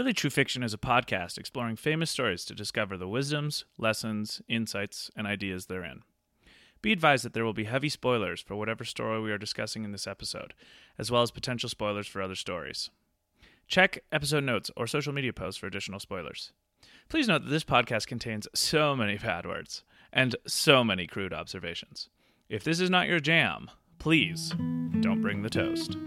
Really 0.00 0.14
True 0.14 0.30
Fiction 0.30 0.62
is 0.62 0.72
a 0.72 0.78
podcast 0.78 1.36
exploring 1.36 1.76
famous 1.76 2.10
stories 2.10 2.46
to 2.46 2.54
discover 2.54 2.96
the 2.96 3.06
wisdoms, 3.06 3.66
lessons, 3.76 4.40
insights, 4.48 5.10
and 5.14 5.26
ideas 5.26 5.66
therein. 5.66 6.04
Be 6.80 6.90
advised 6.90 7.22
that 7.22 7.34
there 7.34 7.44
will 7.44 7.52
be 7.52 7.64
heavy 7.64 7.90
spoilers 7.90 8.40
for 8.40 8.56
whatever 8.56 8.82
story 8.82 9.20
we 9.20 9.30
are 9.30 9.36
discussing 9.36 9.84
in 9.84 9.92
this 9.92 10.06
episode, 10.06 10.54
as 10.96 11.10
well 11.10 11.20
as 11.20 11.30
potential 11.30 11.68
spoilers 11.68 12.06
for 12.06 12.22
other 12.22 12.34
stories. 12.34 12.88
Check 13.68 14.02
episode 14.10 14.44
notes 14.44 14.70
or 14.74 14.86
social 14.86 15.12
media 15.12 15.34
posts 15.34 15.60
for 15.60 15.66
additional 15.66 16.00
spoilers. 16.00 16.52
Please 17.10 17.28
note 17.28 17.44
that 17.44 17.50
this 17.50 17.62
podcast 17.62 18.06
contains 18.06 18.48
so 18.54 18.96
many 18.96 19.18
bad 19.18 19.44
words 19.44 19.84
and 20.14 20.34
so 20.46 20.82
many 20.82 21.06
crude 21.06 21.34
observations. 21.34 22.08
If 22.48 22.64
this 22.64 22.80
is 22.80 22.88
not 22.88 23.06
your 23.06 23.20
jam, 23.20 23.70
please 23.98 24.54
don't 25.02 25.20
bring 25.20 25.42
the 25.42 25.50
toast. 25.50 25.98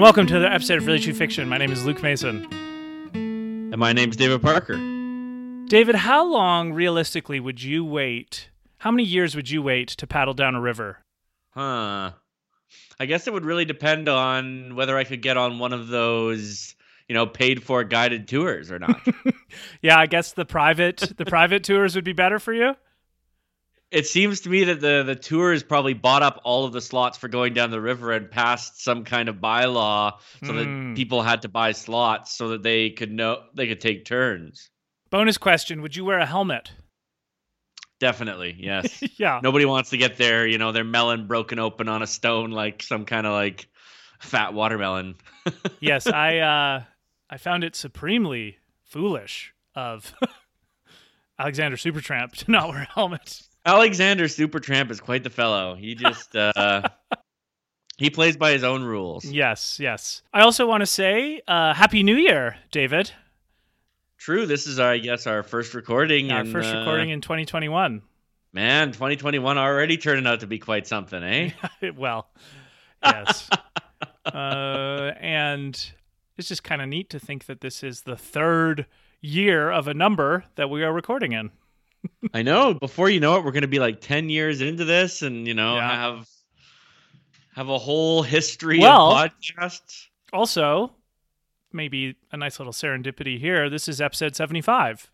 And 0.00 0.04
welcome 0.04 0.26
to 0.28 0.36
another 0.36 0.54
episode 0.54 0.78
of 0.78 0.86
Really 0.86 0.98
True 0.98 1.12
Fiction. 1.12 1.46
My 1.46 1.58
name 1.58 1.70
is 1.72 1.84
Luke 1.84 2.02
Mason. 2.02 2.46
And 3.12 3.76
my 3.76 3.92
name's 3.92 4.16
David 4.16 4.40
Parker. 4.40 4.78
David, 5.68 5.94
how 5.94 6.24
long 6.24 6.72
realistically 6.72 7.38
would 7.38 7.62
you 7.62 7.84
wait? 7.84 8.48
How 8.78 8.90
many 8.90 9.04
years 9.04 9.36
would 9.36 9.50
you 9.50 9.60
wait 9.60 9.88
to 9.88 10.06
paddle 10.06 10.32
down 10.32 10.54
a 10.54 10.60
river? 10.62 11.00
Huh. 11.50 12.12
I 12.98 13.04
guess 13.04 13.26
it 13.26 13.34
would 13.34 13.44
really 13.44 13.66
depend 13.66 14.08
on 14.08 14.74
whether 14.74 14.96
I 14.96 15.04
could 15.04 15.20
get 15.20 15.36
on 15.36 15.58
one 15.58 15.74
of 15.74 15.88
those, 15.88 16.74
you 17.06 17.14
know, 17.14 17.26
paid 17.26 17.62
for 17.62 17.84
guided 17.84 18.26
tours 18.26 18.70
or 18.72 18.78
not. 18.78 19.06
Yeah, 19.82 19.98
I 19.98 20.06
guess 20.06 20.32
the 20.32 20.46
private 20.46 21.12
the 21.16 21.24
private 21.26 21.64
tours 21.64 21.96
would 21.96 22.04
be 22.04 22.12
better 22.12 22.38
for 22.38 22.54
you. 22.54 22.74
It 23.90 24.06
seems 24.06 24.40
to 24.42 24.48
me 24.48 24.64
that 24.64 24.80
the 24.80 25.02
the 25.04 25.16
tours 25.16 25.62
probably 25.62 25.94
bought 25.94 26.22
up 26.22 26.40
all 26.44 26.64
of 26.64 26.72
the 26.72 26.80
slots 26.80 27.18
for 27.18 27.28
going 27.28 27.54
down 27.54 27.70
the 27.70 27.80
river 27.80 28.12
and 28.12 28.30
passed 28.30 28.82
some 28.82 29.04
kind 29.04 29.28
of 29.28 29.36
bylaw 29.36 30.12
so 30.44 30.52
Hmm. 30.52 30.56
that 30.90 30.96
people 30.96 31.22
had 31.22 31.42
to 31.42 31.48
buy 31.48 31.72
slots 31.72 32.32
so 32.32 32.48
that 32.50 32.62
they 32.62 32.90
could 32.90 33.10
know 33.10 33.42
they 33.54 33.66
could 33.66 33.80
take 33.80 34.04
turns. 34.04 34.70
Bonus 35.10 35.38
question, 35.38 35.82
would 35.82 35.96
you 35.96 36.04
wear 36.04 36.18
a 36.18 36.26
helmet? 36.26 36.70
Definitely, 37.98 38.56
yes. 38.58 39.02
yeah. 39.18 39.40
Nobody 39.42 39.64
wants 39.64 39.90
to 39.90 39.96
get 39.98 40.16
their, 40.16 40.46
you 40.46 40.56
know, 40.56 40.72
their 40.72 40.84
melon 40.84 41.26
broken 41.26 41.58
open 41.58 41.88
on 41.88 42.02
a 42.02 42.06
stone 42.06 42.50
like 42.50 42.82
some 42.82 43.04
kind 43.04 43.26
of 43.26 43.32
like 43.32 43.68
fat 44.20 44.54
watermelon. 44.54 45.16
yes, 45.80 46.06
I 46.06 46.38
uh 46.38 46.82
I 47.28 47.36
found 47.38 47.64
it 47.64 47.76
supremely 47.76 48.58
foolish 48.84 49.52
of 49.74 50.14
Alexander 51.38 51.76
Supertramp 51.76 52.32
to 52.36 52.50
not 52.50 52.68
wear 52.68 52.82
a 52.82 52.92
helmet. 52.94 53.42
Alexander 53.64 54.24
Supertramp 54.24 54.90
is 54.90 55.00
quite 55.00 55.22
the 55.22 55.30
fellow. 55.30 55.74
He 55.74 55.94
just 56.06 56.34
uh 56.36 56.82
he 57.96 58.10
plays 58.10 58.36
by 58.36 58.52
his 58.52 58.64
own 58.64 58.82
rules. 58.82 59.24
Yes, 59.24 59.78
yes. 59.80 60.22
I 60.32 60.40
also 60.42 60.66
want 60.66 60.80
to 60.82 60.86
say 60.86 61.42
uh 61.46 61.74
happy 61.74 62.02
new 62.02 62.16
year, 62.16 62.56
David. 62.70 63.12
True, 64.18 64.46
this 64.46 64.66
is 64.66 64.78
our 64.78 64.92
I 64.92 64.98
guess 64.98 65.26
our 65.26 65.42
first 65.42 65.74
recording 65.74 66.30
Our 66.30 66.40
and, 66.40 66.52
first 66.52 66.74
uh, 66.74 66.78
recording 66.78 67.10
in 67.10 67.20
2021. 67.20 68.02
Man, 68.52 68.88
2021 68.90 69.58
already 69.58 69.96
turning 69.96 70.26
out 70.26 70.40
to 70.40 70.46
be 70.46 70.58
quite 70.58 70.86
something, 70.86 71.22
eh? 71.22 71.50
well, 71.96 72.28
yes. 73.04 73.48
uh, 74.26 75.12
and 75.20 75.92
it's 76.36 76.48
just 76.48 76.64
kind 76.64 76.82
of 76.82 76.88
neat 76.88 77.10
to 77.10 77.20
think 77.20 77.46
that 77.46 77.60
this 77.60 77.84
is 77.84 78.02
the 78.02 78.16
third 78.16 78.86
year 79.20 79.70
of 79.70 79.86
a 79.86 79.94
number 79.94 80.46
that 80.56 80.68
we 80.68 80.82
are 80.82 80.92
recording 80.92 81.32
in. 81.32 81.50
I 82.34 82.42
know. 82.42 82.74
Before 82.74 83.08
you 83.10 83.20
know 83.20 83.36
it, 83.36 83.44
we're 83.44 83.52
going 83.52 83.62
to 83.62 83.68
be 83.68 83.78
like 83.78 84.00
10 84.00 84.28
years 84.28 84.60
into 84.60 84.84
this 84.84 85.22
and, 85.22 85.46
you 85.46 85.54
know, 85.54 85.76
Yeah. 85.76 85.90
have 85.90 86.28
have 87.54 87.68
a 87.68 87.78
whole 87.78 88.22
history 88.22 88.78
Well- 88.78 89.12
of 89.12 89.30
podcasts. 89.32 90.06
Also, 90.32 90.92
maybe 91.72 92.16
a 92.30 92.36
nice 92.36 92.58
little 92.60 92.72
serendipity 92.72 93.38
here. 93.38 93.68
This 93.68 93.88
is 93.88 94.00
episode 94.00 94.36
75. 94.36 95.10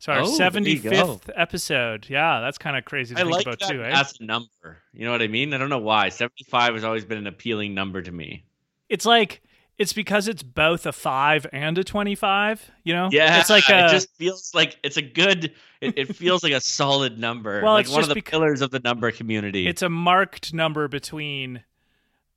So 0.00 0.12
our 0.12 0.22
Oh, 0.22 0.24
75th 0.24 1.30
episode. 1.36 2.06
Yeah, 2.10 2.40
that's 2.40 2.58
kind 2.58 2.76
of 2.76 2.84
crazy 2.84 3.14
to 3.14 3.20
I 3.20 3.22
think 3.24 3.36
like 3.36 3.46
about 3.46 3.60
that 3.60 3.68
too, 3.70 3.84
eh? 3.84 4.02
a 4.20 4.24
number. 4.24 4.78
You 4.92 5.04
know 5.04 5.12
what 5.12 5.22
I 5.22 5.28
mean? 5.28 5.54
I 5.54 5.58
don't 5.58 5.68
know 5.68 5.78
why. 5.78 6.08
75 6.08 6.74
has 6.74 6.82
always 6.82 7.04
been 7.04 7.18
an 7.18 7.28
appealing 7.28 7.72
number 7.74 8.02
to 8.02 8.10
me. 8.10 8.44
It's 8.88 9.06
like 9.06 9.40
it's 9.78 9.92
because 9.92 10.28
it's 10.28 10.42
both 10.42 10.86
a 10.86 10.92
5 10.92 11.46
and 11.52 11.76
a 11.78 11.84
25, 11.84 12.70
you 12.84 12.92
know? 12.94 13.08
Yeah, 13.10 13.40
It's 13.40 13.50
like 13.50 13.68
a 13.68 13.86
it 13.86 13.90
just 13.90 14.14
feels 14.16 14.54
like 14.54 14.76
it's 14.84 14.96
a 14.96 15.02
good. 15.02 15.52
It, 15.80 15.98
it 15.98 16.14
feels 16.16 16.42
like 16.44 16.52
a 16.52 16.60
solid 16.60 17.18
number. 17.18 17.60
Well, 17.62 17.72
like 17.72 17.86
it's 17.86 17.92
one 17.94 18.02
of 18.04 18.08
the 18.10 18.20
pillars 18.20 18.60
of 18.60 18.70
the 18.70 18.78
number 18.80 19.10
community. 19.10 19.66
it's 19.66 19.82
a 19.82 19.88
marked 19.88 20.54
number 20.54 20.86
between 20.88 21.62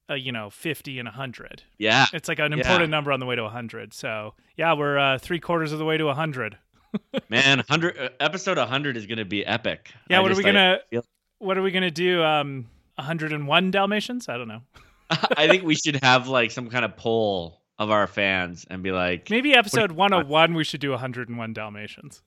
uh, 0.10 0.14
you 0.16 0.32
know 0.32 0.50
50 0.50 0.98
and 1.00 1.08
100 1.08 1.64
yeah, 1.78 2.06
it's 2.14 2.28
like 2.28 2.40
an 2.40 2.52
Yeah. 2.52 2.58
important 2.60 2.90
number 2.92 3.12
on 3.12 3.20
the 3.20 3.26
way 3.26 3.36
to 3.36 3.42
100 3.44 3.94
so 3.94 4.34
yeah 4.56 4.74
we're 4.74 4.98
uh, 4.98 5.18
three 5.20 5.40
quarters 5.40 5.72
of 5.72 5.80
the 5.80 5.86
way 5.86 5.98
to 5.98 6.06
100 6.06 6.58
man. 7.30 7.64
Hundred 7.68 7.98
uh, 7.98 8.10
episode 8.20 8.58
100 8.58 8.98
is 8.98 9.06
going 9.08 9.18
to 9.18 9.26
be 9.26 9.46
epic. 9.46 9.92
yeah 10.10 10.20
I 10.20 10.22
what 10.22 10.32
are 10.32 10.36
we 10.36 10.44
gonna 10.44 10.80
feel- 10.90 11.04
what 11.40 11.58
are 11.58 11.62
we 11.64 11.72
gonna 11.72 11.92
do 11.92 12.24
um 12.24 12.68
101 12.96 13.72
dalmatians 13.72 14.30
i 14.30 14.38
don't 14.38 14.48
know 14.48 14.62
I 15.38 15.48
think 15.48 15.64
we 15.64 15.76
should 15.76 16.04
have 16.04 16.28
like 16.28 16.52
some 16.52 16.70
kind 16.70 16.86
of 16.86 16.98
poll 16.98 17.62
of 17.78 17.90
our 17.92 18.08
fans 18.08 18.66
and 18.70 18.82
be 18.82 18.92
like, 18.92 19.30
maybe 19.30 19.54
episode 19.54 19.92
101 19.92 20.54
we 20.54 20.64
should 20.64 20.80
do 20.80 20.92
101 20.92 21.54
dalmatians. 21.54 22.22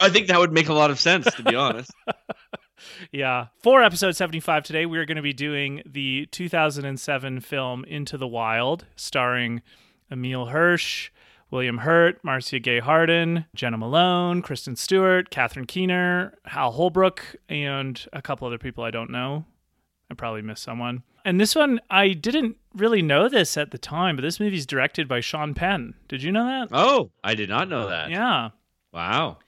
I 0.00 0.08
think 0.08 0.26
that 0.28 0.38
would 0.38 0.52
make 0.52 0.68
a 0.68 0.74
lot 0.74 0.90
of 0.90 0.98
sense 1.00 1.32
to 1.34 1.42
be 1.42 1.54
honest. 1.54 1.92
yeah. 3.12 3.46
For 3.62 3.82
episode 3.82 4.16
75 4.16 4.64
today 4.64 4.86
we're 4.86 5.06
going 5.06 5.16
to 5.16 5.22
be 5.22 5.32
doing 5.32 5.82
the 5.86 6.26
2007 6.26 7.40
film 7.40 7.84
into 7.84 8.18
the 8.18 8.28
wild 8.28 8.86
starring 8.96 9.62
emil 10.10 10.46
hirsch 10.46 11.10
william 11.50 11.78
hurt 11.78 12.22
marcia 12.22 12.58
gay 12.58 12.80
harden 12.80 13.46
jena 13.54 13.78
malone 13.78 14.42
kristen 14.42 14.76
stewart 14.76 15.30
catherine 15.30 15.66
keener 15.66 16.34
hal 16.44 16.72
holbrook 16.72 17.36
and 17.48 18.06
a 18.12 18.20
couple 18.20 18.46
other 18.46 18.58
people 18.58 18.84
i 18.84 18.90
don't 18.90 19.10
know 19.10 19.44
i 20.12 20.14
probably 20.14 20.42
missed 20.42 20.62
someone. 20.62 21.02
And 21.24 21.40
this 21.40 21.54
one 21.54 21.80
i 21.90 22.08
didn't 22.12 22.56
really 22.74 23.02
know 23.02 23.28
this 23.28 23.56
at 23.56 23.70
the 23.70 23.78
time 23.78 24.16
but 24.16 24.22
this 24.22 24.38
movie's 24.40 24.66
directed 24.66 25.08
by 25.08 25.20
sean 25.20 25.54
penn. 25.54 25.94
Did 26.08 26.22
you 26.22 26.30
know 26.32 26.44
that? 26.46 26.68
Oh, 26.72 27.10
I 27.24 27.34
did 27.34 27.48
not 27.48 27.68
know 27.68 27.88
that. 27.88 28.10
yeah. 28.10 28.50
Wow. 28.92 29.38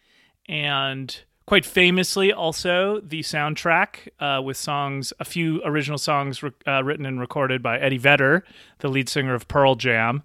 and 0.49 1.23
quite 1.47 1.67
famously 1.67 2.33
also 2.33 3.01
the 3.01 3.21
soundtrack 3.21 4.09
uh, 4.19 4.41
with 4.43 4.57
songs 4.57 5.13
a 5.21 5.25
few 5.25 5.61
original 5.65 5.99
songs 5.99 6.43
re- 6.43 6.51
uh, 6.67 6.83
written 6.83 7.05
and 7.05 7.21
recorded 7.21 7.63
by 7.63 7.79
eddie 7.79 7.99
vedder 7.99 8.45
the 8.79 8.89
lead 8.89 9.09
singer 9.09 9.35
of 9.35 9.47
pearl 9.49 9.75
jam. 9.75 10.23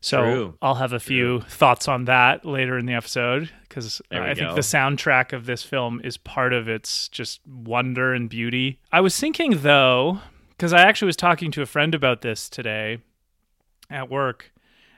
So 0.00 0.22
True. 0.22 0.54
i'll 0.62 0.76
have 0.76 0.92
a 0.92 1.00
few 1.00 1.40
thoughts 1.42 1.88
on 1.88 2.04
that 2.04 2.44
later 2.44 2.76
in 2.78 2.86
the 2.86 2.92
episode 2.94 3.50
because 3.78 4.00
uh, 4.00 4.04
we 4.12 4.18
i 4.30 4.34
think 4.34 4.54
the 4.54 4.60
soundtrack 4.60 5.32
of 5.32 5.46
this 5.46 5.62
film 5.62 6.00
is 6.04 6.16
part 6.16 6.52
of 6.52 6.68
its 6.68 7.08
just 7.08 7.40
wonder 7.46 8.12
and 8.12 8.28
beauty 8.28 8.78
i 8.92 9.00
was 9.00 9.18
thinking 9.18 9.58
though 9.62 10.20
because 10.50 10.72
i 10.72 10.80
actually 10.80 11.06
was 11.06 11.16
talking 11.16 11.50
to 11.50 11.62
a 11.62 11.66
friend 11.66 11.94
about 11.94 12.20
this 12.22 12.48
today 12.48 12.98
at 13.90 14.10
work 14.10 14.52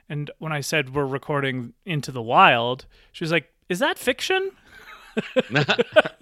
and 0.09 0.31
when 0.39 0.51
i 0.51 0.59
said 0.61 0.93
we're 0.95 1.05
recording 1.05 1.73
into 1.85 2.11
the 2.11 2.21
wild 2.21 2.85
she 3.11 3.23
was 3.23 3.31
like 3.31 3.51
is 3.69 3.79
that 3.79 3.97
fiction 3.97 4.51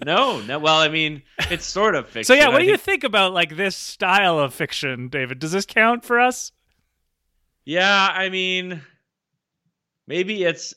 no, 0.04 0.40
no. 0.40 0.58
Well, 0.58 0.78
I 0.80 0.88
mean, 0.88 1.22
it's 1.48 1.64
sort 1.64 1.94
of 1.94 2.06
fiction. 2.08 2.24
So 2.24 2.34
yeah, 2.34 2.48
what 2.48 2.56
I 2.56 2.64
do 2.64 2.64
you 2.64 2.72
think- 2.72 2.82
think 3.02 3.04
about 3.04 3.32
like 3.32 3.56
this 3.56 3.76
style 3.76 4.40
of 4.40 4.52
fiction, 4.52 5.06
David? 5.08 5.38
Does 5.38 5.52
this 5.52 5.64
count 5.64 6.04
for 6.04 6.18
us? 6.18 6.50
Yeah, 7.64 8.08
I 8.12 8.30
mean, 8.30 8.82
maybe 10.08 10.42
it's 10.42 10.74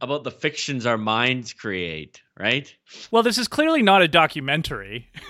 about 0.00 0.24
the 0.24 0.30
fictions 0.30 0.86
our 0.86 0.98
minds 0.98 1.52
create, 1.52 2.22
right? 2.38 2.74
Well, 3.10 3.22
this 3.22 3.38
is 3.38 3.48
clearly 3.48 3.82
not 3.82 4.02
a 4.02 4.08
documentary. 4.08 5.10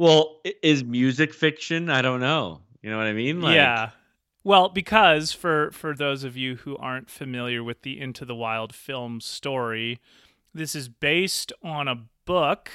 Well, 0.00 0.40
is 0.62 0.82
music 0.82 1.34
fiction? 1.34 1.90
I 1.90 2.00
don't 2.00 2.20
know. 2.20 2.62
You 2.80 2.88
know 2.88 2.96
what 2.96 3.06
I 3.06 3.12
mean? 3.12 3.42
Like, 3.42 3.56
yeah. 3.56 3.90
Well, 4.42 4.70
because 4.70 5.30
for 5.32 5.70
for 5.72 5.94
those 5.94 6.24
of 6.24 6.38
you 6.38 6.56
who 6.56 6.74
aren't 6.78 7.10
familiar 7.10 7.62
with 7.62 7.82
the 7.82 8.00
Into 8.00 8.24
the 8.24 8.34
Wild 8.34 8.74
film 8.74 9.20
story, 9.20 10.00
this 10.54 10.74
is 10.74 10.88
based 10.88 11.52
on 11.62 11.86
a 11.86 12.06
book 12.24 12.70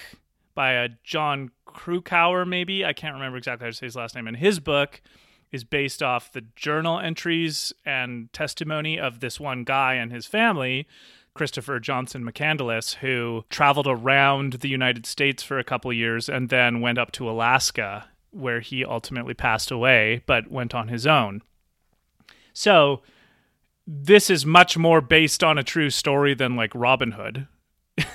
by 0.53 0.73
a 0.73 0.89
Jon 1.03 1.49
Krukauer, 1.67 2.47
maybe 2.47 2.85
I 2.85 2.93
can't 2.93 3.15
remember 3.15 3.39
exactly 3.39 3.65
how 3.65 3.71
to 3.71 3.75
say 3.75 3.87
his 3.87 3.95
last 3.95 4.13
name. 4.13 4.27
And 4.27 4.37
his 4.37 4.59
book 4.59 5.01
is 5.51 5.63
based 5.63 6.03
off 6.03 6.31
the 6.31 6.45
journal 6.55 6.99
entries 6.99 7.73
and 7.83 8.31
testimony 8.33 8.99
of 8.99 9.19
this 9.19 9.39
one 9.39 9.63
guy 9.63 9.95
and 9.95 10.11
his 10.11 10.27
family 10.27 10.87
Christopher 11.35 11.79
Johnson 11.79 12.23
McCandless, 12.23 12.95
who 12.95 13.43
traveled 13.49 13.87
around 13.87 14.53
the 14.53 14.69
United 14.69 15.05
States 15.05 15.43
for 15.43 15.59
a 15.59 15.63
couple 15.63 15.91
years 15.93 16.29
and 16.29 16.49
then 16.49 16.81
went 16.81 16.97
up 16.97 17.11
to 17.11 17.29
Alaska, 17.29 18.07
where 18.31 18.61
he 18.61 18.85
ultimately 18.85 19.33
passed 19.33 19.69
away, 19.69 20.23
but 20.25 20.49
went 20.49 20.73
on 20.73 20.87
his 20.87 21.05
own. 21.05 21.41
So 22.53 23.01
this 23.85 24.29
is 24.29 24.45
much 24.45 24.77
more 24.77 25.01
based 25.01 25.43
on 25.43 25.57
a 25.57 25.63
true 25.63 25.89
story 25.89 26.33
than 26.33 26.55
like 26.55 26.71
Robin 26.73 27.11
Hood. 27.11 27.47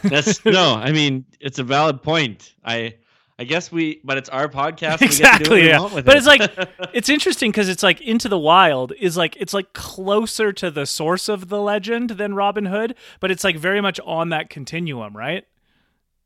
That's 0.02 0.43
no, 0.44 0.75
I 0.75 0.90
mean 0.90 1.26
it's 1.40 1.58
a 1.58 1.64
valid 1.64 2.02
point. 2.02 2.55
I 2.64 2.94
I 3.40 3.44
guess 3.44 3.72
we, 3.72 4.02
but 4.04 4.19
it's 4.19 4.28
our 4.28 4.48
podcast. 4.48 5.00
exactly. 5.00 5.66
yeah. 5.66 5.88
but 5.90 6.06
it. 6.06 6.14
it's 6.14 6.26
like 6.26 6.42
it's 6.92 7.08
interesting 7.08 7.50
because 7.50 7.70
it's 7.70 7.82
like 7.82 8.02
Into 8.02 8.28
the 8.28 8.38
Wild 8.38 8.92
is 9.00 9.16
like 9.16 9.34
it's 9.40 9.54
like 9.54 9.72
closer 9.72 10.52
to 10.52 10.70
the 10.70 10.84
source 10.84 11.26
of 11.26 11.48
the 11.48 11.58
legend 11.58 12.10
than 12.10 12.34
Robin 12.34 12.66
Hood, 12.66 12.96
but 13.19 13.31
it's 13.31 13.42
like 13.42 13.56
very 13.56 13.81
much 13.81 13.98
on 14.04 14.28
that 14.28 14.50
continuum, 14.50 15.16
right? 15.16 15.46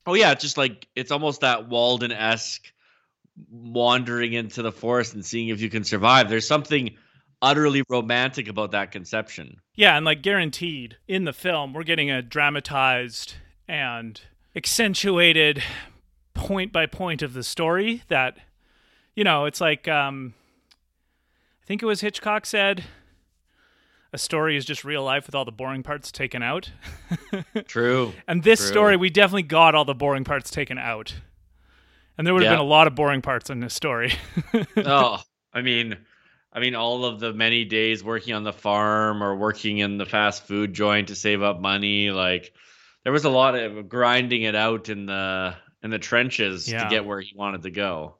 Oh 0.07 0.15
yeah, 0.15 0.33
it's 0.33 0.43
just 0.43 0.59
like 0.59 0.89
it's 0.97 1.13
almost 1.13 1.43
that 1.43 1.69
Walden 1.69 2.11
esque 2.11 2.73
wandering 3.49 4.33
into 4.33 4.63
the 4.63 4.73
forest 4.73 5.15
and 5.15 5.25
seeing 5.25 5.51
if 5.51 5.61
you 5.61 5.71
can 5.71 5.85
survive. 5.85 6.29
There's 6.29 6.49
something 6.49 6.97
utterly 7.41 7.85
romantic 7.89 8.49
about 8.49 8.73
that 8.73 8.91
conception. 8.91 9.61
Yeah, 9.77 9.97
and 9.97 10.05
like 10.05 10.21
guaranteed 10.21 10.97
in 11.07 11.27
the 11.27 11.33
film, 11.33 11.75
we're 11.75 11.85
getting 11.85 12.11
a 12.11 12.23
dramatized 12.23 13.35
and 13.69 14.21
accentuated 14.57 15.63
point 16.45 16.73
by 16.73 16.87
point 16.87 17.23
of 17.23 17.33
the 17.33 17.43
story 17.43 18.03
that 18.09 18.37
you 19.15 19.25
know 19.25 19.45
it's 19.47 19.61
like 19.61 19.89
um 19.89 20.35
i 21.63 21.65
think 21.67 21.83
it 21.83 21.87
was 21.87 22.01
hitchcock 22.01 22.45
said 22.47 22.85
a 24.13 24.19
story 24.19 24.57
is 24.57 24.65
just 24.65 24.85
real 24.85 25.03
life 25.03 25.27
with 25.27 25.35
all 25.35 25.45
the 25.45 25.51
boring 25.53 25.83
parts 25.83 26.13
taken 26.13 26.43
out 26.43 26.71
true 27.67 28.13
and 28.29 28.43
this 28.43 28.61
true. 28.61 28.69
story 28.69 28.97
we 28.97 29.11
definitely 29.11 29.43
got 29.43 29.75
all 29.75 29.85
the 29.85 29.95
boring 29.95 30.25
parts 30.25 30.51
taken 30.51 30.79
out 30.79 31.15
and 32.17 32.27
there 32.27 32.35
would 32.35 32.43
have 32.43 32.51
Yeah. 32.53 32.57
been 32.59 32.65
a 32.67 32.69
lot 32.69 32.87
of 32.87 32.95
boring 32.95 33.23
parts 33.23 33.51
in 33.51 33.61
this 33.61 33.75
story 33.75 34.13
oh, 34.77 35.21
I 35.53 35.63
mean, 35.63 35.97
I 36.53 36.61
mean, 36.61 36.75
all 36.77 37.05
of 37.05 37.19
the 37.21 37.33
many 37.33 37.65
days 37.65 38.05
working 38.05 38.35
on 38.35 38.43
the 38.45 38.53
farm 38.53 39.23
or 39.23 39.35
working 39.37 39.79
in 39.79 39.99
the 39.99 40.05
fast 40.07 40.47
food 40.47 40.73
joint 40.75 41.09
to 41.09 41.15
save 41.17 41.43
up 41.43 41.61
money, 41.61 42.11
like 42.11 42.53
there 43.03 43.13
was 43.13 43.25
a 43.25 43.31
lot 43.31 43.55
of 43.57 43.89
grinding 43.89 44.43
it 44.43 44.55
out 44.55 44.89
in 44.89 45.07
the 45.07 45.55
in 45.85 45.91
the 45.91 45.99
trenches 46.01 46.69
Yeah. 46.71 46.83
to 46.85 46.91
get 46.91 47.05
where 47.05 47.21
he 47.21 47.33
wanted 47.37 47.63
to 47.63 47.71
go. 47.71 48.17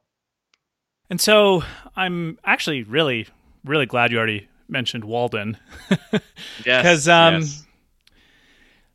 and 1.09 1.19
so 1.21 1.63
i'm 1.95 2.39
actually 2.45 2.83
really 2.83 3.27
really 3.65 3.85
glad 3.85 4.11
you 4.11 4.17
already 4.17 4.47
mentioned 4.69 5.03
walden 5.03 5.57
Yes, 6.65 6.83
'Cause, 6.85 7.07
um, 7.07 7.33
yes. 7.41 7.65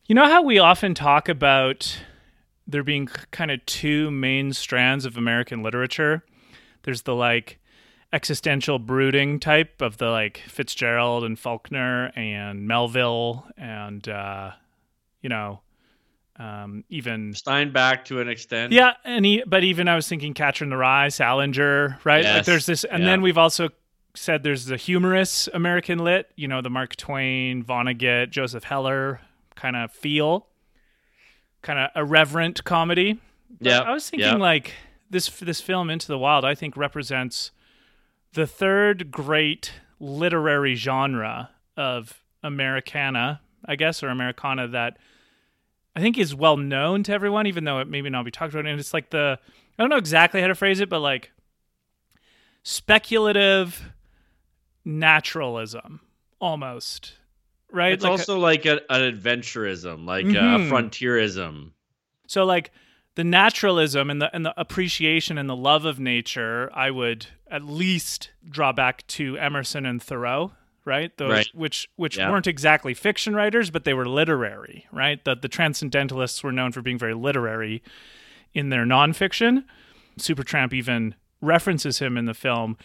You 0.06 0.14
know 0.16 0.24
how 0.26 0.42
we 0.42 0.58
often 0.58 0.94
talk 0.94 1.28
about 1.28 2.02
there 2.66 2.82
being 2.82 3.06
kind 3.06 3.50
of 3.52 3.64
two 3.66 4.10
main 4.10 4.52
strands 4.52 5.04
of 5.04 5.16
American 5.16 5.62
literature? 5.62 6.24
There's 6.82 7.02
the 7.02 7.14
like 7.14 7.60
existential 8.12 8.80
brooding 8.80 9.38
type 9.38 9.80
of 9.80 9.98
the 9.98 10.08
like 10.10 10.38
Fitzgerald 10.48 11.22
and 11.22 11.38
Faulkner 11.38 12.10
and 12.16 12.66
Melville 12.66 13.46
and 13.56 14.08
uh 14.08 14.50
you 15.22 15.28
know 15.28 15.60
um 16.40 16.84
even 16.88 17.32
Steinbeck 17.32 18.06
to 18.06 18.20
an 18.20 18.28
extent. 18.28 18.72
yeah, 18.72 18.94
and 19.04 19.24
he, 19.24 19.42
but 19.46 19.62
even 19.62 19.86
I 19.86 19.94
was 19.94 20.08
thinking 20.08 20.32
Catcher 20.34 20.64
in 20.64 20.70
the 20.70 20.76
Rye, 20.76 21.08
Salinger, 21.08 21.98
right? 22.02 22.24
Like 22.24 22.44
there's 22.46 22.66
this, 22.66 22.84
and 22.84 23.02
yeah. 23.02 23.10
then 23.10 23.22
we've 23.22 23.38
also 23.38 23.68
said 24.14 24.42
there's 24.42 24.64
the 24.64 24.76
humorous 24.76 25.48
American 25.52 25.98
lit, 25.98 26.30
you 26.36 26.48
know, 26.48 26.62
the 26.62 26.70
Mark 26.70 26.96
Twain, 26.96 27.62
Vonnegut, 27.62 28.30
Joseph 28.30 28.64
Heller 28.64 29.20
kind 29.54 29.76
of 29.76 29.92
feel, 29.92 30.46
kind 31.62 31.78
of 31.78 31.90
irreverent 31.94 32.64
comedy. 32.64 33.20
Yeah, 33.60 33.80
I 33.80 33.92
was 33.92 34.08
thinking 34.08 34.28
yeah. 34.28 34.36
like 34.36 34.72
this 35.10 35.28
this 35.28 35.60
film 35.60 35.90
Into 35.90 36.06
the 36.06 36.18
Wild, 36.18 36.44
I 36.44 36.54
think 36.54 36.76
represents 36.76 37.50
the 38.32 38.46
third 38.46 39.10
great 39.10 39.72
literary 39.98 40.74
genre 40.74 41.50
of 41.76 42.22
Americana, 42.42 43.42
I 43.66 43.76
guess, 43.76 44.02
or 44.02 44.08
Americana 44.08 44.68
that 44.68 44.96
I 45.96 46.00
think 46.00 46.18
is 46.18 46.34
well 46.34 46.56
known 46.56 47.02
to 47.04 47.12
everyone, 47.12 47.46
even 47.46 47.64
though 47.64 47.80
it 47.80 47.88
maybe 47.88 48.10
not 48.10 48.24
be 48.24 48.30
talked 48.30 48.52
about. 48.54 48.66
And 48.66 48.78
it's 48.78 48.94
like 48.94 49.10
the 49.10 49.38
I 49.78 49.82
don't 49.82 49.90
know 49.90 49.96
exactly 49.96 50.40
how 50.40 50.46
to 50.48 50.54
phrase 50.54 50.80
it, 50.80 50.88
but 50.88 51.00
like 51.00 51.32
speculative 52.62 53.92
naturalism 54.84 56.00
almost. 56.40 57.14
Right? 57.72 57.92
It's 57.92 58.02
Like 58.02 58.10
a- 58.10 58.12
also 58.12 58.38
like 58.38 58.66
a, 58.66 58.80
an 58.92 59.00
adventurism, 59.14 60.04
like 60.06 60.26
Mhm. 60.26 60.66
a 60.66 60.68
frontierism. 60.68 61.72
So 62.26 62.44
like 62.44 62.72
the 63.14 63.24
naturalism 63.24 64.10
and 64.10 64.20
the 64.20 64.34
and 64.34 64.44
the 64.44 64.58
appreciation 64.60 65.38
and 65.38 65.48
the 65.48 65.56
love 65.56 65.84
of 65.84 65.98
nature, 66.00 66.70
I 66.74 66.90
would 66.90 67.26
at 67.50 67.64
least 67.64 68.30
draw 68.48 68.72
back 68.72 69.06
to 69.08 69.36
Emerson 69.38 69.86
and 69.86 70.02
Thoreau, 70.02 70.52
right? 70.84 71.16
Those 71.16 71.30
Right. 71.30 71.48
which 71.54 71.88
which 71.96 72.16
Yeah. 72.18 72.30
weren't 72.30 72.46
exactly 72.46 72.94
fiction 72.94 73.34
writers, 73.34 73.70
but 73.70 73.84
they 73.84 73.94
were 73.94 74.06
literary, 74.08 74.86
right? 74.92 75.22
The 75.24 75.34
the 75.34 75.48
transcendentalists 75.48 76.42
were 76.42 76.52
known 76.52 76.72
for 76.72 76.82
being 76.82 76.98
very 76.98 77.14
literary 77.14 77.82
in 78.54 78.68
their 78.70 78.84
nonfiction. 78.84 79.64
Supertramp 80.18 80.72
even 80.72 81.14
references 81.40 81.98
him 82.00 82.16
in 82.16 82.24
the 82.26 82.34
film. 82.34 82.76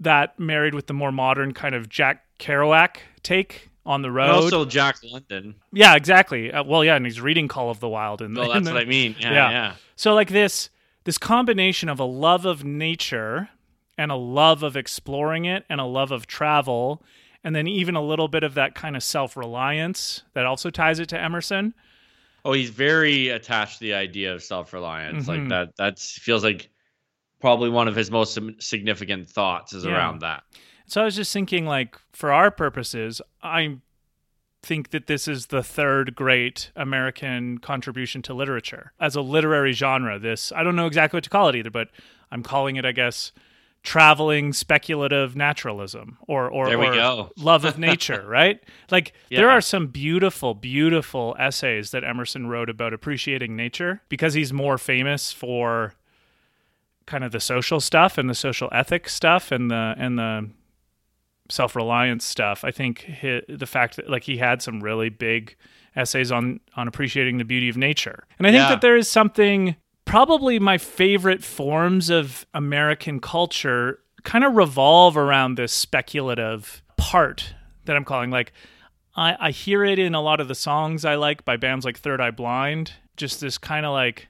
That 0.00 0.38
married 0.38 0.74
with 0.74 0.86
the 0.86 0.94
more 0.94 1.10
modern 1.12 1.52
kind 1.52 1.74
of 1.74 1.88
Jack 1.88 2.24
Kerouac 2.38 2.98
take 3.22 3.68
on 3.84 4.02
the 4.02 4.10
road. 4.12 4.26
And 4.28 4.32
also 4.36 4.64
Jack 4.64 4.96
London. 5.02 5.56
yeah, 5.72 5.96
exactly. 5.96 6.52
Uh, 6.52 6.62
well, 6.62 6.84
yeah, 6.84 6.94
and 6.94 7.04
he's 7.06 7.20
reading 7.20 7.48
Call 7.48 7.70
of 7.70 7.80
the 7.80 7.88
Wild. 7.88 8.22
In, 8.22 8.34
Well, 8.34 8.52
that's 8.52 8.66
the- 8.66 8.72
what 8.74 8.82
I 8.82 8.84
mean. 8.84 9.16
Yeah, 9.18 9.32
Yeah. 9.32 9.50
yeah. 9.50 9.72
so 9.96 10.14
like 10.14 10.28
this 10.28 10.70
this 11.04 11.16
combination 11.18 11.88
of 11.88 11.98
a 11.98 12.04
love 12.04 12.44
of 12.44 12.64
nature 12.64 13.48
and 13.96 14.12
a 14.12 14.14
love 14.16 14.62
of 14.62 14.76
exploring 14.76 15.46
it 15.46 15.64
and 15.70 15.80
a 15.80 15.84
love 15.84 16.10
of 16.12 16.26
travel 16.26 17.02
and 17.44 17.54
then 17.54 17.66
even 17.68 17.94
a 17.94 18.02
little 18.02 18.28
bit 18.28 18.42
of 18.42 18.54
that 18.54 18.74
kind 18.74 18.96
of 18.96 19.02
self-reliance 19.02 20.22
that 20.34 20.46
also 20.46 20.70
ties 20.70 20.98
it 20.98 21.08
to 21.10 21.20
Emerson. 21.20 21.74
Oh, 22.44 22.52
he's 22.52 22.70
very 22.70 23.28
attached 23.28 23.78
to 23.78 23.84
the 23.84 23.94
idea 23.94 24.34
of 24.34 24.42
self-reliance. 24.42 25.24
Mhm. 25.24 25.28
Like 25.28 25.48
that 25.48 25.76
that 25.76 25.98
feels 25.98 26.44
like 26.44 26.70
probably 27.40 27.68
one 27.70 27.88
of 27.88 27.94
his 27.94 28.10
most 28.10 28.38
significant 28.58 29.28
thoughts 29.28 29.72
is 29.72 29.84
Yeah. 29.84 29.92
around 29.92 30.20
that. 30.20 30.42
So 30.86 31.02
I 31.02 31.04
was 31.04 31.16
just 31.16 31.32
thinking 31.32 31.66
like 31.66 31.96
for 32.12 32.32
our 32.32 32.50
purposes, 32.50 33.20
I 33.42 33.76
think 34.62 34.90
that 34.90 35.06
this 35.06 35.28
is 35.28 35.46
the 35.46 35.62
third 35.62 36.16
great 36.16 36.72
American 36.74 37.58
contribution 37.58 38.22
to 38.22 38.34
literature 38.34 38.92
as 38.98 39.14
a 39.14 39.20
literary 39.20 39.72
genre. 39.72 40.18
This 40.18 40.50
I 40.52 40.62
don't 40.64 40.74
know 40.76 40.86
exactly 40.86 41.16
what 41.18 41.24
to 41.24 41.30
call 41.30 41.48
it 41.48 41.54
either, 41.56 41.70
but 41.70 41.88
I'm 42.32 42.42
calling 42.42 42.76
it 42.76 42.84
I 42.84 42.92
guess 42.92 43.32
traveling 43.82 44.52
speculative 44.52 45.34
naturalism 45.36 46.18
or 46.26 46.48
or, 46.48 46.66
There 46.68 46.78
we 46.78 46.86
or 46.88 46.94
go. 46.94 47.30
love 47.38 47.64
of 47.64 47.78
nature, 47.78 48.24
right? 48.26 48.60
Like 48.90 49.12
there 49.30 49.48
are 49.50 49.60
some 49.60 49.86
beautiful, 49.86 50.54
beautiful 50.54 51.36
essays 51.38 51.90
that 51.92 52.04
Emerson 52.04 52.48
wrote 52.48 52.68
about 52.68 52.92
appreciating 52.92 53.56
nature 53.56 54.02
because 54.08 54.34
he's 54.34 54.52
more 54.52 54.78
famous 54.78 55.32
for 55.32 55.94
kind 57.06 57.24
of 57.24 57.32
the 57.32 57.40
social 57.40 57.80
stuff 57.80 58.18
and 58.18 58.28
the 58.28 58.34
social 58.34 58.68
ethics 58.72 59.14
stuff 59.14 59.50
and 59.50 59.70
the 59.70 59.94
and 59.96 60.18
the 60.18 60.50
self-reliance 61.48 62.24
stuff. 62.24 62.64
I 62.64 62.70
think 62.70 63.06
hi 63.22 63.40
the 63.48 63.66
fact 63.66 63.96
that 63.96 64.10
like 64.10 64.24
he 64.24 64.36
had 64.36 64.60
some 64.60 64.80
really 64.80 65.08
big 65.08 65.56
essays 65.96 66.30
on 66.30 66.60
on 66.76 66.86
appreciating 66.88 67.38
the 67.38 67.44
beauty 67.44 67.68
of 67.68 67.76
nature. 67.76 68.24
And 68.38 68.46
I 68.46 68.50
think 68.50 68.62
Yeah. 68.62 68.68
that 68.70 68.80
there 68.82 68.96
is 68.96 69.10
something 69.10 69.76
probably 70.08 70.58
my 70.58 70.78
favorite 70.78 71.44
forms 71.44 72.08
of 72.08 72.46
American 72.54 73.20
culture 73.20 74.00
kind 74.24 74.42
of 74.42 74.54
revolve 74.54 75.16
around 75.16 75.56
this 75.56 75.72
speculative 75.72 76.82
part 76.96 77.54
that 77.84 77.94
I'm 77.94 78.04
calling 78.04 78.30
like 78.30 78.52
I, 79.14 79.36
I 79.38 79.50
hear 79.50 79.84
it 79.84 79.98
in 79.98 80.14
a 80.14 80.20
lot 80.20 80.40
of 80.40 80.48
the 80.48 80.54
songs 80.54 81.04
I 81.04 81.16
like 81.16 81.44
by 81.44 81.56
bands 81.56 81.84
like 81.84 81.98
Third 81.98 82.20
Eye 82.20 82.30
Blind. 82.30 82.92
Just 83.16 83.40
this 83.40 83.58
kind 83.58 83.84
of 83.84 83.92
like 83.92 84.28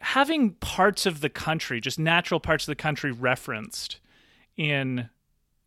having 0.00 0.54
parts 0.54 1.06
of 1.06 1.20
the 1.20 1.28
country, 1.28 1.80
just 1.80 1.98
natural 1.98 2.40
parts 2.40 2.64
of 2.64 2.72
the 2.72 2.74
country 2.74 3.12
referenced 3.12 4.00
in 4.56 5.08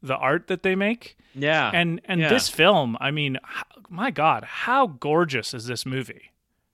the 0.01 0.15
art 0.17 0.47
that 0.47 0.63
they 0.63 0.75
make. 0.75 1.17
Yeah. 1.33 1.71
And 1.73 2.01
and 2.05 2.19
yeah. 2.19 2.29
this 2.29 2.50
film, 2.50 2.97
I 3.00 3.09
mean, 3.09 3.39
my 3.89 4.12
god, 4.12 4.43
how 4.43 4.88
gorgeous 4.88 5.53
is 5.53 5.65
this 5.65 5.85
movie? 5.85 6.32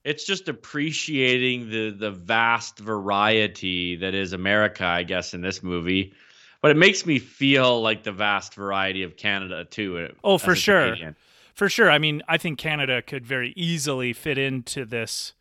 It's 0.10 0.24
just 0.24 0.50
appreciating 0.50 1.70
the 1.70 1.92
the 1.92 2.10
vast 2.10 2.80
variety 2.80 3.96
that 3.98 4.16
is 4.16 4.34
America, 4.34 4.84
I 4.84 5.04
guess, 5.04 5.36
in 5.36 5.42
this 5.42 5.62
movie. 5.62 6.14
But 6.62 6.72
it 6.72 6.78
makes 6.78 7.06
me 7.06 7.20
feel 7.20 7.80
like 7.82 8.02
the 8.02 8.12
vast 8.12 8.56
variety 8.56 9.04
of 9.04 9.18
Canada 9.18 9.66
too. 9.66 10.00
Uh, 10.00 10.08
oh, 10.24 10.38
for 10.40 10.56
sure. 10.56 10.86
Canadian. 10.86 11.16
For 11.54 11.70
sure. 11.70 11.92
I 11.92 12.00
mean, 12.00 12.24
I 12.28 12.38
think 12.38 12.58
Canada 12.58 13.04
could 13.04 13.24
very 13.24 13.54
easily 13.56 14.14
fit 14.14 14.40
into 14.40 14.84
this. 14.84 15.34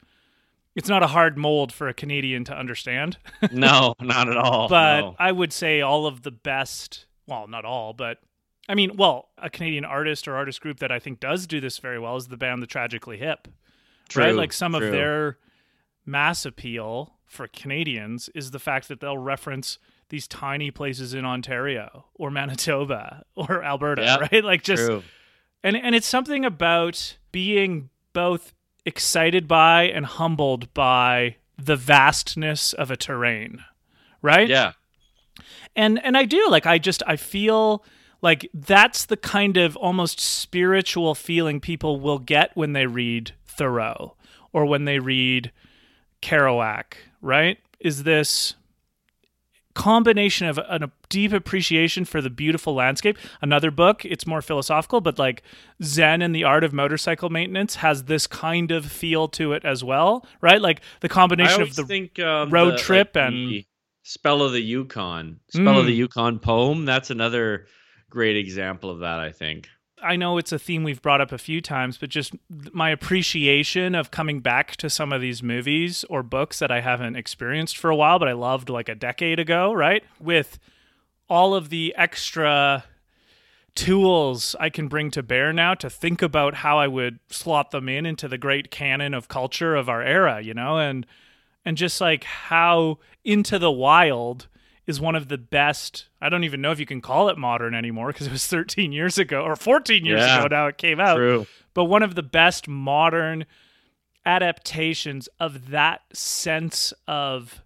It's 0.77 0.89
not 0.89 1.03
a 1.03 1.09
hard 1.09 1.39
mold 1.39 1.73
for 1.73 1.89
a 1.89 1.95
Canadian 1.95 2.45
to 2.45 2.55
understand. 2.55 3.17
No, 3.51 3.95
not 4.01 4.29
at 4.29 4.37
all. 4.37 4.69
but 4.69 5.01
no. 5.01 5.17
I 5.19 5.33
would 5.33 5.53
say 5.53 5.81
all 5.81 6.07
of 6.07 6.23
the 6.23 6.31
best, 6.31 7.07
well, 7.27 7.47
not 7.49 7.65
all, 7.65 7.95
but 7.95 8.19
I 8.69 8.75
mean, 8.75 8.97
well, 8.97 9.31
a 9.39 9.49
Canadian 9.49 9.87
artist 9.87 10.29
or 10.29 10.37
artist 10.37 10.61
group 10.61 10.81
that 10.81 10.93
I 10.93 10.99
think 10.99 11.21
does 11.21 11.47
do 11.47 11.59
this 11.59 11.79
very 11.79 11.99
well 11.99 12.17
is 12.17 12.29
the 12.29 12.37
band 12.37 12.63
The 12.63 12.67
Tragically 12.67 13.17
Hip. 13.17 13.49
True, 14.09 14.25
right? 14.25 14.35
Like 14.35 14.53
some 14.53 14.73
true. 14.73 14.87
of 14.87 14.93
their 14.93 15.39
mass 16.07 16.45
appeal 16.47 17.15
for 17.27 17.47
Canadians 17.49 18.29
is 18.35 18.51
the 18.51 18.59
fact 18.59 18.89
that 18.89 19.01
they'll 19.01 19.19
reference 19.19 19.79
these 20.09 20.27
tiny 20.27 20.71
places 20.71 21.13
in 21.13 21.25
Ontario 21.27 22.07
or 22.15 22.31
Manitoba 22.31 23.25
or 23.35 23.63
Alberta, 23.63 24.03
Yeah, 24.03 24.17
right? 24.33 24.43
Like 24.45 24.63
just 24.63 24.85
True. 24.87 25.03
and 25.63 25.77
and 25.77 25.95
it's 25.95 26.07
something 26.07 26.45
about 26.45 27.19
being 27.33 27.91
both 28.15 28.55
excited 28.87 29.47
by 29.47 29.83
and 29.85 30.07
humbled 30.07 30.73
by 30.73 31.37
the 31.59 31.77
vastness 31.77 32.73
of 32.73 32.91
a 32.91 32.97
terrain, 32.97 33.63
right? 34.23 34.49
Yeah. 34.49 34.73
and 35.77 36.03
and 36.03 36.17
I 36.17 36.25
do 36.25 36.49
like 36.49 36.65
I 36.67 36.79
just 36.79 37.03
I 37.07 37.17
feel 37.17 37.85
like 38.21 38.49
that's 38.55 39.07
the 39.07 39.17
kind 39.17 39.57
of 39.57 39.77
almost 39.77 40.21
spiritual 40.21 41.15
feeling 41.15 41.61
people 41.61 42.01
will 42.01 42.19
get 42.19 42.51
when 42.57 42.73
they 42.73 42.87
read 42.87 43.33
Thoreau 43.47 44.17
or 44.53 44.65
when 44.67 44.85
they 44.85 44.99
read 44.99 45.53
Kerouac, 46.23 46.95
right? 47.21 47.59
Is 47.81 48.03
this 48.03 48.55
combination 49.75 50.49
of 50.49 50.59
a, 50.59 50.63
a 50.83 50.91
deep 51.09 51.33
appreciation 51.33 52.05
for 52.05 52.21
the 52.21 52.31
beautiful 52.31 52.75
landscape. 52.75 53.17
Another 53.41 53.71
book, 53.71 54.05
it's 54.05 54.27
more 54.27 54.43
philosophical, 54.43 55.01
but 55.01 55.19
like 55.21 55.43
Zen 55.83 56.21
and 56.21 56.35
the 56.35 56.43
Art 56.43 56.65
of 56.65 56.73
Motorcycle 56.73 57.31
Maintenance 57.31 57.77
has 57.77 58.05
this 58.05 58.27
kind 58.27 58.73
of 58.73 58.85
feel 58.87 59.29
to 59.29 59.53
it 59.53 59.65
as 59.65 59.85
well, 59.85 60.27
right? 60.41 60.61
Like 60.61 60.81
the 61.01 61.09
combination 61.09 61.63
of 61.63 61.77
the 61.77 61.85
think 61.85 62.19
um, 62.19 62.51
road 62.51 62.73
the, 62.75 62.79
trip 62.79 63.13
like, 63.15 63.25
and- 63.27 63.51
the 63.51 63.65
Spell 64.03 64.43
of 64.43 64.53
the 64.53 64.61
Yukon, 64.63 65.39
Spell 65.51 65.79
of 65.79 65.85
Mm. 65.85 65.87
the 65.89 65.93
Yukon 65.95 66.39
poem. 66.39 66.85
That's 66.87 67.11
another 67.11 67.67
great 68.11 68.37
example 68.37 68.91
of 68.91 69.01
that. 69.01 69.21
I 69.21 69.33
think. 69.33 69.69
I 70.03 70.17
know 70.17 70.39
it's 70.39 70.53
a 70.53 70.59
theme 70.59 70.85
we've 70.85 71.03
brought 71.03 71.21
up 71.21 71.33
a 71.33 71.39
few 71.39 71.61
times, 71.61 71.99
but 71.99 72.09
just 72.09 72.33
my 72.49 72.91
appreciation 72.91 73.95
of 73.95 74.11
coming 74.13 74.41
back 74.41 74.77
to 74.77 74.89
some 74.89 75.13
of 75.13 75.21
these 75.21 75.43
movies 75.43 76.05
or 76.05 76.23
books 76.23 76.61
that 76.61 76.71
I 76.71 76.81
haven't 76.81 77.17
experienced 77.17 77.77
for 77.77 77.91
a 77.91 77.97
while, 77.97 78.21
but 78.21 78.29
I 78.29 78.33
loved 78.33 78.69
like 78.69 78.89
a 78.89 78.95
decade 78.95 79.41
ago, 79.41 79.73
right? 79.73 80.05
With 80.21 80.61
all 81.29 81.55
of 81.55 81.69
the 81.69 81.95
extra 81.97 82.85
tools 83.75 84.57
I 84.59 84.71
can 84.71 84.89
bring 84.89 85.11
to 85.13 85.23
bear 85.23 85.53
now 85.53 85.75
to 85.75 85.89
think 85.89 86.21
about 86.23 86.55
how 86.55 86.79
I 86.79 86.89
would 86.89 87.21
slot 87.29 87.71
them 87.71 87.89
in 87.89 88.07
into 88.07 88.27
the 88.27 88.39
great 88.39 88.71
canon 88.71 89.15
of 89.15 89.29
culture 89.29 89.77
of 89.77 89.89
our 89.89 90.03
era, 90.03 90.41
you 90.41 90.55
know, 90.55 90.79
and 90.79 91.07
and 91.65 91.77
just 91.77 92.01
like 92.01 92.25
how 92.25 92.99
Into 93.25 93.59
the 93.59 93.71
Wild 93.71 94.49
is 94.89 95.01
one 95.01 95.15
of 95.15 95.29
the 95.29 95.39
best. 95.39 96.09
I 96.21 96.29
don't 96.29 96.43
even 96.45 96.61
know 96.61 96.73
if 96.73 96.81
you 96.81 96.87
can 96.87 97.01
call 97.01 97.29
it 97.29 97.39
modern 97.39 97.75
anymore 97.75 98.09
because 98.09 98.27
it 98.27 98.33
was 98.33 98.47
13 98.49 98.91
years 98.91 99.19
ago 99.19 99.43
or 99.43 99.55
14 99.55 100.05
years 100.05 100.21
Yeah. 100.21 100.39
ago 100.41 100.49
now 100.49 100.67
it 100.67 100.79
came 100.79 100.99
out. 100.99 101.17
True. 101.17 101.47
But 101.75 101.85
one 101.85 102.03
of 102.03 102.15
the 102.17 102.23
best 102.23 102.67
modern 102.67 103.45
adaptations 104.27 105.29
of 105.39 105.71
that 105.71 106.03
sense 106.13 106.93
of 107.07 107.63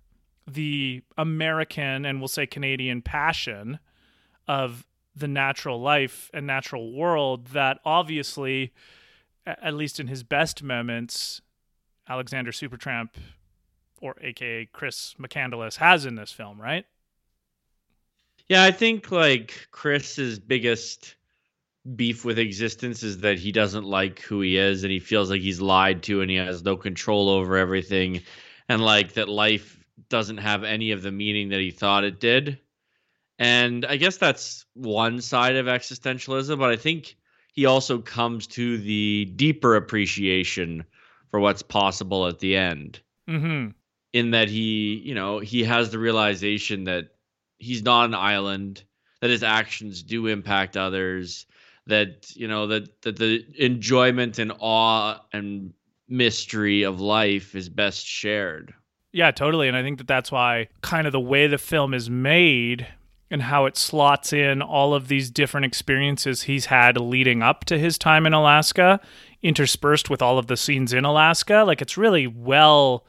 the 0.47 1.03
American 1.17 2.05
and 2.05 2.21
we'll 2.21 2.29
say 2.29 2.47
Canadian 2.47 3.03
passion 3.03 3.79
of 4.47 4.85
the 5.15 5.29
natural 5.29 5.81
life 5.81 6.31
and 6.35 6.47
natural 6.47 6.93
world 6.93 7.49
that 7.49 7.79
obviously 7.85 8.73
at 9.47 9.75
least 9.75 10.01
in 10.01 10.09
his 10.09 10.23
best 10.23 10.63
moments 10.63 11.41
Alexander 12.09 12.51
Supertramp 12.51 13.11
or 14.01 14.17
aka 14.21 14.67
Chris 14.73 15.15
McCandless 15.21 15.77
has 15.77 16.05
in 16.05 16.17
this 16.17 16.33
film, 16.33 16.61
right? 16.61 16.85
Yeah, 18.53 18.65
I 18.65 18.71
think 18.71 19.11
like 19.11 19.67
Chris's 19.71 20.39
biggest 20.39 21.15
beef 21.97 22.23
with 22.23 22.39
existence 22.39 23.03
is 23.03 23.21
that 23.23 23.39
he 23.39 23.51
doesn't 23.51 23.87
like 23.87 24.21
who 24.21 24.43
he 24.43 24.59
is 24.59 24.85
and 24.85 24.93
he 24.93 24.99
feels 24.99 25.31
like 25.31 25.41
he's 25.41 25.63
lied 25.63 26.03
to 26.03 26.21
and 26.21 26.31
he 26.31 26.37
has 26.37 26.63
no 26.63 26.77
control 26.77 27.31
over 27.31 27.57
everything 27.57 28.21
and 28.69 28.85
like 28.85 29.15
that 29.15 29.31
life 29.31 29.83
doesn't 30.11 30.37
have 30.37 30.65
any 30.65 30.91
of 30.91 31.01
the 31.01 31.11
meaning 31.11 31.49
that 31.49 31.61
he 31.61 31.71
thought 31.71 32.05
it 32.05 32.21
did. 32.21 32.59
And 33.39 33.87
I 33.87 33.97
guess 33.97 34.19
that's 34.19 34.67
one 34.75 35.23
side 35.23 35.57
of 35.57 35.65
existentialism, 35.65 36.59
but 36.59 36.69
I 36.69 36.77
think 36.77 37.17
he 37.55 37.65
also 37.65 38.01
comes 38.01 38.47
to 38.49 38.77
the 38.77 39.33
deeper 39.35 39.77
appreciation 39.77 40.85
for 41.31 41.41
what's 41.41 41.63
possible 41.63 42.27
at 42.27 42.39
the 42.39 42.55
end 42.55 43.01
Mhm. 43.27 43.73
in 44.13 44.33
that 44.33 44.51
he, 44.51 45.01
you 45.07 45.15
know, 45.15 45.39
he 45.39 45.65
has 45.65 45.89
the 45.89 45.99
realization 45.99 46.85
that 46.85 47.15
he's 47.63 47.83
not 47.83 48.07
an 48.07 48.15
island, 48.15 48.83
that 49.21 49.31
his 49.31 49.43
actions 49.43 50.03
do 50.03 50.27
impact 50.27 50.77
others, 50.77 51.47
that, 51.87 52.35
you 52.35 52.49
know, 52.49 52.67
that 52.67 53.03
that 53.03 53.17
the 53.17 53.45
enjoyment 53.57 54.39
and 54.39 54.53
awe 54.59 55.21
and 55.33 55.73
mystery 56.09 56.83
of 56.83 57.01
life 57.01 57.55
is 57.55 57.69
best 57.69 58.07
shared. 58.07 58.75
Yeah, 59.13 59.31
totally. 59.31 59.69
And 59.69 59.77
I 59.77 59.83
think 59.83 59.99
that 59.99 60.07
that's 60.07 60.33
why 60.33 60.69
kind 60.81 61.07
of 61.07 61.13
the 61.13 61.21
way 61.21 61.47
the 61.47 61.59
film 61.59 61.95
is 61.95 62.09
made 62.11 62.87
and 63.31 63.43
how 63.43 63.65
it 63.65 63.77
slots 63.77 64.33
in 64.33 64.61
all 64.61 64.95
of 64.95 65.09
these 65.09 65.31
different 65.31 65.65
experiences 65.65 66.43
he's 66.43 66.67
had 66.67 66.99
leading 66.99 67.43
up 67.43 67.65
to 67.65 67.79
his 67.79 67.97
time 67.97 68.27
in 68.27 68.33
Alaska, 68.35 69.01
interspersed 69.43 70.11
with 70.11 70.21
all 70.21 70.39
of 70.39 70.49
the 70.49 70.57
scenes 70.57 70.93
in 70.93 71.05
Alaska. 71.05 71.65
Like 71.67 71.81
it's 71.81 71.97
really 71.97 72.27
well 72.27 73.07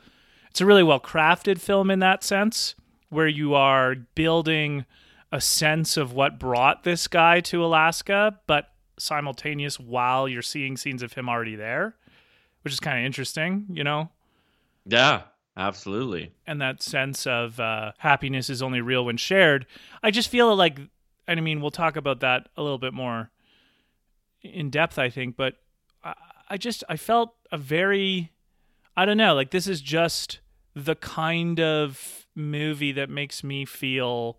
it's 0.50 0.62
a 0.62 0.66
really 0.68 0.84
well 0.84 1.00
crafted 1.00 1.60
film 1.60 1.90
in 1.90 1.98
that 2.00 2.24
sense, 2.24 2.76
where 3.14 3.28
you 3.28 3.54
are 3.54 3.96
building 4.16 4.86
a 5.32 5.42
sense 5.42 5.98
of 5.98 6.14
what 6.14 6.40
brought 6.40 6.84
this 6.84 7.08
guy 7.08 7.40
to 7.42 7.64
Alaska, 7.64 8.40
but 8.46 8.70
simultaneous 8.98 9.80
while 9.80 10.28
you're 10.28 10.42
seeing 10.42 10.78
scenes 10.78 11.02
of 11.02 11.14
him 11.14 11.28
already 11.28 11.56
there, 11.56 11.96
which 12.64 12.74
is 12.74 12.80
kind 12.80 13.00
of 13.00 13.06
interesting, 13.06 13.66
you 13.70 13.84
know? 13.84 14.10
Yeah, 14.86 15.24
absolutely. 15.58 16.32
and 16.46 16.62
that 16.62 16.84
sense 16.84 17.26
of 17.26 17.60
uh, 17.60 17.94
happiness 17.98 18.50
is 18.50 18.62
only 18.62 18.82
real 18.82 19.06
when 19.06 19.18
shared. 19.18 19.66
I 20.04 20.12
just 20.12 20.30
feel 20.30 20.56
like, 20.56 20.78
and 21.28 21.40
I 21.40 21.42
mean, 21.42 21.62
we'll 21.62 21.72
talk 21.72 21.96
about 21.96 22.20
that 22.20 22.50
a 22.58 22.62
little 22.62 22.78
bit 22.78 22.94
more 22.94 23.32
in 24.42 24.70
depth, 24.70 25.00
I 25.00 25.10
think, 25.10 25.36
but 25.36 25.56
I, 26.04 26.14
I 26.50 26.58
just, 26.58 26.84
I 26.90 26.98
felt 26.98 27.34
a 27.52 27.58
very, 27.58 28.32
I 28.96 29.06
don't 29.06 29.18
know, 29.18 29.34
like 29.34 29.52
this 29.52 29.68
is 29.68 29.82
just 29.82 30.40
the 30.76 30.96
kind 30.96 31.60
of 31.60 32.23
movie 32.36 32.92
that 32.94 33.10
makes 33.10 33.44
me 33.44 33.66
feel 33.66 34.38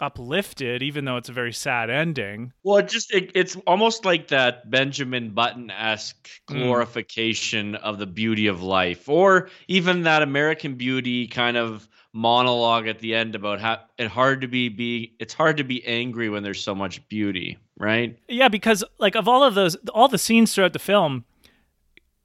uplifted, 0.00 0.82
even 0.82 1.04
though 1.04 1.16
it's 1.16 1.28
a 1.28 1.32
very 1.32 1.52
sad 1.52 1.90
ending. 1.90 2.52
Well, 2.62 2.78
it 2.78 2.88
just 2.88 3.12
it, 3.12 3.32
it's 3.34 3.56
almost 3.66 4.04
like 4.04 4.28
that 4.28 4.70
Benjamin 4.70 5.30
Button 5.30 5.70
esque 5.70 6.28
Mm. 6.48 6.54
glorification 6.56 7.74
of 7.76 7.98
the 7.98 8.06
beauty 8.06 8.46
of 8.46 8.62
life, 8.62 9.08
or 9.08 9.50
even 9.68 10.02
that 10.02 10.22
American 10.22 10.74
Beauty 10.74 11.26
kind 11.28 11.56
of 11.56 11.86
monologue 12.12 12.88
at 12.88 12.98
the 12.98 13.14
end 13.14 13.34
about 13.36 13.60
how 13.60 13.78
it 13.98 14.08
hard 14.08 14.40
to 14.40 14.48
be 14.48 14.68
be 14.68 15.14
it's 15.20 15.34
hard 15.34 15.58
to 15.58 15.64
be 15.64 15.84
angry 15.86 16.28
when 16.28 16.42
there's 16.42 16.62
so 16.62 16.74
much 16.74 17.06
beauty, 17.08 17.58
right? 17.78 18.18
Yeah, 18.28 18.48
because 18.48 18.82
like 18.98 19.14
of 19.14 19.28
all 19.28 19.44
of 19.44 19.54
those, 19.54 19.76
all 19.94 20.08
the 20.08 20.18
scenes 20.18 20.54
throughout 20.54 20.72
the 20.72 20.78
film, 20.78 21.24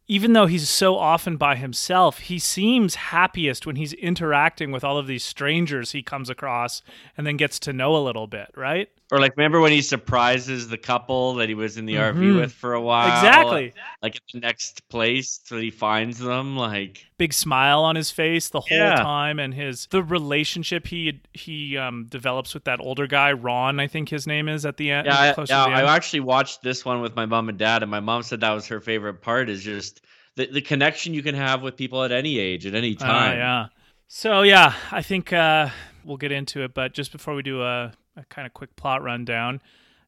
even 0.08 0.34
though 0.34 0.46
he's 0.46 0.70
so 0.70 0.98
often 0.98 1.38
by 1.38 1.56
himself, 1.56 2.20
he 2.20 2.38
seems 2.38 2.96
happiest 2.96 3.66
when 3.66 3.76
he's 3.76 3.94
interacting 3.94 4.72
with 4.72 4.84
all 4.84 4.98
of 4.98 5.08
these 5.08 5.24
strangers 5.24 5.92
he 5.92 6.04
comes 6.04 6.30
across 6.30 6.82
and 7.18 7.26
then 7.26 7.38
gets 7.38 7.60
to 7.60 7.74
know 7.74 7.96
a 7.96 8.04
little 8.04 8.28
bit, 8.28 8.52
right? 8.56 8.90
Or 9.12 9.20
like 9.20 9.38
remember 9.38 9.60
when 9.60 9.72
he 9.72 9.84
surprises 9.84 10.68
the 10.68 10.80
couple 10.80 11.36
that 11.36 11.48
he 11.48 11.54
was 11.54 11.78
in 11.78 11.86
the 11.86 11.94
Mhm. 11.94 12.14
RV 12.16 12.36
with 12.40 12.54
for 12.54 12.74
a 12.74 12.82
while? 12.82 13.08
exactly. 13.16 13.72
Like 14.02 14.16
at 14.16 14.22
the 14.34 14.40
next 14.40 14.88
place 14.90 15.38
that 15.50 15.62
he 15.62 15.70
finds 15.70 16.18
them, 16.18 16.58
like 16.58 17.06
Big 17.20 17.32
smile 17.32 17.84
on 17.84 17.96
his 17.96 18.10
face 18.10 18.50
the 18.50 18.62
whole 18.62 18.78
Yeah. 18.78 18.96
time, 18.96 19.38
and 19.40 19.54
his 19.54 19.86
the 19.92 20.02
relationship 20.02 20.88
he 20.88 21.22
he 21.34 21.78
um, 21.78 22.08
develops 22.10 22.54
with 22.56 22.64
that 22.64 22.80
older 22.80 23.06
guy, 23.06 23.32
Ron, 23.32 23.80
I 23.80 23.86
think 23.88 24.10
his 24.10 24.26
name 24.26 24.50
is 24.50 24.66
at 24.66 24.78
the 24.78 24.90
end. 24.90 25.06
Yeah, 25.06 25.18
I, 25.18 25.26
yeah. 25.28 25.34
to 25.34 25.46
the 25.46 25.54
end. 25.54 25.74
I 25.76 25.96
actually 25.96 26.22
watched 26.22 26.64
this 26.64 26.84
one 26.84 27.02
with 27.02 27.16
my 27.16 27.28
mom 27.28 27.48
and 27.50 27.58
dad, 27.60 27.84
and 27.84 27.92
my 27.92 28.00
mom 28.00 28.24
said 28.24 28.42
that 28.42 28.52
was 28.52 28.68
her 28.70 28.82
favorite 28.82 29.22
part. 29.22 29.50
Is 29.50 29.64
just 29.64 30.02
the 30.36 30.48
the 30.48 30.62
connection 30.62 31.14
you 31.14 31.22
can 31.22 31.36
have 31.36 31.62
with 31.62 31.78
people 31.78 32.04
at 32.04 32.12
any 32.12 32.40
age, 32.40 32.66
at 32.66 32.74
any 32.74 32.98
Ah, 33.00 33.06
time. 33.06 33.38
yeah. 33.38 33.66
So 34.08 34.42
yeah, 34.42 34.74
I 34.92 35.04
think 35.04 35.32
uh, 35.32 35.70
we'll 36.04 36.18
get 36.18 36.32
into 36.32 36.64
it. 36.64 36.74
But 36.74 36.94
just 36.94 37.12
before 37.12 37.36
we 37.36 37.44
do 37.44 37.62
a, 37.62 37.94
a 38.18 38.24
kind 38.26 38.46
of 38.46 38.54
quick 38.54 38.76
plot 38.76 39.04
rundown, 39.04 39.62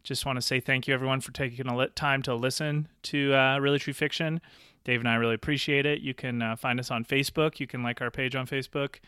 just 0.03 0.25
want 0.25 0.37
to 0.37 0.41
say 0.41 0.59
thank 0.59 0.87
you 0.87 0.93
everyone 0.93 1.19
for 1.19 1.31
taking 1.33 1.67
a 1.67 1.75
lit 1.75 1.95
time 1.95 2.21
to 2.23 2.33
listen 2.33 2.87
to 3.03 3.33
uh, 3.33 3.59
Really 3.59 3.79
True 3.79 3.93
Fiction. 3.93 4.39
Dave 4.85 5.01
and 5.01 5.09
I 5.09 5.15
really 5.15 5.35
appreciate 5.35 5.85
it. 5.85 5.99
You 5.99 6.13
can 6.13 6.41
uh, 6.41 6.55
find 6.55 6.79
us 6.79 6.89
on 6.89 7.03
Facebook. 7.03 7.59
You 7.59 7.67
can 7.67 7.83
like 7.83 8.01
our 8.01 8.09
page 8.09 8.35
on 8.35 8.47
Facebook, 8.47 8.99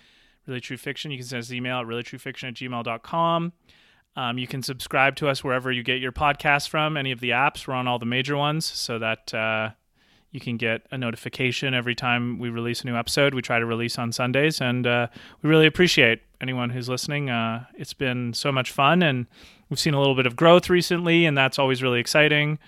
Really 0.46 0.60
True 0.60 0.75
Fiction. 0.75 1.10
You 1.10 1.18
can 1.18 1.25
send 1.25 1.39
us 1.39 1.50
an 1.50 1.56
email 1.56 1.79
at 1.79 1.86
reallytruefiction 1.86 2.50
at 2.50 2.53
gmail.com. 2.56 3.53
Um, 4.18 4.38
you 4.38 4.48
can 4.48 4.62
subscribe 4.62 5.15
to 5.18 5.29
us 5.29 5.41
wherever 5.41 5.72
you 5.72 5.84
get 5.84 6.01
your 6.01 6.12
podcasts 6.12 6.68
from, 6.68 6.98
any 6.98 7.13
of 7.13 7.22
the 7.22 7.29
apps. 7.29 7.65
We're 7.65 7.75
on 7.75 7.88
all 7.88 8.00
the 8.00 8.06
major 8.06 8.36
ones 8.36 8.65
so 8.65 9.00
that 9.00 9.34
uh, 9.34 9.70
you 10.32 10.41
can 10.41 10.58
get 10.58 10.82
a 10.91 10.98
notification 10.98 11.74
every 11.74 11.96
time 11.96 12.39
we 12.39 12.50
release 12.50 12.82
a 12.82 12.88
new 12.88 12.98
episode. 12.98 13.34
We 13.34 13.41
try 13.41 13.60
to 13.60 13.65
release 13.65 13.98
on 13.98 14.12
Sundays, 14.12 14.60
and 14.60 14.86
uh, 14.86 15.08
we 15.41 15.50
really 15.50 15.68
appreciate 15.68 16.22
anyone 16.41 16.69
who's 16.69 16.89
listening. 16.89 17.29
Uh, 17.29 17.65
it's 17.75 17.93
been 17.93 18.34
so 18.34 18.51
much 18.51 18.72
fun, 18.72 19.03
and 19.03 19.27
we've 19.69 19.79
seen 19.79 19.93
a 19.93 20.00
little 20.00 20.15
bit 20.15 20.25
of 20.25 20.36
growth 20.36 20.69
recently, 20.69 21.25
and 21.25 21.38
that's 21.38 21.60
always 21.60 21.84
really 21.84 22.00
exciting 22.00 22.60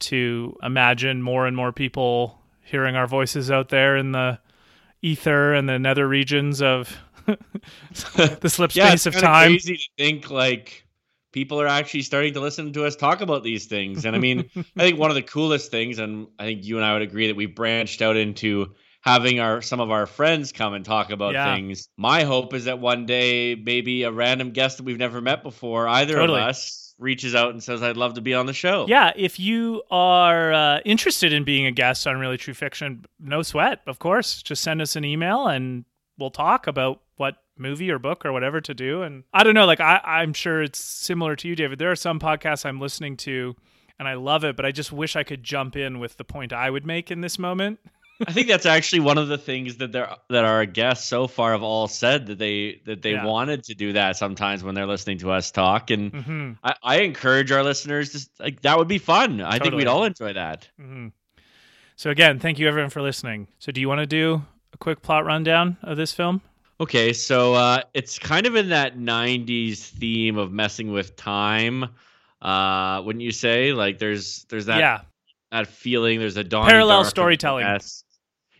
to 0.00 0.56
imagine 0.62 1.22
more 1.22 1.46
and 1.46 1.56
more 1.56 1.72
people 1.72 2.40
hearing 2.62 2.96
our 2.96 3.06
voices 3.06 3.50
out 3.50 3.68
there 3.68 3.96
in 3.96 4.12
the 4.12 4.38
ether 5.02 5.52
and 5.52 5.68
the 5.68 5.78
nether 5.78 6.08
regions 6.08 6.62
of 6.62 6.96
the 7.26 8.48
slip 8.48 8.74
yeah, 8.74 8.88
space 8.88 9.06
it's 9.06 9.16
of 9.16 9.22
time. 9.22 9.52
Crazy 9.52 9.76
to 9.76 9.88
think 9.98 10.30
like 10.30 10.84
people 11.32 11.60
are 11.60 11.66
actually 11.66 12.02
starting 12.02 12.32
to 12.32 12.40
listen 12.40 12.72
to 12.72 12.84
us 12.84 12.96
talk 12.96 13.20
about 13.20 13.42
these 13.42 13.66
things. 13.66 14.04
And 14.04 14.14
I 14.14 14.18
mean, 14.18 14.50
I 14.56 14.80
think 14.80 14.98
one 14.98 15.10
of 15.10 15.16
the 15.16 15.22
coolest 15.22 15.70
things, 15.70 15.98
and 15.98 16.28
I 16.38 16.44
think 16.44 16.64
you 16.64 16.76
and 16.76 16.84
I 16.84 16.92
would 16.92 17.02
agree 17.02 17.26
that 17.26 17.36
we 17.36 17.46
branched 17.46 18.02
out 18.02 18.16
into 18.16 18.74
having 19.04 19.38
our 19.38 19.60
some 19.60 19.80
of 19.80 19.90
our 19.90 20.06
friends 20.06 20.50
come 20.50 20.72
and 20.72 20.84
talk 20.84 21.10
about 21.10 21.34
Yeah. 21.34 21.54
things. 21.54 21.88
My 21.98 22.22
hope 22.24 22.54
is 22.54 22.64
that 22.64 22.78
one 22.78 23.04
day 23.04 23.54
maybe 23.54 24.02
a 24.04 24.10
random 24.10 24.50
guest 24.50 24.78
that 24.78 24.84
we've 24.84 24.98
never 24.98 25.20
met 25.20 25.42
before, 25.42 25.86
either 25.86 26.14
Totally. 26.14 26.40
of 26.40 26.48
us, 26.48 26.94
reaches 26.98 27.34
out 27.34 27.50
and 27.50 27.62
says, 27.62 27.82
"I'd 27.82 27.96
love 27.98 28.14
to 28.14 28.20
be 28.22 28.32
on 28.34 28.46
the 28.46 28.52
show." 28.54 28.86
Yeah, 28.88 29.12
if 29.14 29.38
you 29.38 29.82
are 29.90 30.52
uh, 30.52 30.80
interested 30.84 31.32
in 31.32 31.44
being 31.44 31.66
a 31.66 31.70
guest 31.72 32.06
on 32.06 32.18
Really 32.18 32.38
True 32.38 32.54
Fiction, 32.54 33.04
no 33.20 33.42
sweat, 33.42 33.80
of 33.86 33.98
course. 33.98 34.42
Just 34.42 34.62
send 34.62 34.80
us 34.80 34.96
an 34.96 35.04
email 35.04 35.48
and 35.48 35.84
we'll 36.18 36.30
talk 36.30 36.66
about 36.66 37.02
what 37.16 37.36
movie 37.58 37.90
or 37.90 37.98
book 37.98 38.24
or 38.24 38.32
whatever 38.32 38.60
to 38.60 38.72
do. 38.74 39.02
And 39.02 39.24
I 39.34 39.42
don't 39.44 39.54
know, 39.54 39.66
like 39.66 39.80
I, 39.80 40.00
I'm 40.02 40.32
sure 40.32 40.62
it's 40.62 40.78
similar 40.78 41.36
to 41.36 41.48
you, 41.48 41.54
David. 41.54 41.78
There 41.78 41.90
are 41.90 41.96
some 41.96 42.18
podcasts 42.18 42.64
I'm 42.64 42.80
listening 42.80 43.16
to 43.18 43.54
and 43.98 44.08
I 44.08 44.14
love 44.14 44.42
it, 44.44 44.56
but 44.56 44.64
I 44.64 44.72
just 44.72 44.90
wish 44.92 45.14
I 45.14 45.22
could 45.24 45.44
jump 45.44 45.76
in 45.76 45.98
with 46.00 46.16
the 46.16 46.24
point 46.24 46.52
I 46.52 46.70
would 46.70 46.84
make 46.86 47.10
in 47.10 47.20
this 47.20 47.38
moment. 47.38 47.80
I 48.26 48.32
think 48.32 48.46
that's 48.48 48.66
actually 48.66 49.00
one 49.00 49.18
of 49.18 49.28
the 49.28 49.38
things 49.38 49.76
that 49.78 49.90
they're 49.92 50.08
that 50.30 50.44
our 50.44 50.66
guests 50.66 51.06
so 51.08 51.26
far 51.26 51.52
have 51.52 51.62
all 51.62 51.88
said 51.88 52.26
that 52.26 52.38
they 52.38 52.80
that 52.86 53.02
they 53.02 53.12
Yeah. 53.12 53.24
wanted 53.24 53.64
to 53.64 53.74
do 53.74 53.92
that 53.94 54.16
sometimes 54.16 54.62
when 54.62 54.74
they're 54.74 54.86
listening 54.86 55.18
to 55.18 55.32
us 55.32 55.50
talk 55.50 55.90
and 55.90 56.12
hmm 56.14 56.52
I, 56.62 56.74
I 56.82 57.00
encourage 57.00 57.50
our 57.50 57.62
listeners 57.64 58.10
to 58.12 58.42
like 58.42 58.62
that 58.62 58.78
would 58.78 58.88
be 58.88 58.98
fun. 58.98 59.40
I 59.40 59.58
think 59.58 59.74
we'd 59.74 59.86
all 59.88 60.04
enjoy 60.04 60.32
that. 60.34 60.68
hmm 60.78 61.08
So 61.96 62.10
again, 62.10 62.38
thank 62.38 62.58
you 62.58 62.68
everyone 62.68 62.90
for 62.90 63.02
listening. 63.02 63.48
So 63.58 63.72
do 63.72 63.80
you 63.80 63.88
want 63.88 63.98
to 64.00 64.06
do 64.06 64.42
a 64.72 64.76
quick 64.78 65.02
plot 65.02 65.24
rundown 65.24 65.76
of 65.82 65.96
this 65.96 66.12
film? 66.12 66.40
Okay, 66.80 67.12
so 67.12 67.54
uh, 67.54 67.82
it's 67.94 68.18
kind 68.18 68.46
of 68.46 68.56
in 68.56 68.70
that 68.70 68.98
'90s 68.98 69.78
theme 69.78 70.38
of 70.38 70.50
messing 70.52 70.90
with 70.92 71.14
time, 71.16 71.84
uh, 72.42 73.00
wouldn't 73.04 73.22
you 73.22 73.30
say? 73.30 73.72
Like 73.72 73.98
there's 73.98 74.44
there's 74.48 74.66
that 74.66 74.78
yeah. 74.78 75.00
that 75.52 75.68
feeling. 75.68 76.18
There's 76.18 76.36
a 76.36 76.42
Donnie 76.44 76.70
Parallel 76.70 77.04
storytelling. 77.04 77.64
esque- 77.66 78.03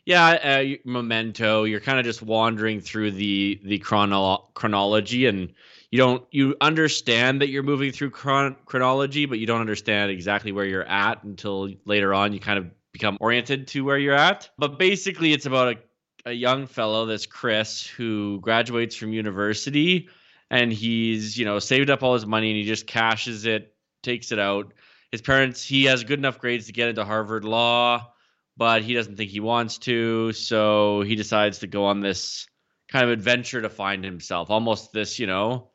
Yeah, 0.06 0.26
uh, 0.26 0.76
Memento. 0.84 1.64
You're 1.64 1.80
kind 1.80 1.98
of 1.98 2.04
just 2.04 2.20
wandering 2.22 2.80
through 2.80 3.12
the 3.12 3.58
the 3.64 3.78
chrono- 3.78 4.48
chronology, 4.54 5.26
and 5.26 5.52
you 5.90 5.98
don't 5.98 6.24
you 6.30 6.56
understand 6.60 7.40
that 7.40 7.48
you're 7.48 7.62
moving 7.62 7.90
through 7.90 8.10
chron- 8.10 8.56
chronology, 8.66 9.24
but 9.24 9.38
you 9.38 9.46
don't 9.46 9.60
understand 9.62 10.10
exactly 10.10 10.52
where 10.52 10.66
you're 10.66 10.84
at 10.84 11.24
until 11.24 11.70
later 11.86 12.12
on. 12.12 12.34
You 12.34 12.40
kind 12.40 12.58
of 12.58 12.66
become 12.92 13.16
oriented 13.20 13.66
to 13.68 13.84
where 13.84 13.96
you're 13.96 14.14
at. 14.14 14.50
But 14.58 14.78
basically, 14.78 15.32
it's 15.32 15.46
about 15.46 15.76
a 15.76 15.78
a 16.26 16.32
young 16.32 16.66
fellow, 16.66 17.06
this 17.06 17.26
Chris, 17.26 17.86
who 17.86 18.40
graduates 18.40 18.96
from 18.96 19.12
university, 19.12 20.08
and 20.50 20.70
he's 20.70 21.38
you 21.38 21.46
know 21.46 21.58
saved 21.58 21.88
up 21.88 22.02
all 22.02 22.12
his 22.12 22.26
money, 22.26 22.50
and 22.50 22.58
he 22.58 22.64
just 22.64 22.86
cashes 22.86 23.46
it, 23.46 23.74
takes 24.02 24.32
it 24.32 24.38
out 24.38 24.72
his 25.12 25.22
parents 25.22 25.64
he 25.64 25.84
has 25.84 26.02
good 26.02 26.18
enough 26.18 26.40
grades 26.40 26.66
to 26.66 26.72
get 26.72 26.88
into 26.88 27.04
harvard 27.04 27.44
law 27.44 28.12
but 28.56 28.82
he 28.82 28.94
doesn't 28.94 29.16
think 29.16 29.30
he 29.30 29.40
wants 29.40 29.78
to 29.78 30.32
so 30.32 31.02
he 31.02 31.16
decides 31.16 31.58
to 31.58 31.66
go 31.66 31.84
on 31.86 32.00
this 32.00 32.46
kind 32.88 33.04
of 33.04 33.10
adventure 33.10 33.62
to 33.62 33.68
find 33.68 34.04
himself 34.04 34.50
almost 34.50 34.92
this 34.92 35.18
you 35.18 35.26
know 35.26 35.70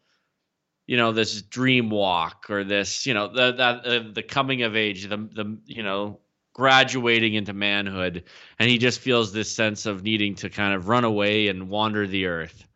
you 0.88 0.98
know 0.98 1.12
this 1.12 1.42
dream 1.42 1.90
walk 1.90 2.46
or 2.50 2.64
this 2.64 3.06
you 3.06 3.14
know 3.14 3.28
the 3.28 3.52
that 3.54 3.86
uh, 3.86 4.04
the 4.14 4.24
coming 4.24 4.64
of 4.64 4.76
age 4.76 5.08
the 5.08 5.18
the 5.18 5.58
you 5.66 5.84
know 5.84 6.20
graduating 6.60 7.36
into 7.36 7.54
manhood. 7.54 8.24
And 8.60 8.70
he 8.70 8.78
just 8.78 9.00
feels 9.00 9.32
this 9.32 9.50
sense 9.50 9.86
of 9.86 10.04
needing 10.04 10.36
to 10.36 10.50
kind 10.50 10.74
of 10.74 10.90
run 10.90 11.06
away 11.06 11.48
and 11.48 11.70
wander 11.70 12.06
the 12.06 12.26
earth. 12.26 12.68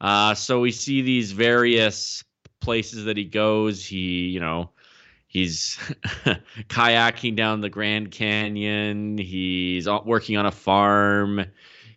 Uh, 0.00 0.34
so 0.34 0.60
we 0.60 0.70
see 0.70 1.02
these 1.02 1.32
various 1.32 2.22
places 2.60 3.06
that 3.06 3.16
he 3.16 3.24
goes. 3.24 3.84
He 3.84 4.28
you 4.28 4.38
know 4.38 4.70
he's 5.28 5.76
kayaking 6.68 7.36
down 7.36 7.60
the 7.60 7.70
Grand 7.70 8.10
Canyon. 8.10 9.16
He's 9.18 9.88
working 10.04 10.36
on 10.36 10.46
a 10.46 10.50
farm. 10.50 11.44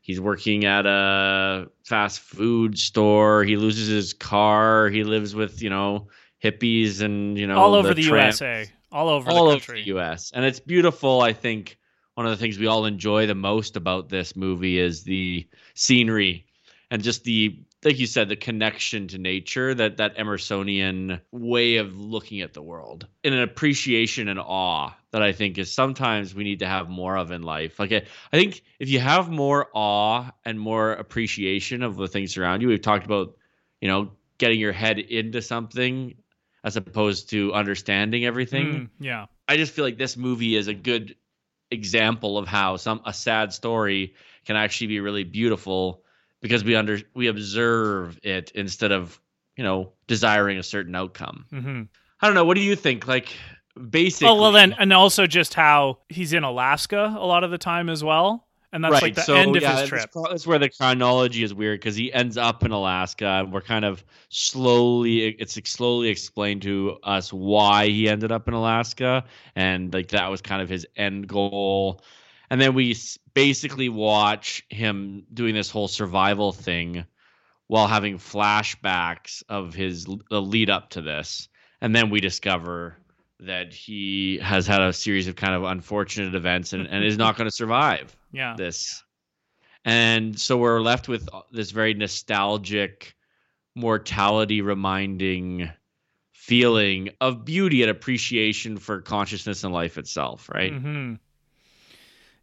He's 0.04 0.22
working 0.22 0.66
at 0.66 0.86
a 0.86 1.68
fast 1.84 2.20
food 2.20 2.78
store. 2.78 3.44
He 3.44 3.56
loses 3.56 3.88
his 3.88 4.14
car. 4.14 4.90
He 4.90 5.04
lives 5.04 5.34
with 5.34 5.62
you 5.64 5.72
know 5.72 6.08
hippies 6.44 7.02
and 7.02 7.38
you 7.38 7.48
know 7.48 7.58
all 7.58 7.74
over 7.74 7.94
the, 7.94 8.04
tramps 8.04 8.42
USA. 8.42 8.70
All 8.92 9.10
over 9.10 9.32
all 9.32 9.50
the 9.50 9.56
over 9.56 9.74
the 9.74 9.88
U.S. 9.88 10.32
And 10.36 10.46
it's 10.46 10.60
beautiful. 10.60 11.22
I 11.22 11.34
think 11.34 11.78
one 12.16 12.26
of 12.26 12.32
the 12.32 12.38
things 12.38 12.60
we 12.60 12.68
all 12.68 12.86
enjoy 12.86 13.26
the 13.26 13.36
most 13.36 13.78
about 13.78 14.10
this 14.10 14.36
movie 14.36 14.78
is 14.78 15.04
the 15.04 15.48
scenery 15.76 16.46
and 16.90 17.02
just 17.02 17.24
the, 17.24 17.58
like 17.84 18.00
you 18.00 18.08
said, 18.08 18.30
the 18.30 18.36
connection 18.36 19.08
to 19.10 19.18
nature. 19.18 19.74
That 19.74 19.98
that 19.98 20.18
Emersonian 20.18 21.22
way 21.32 21.78
of 21.78 21.98
looking 21.98 22.42
at 22.42 22.54
the 22.54 22.62
world, 22.62 23.08
and 23.24 23.34
an 23.34 23.42
appreciation 23.42 24.28
and 24.28 24.40
awe 24.40 24.96
that 25.12 25.22
I 25.22 25.34
think 25.34 25.58
is 25.58 25.72
sometimes 25.72 26.34
we 26.34 26.44
need 26.44 26.60
to 26.60 26.68
have 26.68 26.90
more 26.90 27.18
of 27.18 27.32
in 27.32 27.44
life. 27.44 27.80
Like 27.80 27.92
I, 27.92 28.04
I 28.32 28.38
think 28.38 28.64
if 28.80 28.90
you 28.90 29.00
have 29.00 29.30
more 29.30 29.68
awe 29.74 30.32
and 30.46 30.60
more 30.60 30.92
appreciation 30.94 31.84
of 31.84 31.98
the 31.98 32.08
things 32.08 32.38
around 32.38 32.62
you, 32.62 32.70
we've 32.70 32.82
talked 32.82 33.06
about, 33.06 33.38
you 33.82 33.88
know, 33.88 34.12
getting 34.38 34.60
your 34.60 34.72
head 34.72 35.00
into 35.00 35.42
something 35.42 36.16
as 36.64 36.78
opposed 36.78 37.30
to 37.32 37.54
understanding 37.54 38.26
everything. 38.26 38.68
Mm, 38.68 38.90
yeah. 39.00 39.26
I 39.48 39.58
just 39.58 39.74
feel 39.74 39.84
like 39.84 39.98
this 39.98 40.16
movie 40.16 40.56
is 40.56 40.68
a 40.68 40.74
good 40.74 41.16
example 41.72 42.38
of 42.38 42.48
how 42.48 42.78
some 42.78 43.02
a 43.06 43.14
sad 43.14 43.54
story 43.54 44.16
can 44.46 44.56
actually 44.56 44.88
be 44.88 45.00
really 45.00 45.24
beautiful 45.24 46.04
because 46.42 46.64
we 46.64 46.76
under 46.76 47.00
we 47.14 47.28
observe 47.28 48.20
it 48.24 48.52
instead 48.56 48.92
of 48.92 49.20
you 49.58 49.64
know 49.64 49.92
desiring 50.08 50.58
a 50.58 50.64
certain 50.64 50.96
outcome. 50.96 51.46
hmm 51.50 51.82
I 52.22 52.28
don't 52.28 52.36
know. 52.36 52.46
What 52.46 52.56
do 52.56 52.62
you 52.62 52.76
think? 52.76 53.08
Like 53.08 53.34
basically, 53.90 54.28
Oh 54.28 54.40
well, 54.40 54.52
then, 54.52 54.74
and 54.78 54.94
also 54.94 55.26
just 55.26 55.54
how 55.56 55.98
he's 56.10 56.34
in 56.34 56.44
Alaska 56.44 57.16
a 57.18 57.26
lot 57.26 57.44
of 57.44 57.50
the 57.52 57.58
time 57.58 57.90
as 57.90 58.04
well, 58.04 58.48
and 58.72 58.84
that's 58.84 58.94
right. 58.94 59.02
like 59.04 59.16
the 59.16 59.22
so 59.24 59.34
end 59.36 59.56
of 59.56 59.62
yeah, 59.64 59.72
his 59.82 59.90
that's- 59.90 60.10
trip. 60.12 60.26
That's 60.30 60.46
where 60.46 60.60
the 60.60 60.70
chronology 60.70 61.42
is 61.44 61.54
weird 61.54 61.80
because 61.80 61.96
he 61.96 62.14
ends 62.14 62.38
up 62.38 62.64
in 62.64 62.72
Alaska, 62.72 63.26
and 63.26 63.52
we're 63.52 63.62
kind 63.62 63.86
of 63.86 64.04
slowly. 64.30 65.30
It's 65.30 65.58
slowly 65.70 66.10
explained 66.10 66.62
to 66.64 66.98
us 67.04 67.32
why 67.34 67.88
he 67.88 68.08
ended 68.08 68.32
up 68.32 68.48
in 68.48 68.54
Alaska, 68.54 69.24
and 69.56 69.94
like 69.94 70.10
that 70.10 70.30
was 70.30 70.42
kind 70.42 70.62
of 70.62 70.70
his 70.70 70.86
end 70.96 71.28
goal. 71.28 72.04
And 72.52 72.60
then 72.60 72.74
we 72.74 72.98
basically 73.34 73.88
watch 73.88 74.62
him 74.70 75.24
doing 75.34 75.56
this 75.56 75.72
whole 75.72 75.88
survival 75.88 76.52
thing 76.52 77.06
while 77.68 77.88
having 77.88 78.18
flashbacks 78.18 79.42
of 79.48 79.74
his 79.74 80.06
the 80.30 80.42
lead 80.42 80.70
up 80.70 80.90
to 80.90 81.02
this, 81.02 81.48
and 81.80 81.96
then 81.96 82.10
we 82.10 82.20
discover 82.20 82.98
that 83.40 83.74
he 83.74 84.38
has 84.40 84.68
had 84.68 84.82
a 84.82 84.92
series 84.92 85.30
of 85.30 85.38
kind 85.38 85.56
of 85.56 85.64
unfortunate 85.64 86.36
events 86.36 86.74
and, 86.74 86.88
and 86.88 87.06
is 87.06 87.18
not 87.18 87.38
going 87.38 87.50
to 87.50 87.56
survive 87.56 88.16
Yeah. 88.34 88.56
this. 88.58 89.02
And 89.86 90.38
so 90.38 90.58
we're 90.58 90.82
left 90.82 91.08
with 91.08 91.30
this 91.54 91.72
very 91.72 91.94
nostalgic, 91.94 93.16
mortality 93.76 94.62
reminding 94.62 95.70
feeling 96.34 97.12
of 97.22 97.46
beauty 97.46 97.82
and 97.82 97.90
appreciation 97.90 98.78
for 98.78 99.00
consciousness 99.02 99.64
and 99.64 99.74
life 99.74 99.98
itself, 99.98 100.50
right? 100.54 100.74
hmm 100.74 101.14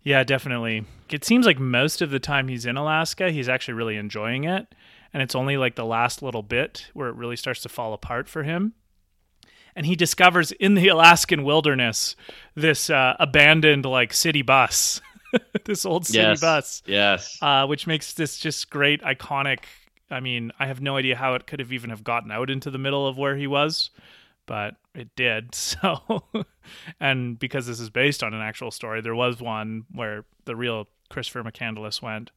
Yeah, 0.02 0.24
definitely. 0.24 0.84
It 1.10 1.24
seems 1.24 1.46
like 1.46 1.58
most 1.58 2.00
of 2.02 2.10
the 2.10 2.20
time 2.20 2.48
he's 2.48 2.66
in 2.66 2.76
Alaska, 2.76 3.30
he's 3.30 3.48
actually 3.48 3.74
really 3.74 3.96
enjoying 3.96 4.44
it, 4.44 4.74
and 5.12 5.22
it's 5.22 5.34
only 5.34 5.56
like 5.56 5.74
the 5.74 5.84
last 5.84 6.22
little 6.22 6.42
bit 6.42 6.88
where 6.94 7.08
it 7.08 7.16
really 7.16 7.36
starts 7.36 7.62
to 7.62 7.68
fall 7.68 7.92
apart 7.92 8.28
for 8.28 8.42
him. 8.42 8.74
And 9.74 9.86
he 9.86 9.96
discovers 9.96 10.52
in 10.52 10.74
the 10.74 10.88
Alaskan 10.88 11.44
wilderness 11.44 12.16
this 12.54 12.90
uh, 12.90 13.16
abandoned 13.18 13.84
like 13.84 14.12
city 14.12 14.42
bus, 14.42 15.00
this 15.64 15.86
old 15.86 16.06
city 16.06 16.18
yes. 16.18 16.40
bus. 16.40 16.82
Yes. 16.86 17.38
uh, 17.42 17.66
which 17.66 17.86
makes 17.86 18.12
this 18.12 18.38
just 18.38 18.70
great, 18.70 19.02
iconic. 19.02 19.60
I 20.10 20.20
mean, 20.20 20.52
I 20.58 20.66
have 20.66 20.80
no 20.80 20.96
idea 20.96 21.16
how 21.16 21.34
it 21.34 21.46
could 21.46 21.60
have 21.60 21.72
even 21.72 21.90
have 21.90 22.02
gotten 22.02 22.30
out 22.30 22.50
into 22.50 22.70
the 22.70 22.78
middle 22.78 23.06
of 23.06 23.18
where 23.18 23.36
he 23.36 23.46
was, 23.46 23.90
but 24.48 24.74
it 24.94 25.14
did. 25.14 25.54
So, 25.54 26.24
and 26.98 27.38
because 27.38 27.66
this 27.66 27.78
is 27.78 27.88
based 27.88 28.22
on 28.22 28.34
an 28.34 28.40
actual 28.40 28.70
story, 28.70 29.00
there 29.00 29.14
was 29.14 29.40
one 29.40 29.84
where 29.92 30.24
the 30.44 30.56
real 30.56 30.88
Christopher 31.08 31.42
McCandless 31.44 32.02
went. 32.02 32.32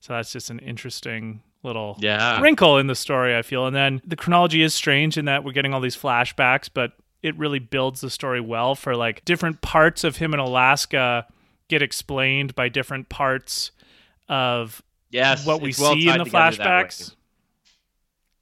So 0.00 0.12
that's 0.12 0.32
just 0.32 0.50
an 0.50 0.60
interesting 0.60 1.42
little 1.62 1.96
yeah. 1.98 2.40
wrinkle 2.40 2.78
in 2.78 2.86
the 2.86 2.94
story, 2.94 3.36
I 3.36 3.42
feel. 3.42 3.66
And 3.66 3.74
then 3.74 4.00
the 4.06 4.16
chronology 4.16 4.62
is 4.62 4.74
strange 4.74 5.18
in 5.18 5.24
that 5.24 5.44
we're 5.44 5.52
getting 5.52 5.74
all 5.74 5.80
these 5.80 5.96
flashbacks, 5.96 6.70
but 6.72 6.92
it 7.22 7.36
really 7.36 7.58
builds 7.58 8.00
the 8.00 8.10
story 8.10 8.40
well 8.40 8.74
for 8.74 8.94
like 8.94 9.24
different 9.24 9.60
parts 9.60 10.04
of 10.04 10.16
him 10.16 10.32
in 10.32 10.40
Alaska 10.40 11.26
get 11.68 11.82
explained 11.82 12.54
by 12.54 12.68
different 12.68 13.08
parts 13.08 13.72
of 14.28 14.82
Yes. 15.10 15.46
what 15.46 15.60
we 15.60 15.74
well 15.78 15.94
see 15.94 16.08
in 16.08 16.18
the 16.18 16.24
together 16.24 16.30
that 16.30 16.58
way. 16.58 16.84
flashbacks. 16.84 17.14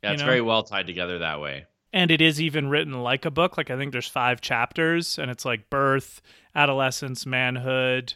Yeah, 0.03 0.11
you 0.11 0.14
it's 0.14 0.22
know? 0.22 0.27
very 0.27 0.40
well 0.42 0.62
tied 0.62 0.87
together 0.87 1.20
that 1.20 1.40
way. 1.40 1.66
And 1.94 2.11
it 2.11 2.20
is 2.20 2.42
even 2.42 2.68
written 2.68 3.04
like 3.04 3.24
a 3.24 3.30
book. 3.30 3.57
Like 3.57 3.70
I 3.70 3.76
think 3.76 3.92
there's 3.92 4.09
five 4.09 4.40
chapters, 4.40 5.16
and 5.16 5.30
it's 5.30 5.44
like 5.44 5.70
birth, 5.70 6.20
adolescence, 6.54 7.24
manhood, 7.24 8.14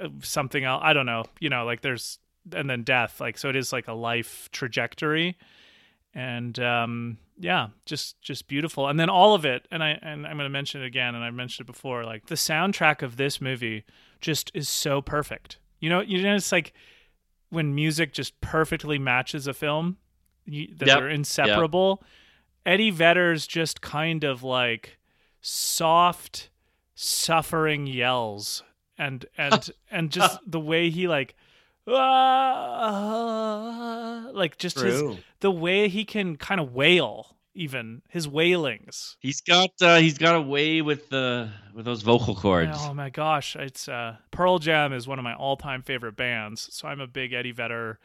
uh, 0.00 0.08
something 0.22 0.62
else. 0.62 0.80
I 0.84 0.92
don't 0.92 1.04
know. 1.04 1.24
You 1.40 1.50
know, 1.50 1.64
like 1.64 1.80
there's 1.82 2.20
and 2.52 2.70
then 2.70 2.84
death. 2.84 3.20
Like 3.20 3.36
so, 3.36 3.48
it 3.48 3.56
is 3.56 3.72
like 3.72 3.88
a 3.88 3.92
life 3.92 4.48
trajectory, 4.52 5.36
and 6.14 6.56
um, 6.60 7.18
yeah, 7.36 7.68
just 7.86 8.22
just 8.22 8.46
beautiful. 8.46 8.86
And 8.86 9.00
then 9.00 9.10
all 9.10 9.34
of 9.34 9.44
it, 9.44 9.66
and 9.72 9.82
I 9.82 9.98
and 10.00 10.24
I'm 10.24 10.36
going 10.36 10.46
to 10.46 10.48
mention 10.48 10.80
it 10.82 10.86
again, 10.86 11.16
and 11.16 11.24
I 11.24 11.30
mentioned 11.30 11.68
it 11.68 11.72
before. 11.72 12.04
Like 12.04 12.26
the 12.26 12.36
soundtrack 12.36 13.02
of 13.02 13.16
this 13.16 13.40
movie 13.40 13.84
just 14.20 14.52
is 14.54 14.68
so 14.68 15.02
perfect. 15.02 15.58
You 15.80 15.90
know, 15.90 16.00
you 16.02 16.22
know, 16.22 16.36
it's 16.36 16.52
like 16.52 16.72
when 17.50 17.74
music 17.74 18.12
just 18.12 18.40
perfectly 18.40 19.00
matches 19.00 19.48
a 19.48 19.54
film. 19.54 19.96
You, 20.50 20.68
that 20.76 20.86
Yep. 20.86 20.98
they're 20.98 21.08
inseparable. 21.10 22.02
Eddie 22.68 22.90
Vedder's 22.90 23.46
just 23.46 23.80
kind 23.80 24.24
of 24.24 24.42
like 24.42 24.98
soft, 25.40 26.50
suffering 26.94 27.86
yells, 27.86 28.62
and 28.98 29.24
and 29.38 29.70
and 29.90 30.10
just 30.10 30.38
the 30.46 30.60
way 30.60 30.90
he 30.90 31.08
like, 31.08 31.34
"Ah," 31.86 33.06
like 34.34 34.58
just 34.58 34.78
his 34.80 35.16
the 35.40 35.50
way 35.50 35.88
he 35.88 36.04
can 36.04 36.36
kind 36.36 36.60
of 36.60 36.74
wail, 36.74 37.38
even 37.54 38.02
his 38.10 38.28
wailings. 38.28 39.16
He's 39.18 39.40
got 39.40 39.70
uh, 39.80 39.96
he's 39.96 40.18
got 40.18 40.36
a 40.36 40.42
way 40.42 40.82
with 40.82 41.08
the 41.08 41.48
with 41.72 41.86
those 41.86 42.02
vocal 42.02 42.34
cords. 42.34 42.76
Oh 42.82 42.92
my 42.92 43.08
gosh, 43.08 43.56
it's 43.56 43.88
uh, 43.88 44.16
Pearl 44.30 44.58
Jam 44.58 44.92
is 44.92 45.08
one 45.08 45.18
of 45.18 45.22
my 45.22 45.32
all-time 45.34 45.80
favorite 45.80 46.16
bands, 46.16 46.68
so 46.70 46.86
I'm 46.86 47.00
a 47.00 47.06
big 47.06 47.32
Eddie 47.32 47.52
Vedder 47.52 47.98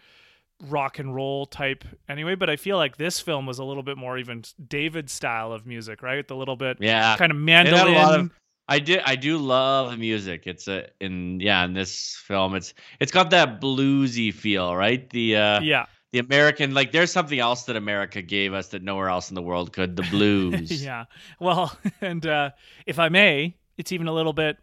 rock 0.61 0.99
and 0.99 1.13
roll 1.13 1.45
type 1.45 1.83
anyway. 2.07 2.35
But 2.35 2.49
I 2.49 2.55
feel 2.55 2.77
like 2.77 2.97
this 2.97 3.19
film 3.19 3.45
was 3.45 3.59
a 3.59 3.63
little 3.63 3.83
bit 3.83 3.97
more 3.97 4.17
even 4.17 4.43
David 4.67 5.09
style 5.09 5.51
of 5.51 5.65
music, 5.65 6.01
right? 6.01 6.27
The 6.27 6.35
little 6.35 6.55
bit 6.55 6.77
Yeah, 6.79 7.15
kind 7.17 7.31
of 7.31 7.37
mandolin. 7.37 8.21
of. 8.21 8.31
I 8.67 8.79
did. 8.79 9.01
I 9.05 9.17
do 9.17 9.37
love 9.37 9.91
the 9.91 9.97
music. 9.97 10.43
It's 10.45 10.67
a 10.69 10.87
in 11.01 11.39
yeah 11.41 11.65
in 11.65 11.73
this 11.73 12.15
film. 12.25 12.55
It's 12.55 12.73
it's 12.99 13.11
got 13.11 13.29
that 13.31 13.59
bluesy 13.59 14.33
feel, 14.33 14.73
right? 14.75 15.09
The 15.09 15.35
uh, 15.35 15.59
yeah, 15.61 15.85
the 16.13 16.19
American 16.19 16.73
like 16.73 16.93
there's 16.93 17.11
something 17.11 17.39
else 17.39 17.63
that 17.63 17.75
America 17.75 18.21
gave 18.21 18.53
us 18.53 18.69
that 18.69 18.81
nowhere 18.81 19.09
else 19.09 19.29
in 19.29 19.35
the 19.35 19.41
world 19.41 19.73
could. 19.73 19.97
The 19.97 20.03
blues. 20.03 20.81
yeah. 20.83 21.05
Well, 21.41 21.77
and 22.01 22.25
uh, 22.25 22.51
if 22.85 22.99
I 22.99 23.09
may, 23.09 23.57
it's 23.77 23.91
even 23.91 24.07
a 24.07 24.13
little 24.13 24.33
bit 24.33 24.57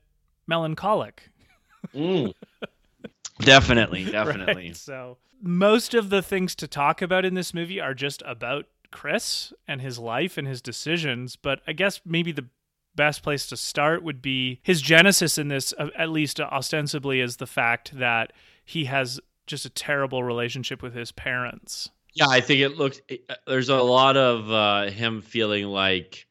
melancholic. 0.47 1.29
Mm. 1.95 2.33
Definitely, 3.45 4.05
right? 4.05 4.13
definitely. 4.13 4.73
So 4.75 5.19
most 5.43 5.95
of 5.95 6.11
the 6.11 6.23
things 6.23 6.55
to 6.57 6.67
talk 6.69 7.03
about 7.03 7.25
in 7.25 7.35
this 7.35 7.55
movie 7.55 7.81
are 7.81 7.95
just 7.95 8.23
about 8.27 8.67
Chris 8.91 9.53
and 9.69 9.81
his 9.81 9.99
life 9.99 10.37
and 10.37 10.47
his 10.47 10.61
decisions. 10.61 11.37
But 11.37 11.61
I 11.67 11.73
guess 11.73 12.01
maybe 12.05 12.33
the 12.33 12.47
best 12.97 13.23
place 13.23 13.47
to 13.47 13.57
start 13.57 14.03
would 14.03 14.21
be 14.21 14.61
his 14.63 14.83
genesis 14.83 15.39
in 15.39 15.49
this, 15.49 15.73
uh, 15.79 15.89
at 15.97 16.11
least 16.11 16.41
ostensibly, 16.41 17.21
is 17.21 17.37
the 17.37 17.47
fact 17.47 17.97
that 17.99 18.33
he 18.65 18.87
has 18.87 19.21
just 19.47 19.65
a 19.65 19.71
terrible 19.71 20.23
relationship 20.23 20.83
with 20.83 20.95
his 20.95 21.13
parents. 21.13 21.89
Yeah, 22.15 22.27
I 22.29 22.41
think 22.41 22.61
it 22.61 22.77
looks. 22.77 23.01
uh, 23.11 23.35
There's 23.47 23.69
a 23.69 23.77
lot 23.77 24.17
of 24.17 24.51
uh, 24.51 24.91
him 24.91 25.23
feeling 25.23 25.67
like 25.67 26.27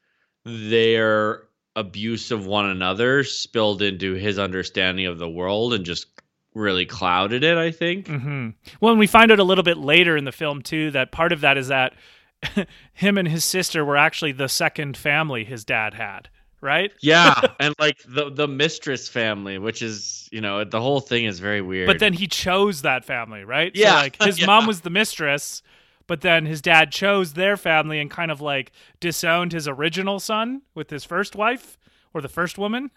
their 0.46 1.44
abuse 1.76 2.32
of 2.32 2.46
one 2.46 2.66
another 2.66 3.24
spilled 3.24 3.82
into 3.82 4.14
his 4.16 4.38
understanding 4.38 5.06
of 5.06 5.18
the 5.18 5.30
world 5.30 5.74
and 5.74 5.86
just 5.86 6.08
really 6.54 6.86
clouded 6.86 7.44
it. 7.44 7.58
I 7.58 7.72
think. 7.72 8.08
hmm 8.08 8.50
Well, 8.82 8.92
and 8.92 9.00
we 9.00 9.08
find 9.08 9.32
out 9.32 9.40
a 9.40 9.44
little 9.44 9.64
bit 9.64 9.78
later 9.78 10.18
in 10.18 10.26
the 10.26 10.32
film 10.32 10.62
too 10.62 10.92
that 10.92 11.12
part 11.12 11.32
of 11.32 11.42
that 11.42 11.58
is 11.58 11.68
that 11.70 11.94
him 12.94 13.18
and 13.18 13.28
his 13.28 13.44
sister 13.44 13.84
were 13.84 13.98
actually 13.98 14.32
the 14.32 14.48
second 14.50 14.96
family 14.98 15.44
his 15.44 15.66
dad 15.66 15.94
had, 15.94 16.30
right? 16.62 16.92
Yeah, 17.02 17.40
and 17.60 17.76
like 17.80 17.98
the 18.08 18.30
the 18.30 18.48
mistress 18.48 19.10
family, 19.10 19.58
which 19.58 19.82
is 19.82 20.28
you 20.32 20.42
know 20.42 20.64
the 20.64 20.82
whole 20.82 21.02
thing 21.02 21.26
is 21.26 21.40
very 21.40 21.62
weird. 21.62 21.88
But 21.88 22.00
then 22.00 22.14
he 22.14 22.28
chose 22.28 22.82
that 22.84 23.04
family, 23.06 23.44
right? 23.44 23.76
So, 23.76 23.82
Yeah, 23.82 23.96
like 23.96 24.22
his 24.22 24.40
yeah. 24.40 24.46
mom 24.46 24.66
was 24.68 24.82
the 24.82 24.90
mistress, 24.90 25.62
but 26.08 26.22
then 26.22 26.46
his 26.46 26.62
dad 26.62 26.92
chose 26.92 27.34
their 27.34 27.58
family 27.58 28.00
and 28.00 28.10
kind 28.10 28.32
of 28.32 28.42
like 28.42 28.72
disowned 29.00 29.52
his 29.52 29.68
original 29.68 30.20
son 30.20 30.62
with 30.74 30.90
his 30.90 31.04
first 31.04 31.36
wife 31.36 31.78
or 32.14 32.22
the 32.22 32.30
first 32.30 32.58
woman. 32.58 32.90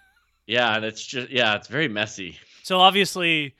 yeah, 0.46 0.74
and 0.76 0.84
it's 0.84 1.04
just 1.04 1.30
yeah, 1.30 1.56
it's 1.56 1.68
very 1.68 1.88
messy. 1.88 2.38
So 2.62 2.78
obviously 2.78 3.54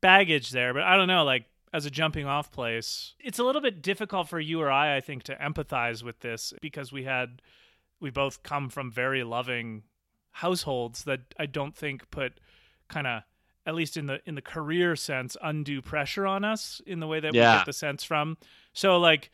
baggage 0.00 0.50
there, 0.50 0.72
but 0.72 0.82
I 0.82 0.96
don't 0.96 1.08
know, 1.08 1.24
like 1.24 1.44
as 1.72 1.86
a 1.86 1.90
jumping 1.90 2.26
off 2.26 2.50
place, 2.50 3.14
it's 3.20 3.38
a 3.38 3.44
little 3.44 3.60
bit 3.60 3.82
difficult 3.82 4.28
for 4.28 4.40
you 4.40 4.60
or 4.60 4.70
I, 4.70 4.96
I 4.96 5.00
think, 5.00 5.22
to 5.24 5.36
empathize 5.36 6.02
with 6.02 6.20
this 6.20 6.52
because 6.60 6.92
we 6.92 7.04
had 7.04 7.42
we 8.00 8.10
both 8.10 8.42
come 8.42 8.68
from 8.70 8.90
very 8.90 9.22
loving 9.22 9.82
households 10.32 11.04
that 11.04 11.20
I 11.38 11.46
don't 11.46 11.76
think 11.76 12.10
put 12.10 12.40
kind 12.88 13.06
of 13.06 13.22
at 13.66 13.74
least 13.74 13.96
in 13.96 14.06
the 14.06 14.20
in 14.26 14.34
the 14.34 14.42
career 14.42 14.96
sense 14.96 15.36
undue 15.42 15.82
pressure 15.82 16.26
on 16.26 16.44
us 16.44 16.80
in 16.86 17.00
the 17.00 17.06
way 17.06 17.20
that 17.20 17.32
we 17.32 17.38
get 17.58 17.66
the 17.66 17.72
sense 17.72 18.04
from. 18.04 18.36
So 18.72 18.98
like 18.98 19.30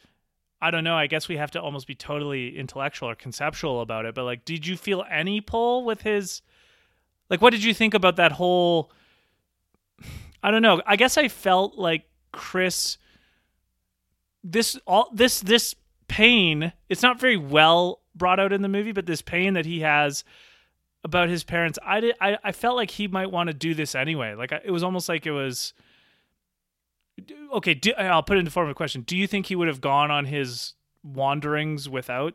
I 0.60 0.70
don't 0.70 0.84
know, 0.84 0.96
I 0.96 1.06
guess 1.06 1.28
we 1.28 1.36
have 1.36 1.50
to 1.52 1.60
almost 1.60 1.86
be 1.86 1.94
totally 1.94 2.58
intellectual 2.58 3.10
or 3.10 3.14
conceptual 3.14 3.82
about 3.82 4.04
it, 4.04 4.14
but 4.14 4.24
like 4.24 4.44
did 4.44 4.66
you 4.66 4.76
feel 4.76 5.04
any 5.10 5.40
pull 5.40 5.84
with 5.84 6.02
his 6.02 6.42
like 7.30 7.40
what 7.40 7.50
did 7.50 7.62
you 7.64 7.74
think 7.74 7.94
about 7.94 8.16
that 8.16 8.32
whole 8.32 8.90
I 10.42 10.50
don't 10.50 10.62
know. 10.62 10.80
I 10.86 10.94
guess 10.96 11.16
I 11.16 11.28
felt 11.28 11.76
like 11.76 12.04
Chris 12.32 12.98
this 14.44 14.78
all 14.86 15.08
this 15.12 15.40
this 15.40 15.74
pain, 16.08 16.72
it's 16.88 17.02
not 17.02 17.18
very 17.18 17.36
well 17.36 18.00
brought 18.14 18.38
out 18.38 18.52
in 18.52 18.62
the 18.62 18.68
movie, 18.68 18.92
but 18.92 19.06
this 19.06 19.22
pain 19.22 19.54
that 19.54 19.66
he 19.66 19.80
has 19.80 20.22
about 21.02 21.28
his 21.28 21.42
parents, 21.42 21.78
I 21.84 22.00
did 22.00 22.14
I, 22.20 22.38
I 22.44 22.52
felt 22.52 22.76
like 22.76 22.90
he 22.90 23.08
might 23.08 23.30
want 23.30 23.48
to 23.48 23.54
do 23.54 23.74
this 23.74 23.94
anyway. 23.94 24.34
Like 24.34 24.52
I, 24.52 24.60
it 24.64 24.70
was 24.70 24.84
almost 24.84 25.08
like 25.08 25.26
it 25.26 25.32
was 25.32 25.72
okay, 27.54 27.74
do, 27.74 27.92
I'll 27.94 28.22
put 28.22 28.36
it 28.36 28.40
in 28.40 28.44
the 28.44 28.50
form 28.50 28.66
of 28.66 28.70
a 28.70 28.74
question. 28.74 29.00
Do 29.02 29.16
you 29.16 29.26
think 29.26 29.46
he 29.46 29.56
would 29.56 29.68
have 29.68 29.80
gone 29.80 30.10
on 30.10 30.26
his 30.26 30.74
wanderings 31.02 31.88
without 31.88 32.34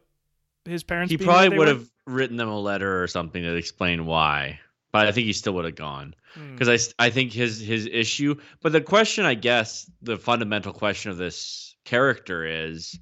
his 0.66 0.84
parents 0.84 1.12
He 1.12 1.18
probably 1.18 1.50
would 1.50 1.60
were? 1.60 1.68
have 1.68 1.90
written 2.06 2.38
them 2.38 2.50
a 2.50 2.60
letter 2.60 3.02
or 3.02 3.08
something 3.08 3.42
to 3.44 3.56
explain 3.56 4.06
why, 4.06 4.60
but 4.92 5.08
I 5.08 5.12
think 5.12 5.26
he 5.26 5.34
still 5.34 5.54
would 5.54 5.66
have 5.66 5.76
gone 5.76 6.16
Hmm. 6.34 6.56
because 6.56 6.94
I 7.00 7.10
think 7.10 7.34
his 7.34 7.60
his 7.60 7.86
issue. 7.86 8.36
But 8.62 8.72
the 8.72 8.82
question, 8.82 9.26
I 9.26 9.34
guess, 9.34 9.90
the 10.02 10.18
fundamental 10.18 10.74
question 10.74 11.12
of 11.12 11.18
this 11.18 11.76
character 11.86 12.46
is. 12.46 13.00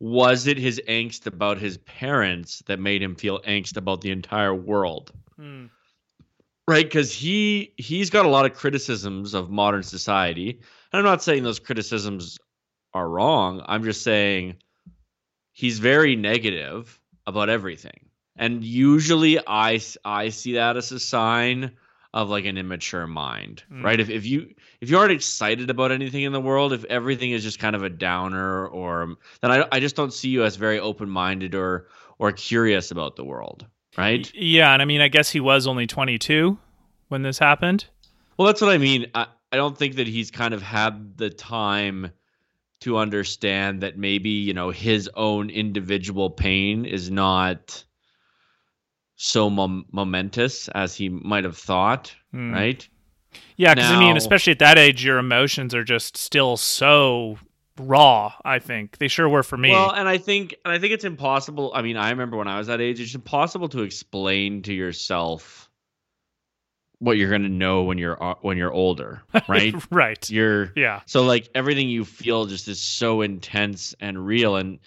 Was 0.00 0.46
it 0.46 0.58
his 0.58 0.80
angst 0.88 1.26
about 1.26 1.58
his 1.58 1.78
parents 1.78 2.62
that 2.66 2.78
made 2.78 3.02
him 3.02 3.16
feel 3.16 3.40
angst 3.40 3.76
about 3.76 4.00
the 4.00 4.12
entire 4.12 4.54
world? 4.54 5.10
Hmm. 5.34 5.66
right 6.68 6.84
because 6.84 7.12
he 7.12 7.72
he's 7.78 8.08
got 8.08 8.24
a 8.24 8.28
lot 8.28 8.46
of 8.46 8.54
criticisms 8.54 9.34
of 9.34 9.50
modern 9.50 9.82
society 9.82 10.50
and 10.92 10.98
i'm 10.98 11.04
not 11.04 11.20
saying 11.22 11.42
those 11.42 11.58
criticisms 11.58 12.38
are 12.94 13.08
wrong 13.08 13.60
i'm 13.66 13.82
just 13.82 14.02
saying 14.02 14.54
he's 15.52 15.78
very 15.80 16.14
negative 16.14 17.00
about 17.26 17.48
everything 17.48 18.07
and 18.38 18.64
usually 18.64 19.38
I 19.46 19.80
I 20.04 20.28
see 20.30 20.54
that 20.54 20.76
as 20.76 20.92
a 20.92 21.00
sign 21.00 21.72
of 22.14 22.30
like 22.30 22.46
an 22.46 22.56
immature 22.56 23.06
mind 23.06 23.62
Mm. 23.70 23.84
right 23.84 24.00
if, 24.00 24.08
if 24.08 24.24
you 24.24 24.54
if 24.80 24.88
you 24.90 24.96
aren't 24.98 25.12
excited 25.12 25.68
about 25.68 25.92
anything 25.92 26.22
in 26.22 26.32
the 26.32 26.40
world 26.40 26.72
if 26.72 26.84
everything 26.86 27.32
is 27.32 27.42
just 27.42 27.58
kind 27.58 27.76
of 27.76 27.82
a 27.82 27.90
downer 27.90 28.66
or 28.68 29.14
then 29.42 29.50
i, 29.52 29.66
I 29.70 29.78
just 29.78 29.94
don't 29.94 30.12
see 30.12 30.30
you 30.30 30.42
as 30.44 30.56
very 30.56 30.80
open-minded 30.80 31.54
or 31.54 31.88
or 32.18 32.32
curious 32.32 32.90
about 32.90 33.16
the 33.16 33.24
world 33.24 33.66
right 33.98 34.30
Yeah, 34.34 34.72
and 34.72 34.80
I 34.80 34.86
mean 34.86 35.02
I 35.02 35.08
guess 35.08 35.28
he 35.30 35.40
was 35.40 35.66
only 35.66 35.86
22 35.86 36.56
when 37.08 37.22
this 37.22 37.38
happened. 37.38 37.84
Well, 38.36 38.46
that's 38.46 38.60
what 38.60 38.70
I 38.70 38.78
mean. 38.78 39.06
I, 39.14 39.26
I 39.52 39.56
don't 39.56 39.76
think 39.76 39.96
that 39.96 40.06
he's 40.06 40.30
kind 40.30 40.54
of 40.54 40.62
had 40.62 41.16
the 41.16 41.30
time 41.30 42.12
to 42.80 42.96
understand 42.98 43.80
that 43.82 43.98
maybe, 43.98 44.30
you 44.30 44.54
know, 44.54 44.70
his 44.70 45.10
own 45.16 45.50
individual 45.50 46.30
pain 46.30 46.84
is 46.84 47.10
not 47.10 47.82
so 49.20 49.50
mom- 49.50 49.84
momentous 49.90 50.68
as 50.68 50.94
he 50.94 51.08
might 51.08 51.42
have 51.44 51.56
thought, 51.58 52.14
Hmm. 52.30 52.52
right? 52.54 52.88
Yeah, 53.56 53.74
because 53.74 53.90
I 53.90 53.98
mean, 53.98 54.16
especially 54.16 54.52
at 54.52 54.60
that 54.60 54.78
age, 54.78 55.04
your 55.04 55.18
emotions 55.18 55.74
are 55.74 55.82
just 55.84 56.16
still 56.16 56.56
so 56.56 57.38
raw. 57.76 58.32
I 58.44 58.58
think 58.60 58.98
they 58.98 59.08
sure 59.08 59.28
were 59.28 59.42
for 59.42 59.56
me. 59.56 59.70
Well, 59.70 59.90
and 59.90 60.08
I 60.08 60.18
think 60.18 60.54
and 60.64 60.72
I 60.72 60.78
think 60.78 60.92
it's 60.92 61.04
impossible. 61.04 61.72
I 61.74 61.82
mean, 61.82 61.96
I 61.96 62.10
remember 62.10 62.36
when 62.36 62.48
I 62.48 62.58
was 62.58 62.68
that 62.68 62.80
age, 62.80 63.00
it's 63.00 63.14
impossible 63.14 63.68
to 63.70 63.82
explain 63.82 64.62
to 64.62 64.72
yourself 64.72 65.68
what 67.00 67.16
you're 67.16 67.28
going 67.28 67.42
to 67.42 67.48
know 67.48 67.82
when 67.82 67.98
you're 67.98 68.20
uh, 68.22 68.34
when 68.40 68.56
you're 68.56 68.72
older, 68.72 69.22
right? 69.48 69.74
right. 69.90 70.30
you're 70.30 70.72
Yeah. 70.76 71.00
So 71.06 71.22
like 71.24 71.48
everything 71.54 71.88
you 71.88 72.04
feel 72.04 72.46
just 72.46 72.66
is 72.68 72.80
so 72.80 73.20
intense 73.22 73.94
and 74.00 74.24
real 74.24 74.56
and 74.56 74.78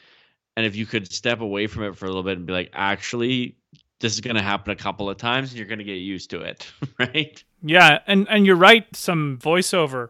and 0.58 0.66
if 0.66 0.76
you 0.76 0.86
could 0.86 1.12
step 1.12 1.42
away 1.42 1.68
from 1.68 1.84
it 1.84 1.96
for 1.98 2.06
a 2.06 2.08
little 2.10 2.24
bit 2.24 2.38
and 2.38 2.48
be 2.48 2.54
like 2.54 2.70
actually 2.74 3.56
this 4.02 4.14
is 4.14 4.22
going 4.22 4.36
to 4.36 4.42
happen 4.42 4.72
a 4.72 4.76
couple 4.76 5.10
of 5.10 5.18
times 5.18 5.50
and 5.50 5.58
you're 5.58 5.68
going 5.68 5.80
to 5.80 5.86
get 5.86 5.94
used 5.94 6.30
to 6.32 6.42
it, 6.42 6.70
right? 7.00 7.44
Yeah, 7.64 8.00
and 8.08 8.28
and 8.30 8.46
you're 8.46 8.56
right. 8.56 8.94
Some 8.96 9.38
voiceover 9.42 10.10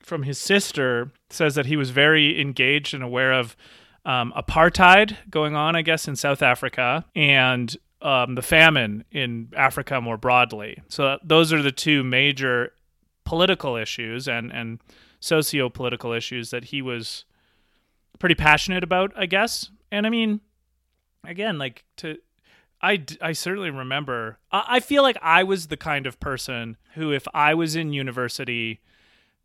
from 0.00 0.22
his 0.24 0.38
sister 0.38 1.10
says 1.30 1.54
that 1.54 1.66
he 1.66 1.76
was 1.76 1.90
very 1.90 2.40
engaged 2.40 2.94
and 2.94 3.02
aware 3.02 3.32
of 3.32 3.56
um, 4.04 4.32
apartheid 4.36 5.16
going 5.30 5.54
on, 5.54 5.76
I 5.76 5.82
guess, 5.82 6.08
in 6.08 6.16
South 6.16 6.42
Africa, 6.42 7.04
and 7.14 7.76
um, 8.02 8.34
the 8.36 8.42
famine 8.42 9.04
in 9.10 9.52
Africa 9.56 10.00
more 10.00 10.16
broadly. 10.16 10.80
So 10.88 11.18
those 11.22 11.52
are 11.52 11.62
the 11.62 11.72
two 11.72 12.04
major 12.04 12.72
political 13.24 13.76
issues 13.76 14.28
and 14.28 14.52
and 14.52 14.80
socio 15.20 15.68
political 15.68 16.12
issues 16.12 16.50
that 16.50 16.66
he 16.66 16.80
was 16.80 17.24
pretty 18.18 18.34
passionate 18.34 18.84
about, 18.84 19.12
I 19.16 19.26
guess. 19.26 19.70
And 19.90 20.06
I 20.06 20.10
mean, 20.10 20.40
again, 21.24 21.58
like 21.58 21.84
to 21.96 22.18
I, 22.82 23.04
I 23.20 23.32
certainly 23.32 23.70
remember. 23.70 24.38
I, 24.52 24.64
I 24.68 24.80
feel 24.80 25.02
like 25.02 25.16
I 25.22 25.42
was 25.42 25.68
the 25.68 25.76
kind 25.76 26.06
of 26.06 26.20
person 26.20 26.76
who, 26.94 27.12
if 27.12 27.26
I 27.34 27.54
was 27.54 27.76
in 27.76 27.92
university 27.92 28.80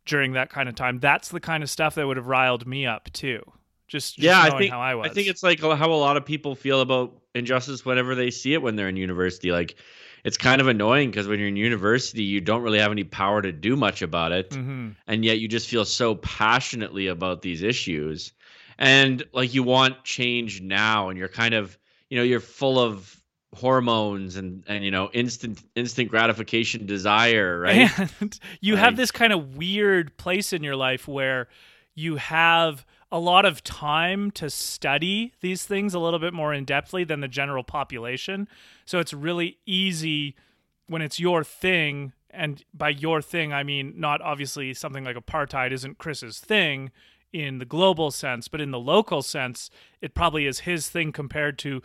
during 0.04 0.32
that 0.32 0.50
kind 0.50 0.68
of 0.68 0.74
time, 0.74 0.98
that's 0.98 1.28
the 1.28 1.40
kind 1.40 1.62
of 1.62 1.70
stuff 1.70 1.94
that 1.94 2.06
would 2.06 2.16
have 2.16 2.26
riled 2.26 2.66
me 2.66 2.86
up 2.86 3.12
too. 3.12 3.42
Just, 3.88 4.16
just 4.16 4.24
yeah, 4.24 4.40
I 4.40 4.56
think 4.56 4.70
how 4.70 4.80
I 4.80 4.94
was. 4.94 5.10
I 5.10 5.14
think 5.14 5.28
it's 5.28 5.42
like 5.42 5.60
how 5.60 5.92
a 5.92 5.94
lot 5.94 6.16
of 6.16 6.24
people 6.24 6.54
feel 6.54 6.80
about 6.80 7.12
injustice 7.34 7.84
whenever 7.84 8.14
they 8.14 8.30
see 8.30 8.54
it 8.54 8.62
when 8.62 8.76
they're 8.76 8.88
in 8.88 8.96
university. 8.96 9.52
Like 9.52 9.76
it's 10.24 10.38
kind 10.38 10.60
of 10.60 10.68
annoying 10.68 11.10
because 11.10 11.26
when 11.26 11.38
you're 11.38 11.48
in 11.48 11.56
university, 11.56 12.22
you 12.22 12.40
don't 12.40 12.62
really 12.62 12.78
have 12.78 12.92
any 12.92 13.04
power 13.04 13.42
to 13.42 13.52
do 13.52 13.76
much 13.76 14.02
about 14.02 14.32
it, 14.32 14.54
hmm 14.54 14.90
and 15.08 15.24
yet 15.24 15.40
you 15.40 15.48
just 15.48 15.68
feel 15.68 15.84
so 15.84 16.14
passionately 16.14 17.08
about 17.08 17.42
these 17.42 17.62
issues, 17.62 18.32
and 18.78 19.24
like 19.32 19.52
you 19.52 19.62
want 19.62 20.04
change 20.04 20.62
now, 20.62 21.08
and 21.08 21.18
you're 21.18 21.28
kind 21.28 21.54
of 21.54 21.76
you 22.08 22.16
know 22.16 22.22
you're 22.24 22.40
full 22.40 22.78
of 22.78 23.21
hormones 23.54 24.36
and 24.36 24.64
and 24.66 24.82
you 24.84 24.90
know 24.90 25.10
instant 25.12 25.62
instant 25.74 26.08
gratification 26.08 26.86
desire 26.86 27.60
right 27.60 27.90
And 28.20 28.38
you 28.60 28.76
have 28.76 28.96
this 28.96 29.10
kind 29.10 29.32
of 29.32 29.56
weird 29.56 30.16
place 30.16 30.52
in 30.52 30.62
your 30.62 30.76
life 30.76 31.06
where 31.06 31.48
you 31.94 32.16
have 32.16 32.86
a 33.10 33.18
lot 33.18 33.44
of 33.44 33.62
time 33.62 34.30
to 34.30 34.48
study 34.48 35.34
these 35.42 35.64
things 35.64 35.92
a 35.92 35.98
little 35.98 36.18
bit 36.18 36.32
more 36.32 36.54
in 36.54 36.64
depthly 36.64 37.06
than 37.06 37.20
the 37.20 37.28
general 37.28 37.62
population. 37.62 38.48
So 38.86 39.00
it's 39.00 39.12
really 39.12 39.58
easy 39.66 40.34
when 40.86 41.02
it's 41.02 41.20
your 41.20 41.44
thing. 41.44 42.14
And 42.30 42.64
by 42.72 42.88
your 42.88 43.20
thing, 43.20 43.52
I 43.52 43.64
mean 43.64 43.92
not 43.96 44.22
obviously 44.22 44.72
something 44.72 45.04
like 45.04 45.16
apartheid 45.16 45.72
isn't 45.72 45.98
Chris's 45.98 46.38
thing 46.38 46.90
in 47.34 47.58
the 47.58 47.64
global 47.66 48.10
sense, 48.10 48.48
but 48.48 48.60
in 48.60 48.70
the 48.70 48.78
local 48.78 49.22
sense, 49.22 49.70
it 50.00 50.14
probably 50.14 50.46
is 50.46 50.60
his 50.60 50.88
thing 50.88 51.12
compared 51.12 51.58
to 51.58 51.82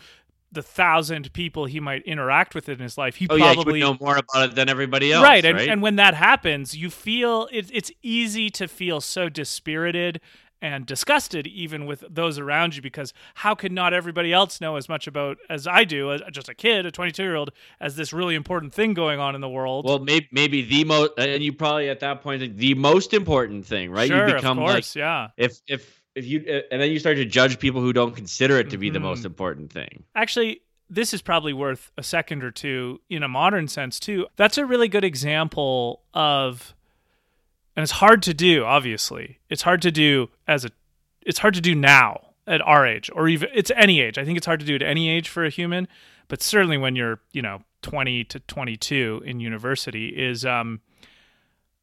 the 0.52 0.64
thousand 0.64 1.34
people 1.34 1.66
he 1.66 1.80
might 1.80 2.04
interact 2.04 2.56
with 2.56 2.70
in 2.70 2.80
his 2.80 2.98
life. 2.98 3.16
He 3.16 3.28
oh 3.30 3.36
yeah 3.36 3.54
probably 3.54 3.80
know 3.80 3.98
more 4.00 4.18
about 4.18 4.50
it 4.50 4.56
than 4.56 4.70
everybody 4.70 5.12
else 5.12 5.24
right, 5.24 5.44
right, 5.44 5.46
and, 5.46 5.60
and 5.60 5.82
when 5.82 5.98
that 5.98 6.14
happens 6.14 6.76
you 6.76 6.90
feel 6.90 7.48
it, 7.52 7.70
it's 7.74 7.92
easy 8.02 8.50
to 8.52 8.68
feel 8.68 9.02
so 9.02 9.30
dispirited 9.30 10.22
and 10.62 10.86
disgusted 10.86 11.46
even 11.46 11.86
with 11.86 12.04
those 12.10 12.40
around 12.40 12.76
you 12.76 12.82
because 12.82 13.14
how 13.36 13.54
could 13.54 13.72
not 13.72 13.94
everybody 13.94 14.34
else 14.34 14.60
know 14.60 14.76
as 14.76 14.90
much 14.90 15.06
about 15.08 15.38
as 15.50 15.68
i 15.68 15.84
do 15.84 16.12
as 16.12 16.22
just 16.32 16.50
a 16.50 16.56
kid 16.56 16.86
a 16.86 16.92
22 16.92 17.22
year 17.22 17.36
old 17.36 17.52
as 17.80 17.96
this 17.96 18.12
really 18.12 18.36
important 18.36 18.74
thing 18.74 18.94
going 18.94 19.20
on 19.20 19.36
in 19.36 19.42
the 19.42 19.50
world 19.50 19.86
Well, 19.86 20.00
maybe 20.00 20.28
maybe 20.32 20.64
the 20.64 20.84
most, 20.84 21.12
and 21.18 21.44
you 21.44 21.54
probably 21.54 21.90
at 21.90 22.00
that 22.00 22.22
point 22.22 22.58
the 22.58 22.74
most 22.74 23.14
important 23.14 23.66
thing, 23.66 23.92
right? 23.92 24.08
sure 24.08 24.28
you 24.28 24.36
become 24.36 24.58
of 24.58 24.64
like 24.64 24.74
course 24.76 24.96
yeah 24.96 25.30
if 25.38 25.60
if 25.68 26.02
if 26.18 26.26
you 26.26 26.44
uh, 26.50 26.62
and 26.72 26.82
then 26.82 26.90
you 26.92 27.00
start 27.00 27.18
to 27.18 27.26
judge 27.26 27.60
people 27.60 27.80
who 27.82 27.94
don't 27.94 28.16
consider 28.16 28.58
it 28.60 28.70
to 28.72 28.78
be 28.78 28.90
the 28.90 29.00
Mhm. 29.00 29.04
most 29.10 29.26
important 29.26 29.72
thing. 29.72 30.04
actually 30.16 30.62
this 30.90 31.14
is 31.14 31.22
probably 31.22 31.52
worth 31.52 31.92
a 31.98 32.04
second 32.04 32.44
or 32.44 32.52
two 32.52 33.02
in 33.10 33.22
a 33.24 33.28
modern 33.28 33.68
sense 33.68 34.00
too 34.00 34.26
that's 34.38 34.58
a 34.58 34.66
really 34.66 34.88
good 34.88 35.04
example 35.04 36.02
of 36.14 36.74
and 37.76 37.84
it's 37.84 37.92
hard 38.04 38.22
to 38.24 38.34
do 38.34 38.64
obviously 38.64 39.40
it's 39.50 39.62
hard 39.64 39.82
to 39.82 39.92
do 39.92 40.30
as 40.48 40.66
a 40.66 40.70
it's 41.22 41.40
hard 41.40 41.54
to 41.54 41.62
do 41.62 41.76
now 41.76 42.22
at 42.48 42.62
our 42.62 42.88
age 42.88 43.10
or 43.14 43.28
even 43.28 43.50
it's 43.54 43.72
any 43.76 44.00
age 44.00 44.18
i 44.18 44.24
think 44.26 44.38
it's 44.38 44.46
hard 44.46 44.60
to 44.60 44.66
do 44.66 44.76
at 44.76 44.82
any 44.82 45.10
age 45.10 45.28
for 45.30 45.44
a 45.46 45.50
human 45.50 45.88
but 46.30 46.42
certainly 46.42 46.78
when 46.78 46.96
you're 46.96 47.20
you 47.34 47.42
know 47.42 47.62
20 47.82 48.24
to 48.24 48.40
22 48.40 49.22
in 49.26 49.40
university 49.42 50.08
is 50.10 50.46
um 50.46 50.80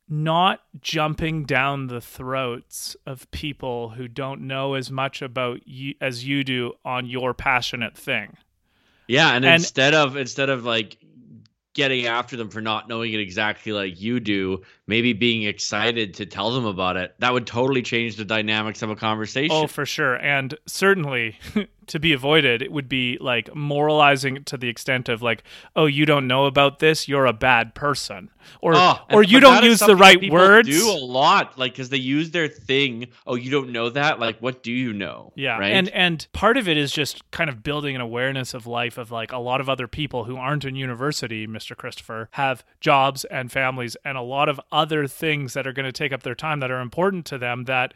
not 0.09 0.61
jumping 0.81 1.45
down 1.45 1.87
the 1.87 2.01
throats 2.01 2.97
of 3.07 3.31
people 3.31 3.91
who 3.91 4.07
don't 4.07 4.41
know 4.43 4.75
as 4.75 4.91
much 4.91 5.23
about 5.23 5.67
you 5.67 5.95
as 6.01 6.27
you 6.27 6.45
do 6.45 6.73
on 6.85 7.07
your 7.07 7.33
passionate 7.33 7.97
thing 7.97 8.37
Yeah, 9.07 9.35
and, 9.35 9.45
And- 9.45 9.55
instead 9.55 9.95
of 9.95 10.17
instead 10.17 10.51
of 10.51 10.65
like 10.65 10.99
getting 11.75 12.07
after 12.07 12.37
them 12.37 12.49
for 12.49 12.61
not 12.61 12.89
knowing 12.89 13.13
it 13.13 13.21
exactly 13.21 13.73
like 13.73 14.01
you 14.01 14.21
do, 14.21 14.63
maybe 14.87 15.13
being 15.13 15.43
excited 15.43 16.15
to 16.15 16.25
tell 16.25 16.53
them 16.53 16.65
about 16.65 16.97
it, 16.97 17.15
that 17.19 17.33
would 17.33 17.47
totally 17.47 17.83
change 17.83 18.15
the 18.17 18.25
dynamics 18.25 18.81
of 18.83 18.91
a 18.91 18.93
oh, 18.93 18.97
conversation. 18.97 19.57
Oh, 19.57 19.67
for 19.67 19.85
sure. 19.85 20.15
And 20.17 20.57
certainly 20.67 21.37
to 21.89 21.99
be 21.99 22.13
avoided, 22.13 22.63
it 22.63 22.73
would 22.73 22.89
be 22.89 23.19
like 23.21 23.55
moralizing 23.55 24.45
to 24.45 24.57
the 24.57 24.69
extent 24.69 25.09
of 25.09 25.23
like, 25.23 25.43
oh, 25.77 25.87
you 25.87 26.07
don't 26.07 26.27
know 26.27 26.47
about 26.47 26.79
this, 26.79 27.09
you're 27.09 27.27
a 27.27 27.33
bad 27.33 27.75
person. 27.75 28.31
Or 28.61 28.75
Oh, 28.75 28.99
or 29.11 29.23
you 29.23 29.41
don't 29.41 29.63
use 29.65 29.81
the 29.81 29.97
right 29.97 30.31
words. 30.31 30.69
Do 30.69 30.91
a 30.91 30.99
lot, 30.99 31.59
like 31.59 31.73
because 31.73 31.89
they 31.89 31.97
use 31.97 32.31
their 32.31 32.49
thing. 32.49 33.09
Oh, 33.27 33.35
you 33.37 33.51
don't 33.51 33.71
know 33.71 33.91
that? 33.91 34.21
Like, 34.21 34.39
what 34.41 34.63
do 34.63 34.71
you 34.73 34.93
know? 34.93 35.33
Yeah, 35.35 35.59
right. 35.59 35.73
and 35.73 35.89
and 35.91 36.27
part 36.33 36.57
of 36.57 36.69
it 36.69 36.77
is 36.77 36.93
just 36.93 37.29
kind 37.31 37.49
of 37.49 37.63
building 37.63 37.95
an 37.95 38.01
awareness 38.01 38.53
of 38.53 38.67
life 38.67 38.99
of 38.99 39.11
like 39.11 39.33
a 39.33 39.39
lot 39.39 39.61
of 39.61 39.69
other 39.69 39.89
people 39.89 40.25
who 40.25 40.37
aren't 40.37 40.65
in 40.65 40.77
university, 40.77 41.47
Mr. 41.47 41.77
Christopher, 41.77 42.29
have 42.33 42.65
jobs 42.81 43.25
and 43.25 43.51
families 43.51 43.97
and 44.05 44.19
a 44.19 44.23
lot 44.23 44.49
of 44.49 44.61
other 44.71 45.07
things 45.07 45.55
that 45.55 45.67
are 45.67 45.73
going 45.73 45.87
to 45.87 45.93
take 45.93 46.13
up 46.13 46.23
their 46.23 46.35
time 46.35 46.61
that 46.61 46.71
are 46.71 46.81
important 46.81 47.25
to 47.27 47.39
them. 47.39 47.65
That 47.65 47.95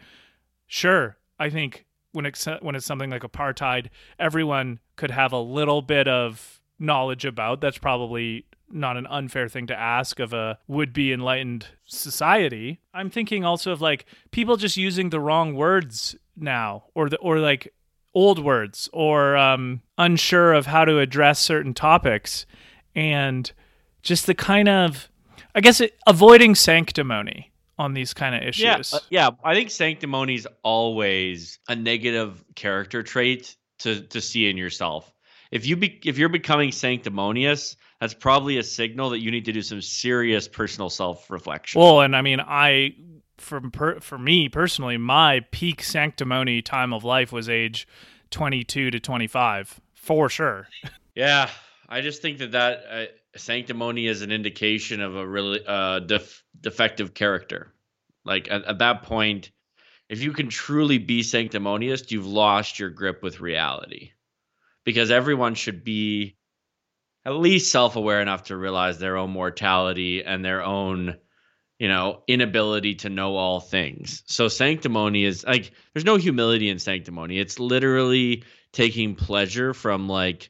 sure, 0.67 1.19
I 1.39 1.51
think 1.51 1.85
when 2.13 2.27
it's 2.27 2.47
when 2.61 2.75
it's 2.75 2.87
something 2.87 3.11
like 3.11 3.23
apartheid, 3.23 3.89
everyone 4.19 4.81
could 4.97 5.11
have 5.11 5.33
a 5.33 5.41
little 5.41 5.83
bit 5.83 6.09
of 6.09 6.61
knowledge 6.79 7.25
about. 7.25 7.61
That's 7.61 7.79
probably 7.79 8.47
not 8.71 8.97
an 8.97 9.07
unfair 9.07 9.49
thing 9.49 9.67
to 9.67 9.79
ask 9.79 10.21
of 10.21 10.33
a 10.33 10.59
would 10.67 10.93
be 10.93 11.13
enlightened 11.13 11.67
society. 11.87 12.81
I'm 12.93 13.11
thinking 13.11 13.45
also 13.45 13.73
of 13.73 13.81
like 13.81 14.07
people 14.31 14.57
just 14.57 14.77
using 14.77 15.11
the 15.11 15.21
wrong 15.21 15.55
words 15.55 16.17
now 16.37 16.85
or 16.95 17.09
the 17.09 17.17
or 17.19 17.39
like 17.39 17.73
old 18.15 18.39
words 18.39 18.89
or 18.93 19.37
um 19.37 19.83
unsure 19.97 20.53
of 20.53 20.67
how 20.67 20.85
to 20.85 20.99
address 20.99 21.39
certain 21.39 21.75
topics 21.75 22.47
and 22.95 23.53
just 24.03 24.27
the 24.27 24.35
kind 24.35 24.69
of 24.69 25.09
I 25.55 25.61
guess 25.61 25.81
it, 25.81 25.97
avoiding 26.07 26.55
sanctimony 26.55 27.53
on 27.79 27.95
these 27.95 28.13
kind 28.13 28.35
of 28.35 28.43
issues. 28.43 28.93
Yeah, 28.93 28.99
uh, 28.99 29.01
yeah. 29.11 29.31
I 29.45 29.55
think 29.55 29.71
sanctimony 29.71 30.35
is 30.35 30.49
always 30.63 31.59
a 31.69 31.77
negative 31.77 32.45
character 32.55 33.03
trait 33.03 33.57
to 33.81 34.03
to 34.03 34.21
see 34.21 34.49
in 34.49 34.57
yourself. 34.57 35.13
If 35.51 35.67
you 35.67 35.77
be, 35.77 36.01
if 36.05 36.19
you're 36.19 36.29
becoming 36.29 36.73
sanctimonious, 36.73 37.77
that's 38.01 38.15
probably 38.15 38.59
a 38.59 38.63
signal 38.63 39.11
that 39.11 39.21
you 39.21 39.31
need 39.31 39.47
to 39.47 39.53
do 39.53 39.63
some 39.63 39.81
serious 39.81 40.47
personal 40.47 40.91
self 40.91 41.31
reflection. 41.31 41.81
Well, 41.81 42.01
and 42.01 42.15
I 42.15 42.23
mean, 42.23 42.41
I 42.41 42.95
from 43.39 43.71
per, 43.71 44.01
for 44.01 44.19
me 44.19 44.49
personally, 44.49 44.99
my 44.99 45.41
peak 45.51 45.83
sanctimony 45.83 46.63
time 46.63 46.93
of 46.93 47.05
life 47.05 47.33
was 47.33 47.49
age 47.49 47.89
22 48.31 48.91
to 48.91 49.01
25, 49.01 49.81
for 49.95 50.29
sure. 50.29 50.69
yeah, 51.15 51.49
I 51.89 52.01
just 52.01 52.21
think 52.21 52.39
that 52.39 52.53
that 52.53 52.85
uh, 52.91 53.05
sanctimony 53.37 54.07
is 54.07 54.23
an 54.23 54.33
indication 54.33 55.01
of 55.01 55.17
a 55.17 55.27
really 55.27 55.61
uh, 55.67 56.01
def- 56.01 56.45
defective 56.61 57.15
character. 57.15 57.73
Like 58.25 58.49
at, 58.51 58.65
at 58.65 58.79
that 58.79 59.03
point, 59.03 59.51
if 60.09 60.23
you 60.23 60.33
can 60.33 60.49
truly 60.49 60.99
be 60.99 61.23
sanctimonious, 61.23 62.11
you've 62.11 62.27
lost 62.27 62.79
your 62.79 62.91
grip 62.91 63.23
with 63.23 63.41
reality. 63.41 64.13
Because 64.85 65.11
everyone 65.11 65.55
should 65.55 65.85
be 65.85 66.37
at 67.25 67.35
least 67.35 67.71
self-aware 67.71 68.23
enough 68.23 68.45
to 68.45 68.57
realize 68.57 68.99
their 68.99 69.17
own 69.17 69.31
mortality 69.31 70.25
and 70.25 70.43
their 70.43 70.63
own, 70.63 71.19
you 71.79 71.89
know, 71.89 72.23
inability 72.27 72.95
to 72.95 73.11
know 73.11 73.37
all 73.37 73.61
things. 73.61 74.23
So 74.27 74.49
sanctimony 74.49 75.25
is 75.25 75.45
like 75.45 75.73
there's 75.93 76.07
no 76.07 76.17
humility 76.17 76.71
in 76.71 76.79
sanctimony. 76.79 77.39
It's 77.39 77.59
literally 77.59 78.45
taking 78.73 79.15
pleasure 79.15 79.75
from 79.75 80.09
like 80.09 80.49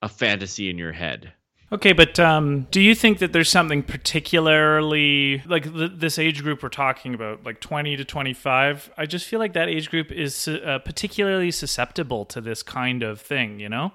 a 0.00 0.08
fantasy 0.08 0.70
in 0.70 0.78
your 0.78 0.92
head. 0.92 1.34
Okay, 1.72 1.92
but 1.92 2.18
um, 2.18 2.66
do 2.72 2.80
you 2.80 2.96
think 2.96 3.20
that 3.20 3.32
there's 3.32 3.48
something 3.48 3.84
particularly 3.84 5.40
like 5.46 5.72
th- 5.72 5.92
this 5.94 6.18
age 6.18 6.42
group 6.42 6.64
we're 6.64 6.68
talking 6.68 7.14
about, 7.14 7.44
like 7.44 7.60
20 7.60 7.96
to 7.96 8.04
25? 8.04 8.90
I 8.98 9.06
just 9.06 9.26
feel 9.26 9.38
like 9.38 9.52
that 9.52 9.68
age 9.68 9.88
group 9.88 10.10
is 10.10 10.48
uh, 10.48 10.80
particularly 10.84 11.52
susceptible 11.52 12.24
to 12.26 12.40
this 12.40 12.64
kind 12.64 13.04
of 13.04 13.20
thing, 13.20 13.60
you 13.60 13.68
know? 13.68 13.92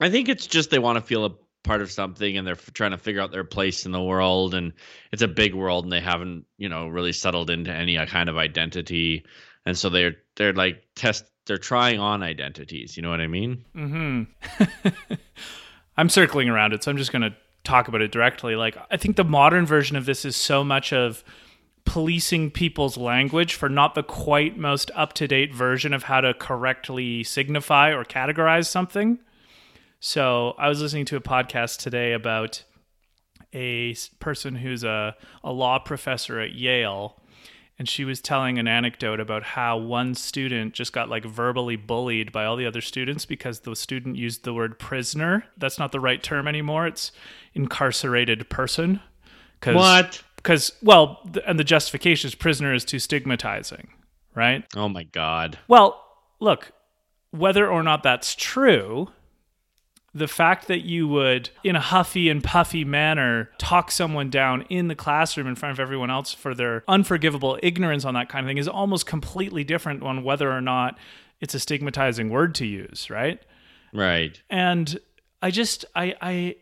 I 0.00 0.08
think 0.08 0.28
it's 0.28 0.46
just 0.46 0.70
they 0.70 0.78
want 0.78 0.96
to 0.98 1.04
feel 1.04 1.24
a 1.24 1.32
part 1.64 1.82
of 1.82 1.90
something 1.90 2.36
and 2.36 2.46
they're 2.46 2.54
f- 2.54 2.72
trying 2.72 2.92
to 2.92 2.98
figure 2.98 3.20
out 3.20 3.32
their 3.32 3.42
place 3.42 3.84
in 3.84 3.90
the 3.90 4.02
world 4.02 4.54
and 4.54 4.72
it's 5.10 5.22
a 5.22 5.28
big 5.28 5.52
world 5.52 5.84
and 5.84 5.92
they 5.92 6.00
haven't, 6.00 6.44
you 6.58 6.68
know, 6.68 6.86
really 6.86 7.12
settled 7.12 7.50
into 7.50 7.72
any 7.72 7.98
uh, 7.98 8.06
kind 8.06 8.28
of 8.28 8.36
identity. 8.36 9.24
And 9.64 9.76
so 9.76 9.90
they're 9.90 10.14
they're 10.36 10.52
like 10.52 10.84
test 10.94 11.24
they're 11.46 11.58
trying 11.58 11.98
on 11.98 12.22
identities, 12.22 12.96
you 12.96 13.02
know 13.02 13.10
what 13.10 13.20
I 13.20 13.26
mean? 13.26 13.64
Mm-hmm. 13.74 15.14
I'm 15.96 16.08
circling 16.08 16.48
around 16.48 16.72
it, 16.72 16.82
so 16.82 16.90
I'm 16.90 16.96
just 16.96 17.12
going 17.12 17.22
to 17.22 17.34
talk 17.64 17.88
about 17.88 18.02
it 18.02 18.12
directly. 18.12 18.54
Like, 18.54 18.76
I 18.90 18.96
think 18.96 19.16
the 19.16 19.24
modern 19.24 19.66
version 19.66 19.96
of 19.96 20.06
this 20.06 20.24
is 20.24 20.36
so 20.36 20.62
much 20.62 20.92
of 20.92 21.24
policing 21.84 22.50
people's 22.50 22.96
language 22.96 23.54
for 23.54 23.68
not 23.68 23.94
the 23.94 24.02
quite 24.02 24.58
most 24.58 24.90
up 24.94 25.12
to 25.14 25.26
date 25.26 25.54
version 25.54 25.94
of 25.94 26.02
how 26.04 26.20
to 26.20 26.34
correctly 26.34 27.22
signify 27.22 27.92
or 27.92 28.04
categorize 28.04 28.66
something. 28.66 29.18
So 30.00 30.54
I 30.58 30.68
was 30.68 30.82
listening 30.82 31.06
to 31.06 31.16
a 31.16 31.20
podcast 31.20 31.78
today 31.78 32.12
about 32.12 32.62
a 33.54 33.94
person 34.18 34.56
who's 34.56 34.84
a, 34.84 35.16
a 35.42 35.52
law 35.52 35.78
professor 35.78 36.40
at 36.40 36.52
Yale. 36.52 37.18
And 37.78 37.88
she 37.88 38.04
was 38.04 38.22
telling 38.22 38.58
an 38.58 38.66
anecdote 38.66 39.20
about 39.20 39.42
how 39.42 39.76
one 39.76 40.14
student 40.14 40.72
just 40.72 40.94
got 40.94 41.10
like 41.10 41.26
verbally 41.26 41.76
bullied 41.76 42.32
by 42.32 42.46
all 42.46 42.56
the 42.56 42.64
other 42.64 42.80
students 42.80 43.26
because 43.26 43.60
the 43.60 43.76
student 43.76 44.16
used 44.16 44.44
the 44.44 44.54
word 44.54 44.78
prisoner. 44.78 45.44
That's 45.58 45.78
not 45.78 45.92
the 45.92 46.00
right 46.00 46.22
term 46.22 46.48
anymore. 46.48 46.86
It's 46.86 47.12
incarcerated 47.52 48.48
person. 48.48 49.00
Cause, 49.60 49.74
What? 49.74 50.22
Because, 50.36 50.72
well, 50.82 51.20
th- 51.32 51.44
and 51.46 51.58
the 51.58 51.64
justification 51.64 52.28
is 52.28 52.34
prisoner 52.34 52.72
is 52.72 52.84
too 52.84 52.98
stigmatizing, 52.98 53.88
right? 54.34 54.64
Oh 54.74 54.88
my 54.88 55.02
god. 55.02 55.58
Well, 55.68 56.02
look, 56.40 56.72
whether 57.30 57.68
or 57.68 57.82
not 57.82 58.02
that's 58.02 58.34
true, 58.34 59.08
the 60.16 60.28
fact 60.28 60.66
that 60.68 60.80
you 60.80 61.06
would, 61.08 61.50
in 61.62 61.76
a 61.76 61.80
huffy 61.80 62.30
and 62.30 62.42
puffy 62.42 62.84
manner, 62.84 63.50
talk 63.58 63.90
someone 63.90 64.30
down 64.30 64.62
in 64.70 64.88
the 64.88 64.94
classroom 64.94 65.46
in 65.46 65.54
front 65.54 65.72
of 65.72 65.80
everyone 65.80 66.10
else 66.10 66.32
for 66.32 66.54
their 66.54 66.82
unforgivable 66.88 67.58
ignorance 67.62 68.04
on 68.04 68.14
that 68.14 68.28
kind 68.28 68.46
of 68.46 68.48
thing 68.48 68.56
is 68.58 68.68
almost 68.68 69.06
completely 69.06 69.62
different 69.64 70.02
on 70.02 70.24
whether 70.24 70.50
or 70.50 70.60
not 70.62 70.96
it's 71.40 71.54
a 71.54 71.60
stigmatizing 71.60 72.30
word 72.30 72.54
to 72.54 72.64
use, 72.66 73.10
right? 73.10 73.40
Right. 73.92 74.40
and 74.50 74.98
I 75.42 75.50
just 75.50 75.84
I 75.94 76.14
I, 76.20 76.56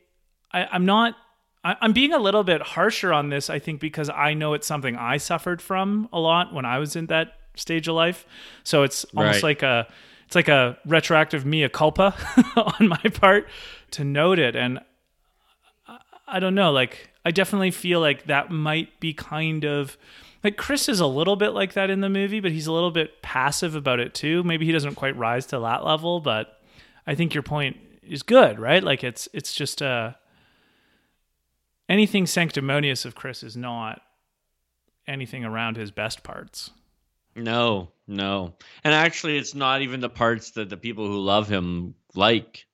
I 0.53 0.69
I'm 0.73 0.85
not 0.85 1.15
I, 1.63 1.77
I'm 1.81 1.93
being 1.93 2.13
a 2.13 2.19
little 2.19 2.45
bit 2.45 2.61
harsher 2.61 3.13
on 3.13 3.29
this. 3.29 3.49
I 3.51 3.59
think 3.61 3.81
because 3.81 4.11
I 4.11 4.35
know 4.35 4.55
it's 4.55 4.67
something 4.67 4.97
I 4.97 5.17
suffered 5.17 5.63
from 5.63 6.09
a 6.13 6.19
lot 6.19 6.53
when 6.53 6.65
I 6.65 6.79
was 6.79 6.97
in 6.97 7.07
that 7.07 7.35
stage 7.57 7.87
of 7.89 7.95
life. 7.95 8.27
So 8.65 8.83
it's 8.83 9.05
almost 9.17 9.37
Right. 9.37 9.43
like 9.43 9.63
a 9.63 9.87
it's 10.35 10.49
like 10.49 10.49
a 10.49 10.77
retroactive 10.85 11.47
mea 11.47 11.69
culpa 11.69 12.13
on 12.57 12.89
my 12.89 13.03
part 13.15 13.49
to 13.93 14.03
note 14.03 14.41
it. 14.41 14.57
And 14.57 14.81
I, 15.87 15.99
I 16.27 16.41
don't 16.41 16.57
know, 16.57 16.73
like 16.73 17.11
I 17.25 17.31
definitely 17.31 17.71
feel 17.71 18.01
like 18.01 18.25
that 18.25 18.51
might 18.51 18.99
be 18.99 19.15
kind 19.15 19.65
of 19.65 19.97
like 20.43 20.57
Chris 20.57 20.89
is 20.89 20.99
a 20.99 21.07
little 21.07 21.37
bit 21.37 21.51
like 21.51 21.75
that 21.75 21.89
in 21.89 22.01
the 22.01 22.09
movie, 22.09 22.41
but 22.41 22.51
he's 22.51 22.67
a 22.67 22.73
little 22.73 22.91
bit 22.91 23.23
passive 23.23 23.77
about 23.77 24.01
it 24.01 24.13
too. 24.13 24.43
Maybe 24.43 24.67
he 24.67 24.73
doesn't 24.73 24.97
quite 24.97 25.17
rise 25.17 25.47
to 25.47 25.61
that 25.61 25.85
level, 25.85 26.19
but 26.19 26.61
I 27.07 27.15
think 27.15 27.33
your 27.33 27.45
point 27.45 27.77
is 28.03 28.25
good, 28.25 28.59
right? 28.59 28.83
Like 28.83 29.05
it's 29.05 29.29
it's 29.33 29.55
just 29.55 29.83
uh 29.83 30.15
anything 31.89 32.27
sanctimonious 32.27 33.05
of 33.05 33.15
Chris 33.15 33.45
is 33.45 33.57
not 33.57 34.03
anything 35.07 35.45
around 35.45 35.77
his 35.77 35.93
best 35.93 36.25
parts. 36.25 36.73
No, 37.37 37.91
no. 38.07 38.55
And 38.83 38.95
actually, 38.95 39.39
it's 39.39 39.55
not 39.55 39.83
even 39.83 40.01
the 40.01 40.09
parts 40.11 40.53
that 40.53 40.69
the 40.69 40.77
people 40.77 41.07
who 41.07 41.19
love 41.19 41.49
him 41.49 41.95
like, 42.15 42.67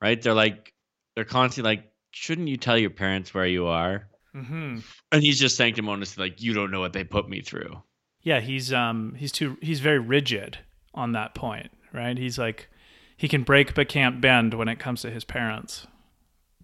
right? 0.00 0.20
They're 0.20 0.34
like, 0.34 0.72
they're 1.14 1.24
constantly 1.24 1.72
like, 1.76 1.84
shouldn't 2.10 2.48
you 2.48 2.56
tell 2.56 2.78
your 2.78 2.90
parents 2.90 3.34
where 3.34 3.46
you 3.46 3.66
are? 3.66 4.08
Mm-hmm. 4.34 4.78
And 5.12 5.22
he's 5.22 5.38
just 5.40 5.56
sanctimonious, 5.56 6.18
like, 6.18 6.42
you 6.42 6.52
don't 6.52 6.70
know 6.70 6.80
what 6.80 6.92
they 6.92 7.04
put 7.04 7.28
me 7.28 7.40
through. 7.40 7.82
Yeah, 8.22 8.40
he's 8.40 8.72
um 8.72 9.14
he's 9.16 9.30
too 9.30 9.56
he's 9.62 9.80
very 9.80 10.00
rigid 10.00 10.58
on 10.94 11.12
that 11.12 11.34
point, 11.34 11.70
right? 11.92 12.18
He's 12.18 12.38
like 12.38 12.68
he 13.16 13.28
can 13.28 13.44
break 13.44 13.74
but 13.74 13.88
can't 13.88 14.20
bend 14.20 14.52
when 14.54 14.68
it 14.68 14.78
comes 14.78 15.02
to 15.02 15.10
his 15.10 15.24
parents, 15.24 15.86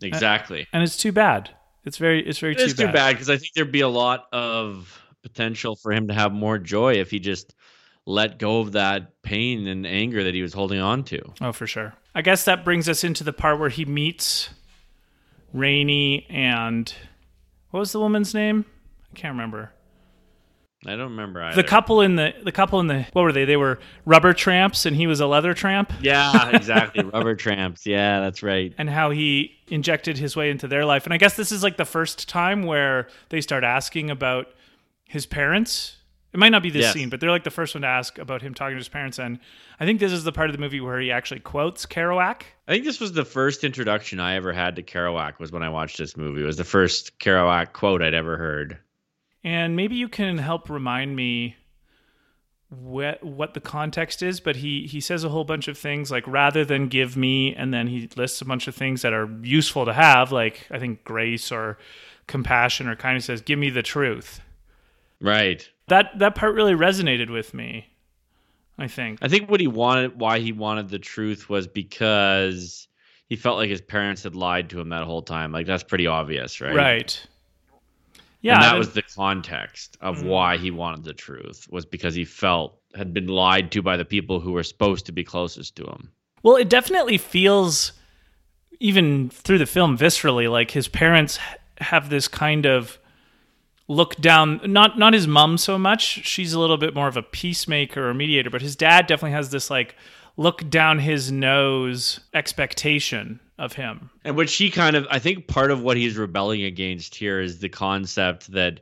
Exactly. 0.03 0.67
and 0.73 0.83
it's 0.83 0.97
too 0.97 1.13
bad. 1.13 1.51
It's 1.85 1.99
very 1.99 2.27
it's 2.27 2.41
very 2.41 2.55
It 2.55 2.59
too, 2.59 2.87
too 2.87 2.93
bad 2.93 3.13
because 3.13 3.31
I 3.31 3.37
think 3.37 3.53
there'd 3.55 3.71
be 3.71 3.81
a 3.81 3.89
lot 3.89 4.27
of 4.33 5.01
potential 5.23 5.77
for 5.77 5.93
him 5.93 6.09
to 6.09 6.15
have 6.15 6.33
more 6.33 6.59
joy 6.59 6.95
if 6.95 7.11
he 7.11 7.21
just 7.21 7.55
let 8.07 8.39
go 8.39 8.61
of 8.61 8.73
that 8.73 9.23
pain 9.23 9.67
and 9.67 9.87
anger 9.87 10.25
that 10.25 10.35
he 10.35 10.43
was 10.43 10.53
holding 10.53 10.81
on 10.81 11.05
to. 11.05 11.21
Oh, 11.41 11.53
for 11.53 11.67
sure. 11.67 11.95
I 12.15 12.23
guess 12.23 12.45
that 12.45 12.65
brings 12.65 12.89
us 12.89 13.05
into 13.05 13.25
the 13.25 13.33
part 13.33 13.59
where 13.59 13.69
he 13.69 13.85
meets 13.85 14.51
Rainey 15.53 16.27
and 16.29 16.93
what 17.71 17.81
was 17.81 17.93
the 17.93 18.01
woman's 18.01 18.35
name? 18.35 18.65
I 19.11 19.19
can't 19.19 19.33
remember. 19.33 19.73
I 20.85 20.97
don't 20.97 21.11
remember 21.11 21.41
either. 21.43 21.63
The 21.63 21.69
couple 21.69 22.01
in 22.01 22.17
the 22.17 22.35
the 22.43 22.51
couple 22.51 22.81
in 22.81 22.89
the 22.89 23.07
what 23.13 23.23
were 23.23 23.33
they? 23.33 23.45
They 23.45 23.57
were 23.57 23.79
rubber 24.05 24.33
tramps 24.33 24.85
and 24.85 24.97
he 24.97 25.07
was 25.07 25.21
a 25.21 25.27
leather 25.27 25.55
tramp. 25.55 25.93
Yeah, 26.01 26.49
exactly. 26.57 27.05
Rubber 27.05 27.37
tramps. 27.37 27.87
Yeah, 27.87 28.21
that's 28.21 28.43
right. 28.43 28.75
And 28.79 28.91
how 28.91 29.11
he 29.11 29.53
injected 29.69 30.19
his 30.19 30.35
way 30.35 30.51
into 30.51 30.67
their 30.67 30.85
life. 30.85 31.05
And 31.05 31.15
I 31.15 31.19
guess 31.19 31.37
this 31.37 31.53
is 31.53 31.63
like 31.63 31.77
the 31.77 31.85
first 31.85 32.29
time 32.29 32.65
where 32.65 33.07
they 33.29 33.41
start 33.41 33.63
asking 33.63 34.11
about 34.11 34.49
his 35.05 35.25
parents. 35.25 35.99
It 36.33 36.39
might 36.39 36.49
not 36.49 36.63
be 36.63 36.71
this 36.71 36.93
scene, 36.93 37.11
but 37.11 37.21
they're 37.21 37.31
like 37.31 37.45
the 37.45 37.51
first 37.51 37.75
one 37.75 37.83
to 37.83 37.89
ask 37.89 38.17
about 38.19 38.41
him 38.41 38.55
talking 38.55 38.75
to 38.75 38.79
his 38.79 38.89
parents. 38.89 39.19
And 39.19 39.39
I 39.79 39.85
think 39.85 40.01
this 40.01 40.13
is 40.13 40.25
the 40.25 40.33
part 40.33 40.49
of 40.49 40.57
the 40.57 40.61
movie 40.61 40.81
where 40.81 40.99
he 40.99 41.13
actually 41.13 41.41
quotes 41.41 41.85
Kerouac. 41.85 42.43
I 42.67 42.73
think 42.73 42.85
this 42.85 43.01
was 43.01 43.13
the 43.13 43.25
first 43.25 43.65
introduction 43.65 44.19
I 44.19 44.37
ever 44.37 44.53
had 44.53 44.77
to 44.77 44.83
Kerouac 44.83 45.39
was 45.39 45.53
when 45.53 45.63
I 45.63 45.69
watched 45.69 45.99
this 45.99 46.17
movie. 46.17 46.43
It 46.43 46.47
was 46.47 46.57
the 46.57 46.65
first 46.65 47.19
Kerouac 47.19 47.75
quote 47.75 48.01
I'd 48.01 48.15
ever 48.15 48.39
heard. 48.39 48.79
And 49.45 49.77
maybe 49.77 49.97
you 49.97 50.09
can 50.09 50.39
help 50.39 50.71
remind 50.71 51.15
me 51.15 51.57
what 52.71 53.23
what 53.23 53.53
the 53.53 53.61
context 53.61 54.23
is, 54.23 54.41
but 54.41 54.57
he 54.57 54.87
he 54.87 55.01
says 55.01 55.25
a 55.25 55.29
whole 55.29 55.45
bunch 55.45 55.69
of 55.69 55.77
things 55.77 56.11
like 56.11 56.27
rather 56.27 56.65
than 56.65 56.89
give 56.89 57.17
me 57.17 57.55
and 57.55 57.75
then 57.75 57.87
he 57.87 58.09
lists 58.17 58.41
a 58.41 58.47
bunch 58.47 58.67
of 58.67 58.75
things 58.75 59.03
that 59.03 59.13
are 59.13 59.29
useful 59.43 59.85
to 59.85 59.93
have, 59.93 60.33
like 60.33 60.67
I 60.71 60.79
think 60.79 61.05
grace 61.05 61.53
or 61.53 61.77
compassion 62.27 62.89
or 62.89 62.97
kindness 62.97 63.27
says, 63.27 63.43
give 63.43 63.59
me 63.59 63.69
the 63.69 63.83
truth. 63.83 64.41
Right. 65.21 65.69
That 65.89 66.19
that 66.19 66.35
part 66.35 66.55
really 66.55 66.75
resonated 66.75 67.31
with 67.31 67.55
me. 67.55 67.89
I 68.79 68.89
think. 68.89 69.19
I 69.23 69.29
think 69.29 69.51
what 69.51 69.61
he 69.61 69.67
wanted, 69.67 70.19
why 70.19 70.39
he 70.41 70.53
wanted 70.53 70.89
the 70.89 70.99
truth 70.99 71.49
was 71.51 71.67
because 71.67 72.89
he 73.29 73.37
felt 73.37 73.59
like 73.59 73.69
his 73.71 73.81
parents 73.83 74.23
had 74.23 74.35
lied 74.35 74.71
to 74.71 74.81
him 74.81 74.89
that 74.91 75.05
whole 75.05 75.23
time. 75.23 75.53
Like 75.53 75.67
that's 75.67 75.83
pretty 75.83 76.07
obvious, 76.07 76.61
right? 76.61 76.75
Right. 76.75 77.27
Yeah, 78.41 78.55
and 78.55 78.63
that 78.65 78.77
was 78.77 78.93
the 78.93 79.03
context 79.03 79.97
of 80.01 80.19
Mhm. 80.19 80.25
why 80.25 80.57
he 80.57 80.71
wanted 80.73 81.05
the 81.05 81.13
truth 81.13 81.69
was 81.71 81.87
because 81.87 82.15
he 82.15 82.25
felt 82.25 82.77
had 82.95 83.15
been 83.15 83.29
lied 83.29 83.71
to 83.73 83.83
by 83.83 83.97
the 83.97 84.05
people 84.05 84.41
who 84.41 84.53
were 84.53 84.65
supposed 84.65 85.07
to 85.07 85.13
be 85.13 85.23
closest 85.23 85.77
to 85.77 85.85
him. 85.85 86.11
Well, 86.43 86.57
it 86.57 86.69
definitely 86.69 87.19
feels, 87.19 87.93
even 88.81 89.31
through 89.31 89.59
the 89.59 89.67
film, 89.67 89.97
viscerally 89.97 90.51
like 90.51 90.73
his 90.73 90.89
parents 90.89 91.39
have 91.79 92.11
this 92.11 92.27
kind 92.27 92.67
of 92.67 92.99
look 93.89 94.17
down. 94.17 94.61
Not 94.65 94.99
not 94.99 95.15
his 95.15 95.27
mom 95.27 95.59
so 95.59 95.79
much. 95.79 96.03
She's 96.27 96.53
a 96.53 96.61
little 96.61 96.79
bit 96.79 96.95
more 96.95 97.09
of 97.09 97.17
a 97.17 97.23
peacemaker 97.23 98.09
or 98.09 98.15
mediator, 98.15 98.51
but 98.51 98.63
his 98.63 98.77
dad 98.77 99.07
definitely 99.07 99.33
has 99.33 99.51
this 99.51 99.71
like 99.71 99.97
look 100.37 100.69
down 100.71 100.99
his 100.99 101.31
nose 101.31 102.21
expectation 102.35 103.41
of 103.59 103.75
him. 103.75 104.11
And 104.25 104.37
which 104.37 104.51
she 104.51 104.71
kind 104.71 104.97
of, 104.97 105.07
I 105.11 105.19
think 105.19 105.47
part 105.47 105.71
of 105.71 105.83
what 105.83 105.97
he's 105.97 106.17
rebelling 106.17 106.63
against 106.65 107.15
here 107.15 107.41
is 107.41 107.59
the 107.59 107.69
concept 107.69 108.51
that 108.53 108.81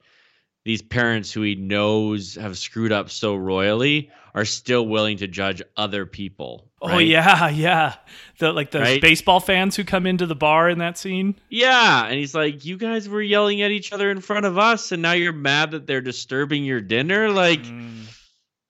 these 0.65 0.83
parents 0.83 1.33
who 1.33 1.43
he 1.43 1.55
knows 1.55 2.37
have 2.37 2.57
screwed 2.57 2.93
up 2.93 3.11
so 3.11 3.35
royally 3.35 4.11
are 4.35 4.45
still 4.45 4.87
willing 4.87 5.17
to 5.19 5.27
judge 5.27 5.61
other 5.77 6.07
people. 6.07 6.67
Oh 6.83 6.99
yeah, 6.99 7.49
yeah. 7.49 7.95
The 8.39 8.53
like 8.53 8.71
the 8.71 8.81
Right? 8.81 9.01
baseball 9.03 9.41
fans 9.41 9.77
who 9.77 9.85
come 9.85 10.07
into 10.07 10.27
the 10.27 10.35
bar 10.35 10.69
in 10.71 10.79
that 10.79 10.97
scene. 10.97 11.35
Yeah. 11.49 12.05
And 12.07 12.15
he's 12.15 12.35
like, 12.35 12.65
you 12.65 12.77
guys 12.77 13.09
were 13.09 13.21
yelling 13.23 13.61
at 13.63 13.71
each 13.71 13.93
other 13.93 14.11
in 14.11 14.21
front 14.21 14.47
of 14.47 14.57
us, 14.59 14.93
and 14.93 15.03
now 15.03 15.13
you're 15.13 15.33
mad 15.33 15.73
that 15.73 15.87
they're 15.87 16.01
disturbing 16.01 16.65
your 16.65 16.81
dinner. 16.81 17.31
Like, 17.31 17.61
Mm. 17.63 18.05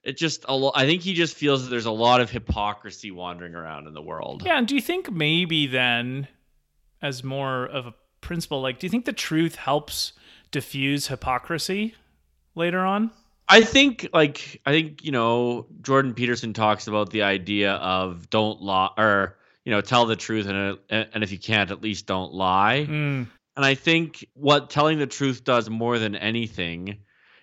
it 0.03 0.17
just, 0.17 0.45
a 0.49 0.55
lo- 0.57 0.73
I 0.75 0.87
think 0.87 1.03
he 1.03 1.15
just 1.15 1.37
feels 1.37 1.63
that 1.65 1.71
there's 1.71 1.87
a 1.87 1.91
lot 1.93 2.21
of 2.21 2.31
hypocrisy 2.31 3.11
wandering 3.11 3.55
around 3.55 3.87
in 3.87 3.95
the 3.95 4.03
world. 4.03 4.43
Yeah, 4.45 4.59
and 4.59 4.67
do 4.67 4.75
you 4.75 4.81
think 4.81 5.13
maybe 5.13 5.67
then, 5.67 6.27
as 7.03 7.23
more 7.23 7.65
of 7.67 7.87
a 7.87 7.95
principle, 8.21 8.61
like, 8.61 8.79
do 8.81 8.87
you 8.87 8.91
think 8.91 9.05
the 9.05 9.13
truth 9.13 9.55
helps 9.57 10.15
diffuse 10.51 11.07
hypocrisy 11.09 11.95
later 12.57 12.81
on? 12.81 13.11
I 13.51 13.63
think 13.63 14.09
like 14.13 14.61
I 14.65 14.71
think 14.71 15.05
you 15.05 15.13
know 15.13 15.67
Jordan 15.83 16.15
Peterson 16.15 16.53
talks 16.53 16.87
about 16.87 17.11
the 17.11 17.23
idea 17.23 17.73
of 17.75 18.31
don't 18.31 18.63
lie 18.63 18.91
or 18.97 19.37
you 19.65 19.73
know 19.73 19.81
tell 19.81 20.07
the 20.07 20.17
truth 20.17 20.47
and 20.47 20.79
and 20.89 21.25
if 21.25 21.33
you 21.33 21.39
can't 21.39 21.71
at 21.71 21.83
least 21.83 22.07
don't 22.07 22.33
lie. 22.33 22.87
Mm, 22.89 23.27
And 23.57 23.65
I 23.65 23.75
think 23.75 24.25
what 24.35 24.71
telling 24.71 24.99
the 24.99 25.07
truth 25.07 25.45
does 25.45 25.69
more 25.69 25.99
than 25.99 26.15
anything 26.15 26.99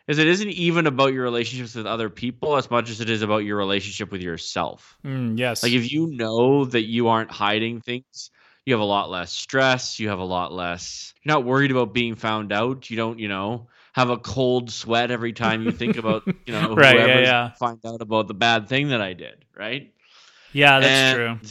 is 0.07 0.17
it 0.17 0.27
isn't 0.27 0.49
even 0.49 0.87
about 0.87 1.11
your 1.13 1.23
relationships 1.23 1.75
with 1.75 1.85
other 1.85 2.09
people 2.09 2.55
as 2.55 2.71
much 2.71 2.89
as 2.89 3.01
it 3.01 3.09
is 3.09 3.21
about 3.21 3.39
your 3.39 3.57
relationship 3.57 4.09
with 4.09 4.21
yourself. 4.21 4.97
mm, 5.05 5.37
yes. 5.37 5.61
Like 5.63 5.73
if 5.73 5.91
you 5.91 6.07
know 6.07 6.63
that 6.65 6.83
you 6.83 7.09
aren't 7.09 7.31
hiding 7.31 7.81
things, 7.81 8.31
you 8.65 8.73
have 8.73 8.79
a 8.79 8.85
lot 8.85 9.09
less 9.09 9.33
stress, 9.33 9.99
you 9.99 10.07
have 10.07 10.19
a 10.19 10.23
lot 10.23 10.53
less 10.53 11.13
you're 11.23 11.35
not 11.35 11.43
worried 11.43 11.71
about 11.71 11.93
being 11.93 12.15
found 12.15 12.53
out, 12.53 12.89
you 12.89 12.95
don't, 12.95 13.19
you 13.19 13.27
know, 13.27 13.67
have 13.97 14.11
a 14.11 14.17
cold 14.17 14.69
sweat 14.71 15.09
every 15.09 15.33
time 15.33 15.63
you 15.63 15.71
think 15.71 15.97
about, 15.97 16.21
you 16.45 16.53
know, 16.53 16.75
Right, 16.75 16.99
yeah, 16.99 17.19
yeah. 17.19 17.51
find 17.53 17.79
out 17.83 17.99
about 17.99 18.27
the 18.27 18.35
bad 18.35 18.69
thing 18.69 18.89
that 18.89 19.01
I 19.01 19.13
did, 19.13 19.43
right? 19.57 19.91
yeah, 20.53 20.79
that's 20.79 20.91
And 20.91 21.15
true. 21.41 21.49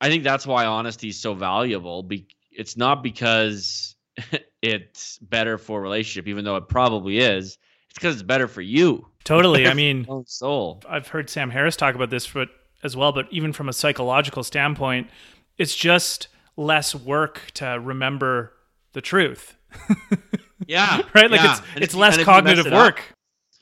I 0.00 0.08
think 0.08 0.24
that's 0.24 0.44
why 0.44 0.66
honesty 0.66 1.08
is 1.08 1.20
so 1.20 1.34
valuable. 1.34 2.02
Be- 2.02 2.26
it's 2.50 2.76
not 2.76 3.04
because 3.04 3.94
it's 4.60 5.18
better 5.18 5.56
for 5.56 5.78
a 5.78 5.82
relationship, 5.82 6.26
even 6.26 6.44
though 6.44 6.56
it 6.56 6.68
probably 6.68 7.18
is. 7.18 7.46
It's 7.46 7.58
It's 7.90 7.98
because 8.00 8.14
it's 8.14 8.22
better 8.24 8.48
for 8.48 8.60
you. 8.60 9.06
Totally. 9.22 9.68
I 9.68 9.74
mean, 9.82 10.04
soul. 10.26 10.82
I've 10.88 11.06
heard 11.06 11.30
Sam 11.30 11.50
Harris 11.50 11.76
talk 11.76 11.94
about 11.94 12.10
this 12.10 12.26
but 12.28 12.48
as 12.82 12.96
well, 12.96 13.12
but 13.12 13.26
even 13.30 13.52
from 13.52 13.68
a 13.68 13.72
psychological 13.72 14.42
standpoint, 14.42 15.08
it's 15.58 15.76
just 15.76 16.26
less 16.56 16.92
work 16.92 17.52
to 17.54 17.66
remember 17.80 18.52
the 18.94 19.00
truth. 19.00 19.56
Yeah. 20.66 21.02
right? 21.14 21.30
Like 21.30 21.40
yeah. 21.40 21.52
it's 21.58 21.62
And 21.74 21.84
it's 21.84 21.94
less 21.94 22.14
and 22.14 22.22
if 22.22 22.26
you 22.26 22.32
mess 22.32 22.40
cognitive 22.42 22.66
it 22.66 22.72
up, 22.72 22.84
work. 22.84 23.02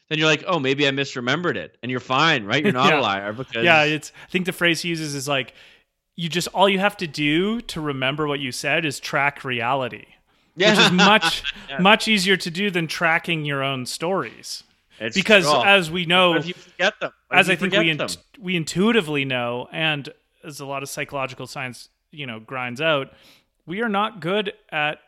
then 0.09 0.19
you're 0.19 0.29
like, 0.29 0.45
oh, 0.47 0.59
maybe 0.59 0.87
I 0.87 0.91
misremembered 0.91 1.57
it, 1.57 1.77
and 1.83 1.91
you're 1.91 2.01
fine, 2.01 2.45
right? 2.45 2.63
You're 2.63 2.73
not 2.73 2.89
Yeah. 2.93 3.01
a 3.01 3.03
liar 3.03 3.33
because 3.33 3.65
Yeah, 3.65 3.85
it's 3.85 4.13
I 4.27 4.31
think 4.31 4.47
the 4.47 4.53
phrase 4.53 4.83
he 4.83 4.89
uses 4.89 5.15
is 5.15 5.27
like 5.29 5.55
you 6.17 6.29
just 6.29 6.49
all 6.49 6.69
you 6.69 6.79
have 6.79 6.97
to 6.99 7.07
do 7.07 7.61
to 7.63 7.81
remember 7.81 8.27
what 8.27 8.39
you 8.41 8.53
said 8.53 8.85
is 8.85 9.01
track 9.01 9.45
reality. 9.45 10.05
yeah. 10.57 10.71
Which 10.71 10.79
is 10.87 10.93
much 10.93 11.43
much 11.81 12.09
easier 12.09 12.37
to 12.37 12.51
do 12.51 12.71
than 12.71 12.87
tracking 12.87 13.45
your 13.45 13.63
own 13.63 13.87
stories. 13.87 14.65
It's- 14.99 15.15
Because 15.15 15.47
oh, 15.47 15.63
as 15.63 15.91
we 15.91 16.05
know 16.05 16.31
what 16.33 16.41
if 16.41 16.47
you 16.49 16.55
forget 16.55 16.95
them? 17.01 17.13
What 17.29 17.39
as 17.41 17.49
I 17.51 17.57
think 17.57 17.73
we 17.73 17.89
int- 17.91 18.19
we 18.39 18.57
intuitively 18.57 19.25
know, 19.25 19.69
and 19.73 20.09
as 20.45 20.61
a 20.61 20.67
lot 20.67 20.83
of 20.83 20.89
psychological 20.91 21.47
science, 21.47 21.89
you 22.11 22.27
know, 22.27 22.39
grinds 22.39 22.81
out, 22.81 23.13
we 23.67 23.81
are 23.81 23.89
not 23.89 24.21
good 24.21 24.53
at 24.71 24.99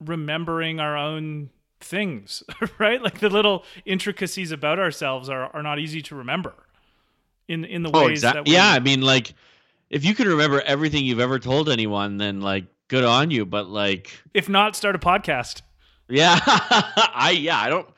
remembering 0.00 0.80
our 0.80 0.96
own 0.96 1.50
things, 1.80 2.42
right? 2.78 3.02
Like 3.02 3.20
the 3.20 3.28
little 3.30 3.64
intricacies 3.84 4.52
about 4.52 4.78
ourselves 4.78 5.28
are, 5.28 5.54
are 5.54 5.62
not 5.62 5.78
easy 5.78 6.02
to 6.02 6.14
remember 6.14 6.54
in 7.48 7.64
in 7.64 7.82
the 7.82 7.90
Oh, 7.92 8.06
ways 8.06 8.22
that 8.22 8.44
we, 8.46 8.52
Yeah, 8.52 8.68
I 8.68 8.80
mean, 8.80 9.02
like, 9.02 9.34
if 9.90 10.04
you 10.04 10.14
can 10.14 10.28
remember 10.28 10.60
everything 10.62 11.04
you've 11.04 11.20
ever 11.20 11.38
told 11.38 11.68
anyone, 11.68 12.16
then 12.16 12.40
like, 12.40 12.64
good 12.88 13.04
on 13.04 13.30
you. 13.30 13.46
But 13.46 13.68
like, 13.68 14.10
if 14.34 14.48
not 14.48 14.74
start 14.76 14.96
a 14.96 14.98
podcast. 14.98 15.62
yeah, 16.08 16.38
I 16.44 17.36
yeah, 17.38 17.58
I 17.60 17.68
don't. 17.68 17.88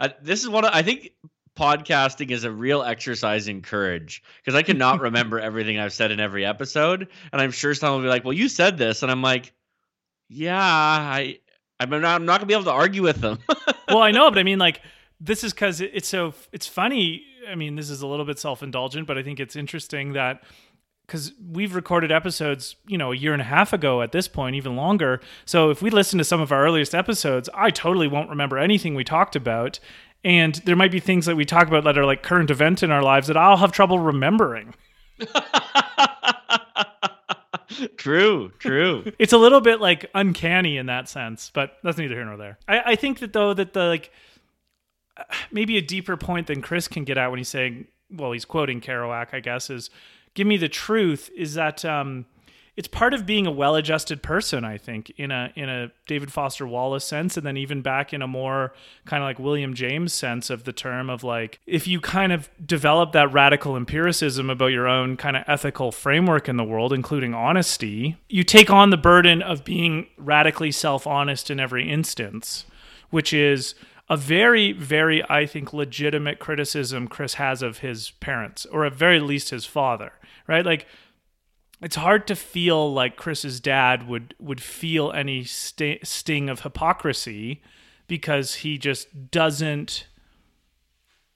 Uh, 0.00 0.08
this 0.22 0.42
is 0.42 0.48
what 0.48 0.64
I 0.64 0.82
think. 0.82 1.12
Podcasting 1.56 2.30
is 2.32 2.44
a 2.44 2.50
real 2.52 2.82
exercise 2.82 3.48
in 3.48 3.62
courage 3.62 4.22
because 4.36 4.54
I 4.54 4.62
cannot 4.62 5.00
remember 5.08 5.40
everything 5.40 5.78
I've 5.78 5.94
said 5.94 6.10
in 6.10 6.20
every 6.20 6.44
episode, 6.44 7.08
and 7.32 7.40
I'm 7.40 7.50
sure 7.50 7.72
someone 7.72 8.02
will 8.02 8.06
be 8.08 8.10
like, 8.10 8.24
"Well, 8.24 8.34
you 8.34 8.50
said 8.50 8.76
this," 8.76 9.02
and 9.02 9.10
I'm 9.10 9.22
like, 9.22 9.54
"Yeah, 10.28 10.54
I." 10.54 11.38
I'm 11.78 11.90
not, 11.90 12.04
I'm 12.04 12.24
not 12.24 12.40
gonna 12.40 12.46
be 12.46 12.54
able 12.54 12.64
to 12.64 12.72
argue 12.72 13.02
with 13.02 13.20
them. 13.20 13.38
well, 13.88 14.02
I 14.02 14.10
know, 14.10 14.30
but 14.30 14.38
I 14.38 14.42
mean, 14.42 14.58
like, 14.58 14.80
this 15.20 15.44
is 15.44 15.52
because 15.52 15.80
it's 15.80 16.08
so 16.08 16.34
it's 16.52 16.66
funny. 16.66 17.24
I 17.48 17.54
mean, 17.54 17.76
this 17.76 17.90
is 17.90 18.02
a 18.02 18.06
little 18.06 18.24
bit 18.24 18.38
self 18.38 18.62
indulgent, 18.62 19.06
but 19.06 19.18
I 19.18 19.22
think 19.22 19.40
it's 19.40 19.56
interesting 19.56 20.12
that 20.14 20.42
because 21.06 21.32
we've 21.52 21.74
recorded 21.74 22.10
episodes, 22.10 22.76
you 22.86 22.98
know, 22.98 23.12
a 23.12 23.16
year 23.16 23.32
and 23.32 23.40
a 23.40 23.44
half 23.44 23.72
ago 23.72 24.02
at 24.02 24.12
this 24.12 24.26
point, 24.26 24.56
even 24.56 24.74
longer. 24.74 25.20
So 25.44 25.70
if 25.70 25.80
we 25.80 25.90
listen 25.90 26.18
to 26.18 26.24
some 26.24 26.40
of 26.40 26.50
our 26.50 26.64
earliest 26.64 26.94
episodes, 26.94 27.48
I 27.54 27.70
totally 27.70 28.08
won't 28.08 28.28
remember 28.28 28.58
anything 28.58 28.94
we 28.94 29.04
talked 29.04 29.36
about. 29.36 29.78
And 30.24 30.56
there 30.64 30.74
might 30.74 30.90
be 30.90 30.98
things 30.98 31.26
that 31.26 31.36
we 31.36 31.44
talk 31.44 31.68
about 31.68 31.84
that 31.84 31.96
are 31.96 32.04
like 32.04 32.24
current 32.24 32.50
event 32.50 32.82
in 32.82 32.90
our 32.90 33.02
lives 33.02 33.28
that 33.28 33.36
I'll 33.36 33.58
have 33.58 33.70
trouble 33.70 34.00
remembering. 34.00 34.74
true, 37.96 38.52
true. 38.58 39.12
it's 39.18 39.32
a 39.32 39.38
little 39.38 39.60
bit 39.60 39.80
like 39.80 40.10
uncanny 40.14 40.76
in 40.76 40.86
that 40.86 41.08
sense, 41.08 41.50
but 41.52 41.76
that's 41.82 41.98
neither 41.98 42.14
here 42.14 42.24
nor 42.24 42.36
there. 42.36 42.58
I, 42.68 42.92
I 42.92 42.96
think 42.96 43.20
that 43.20 43.32
though 43.32 43.54
that 43.54 43.72
the 43.72 43.84
like 43.84 44.10
uh, 45.16 45.24
maybe 45.50 45.76
a 45.76 45.82
deeper 45.82 46.16
point 46.16 46.46
than 46.46 46.62
Chris 46.62 46.88
can 46.88 47.04
get 47.04 47.18
at 47.18 47.28
when 47.28 47.38
he's 47.38 47.48
saying, 47.48 47.86
well, 48.10 48.32
he's 48.32 48.44
quoting 48.44 48.80
Kerouac, 48.80 49.28
I 49.32 49.40
guess, 49.40 49.70
is 49.70 49.90
give 50.34 50.46
me 50.46 50.56
the 50.56 50.68
truth. 50.68 51.30
Is 51.36 51.54
that 51.54 51.84
um, 51.84 52.26
it's 52.76 52.88
part 52.88 53.14
of 53.14 53.24
being 53.24 53.46
a 53.46 53.50
well-adjusted 53.50 54.22
person. 54.22 54.64
I 54.64 54.76
think 54.76 55.10
in 55.16 55.30
a 55.30 55.52
in 55.56 55.68
a 55.68 55.90
David 56.06 56.32
Foster 56.32 56.66
Wallace 56.66 57.04
sense, 57.04 57.36
and 57.36 57.46
then 57.46 57.56
even 57.56 57.80
back 57.80 58.12
in 58.12 58.22
a 58.22 58.26
more 58.26 58.74
kind 59.06 59.22
of 59.22 59.26
like 59.26 59.38
William 59.38 59.74
James 59.74 60.12
sense 60.12 60.50
of 60.50 60.64
the 60.64 60.72
term 60.72 61.08
of 61.08 61.24
like 61.24 61.58
if 61.66 61.86
you 61.88 62.00
kind 62.00 62.32
of 62.32 62.50
develop 62.64 63.12
that 63.12 63.32
radical 63.32 63.76
empiricism 63.76 64.50
about 64.50 64.66
your 64.66 64.86
own 64.86 65.16
kind 65.16 65.36
of 65.36 65.44
ethical 65.46 65.90
framework 65.90 66.48
in 66.48 66.56
the 66.56 66.64
world, 66.64 66.92
including 66.92 67.34
honesty, 67.34 68.16
you 68.28 68.42
take 68.42 68.70
on 68.70 68.90
the 68.90 68.96
burden 68.96 69.40
of 69.40 69.64
being 69.64 70.06
radically 70.18 70.70
self-honest 70.70 71.50
in 71.50 71.58
every 71.58 71.90
instance, 71.90 72.66
which 73.10 73.32
is 73.32 73.74
a 74.08 74.16
very, 74.16 74.72
very, 74.72 75.28
I 75.28 75.46
think, 75.46 75.72
legitimate 75.72 76.38
criticism 76.38 77.08
Chris 77.08 77.34
has 77.34 77.62
of 77.62 77.78
his 77.78 78.10
parents, 78.12 78.64
or 78.66 78.84
at 78.84 78.94
very 78.94 79.18
least 79.18 79.50
his 79.50 79.64
father, 79.64 80.12
right? 80.46 80.64
Like, 80.64 80.86
it's 81.80 81.96
hard 81.96 82.26
to 82.28 82.36
feel 82.36 82.92
like 82.92 83.16
Chris's 83.16 83.60
dad 83.60 84.08
would 84.08 84.34
would 84.38 84.60
feel 84.62 85.12
any 85.12 85.44
sta 85.44 85.98
sting 86.02 86.48
of 86.48 86.60
hypocrisy 86.60 87.62
because 88.06 88.56
he 88.56 88.78
just 88.78 89.30
doesn't 89.30 90.06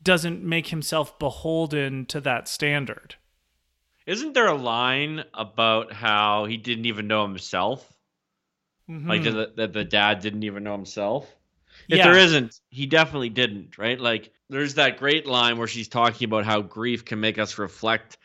doesn't 0.02 0.42
make 0.42 0.68
himself 0.68 1.18
beholden 1.18 2.06
to 2.06 2.20
that 2.22 2.48
standard. 2.48 3.16
Isn't 4.06 4.34
there 4.34 4.46
a 4.46 4.54
line 4.54 5.24
about 5.32 5.90
how 5.90 6.44
he 6.44 6.58
didn't 6.58 6.84
even 6.84 7.06
know 7.06 7.22
himself? 7.26 7.96
Like 9.08 9.22
Hmm. 9.22 9.24
that 9.24 9.56
the, 9.56 9.68
the 9.68 9.84
dad 9.84 10.20
didn't 10.20 10.44
even 10.44 10.62
know 10.64 10.72
himself? 10.72 11.34
If 11.90 11.98
Yeah. 11.98 12.04
there 12.04 12.16
isn't, 12.16 12.60
he 12.70 12.86
definitely 12.86 13.28
didn't, 13.30 13.78
right? 13.78 14.00
Like 14.00 14.32
there's 14.48 14.74
that 14.74 14.98
great 14.98 15.26
line 15.26 15.58
where 15.58 15.66
she's 15.68 15.88
talking 15.88 16.26
about 16.26 16.44
how 16.44 16.62
grief 16.62 17.04
can 17.04 17.20
make 17.20 17.38
us 17.38 17.58
reflect 17.58 18.18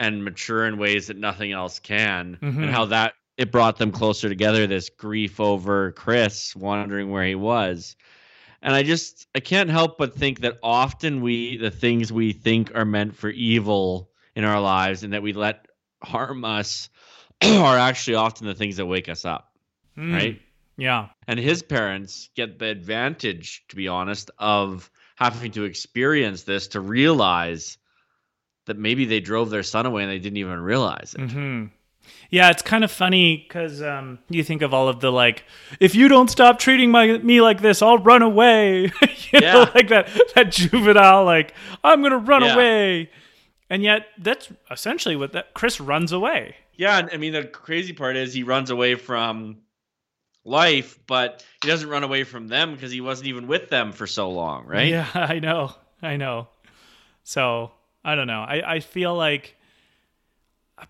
and 0.00 0.24
mature 0.24 0.66
in 0.66 0.78
ways 0.78 1.06
that 1.08 1.16
nothing 1.18 1.52
else 1.52 1.78
can, 1.78 2.38
Mhm. 2.42 2.62
and 2.62 2.70
how 2.70 2.86
that 2.86 3.12
it 3.36 3.52
brought 3.52 3.78
them 3.78 3.92
closer 3.92 4.28
together. 4.28 4.66
This 4.66 4.88
grief 4.90 5.38
over 5.40 5.92
Chris 5.92 6.56
wondering 6.56 7.10
where 7.10 7.24
he 7.24 7.34
was, 7.34 7.96
and 8.62 8.74
I 8.74 8.82
just 8.82 9.28
I 9.34 9.40
can't 9.40 9.70
help 9.70 9.98
but 9.98 10.14
think 10.14 10.40
that 10.40 10.58
often 10.62 11.20
we 11.20 11.56
the 11.58 11.70
things 11.70 12.12
we 12.12 12.32
think 12.32 12.74
are 12.74 12.84
meant 12.84 13.14
for 13.14 13.28
evil 13.28 14.10
in 14.34 14.44
our 14.44 14.60
lives 14.60 15.04
and 15.04 15.12
that 15.12 15.22
we 15.22 15.32
let 15.34 15.66
harm 16.02 16.44
us 16.44 16.88
are 17.42 17.78
actually 17.78 18.14
often 18.16 18.46
the 18.46 18.54
things 18.54 18.76
that 18.78 18.86
wake 18.86 19.08
us 19.08 19.24
up, 19.24 19.52
Mm. 19.98 20.12
right? 20.14 20.40
Yeah. 20.78 21.08
and 21.28 21.38
his 21.38 21.62
parents 21.62 22.30
get 22.34 22.58
the 22.58 22.66
advantage 22.68 23.64
to 23.68 23.76
be 23.76 23.86
honest 23.88 24.30
of 24.38 24.90
having 25.16 25.52
to 25.52 25.64
experience 25.64 26.44
this 26.44 26.68
to 26.68 26.80
realize 26.80 27.76
that 28.66 28.76
maybe 28.78 29.04
they 29.04 29.20
drove 29.20 29.50
their 29.50 29.62
son 29.62 29.86
away 29.86 30.02
and 30.02 30.10
they 30.10 30.18
didn't 30.18 30.36
even 30.38 30.60
realize 30.60 31.14
it 31.18 31.30
hmm 31.30 31.66
Yeah, 32.30 32.50
it's 32.50 32.62
kind 32.62 32.82
of 32.84 32.90
funny 32.90 33.36
because 33.36 33.82
um, 33.82 34.18
you 34.28 34.42
think 34.44 34.62
of 34.62 34.72
all 34.74 34.88
of 34.88 35.00
the 35.00 35.10
like, 35.10 35.44
if 35.80 35.94
you 35.94 36.08
don't 36.08 36.30
stop 36.30 36.58
treating 36.58 36.90
my 36.90 37.18
me 37.18 37.40
like 37.40 37.60
this, 37.60 37.82
I'll 37.82 37.98
run 37.98 38.22
away. 38.22 38.90
you 39.32 39.40
know, 39.40 39.68
like 39.74 39.88
that 39.88 40.08
that 40.34 40.50
juvenile, 40.52 41.24
like 41.24 41.54
I'm 41.84 42.02
gonna 42.02 42.18
run 42.18 42.42
Yeah. 42.42 42.54
away, 42.54 43.10
and 43.68 43.82
yet 43.82 44.06
that's 44.18 44.48
essentially 44.70 45.16
what 45.16 45.32
that 45.32 45.54
Chris 45.54 45.80
runs 45.80 46.12
away. 46.12 46.56
yeah 46.76 47.06
i 47.12 47.16
mean 47.18 47.32
the 47.32 47.44
crazy 47.44 47.92
part 47.92 48.16
is 48.16 48.32
he 48.32 48.42
runs 48.42 48.70
away 48.70 48.94
from 48.94 49.58
life 50.44 50.98
but 51.06 51.44
he 51.62 51.68
doesn't 51.68 51.88
run 51.90 52.02
away 52.02 52.24
from 52.24 52.48
them 52.48 52.72
because 52.74 52.90
he 52.90 53.00
wasn't 53.00 53.26
even 53.28 53.46
with 53.46 53.68
them 53.68 53.92
for 53.92 54.06
so 54.06 54.30
long 54.30 54.66
right 54.66 54.88
Yeah, 54.88 55.06
I 55.14 55.38
know, 55.38 55.74
I 56.02 56.16
know. 56.16 56.48
So 57.22 57.70
I 58.04 58.14
don't 58.14 58.26
know. 58.26 58.40
I 58.40 58.76
I 58.76 58.80
feel 58.80 59.14
like 59.14 59.56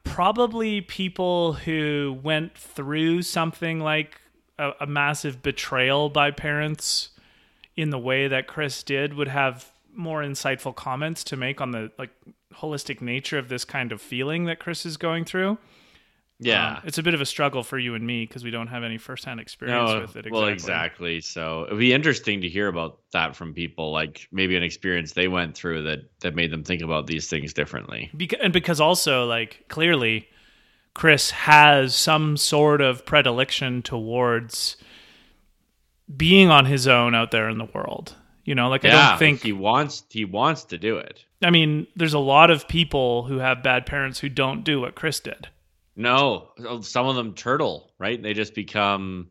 probably 0.05 0.81
people 0.81 1.55
who 1.55 2.19
went 2.23 2.57
through 2.57 3.23
something 3.23 3.81
like 3.81 4.21
a, 4.59 4.73
a 4.81 4.87
massive 4.87 5.43
betrayal 5.43 6.09
by 6.09 6.31
parents 6.31 7.11
in 7.77 7.91
the 7.91 7.99
way 7.99 8.29
that 8.29 8.47
Chris 8.47 8.83
did 8.83 9.15
would 9.15 9.29
have 9.29 9.71
more 9.93 10.23
insightful 10.23 10.75
comments 10.75 11.25
to 11.25 11.37
make 11.37 11.61
on 11.61 11.73
the 11.73 11.91
like 11.99 12.11
holistic 12.55 13.01
nature 13.01 13.39
of 13.39 13.49
this 13.49 13.65
kind 13.65 13.93
of 13.93 14.01
feeling 14.01 14.45
that 14.45 14.59
Chris 14.59 14.85
is 14.87 14.97
going 14.97 15.25
through. 15.25 15.59
Yeah. 16.41 16.77
Um, 16.77 16.83
it's 16.85 16.99
a 16.99 17.03
bit 17.03 17.13
of 17.13 17.21
a 17.21 17.27
struggle 17.27 17.63
for 17.63 17.79
you 17.79 17.95
and 17.95 18.05
me 18.05 18.25
because 18.27 18.43
we 18.43 18.51
don't 18.51 18.69
have 18.69 18.83
any 18.83 18.97
firsthand 18.97 19.41
experience 19.41 19.91
no, 19.91 20.01
with 20.01 20.17
it. 20.17 20.33
well 20.33 20.47
exactly. 20.47 21.21
so 21.21 21.65
it'd 21.67 21.79
be 21.79 21.93
interesting 21.93 22.41
to 22.41 22.49
hear 22.49 22.67
about 22.67 22.99
that 23.13 23.37
from 23.37 23.53
people 23.53 23.93
like 23.93 24.27
maybe 24.33 24.57
an 24.57 24.63
experience 24.63 25.13
they 25.13 25.29
went 25.29 25.55
through 25.55 25.83
that 25.83 26.01
that 26.21 26.35
made 26.35 26.51
them 26.51 26.65
think 26.65 26.83
about 26.83 27.07
these 27.07 27.29
things 27.29 27.53
differently. 27.53 28.11
Beca- 28.17 28.39
and 28.43 28.53
because 28.53 28.81
also 28.81 29.27
like 29.27 29.65
clearly 29.69 30.29
chris 30.95 31.31
has 31.31 31.95
some 31.95 32.37
sort 32.37 32.81
of 32.81 33.05
predilection 33.05 33.83
towards 33.83 34.77
being 36.17 36.49
on 36.49 36.65
his 36.65 36.89
own 36.89 37.15
out 37.15 37.31
there 37.31 37.49
in 37.49 37.59
the 37.59 37.69
world 37.75 38.17
you 38.45 38.55
know? 38.55 38.69
Like 38.69 38.85
i 38.85 38.89
don't 38.89 39.19
think 39.19 39.43
he 39.43 39.53
wants 39.53 40.03
he 40.11 40.25
wants 40.25 40.65
to 40.65 40.79
do 40.79 40.97
it. 40.97 41.25
I 41.43 41.51
mean 41.51 41.87
there's 41.95 42.15
a 42.15 42.19
lot 42.19 42.51
of 42.51 42.67
people 42.67 43.25
who 43.25 43.39
have 43.39 43.63
bad 43.63 43.87
parents 43.87 44.19
who 44.19 44.29
don't 44.29 44.65
do 44.65 44.81
what 44.81 44.95
chris 44.95 45.21
did 45.21 45.49
No, 46.01 46.51
some 46.83 47.07
of 47.07 47.17
them 47.17 47.35
turtle, 47.35 47.93
right? 47.99 48.21
They 48.21 48.33
just 48.35 48.55
become 48.55 49.31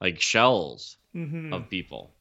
like 0.00 0.20
shells 0.20 0.96
mm-hmm. 1.14 1.52
of 1.52 1.68
people. 1.68 2.14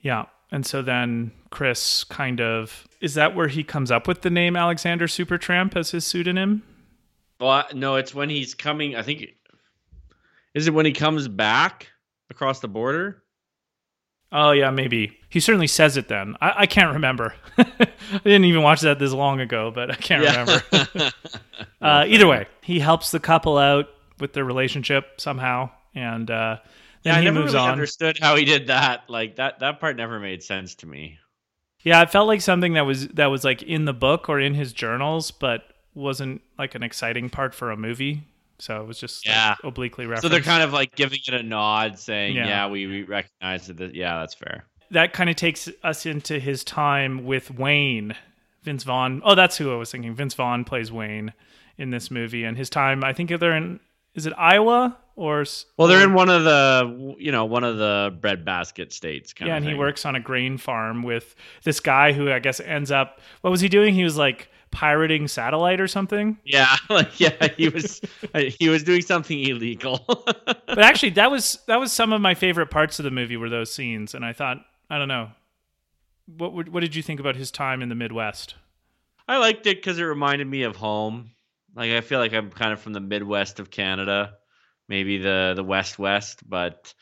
yeah 0.00 0.26
and 0.50 0.66
so 0.66 0.82
then 0.82 1.32
chris 1.48 2.04
kind 2.04 2.38
of 2.40 2.86
is 3.00 3.14
that 3.14 3.34
where 3.34 3.48
he 3.48 3.64
comes 3.64 3.90
up 3.90 4.06
with 4.06 4.20
the 4.20 4.28
name 4.28 4.54
alexander 4.56 5.06
supertramp 5.06 5.74
as 5.74 5.92
his 5.92 6.04
pseudonym 6.04 6.62
Well, 7.40 7.64
no, 7.74 7.96
it's 7.96 8.14
when 8.14 8.30
he's 8.30 8.54
coming. 8.54 8.94
I 8.94 9.02
think 9.02 9.26
is 10.54 10.68
it 10.68 10.74
when 10.74 10.86
he 10.86 10.92
comes 10.92 11.26
back 11.28 11.88
across 12.30 12.60
the 12.60 12.68
border? 12.68 13.21
Oh 14.32 14.52
yeah, 14.52 14.70
maybe 14.70 15.18
he 15.28 15.40
certainly 15.40 15.66
says 15.66 15.96
it. 15.96 16.08
Then 16.08 16.36
I, 16.40 16.52
I 16.60 16.66
can't 16.66 16.92
remember. 16.94 17.34
I 17.58 17.86
didn't 18.24 18.46
even 18.46 18.62
watch 18.62 18.80
that 18.80 18.98
this 18.98 19.12
long 19.12 19.40
ago, 19.40 19.70
but 19.70 19.90
I 19.90 19.94
can't 19.94 20.22
Yeah. 20.24 20.40
remember. 20.40 21.10
uh, 21.82 22.04
either 22.08 22.26
way, 22.26 22.46
he 22.62 22.78
helps 22.78 23.10
the 23.10 23.20
couple 23.20 23.58
out 23.58 23.86
with 24.20 24.32
their 24.32 24.44
relationship 24.44 25.20
somehow, 25.20 25.70
and 25.94 26.30
uh, 26.30 26.56
then 27.02 27.12
Yeah, 27.12 27.16
I 27.16 27.18
he 27.20 27.24
never 27.26 27.40
moves 27.40 27.52
really 27.54 27.66
on. 27.66 27.72
understood 27.72 28.18
how 28.20 28.36
he 28.36 28.44
did 28.44 28.68
that. 28.68 29.02
Like 29.08 29.36
that 29.36 29.58
that 29.60 29.80
part 29.80 29.96
never 29.96 30.18
made 30.18 30.42
sense 30.42 30.74
to 30.76 30.86
me. 30.86 31.18
Yeah, 31.82 32.00
it 32.02 32.10
felt 32.10 32.28
like 32.28 32.40
something 32.40 32.74
that 32.74 32.86
was 32.86 33.08
that 33.08 33.26
was 33.26 33.44
like 33.44 33.62
in 33.62 33.84
the 33.84 33.92
book 33.92 34.28
or 34.28 34.40
in 34.40 34.54
his 34.54 34.72
journals, 34.72 35.30
but 35.30 35.64
wasn't 35.94 36.40
like 36.58 36.74
an 36.74 36.82
exciting 36.82 37.28
part 37.28 37.54
for 37.54 37.70
a 37.70 37.76
movie. 37.76 38.22
So 38.58 38.80
it 38.80 38.86
was 38.86 38.98
just 38.98 39.26
like, 39.26 39.34
Yeah. 39.34 39.54
obliquely 39.64 40.06
referenced. 40.06 40.22
So 40.22 40.28
they're 40.28 40.40
kind 40.40 40.62
of 40.62 40.72
like 40.72 40.94
giving 40.94 41.18
it 41.26 41.34
a 41.34 41.42
nod, 41.42 41.98
saying, 41.98 42.36
Yeah. 42.36 42.46
"Yeah, 42.46 42.66
we, 42.68 42.86
we 42.86 43.02
recognize 43.02 43.66
that." 43.66 43.94
Yeah, 43.94 44.18
that's 44.20 44.34
fair. 44.34 44.64
that 44.90 45.12
kind 45.14 45.30
of 45.30 45.36
takes 45.36 45.70
us 45.82 46.04
into 46.06 46.38
his 46.38 46.62
time 46.64 47.24
with 47.24 47.50
Wayne, 47.50 48.14
Vince 48.62 48.84
Vaughn. 48.84 49.22
Oh, 49.24 49.34
that's 49.34 49.56
who 49.56 49.72
I 49.72 49.76
was 49.76 49.90
thinking. 49.90 50.14
Vince 50.14 50.34
Vaughn 50.34 50.64
plays 50.64 50.92
Wayne 50.92 51.32
in 51.78 51.90
this 51.90 52.10
movie, 52.10 52.44
and 52.44 52.56
his 52.58 52.68
time. 52.70 53.02
I 53.02 53.12
think 53.14 53.30
they're 53.40 53.56
in. 53.56 53.80
Is 54.14 54.26
it 54.26 54.34
Iowa 54.36 54.98
or? 55.16 55.44
Well, 55.78 55.88
they're 55.88 56.04
in 56.04 56.12
one 56.12 56.28
of 56.28 56.44
the 56.44 57.16
you 57.18 57.32
know 57.32 57.46
one 57.46 57.64
of 57.64 57.78
the 57.78 58.14
breadbasket 58.20 58.92
states. 58.92 59.32
Kind 59.32 59.48
Yeah, 59.48 59.56
and 59.56 59.64
he 59.64 59.72
works 59.74 60.04
on 60.04 60.14
a 60.14 60.20
grain 60.20 60.58
farm 60.58 61.02
with 61.02 61.34
this 61.64 61.80
guy 61.80 62.12
who 62.12 62.30
I 62.30 62.38
guess 62.38 62.60
ends 62.60 62.90
up. 62.90 63.20
What 63.40 63.50
was 63.50 63.62
he 63.62 63.68
doing? 63.70 63.94
He 63.94 64.04
was 64.04 64.18
like 64.18 64.48
pirating 64.72 65.28
satellite 65.28 65.80
or 65.80 65.86
something. 65.86 66.38
Yeah, 66.44 66.74
like 66.90 67.20
yeah, 67.20 67.48
he 67.56 67.68
was 67.68 68.00
uh, 68.34 68.40
he 68.58 68.68
was 68.68 68.82
doing 68.82 69.02
something 69.02 69.38
illegal. 69.38 70.04
But 70.74 70.78
actually, 70.84 71.10
that 71.10 71.30
was 71.30 71.58
that 71.66 71.78
was 71.78 71.92
some 71.92 72.12
of 72.14 72.20
my 72.22 72.34
favorite 72.34 72.70
parts 72.70 72.98
of 72.98 73.04
the 73.04 73.10
movie 73.10 73.36
were 73.36 73.50
those 73.50 73.70
scenes, 73.72 74.14
and 74.14 74.24
I 74.24 74.32
thought 74.32 74.56
I 74.88 74.98
don't 74.98 75.06
know. 75.08 75.28
What 76.26 76.54
would- 76.54 76.68
what 76.70 76.80
did 76.80 76.94
you 76.96 77.02
think 77.02 77.20
about 77.20 77.36
his 77.36 77.50
time 77.50 77.82
in 77.82 77.88
the 77.90 77.94
Midwest? 77.94 78.54
I 79.28 79.36
liked 79.38 79.66
it 79.66 79.76
because 79.76 79.98
it 79.98 80.04
reminded 80.04 80.46
me 80.46 80.62
of 80.62 80.76
home. 80.76 81.32
Like 81.76 81.90
I 81.90 82.00
feel 82.00 82.18
like 82.20 82.32
I'm 82.32 82.50
kind 82.50 82.72
of 82.72 82.80
from 82.80 82.94
the 82.94 83.00
Midwest 83.00 83.60
of 83.60 83.70
Canada, 83.70 84.34
maybe 84.88 85.18
the 85.18 85.52
the 85.54 85.62
West 85.64 85.98
West, 85.98 86.48
but 86.48 86.94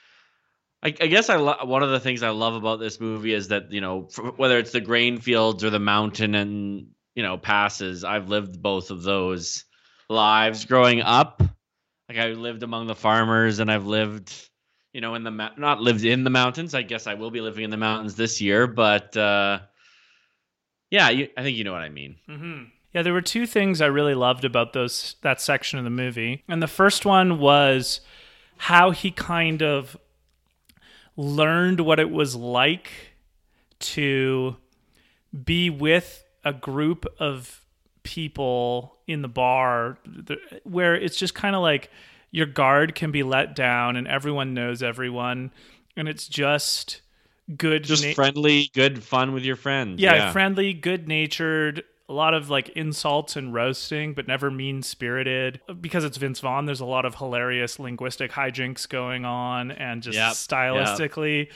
I, 0.82 0.88
I 1.00 1.06
guess 1.06 1.28
I 1.30 1.36
lo- 1.36 1.64
one 1.64 1.82
of 1.84 1.90
the 1.90 2.00
things 2.00 2.22
I 2.24 2.30
love 2.30 2.54
about 2.54 2.80
this 2.80 3.00
movie 3.00 3.34
is 3.34 3.48
that 3.48 3.70
you 3.70 3.80
know 3.80 4.08
f- 4.10 4.34
whether 4.36 4.58
it's 4.58 4.72
the 4.72 4.80
grain 4.80 5.18
fields 5.18 5.62
or 5.62 5.70
the 5.70 5.78
mountain 5.78 6.34
and 6.34 6.88
you 7.14 7.22
know 7.22 7.38
passes, 7.38 8.04
I've 8.04 8.28
lived 8.28 8.60
both 8.62 8.90
of 8.90 9.02
those 9.02 9.64
lives 10.08 10.64
growing 10.64 11.00
up. 11.00 11.42
Like 12.08 12.18
I 12.18 12.28
lived 12.28 12.62
among 12.62 12.86
the 12.86 12.94
farmers, 12.94 13.60
and 13.60 13.70
I've 13.70 13.86
lived, 13.86 14.32
you 14.92 15.00
know, 15.00 15.14
in 15.14 15.22
the 15.22 15.30
not 15.30 15.80
lived 15.80 16.04
in 16.04 16.24
the 16.24 16.30
mountains. 16.30 16.74
I 16.74 16.82
guess 16.82 17.06
I 17.06 17.14
will 17.14 17.30
be 17.30 17.40
living 17.40 17.64
in 17.64 17.70
the 17.70 17.76
mountains 17.76 18.16
this 18.16 18.40
year, 18.40 18.66
but 18.66 19.16
uh, 19.16 19.60
yeah, 20.90 21.08
you, 21.10 21.28
I 21.36 21.42
think 21.42 21.56
you 21.56 21.64
know 21.64 21.72
what 21.72 21.82
I 21.82 21.88
mean. 21.88 22.16
Mm-hmm. 22.28 22.64
Yeah, 22.92 23.02
there 23.02 23.12
were 23.12 23.22
two 23.22 23.46
things 23.46 23.80
I 23.80 23.86
really 23.86 24.14
loved 24.14 24.44
about 24.44 24.72
those 24.72 25.14
that 25.22 25.40
section 25.40 25.78
of 25.78 25.84
the 25.84 25.90
movie, 25.90 26.42
and 26.48 26.60
the 26.60 26.66
first 26.66 27.06
one 27.06 27.38
was 27.38 28.00
how 28.56 28.90
he 28.90 29.10
kind 29.10 29.62
of 29.62 29.96
learned 31.16 31.80
what 31.80 32.00
it 32.00 32.10
was 32.10 32.34
like 32.34 32.90
to 33.78 34.56
be 35.44 35.70
with 35.70 36.24
a 36.44 36.52
group 36.52 37.06
of 37.18 37.64
people 38.02 38.96
in 39.06 39.22
the 39.22 39.28
bar 39.28 39.98
where 40.64 40.94
it's 40.94 41.16
just 41.16 41.34
kind 41.34 41.54
of 41.54 41.62
like 41.62 41.90
your 42.30 42.46
guard 42.46 42.94
can 42.94 43.10
be 43.10 43.22
let 43.22 43.54
down 43.54 43.96
and 43.96 44.06
everyone 44.08 44.54
knows 44.54 44.82
everyone 44.82 45.50
and 45.96 46.08
it's 46.08 46.26
just 46.28 47.02
good 47.56 47.84
Just 47.84 48.06
na- 48.06 48.12
friendly, 48.14 48.70
good 48.74 49.02
fun 49.02 49.32
with 49.32 49.44
your 49.44 49.56
friends. 49.56 50.00
yeah, 50.00 50.32
friendly, 50.32 50.72
good 50.72 51.08
natured, 51.08 51.82
a 52.08 52.12
lot 52.12 52.32
of 52.32 52.48
like 52.48 52.68
insults 52.70 53.36
and 53.36 53.52
roasting, 53.52 54.14
but 54.14 54.26
never 54.26 54.50
mean 54.50 54.82
spirited. 54.82 55.60
Because 55.80 56.04
it's 56.04 56.16
Vince 56.16 56.40
Vaughn, 56.40 56.66
there's 56.66 56.80
a 56.80 56.84
lot 56.86 57.04
of 57.04 57.16
hilarious 57.16 57.78
linguistic 57.78 58.30
hijinks 58.32 58.88
going 58.88 59.24
on, 59.24 59.72
and 59.72 60.02
just 60.02 60.16
Yep, 60.16 60.32
stylistically, 60.32 61.48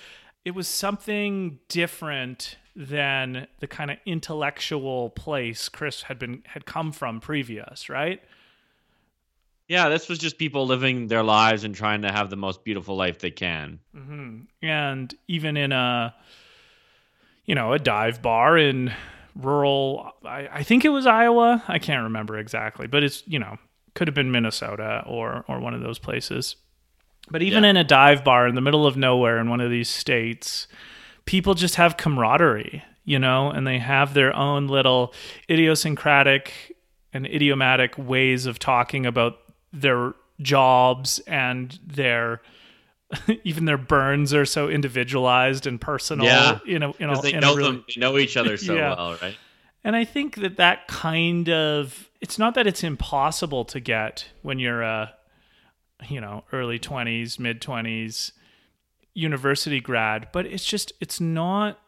it 0.45 0.51
was 0.55 0.68
something 0.68 1.59
different 1.68 2.57
than 2.77 3.47
the 3.61 3.66
kind 3.66 3.91
of 3.91 3.99
intellectual 4.07 5.11
place 5.11 5.68
Chris 5.68 6.03
had 6.03 6.18
been 6.18 6.43
had 6.47 6.66
come 6.66 6.91
from 6.93 7.20
previous, 7.20 7.89
right? 7.89 8.20
yeah. 9.68 9.89
This 9.89 10.09
was 10.09 10.18
just 10.18 10.37
people 10.39 10.66
living 10.66 11.07
their 11.07 11.22
lives 11.22 11.64
and 11.64 11.75
trying 11.75 12.03
to 12.03 12.12
have 12.12 12.29
the 12.31 12.37
most 12.37 12.64
beautiful 12.64 12.97
life 12.97 13.18
they 13.20 13.31
can. 13.31 13.79
Mm-hmm. 13.97 14.41
and 14.62 15.14
even 15.29 15.57
in 15.57 15.72
a 15.72 16.14
you 17.47 17.55
know 17.55 17.72
a 17.72 17.79
dive 17.79 18.20
bar 18.22 18.59
in 18.59 18.93
rural 19.37 20.12
I, 20.25 20.49
I 20.53 20.62
think 20.62 20.85
it 20.85 20.89
was 20.91 21.07
iowa 21.07 21.62
i 21.68 21.79
can't 21.79 22.05
remember 22.05 22.39
exactly 22.39 22.87
but 22.87 23.03
it's 23.03 23.22
you 23.27 23.39
know 23.39 23.59
could 23.95 24.07
have 24.09 24.14
been 24.14 24.31
minnesota 24.31 25.03
or 25.07 25.45
or 25.49 25.59
one 25.61 25.75
of 25.75 25.81
those 25.83 25.99
places 25.99 26.57
but 27.31 27.43
even 27.43 27.64
Yeah. 27.64 27.70
in 27.70 27.77
a 27.77 27.85
dive 27.85 28.22
bar 28.25 28.47
in 28.47 28.55
the 28.55 28.61
middle 28.61 28.87
of 28.87 28.97
nowhere 28.97 29.39
in 29.39 29.49
one 29.51 29.61
of 29.61 29.70
these 29.70 29.89
states 29.91 30.68
people 31.27 31.55
just 31.55 31.77
have 31.77 31.97
camaraderie 31.97 32.83
you 33.05 33.18
know 33.18 33.51
and 33.51 33.66
they 33.66 33.79
have 33.79 34.14
their 34.14 34.35
own 34.37 34.66
little 34.68 35.12
idiosyncratic 35.51 36.53
and 37.12 37.27
idiomatic 37.27 37.97
ways 37.99 38.47
of 38.47 38.59
talking 38.59 39.07
about 39.07 39.39
their 39.72 40.14
jobs 40.41 41.18
and 41.27 41.79
their 41.87 42.41
even 43.45 43.64
their 43.66 43.79
burns 43.79 44.33
are 44.35 44.45
so 44.45 44.68
individualized 44.68 45.66
and 45.66 45.81
personal 45.81 46.27
Yeah. 46.27 46.59
you 46.66 46.79
know 46.79 46.95
you 46.99 47.07
Because 47.07 47.22
they 47.22 47.33
know 47.33 47.55
really, 47.55 47.72
them, 47.72 47.85
they 47.95 48.01
know 48.01 48.18
each 48.18 48.37
other 48.37 48.57
so 48.57 48.75
Yeah. 48.77 48.95
well, 48.95 49.16
right? 49.22 49.37
and 49.85 49.95
i 49.95 50.05
think 50.05 50.37
that 50.37 50.57
that 50.57 50.87
kind 50.89 51.49
of 51.51 52.09
it's 52.20 52.39
not 52.39 52.55
that 52.55 52.66
it's 52.66 52.83
impossible 52.83 53.64
to 53.66 53.81
get 53.81 54.29
when 54.43 54.59
you're 54.59 54.83
a 54.83 55.12
you 56.09 56.20
know 56.20 56.45
early 56.53 56.79
20s 56.79 57.39
mid 57.39 57.61
20s 57.61 58.33
university 59.15 59.81
grad 59.81 60.29
but 60.33 60.45
it's 60.47 60.65
just 60.65 60.93
it's 61.01 61.21
not 61.21 61.79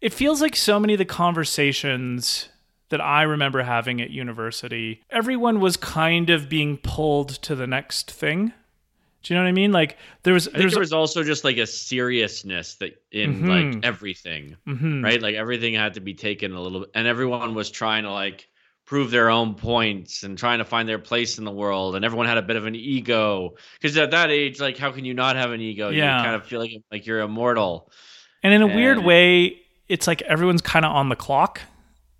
it 0.00 0.12
feels 0.12 0.40
like 0.40 0.54
so 0.54 0.78
many 0.78 0.94
of 0.94 0.98
the 0.98 1.04
conversations 1.04 2.48
that 2.90 3.00
I 3.00 3.22
remember 3.24 3.62
having 3.62 4.00
at 4.00 4.10
university, 4.10 5.02
everyone 5.10 5.60
was 5.60 5.76
kind 5.76 6.30
of 6.30 6.48
being 6.48 6.78
pulled 6.78 7.28
to 7.42 7.54
the 7.54 7.66
next 7.66 8.10
thing. 8.10 8.52
Do 9.22 9.34
you 9.34 9.36
know 9.38 9.42
what 9.44 9.48
I 9.48 9.52
mean? 9.52 9.72
Like 9.72 9.98
there 10.22 10.32
was 10.32 10.46
there's 10.46 10.72
there 10.72 10.80
was 10.80 10.92
also 10.92 11.22
just 11.24 11.42
like 11.44 11.58
a 11.58 11.66
seriousness 11.66 12.76
that 12.76 13.02
in 13.10 13.42
Mhm. 13.42 13.74
like 13.74 13.84
everything, 13.84 14.56
Mhm. 14.66 15.02
right? 15.04 15.20
Like 15.20 15.34
everything 15.34 15.74
had 15.74 15.94
to 15.94 16.00
be 16.00 16.14
taken 16.14 16.52
a 16.52 16.60
little, 16.62 16.86
and 16.94 17.06
everyone 17.06 17.54
was 17.54 17.70
trying 17.70 18.04
to 18.04 18.10
like 18.12 18.48
prove 18.88 19.10
their 19.10 19.28
own 19.28 19.54
points 19.54 20.22
and 20.22 20.38
trying 20.38 20.58
to 20.60 20.64
find 20.64 20.88
their 20.88 20.98
place 20.98 21.36
in 21.36 21.44
the 21.44 21.50
world, 21.52 21.94
and 21.94 22.06
everyone 22.06 22.26
had 22.26 22.38
a 22.38 22.42
bit 22.42 22.56
of 22.56 22.64
an 22.64 22.74
ego 22.74 23.54
because 23.78 23.94
at 23.98 24.12
that 24.12 24.30
age, 24.30 24.58
like 24.60 24.78
how 24.78 24.90
can 24.90 25.04
you 25.04 25.12
not 25.12 25.36
have 25.36 25.52
an 25.52 25.60
ego? 25.60 25.90
Yeah. 25.90 26.16
You 26.16 26.24
kind 26.24 26.34
of 26.34 26.46
feel 26.46 26.58
like 26.58 26.72
like 26.90 27.04
you're 27.06 27.20
immortal. 27.20 27.92
And 28.42 28.54
in 28.54 28.62
a 28.62 28.66
weird 28.66 29.04
way, 29.04 29.60
it's 29.88 30.06
like 30.06 30.22
everyone's 30.22 30.62
kind 30.62 30.86
of 30.86 30.92
on 30.92 31.10
the 31.10 31.16
clock. 31.16 31.60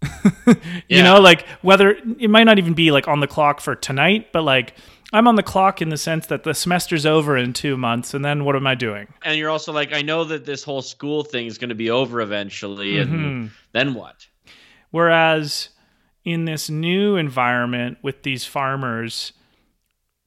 you 0.46 0.54
Yeah. 0.88 1.04
know, 1.04 1.20
like 1.20 1.46
whether 1.62 1.92
it 2.18 2.28
might 2.28 2.44
not 2.44 2.58
even 2.58 2.74
be 2.74 2.90
like 2.90 3.08
on 3.08 3.20
the 3.20 3.26
clock 3.26 3.60
for 3.62 3.74
tonight, 3.74 4.28
but 4.32 4.42
like 4.42 4.74
I'm 5.10 5.26
on 5.26 5.36
the 5.36 5.42
clock 5.42 5.80
in 5.80 5.88
the 5.88 5.96
sense 5.96 6.26
that 6.26 6.44
the 6.44 6.52
semester's 6.52 7.06
over 7.06 7.34
in 7.38 7.54
two 7.54 7.78
months, 7.78 8.12
and 8.12 8.22
then 8.22 8.44
what 8.44 8.56
am 8.56 8.66
I 8.66 8.74
doing? 8.74 9.08
And 9.22 9.38
you're 9.38 9.48
also 9.48 9.72
like, 9.72 9.94
I 9.94 10.02
know 10.02 10.22
that 10.24 10.44
this 10.44 10.62
whole 10.62 10.82
school 10.82 11.24
thing 11.24 11.46
is 11.46 11.56
going 11.56 11.70
to 11.70 11.74
be 11.74 11.88
over 11.88 12.20
eventually, 12.20 12.98
and 12.98 13.10
Mhm. 13.10 13.50
then 13.72 13.94
what? 13.94 14.26
Whereas 14.90 15.70
in 16.28 16.44
this 16.44 16.68
new 16.68 17.16
environment 17.16 17.96
with 18.02 18.22
these 18.22 18.44
farmers, 18.44 19.32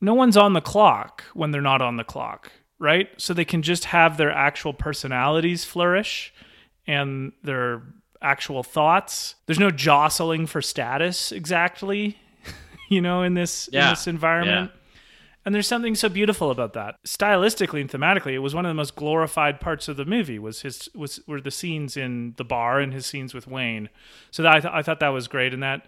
no 0.01 0.15
one's 0.15 0.35
on 0.35 0.53
the 0.53 0.59
clock 0.59 1.23
when 1.35 1.51
they're 1.51 1.61
not 1.61 1.79
on 1.79 1.97
the 1.97 2.03
clock, 2.03 2.51
right? 2.79 3.09
So 3.17 3.35
they 3.35 3.45
can 3.45 3.61
just 3.61 3.85
have 3.85 4.17
their 4.17 4.31
actual 4.31 4.73
personalities 4.73 5.63
flourish 5.63 6.33
and 6.87 7.33
their 7.43 7.83
actual 8.19 8.63
thoughts. 8.63 9.35
There's 9.45 9.59
no 9.59 9.69
jostling 9.69 10.47
for 10.47 10.59
status 10.59 11.31
exactly, 11.31 12.17
you 12.89 13.01
know, 13.01 13.21
in 13.21 13.35
this 13.35 13.67
in 13.67 13.73
this 13.91 14.07
environment. 14.07 14.71
And 15.43 15.55
there's 15.55 15.67
something 15.67 15.95
so 15.95 16.07
beautiful 16.07 16.51
about 16.51 16.73
that. 16.73 17.03
Stylistically 17.03 17.81
and 17.81 17.89
thematically, 17.89 18.33
it 18.33 18.39
was 18.39 18.53
one 18.53 18.63
of 18.65 18.69
the 18.69 18.75
most 18.75 18.95
glorified 18.95 19.59
parts 19.59 19.87
of 19.87 19.97
the 19.97 20.05
movie. 20.05 20.37
Was 20.37 20.61
his 20.61 20.87
was 20.93 21.19
were 21.27 21.41
the 21.41 21.49
scenes 21.51 21.97
in 21.97 22.33
the 22.37 22.43
bar 22.43 22.79
and 22.79 22.93
his 22.93 23.05
scenes 23.07 23.33
with 23.33 23.47
Wayne. 23.47 23.89
So 24.29 24.43
that, 24.43 24.53
I, 24.55 24.59
th- 24.59 24.73
I 24.73 24.81
thought 24.83 24.99
that 24.99 25.09
was 25.09 25.27
great. 25.27 25.53
And 25.53 25.63
that, 25.63 25.87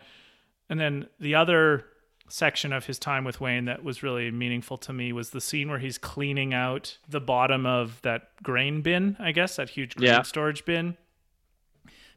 and 0.69 0.79
then 0.79 1.07
the 1.19 1.35
other 1.35 1.85
section 2.29 2.73
of 2.73 2.85
his 2.87 2.97
time 2.97 3.23
with 3.25 3.39
Wayne 3.39 3.65
that 3.65 3.83
was 3.83 4.01
really 4.01 4.31
meaningful 4.31 4.77
to 4.79 4.91
me 4.93 5.13
was 5.13 5.29
the 5.29 5.41
scene 5.41 5.69
where 5.69 5.77
he's 5.77 5.99
cleaning 5.99 6.51
out 6.51 6.97
the 7.07 7.19
bottom 7.21 7.67
of 7.67 8.01
that 8.01 8.29
grain 8.41 8.81
bin. 8.81 9.15
I 9.19 9.33
guess 9.33 9.57
that 9.57 9.69
huge 9.69 9.95
grain 9.95 10.09
Yeah. 10.09 10.21
storage 10.23 10.65
bin 10.65 10.97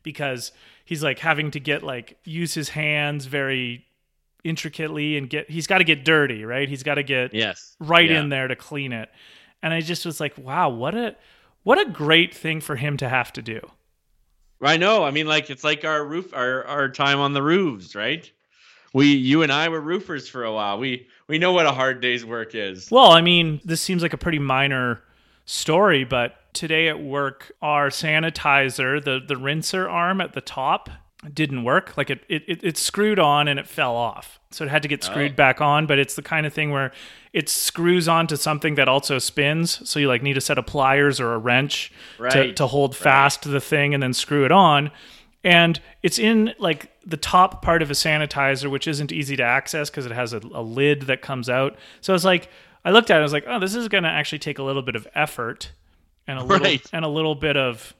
because 0.02 0.52
he's 0.86 1.02
like 1.02 1.18
having 1.18 1.50
to 1.50 1.60
get 1.60 1.82
like 1.82 2.16
use 2.24 2.54
his 2.54 2.70
hands 2.70 3.26
very 3.26 3.84
intricately 4.46 5.16
and 5.16 5.28
get 5.28 5.50
he's 5.50 5.66
got 5.66 5.78
to 5.78 5.84
get 5.84 6.04
dirty 6.04 6.44
right 6.44 6.68
he's 6.68 6.82
got 6.82 6.94
to 6.94 7.02
get 7.02 7.34
Yes, 7.34 7.76
right 7.80 8.08
Yeah. 8.10 8.20
in 8.20 8.28
there 8.28 8.48
to 8.48 8.56
clean 8.56 8.92
it 8.92 9.08
and 9.62 9.74
i 9.74 9.80
just 9.80 10.06
was 10.06 10.20
like 10.20 10.36
wow 10.38 10.68
what 10.68 10.94
a 10.94 11.16
What 11.64 11.78
a 11.84 11.90
great 11.90 12.32
thing 12.34 12.60
for 12.60 12.76
him 12.76 12.96
to 12.98 13.08
have 13.08 13.32
to 13.32 13.42
do. 13.42 13.60
I 14.62 14.76
know. 14.76 15.02
I 15.04 15.10
mean, 15.10 15.26
like 15.26 15.50
it's 15.50 15.64
like 15.64 15.84
our 15.84 16.04
roof, 16.06 16.32
our 16.32 16.64
our 16.64 16.88
time 16.88 17.18
on 17.18 17.32
the 17.34 17.42
roofs, 17.42 17.94
right? 17.96 18.30
We, 18.94 19.06
you 19.08 19.42
and 19.42 19.50
I 19.52 19.68
were 19.68 19.80
roofers 19.80 20.28
for 20.28 20.44
a 20.44 20.52
while. 20.52 20.78
We 20.78 21.08
we 21.28 21.38
know 21.38 21.52
what 21.52 21.66
a 21.66 21.72
hard 21.72 22.00
day's 22.00 22.24
work 22.24 22.54
is. 22.54 22.88
Well, 22.90 23.10
I 23.10 23.20
mean, 23.20 23.60
this 23.64 23.80
seems 23.82 24.00
like 24.02 24.12
a 24.14 24.18
pretty 24.18 24.38
minor 24.38 25.02
story, 25.44 26.04
but 26.04 26.36
today 26.54 26.88
at 26.88 27.00
work, 27.02 27.52
our 27.60 27.90
sanitizer, 27.90 29.02
the 29.02 29.20
the 29.26 29.34
rinser 29.36 29.88
arm 29.90 30.20
at 30.20 30.32
the 30.34 30.40
top, 30.40 30.88
didn't 31.32 31.64
work. 31.64 31.96
Like 31.96 32.10
it, 32.10 32.24
it, 32.28 32.62
it, 32.62 32.76
screwed 32.76 33.18
on 33.18 33.48
and 33.48 33.58
it 33.58 33.66
fell 33.66 33.94
off. 33.94 34.38
So 34.50 34.64
it 34.64 34.70
had 34.70 34.82
to 34.82 34.88
get 34.88 35.04
oh. 35.04 35.10
screwed 35.10 35.32
oh. 35.32 35.34
back 35.34 35.60
on. 35.60 35.86
But 35.86 35.98
it's 35.98 36.14
the 36.14 36.22
kind 36.22 36.46
of 36.46 36.52
thing 36.52 36.70
where 36.70 36.92
it 37.32 37.48
screws 37.48 38.08
onto 38.08 38.36
something 38.36 38.74
that 38.76 38.88
also 38.88 39.18
spins. 39.18 39.88
So 39.88 39.98
you 39.98 40.08
like 40.08 40.22
need 40.22 40.36
a 40.36 40.40
set 40.40 40.58
of 40.58 40.66
pliers 40.66 41.20
or 41.20 41.34
a 41.34 41.38
wrench 41.38 41.92
right. 42.18 42.32
to, 42.32 42.52
to 42.54 42.66
hold 42.66 42.92
right. 42.94 43.02
fast 43.02 43.42
the 43.50 43.60
thing 43.60 43.94
and 43.94 44.02
then 44.02 44.12
screw 44.12 44.44
it 44.44 44.52
on. 44.52 44.90
And 45.44 45.80
it's 46.02 46.18
in 46.18 46.54
like 46.58 46.90
the 47.04 47.16
top 47.16 47.62
part 47.62 47.80
of 47.82 47.90
a 47.90 47.94
sanitizer, 47.94 48.70
which 48.70 48.88
isn't 48.88 49.12
easy 49.12 49.36
to 49.36 49.44
access 49.44 49.90
because 49.90 50.06
it 50.06 50.12
has 50.12 50.32
a, 50.32 50.38
a, 50.52 50.62
lid 50.62 51.02
that 51.02 51.22
comes 51.22 51.48
out. 51.48 51.76
So 52.00 52.14
it's 52.14 52.24
like 52.24 52.48
I 52.84 52.90
looked 52.90 53.10
at 53.10 53.18
it, 53.18 53.20
I 53.20 53.22
was 53.22 53.32
like, 53.32 53.44
oh, 53.46 53.60
this 53.60 53.74
is 53.74 53.86
going 53.88 54.04
to 54.04 54.10
actually 54.10 54.40
take 54.40 54.58
a 54.58 54.64
little 54.64 54.82
bit 54.82 54.96
of 54.96 55.06
effort 55.14 55.70
and 56.26 56.38
a 56.38 56.42
little 56.42 56.66
right. 56.66 56.84
and 56.92 57.04
a 57.04 57.08
little 57.08 57.36
bit 57.36 57.56
of 57.56 57.94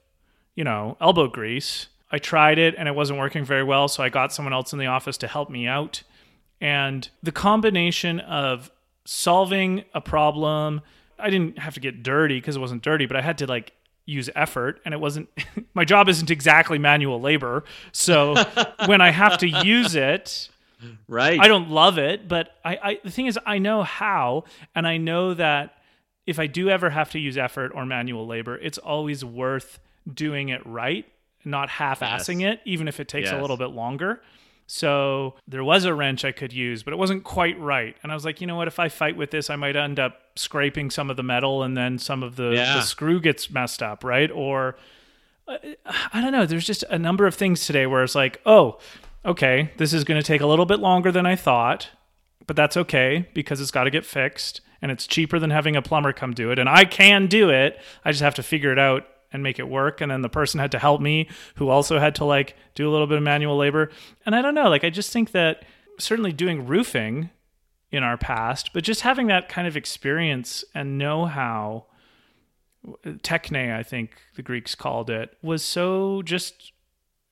you 0.57 0.65
know 0.65 0.97
elbow 1.01 1.29
grease 1.29 1.87
I 2.11 2.19
tried 2.19 2.59
it 2.59 2.75
and 2.79 2.89
it 2.89 2.95
wasn't 2.95 3.19
working 3.19 3.45
very 3.45 3.65
well, 3.65 3.89
so 3.89 4.03
I 4.03 4.09
got 4.09 4.33
someone 4.33 4.53
else 4.53 4.73
in 4.73 4.79
the 4.79 4.87
office 4.87 5.19
to 5.19 5.27
help 5.27 5.51
me 5.51 5.67
out. 5.67 6.03
And 6.61 7.09
the 7.23 7.33
combination 7.33 8.21
of 8.21 8.71
solving 9.05 9.85
a 9.93 10.01
problem, 10.01 10.83
I 11.19 11.31
didn't 11.31 11.59
have 11.59 11.75
to 11.75 11.81
get 11.81 12.03
dirty 12.03 12.39
because 12.39 12.57
it 12.57 12.61
wasn't 12.61 12.83
dirty, 12.83 13.07
but 13.07 13.17
I 13.17 13.23
had 13.23 13.39
to 13.39 13.47
like 13.47 13.73
use 14.05 14.31
effort 14.37 14.81
and 14.85 14.95
it 14.95 15.01
wasn't 15.01 15.29
my 15.75 15.85
job 15.85 16.09
isn't 16.09 16.31
exactly 16.31 16.79
manual 16.79 17.21
labor. 17.21 17.65
So 17.93 18.35
when 18.87 19.01
I 19.01 19.11
have 19.11 19.39
to 19.39 19.49
use 19.49 19.97
it, 19.97 20.49
right. 21.09 21.41
I 21.41 21.49
don't 21.49 21.71
love 21.71 21.99
it, 21.99 22.29
but 22.29 22.51
I, 22.65 22.79
I 22.83 22.99
the 23.03 23.11
thing 23.11 23.27
is 23.27 23.39
I 23.45 23.59
know 23.59 23.83
how 23.83 24.45
and 24.77 24.87
I 24.87 24.97
know 24.97 25.35
that 25.35 25.73
if 26.25 26.39
I 26.39 26.47
do 26.47 26.69
ever 26.71 26.91
have 26.91 27.11
to 27.11 27.19
use 27.19 27.37
effort 27.37 27.73
or 27.75 27.85
manual 27.85 28.27
labor, 28.27 28.57
it's 28.57 28.79
always 28.79 29.25
worth 29.25 29.79
doing 30.13 30.49
it 30.49 30.65
right 30.65 31.05
not 31.47 31.69
half-assing 31.69 32.41
yes. 32.41 32.55
it, 32.55 32.61
even 32.65 32.89
if 32.89 33.01
it 33.01 33.09
takes 33.09 33.31
yes. 33.31 33.39
a 33.39 33.41
little 33.41 33.57
bit 33.57 33.71
longer. 33.71 34.21
So 34.67 35.35
there 35.47 35.63
was 35.63 35.85
a 35.85 35.95
wrench 35.95 36.25
I 36.25 36.33
could 36.33 36.53
use, 36.53 36.83
but 36.83 36.93
it 36.93 36.97
wasn't 36.97 37.23
quite 37.23 37.59
right. 37.61 37.97
And 38.03 38.11
I 38.11 38.17
was 38.17 38.25
like, 38.25 38.41
you 38.41 38.49
know 38.49 38.57
what? 38.57 38.67
If 38.67 38.81
I 38.81 38.89
fight 38.89 39.17
with 39.17 39.31
this, 39.31 39.49
I 39.49 39.55
might 39.55 39.77
end 39.77 40.01
up 40.01 40.21
scraping 40.35 40.91
some 40.91 41.09
of 41.09 41.17
the 41.17 41.23
metal, 41.23 41.63
and 41.63 41.77
then 41.77 41.99
some 41.99 42.25
of 42.25 42.35
the, 42.35 42.51
yeah. 42.51 42.75
the 42.75 42.83
screw 42.83 43.21
gets 43.21 43.49
messed 43.49 43.83
up, 43.83 44.03
right? 44.03 44.31
Or 44.31 44.77
I 45.49 46.21
don't 46.21 46.33
know. 46.33 46.47
There's 46.47 46.67
just 46.67 46.83
a 46.91 46.99
number 46.99 47.27
of 47.27 47.37
things 47.37 47.65
today 47.65 47.87
where 47.87 48.03
it's 48.03 48.17
like, 48.17 48.41
oh, 48.45 48.79
okay, 49.25 49.71
this 49.77 49.93
is 49.93 50.03
going 50.03 50.21
to 50.21 50.27
take 50.27 50.41
a 50.41 50.47
little 50.47 50.67
bit 50.67 50.81
longer 50.81 51.13
than 51.13 51.27
I 51.27 51.37
thought, 51.37 51.91
but 52.47 52.57
that's 52.57 52.77
okay 52.77 53.29
because 53.35 53.61
it's 53.61 53.71
got 53.71 53.85
to 53.85 53.91
get 53.91 54.05
fixed 54.05 54.61
and 54.83 54.91
it's 54.91 55.07
cheaper 55.07 55.39
than 55.39 55.51
having 55.51 55.77
a 55.77 55.83
plumber 55.83 56.13
come 56.13 56.35
do 56.35 56.51
it. 56.51 56.59
And 56.59 56.69
I 56.69 56.85
can 56.85 57.29
do 57.29 57.51
it. 57.51 57.81
I 58.05 58.11
just 58.11 58.23
have 58.23 58.35
to 58.35 58.43
figure 58.43 58.73
it 58.73 58.79
out 58.79 59.07
and 59.37 59.43
make 59.43 59.59
it 59.59 59.69
work 59.69 60.01
and 60.01 60.11
then 60.11 60.23
the 60.23 60.29
person 60.29 60.59
had 60.59 60.73
to 60.73 60.79
help 60.79 61.01
me 61.01 61.29
who 61.57 61.69
also 61.69 61.99
had 61.99 62.15
to 62.15 62.25
like 62.25 62.57
do 62.75 62.89
a 62.89 62.91
little 62.91 63.07
bit 63.07 63.19
of 63.19 63.23
manual 63.23 63.57
labor 63.57 63.91
and 64.25 64.35
i 64.35 64.43
don't 64.43 64.55
know 64.55 64.69
like 64.69 64.83
i 64.83 64.91
just 64.91 65.13
think 65.13 65.31
that 65.31 65.65
certainly 65.99 66.33
doing 66.33 66.67
roofing 66.67 67.31
in 67.93 68.03
our 68.03 68.17
past 68.17 68.73
but 68.73 68.83
just 68.83 69.03
having 69.03 69.27
that 69.29 69.49
kind 69.49 69.69
of 69.69 69.77
experience 69.77 70.65
and 70.75 70.99
know-how 70.99 71.85
techne 73.19 73.77
i 73.77 73.83
think 73.83 74.11
the 74.37 74.43
greeks 74.43 74.75
called 74.75 75.11
it 75.11 75.37
was 75.43 75.63
so 75.63 76.23
just 76.23 76.73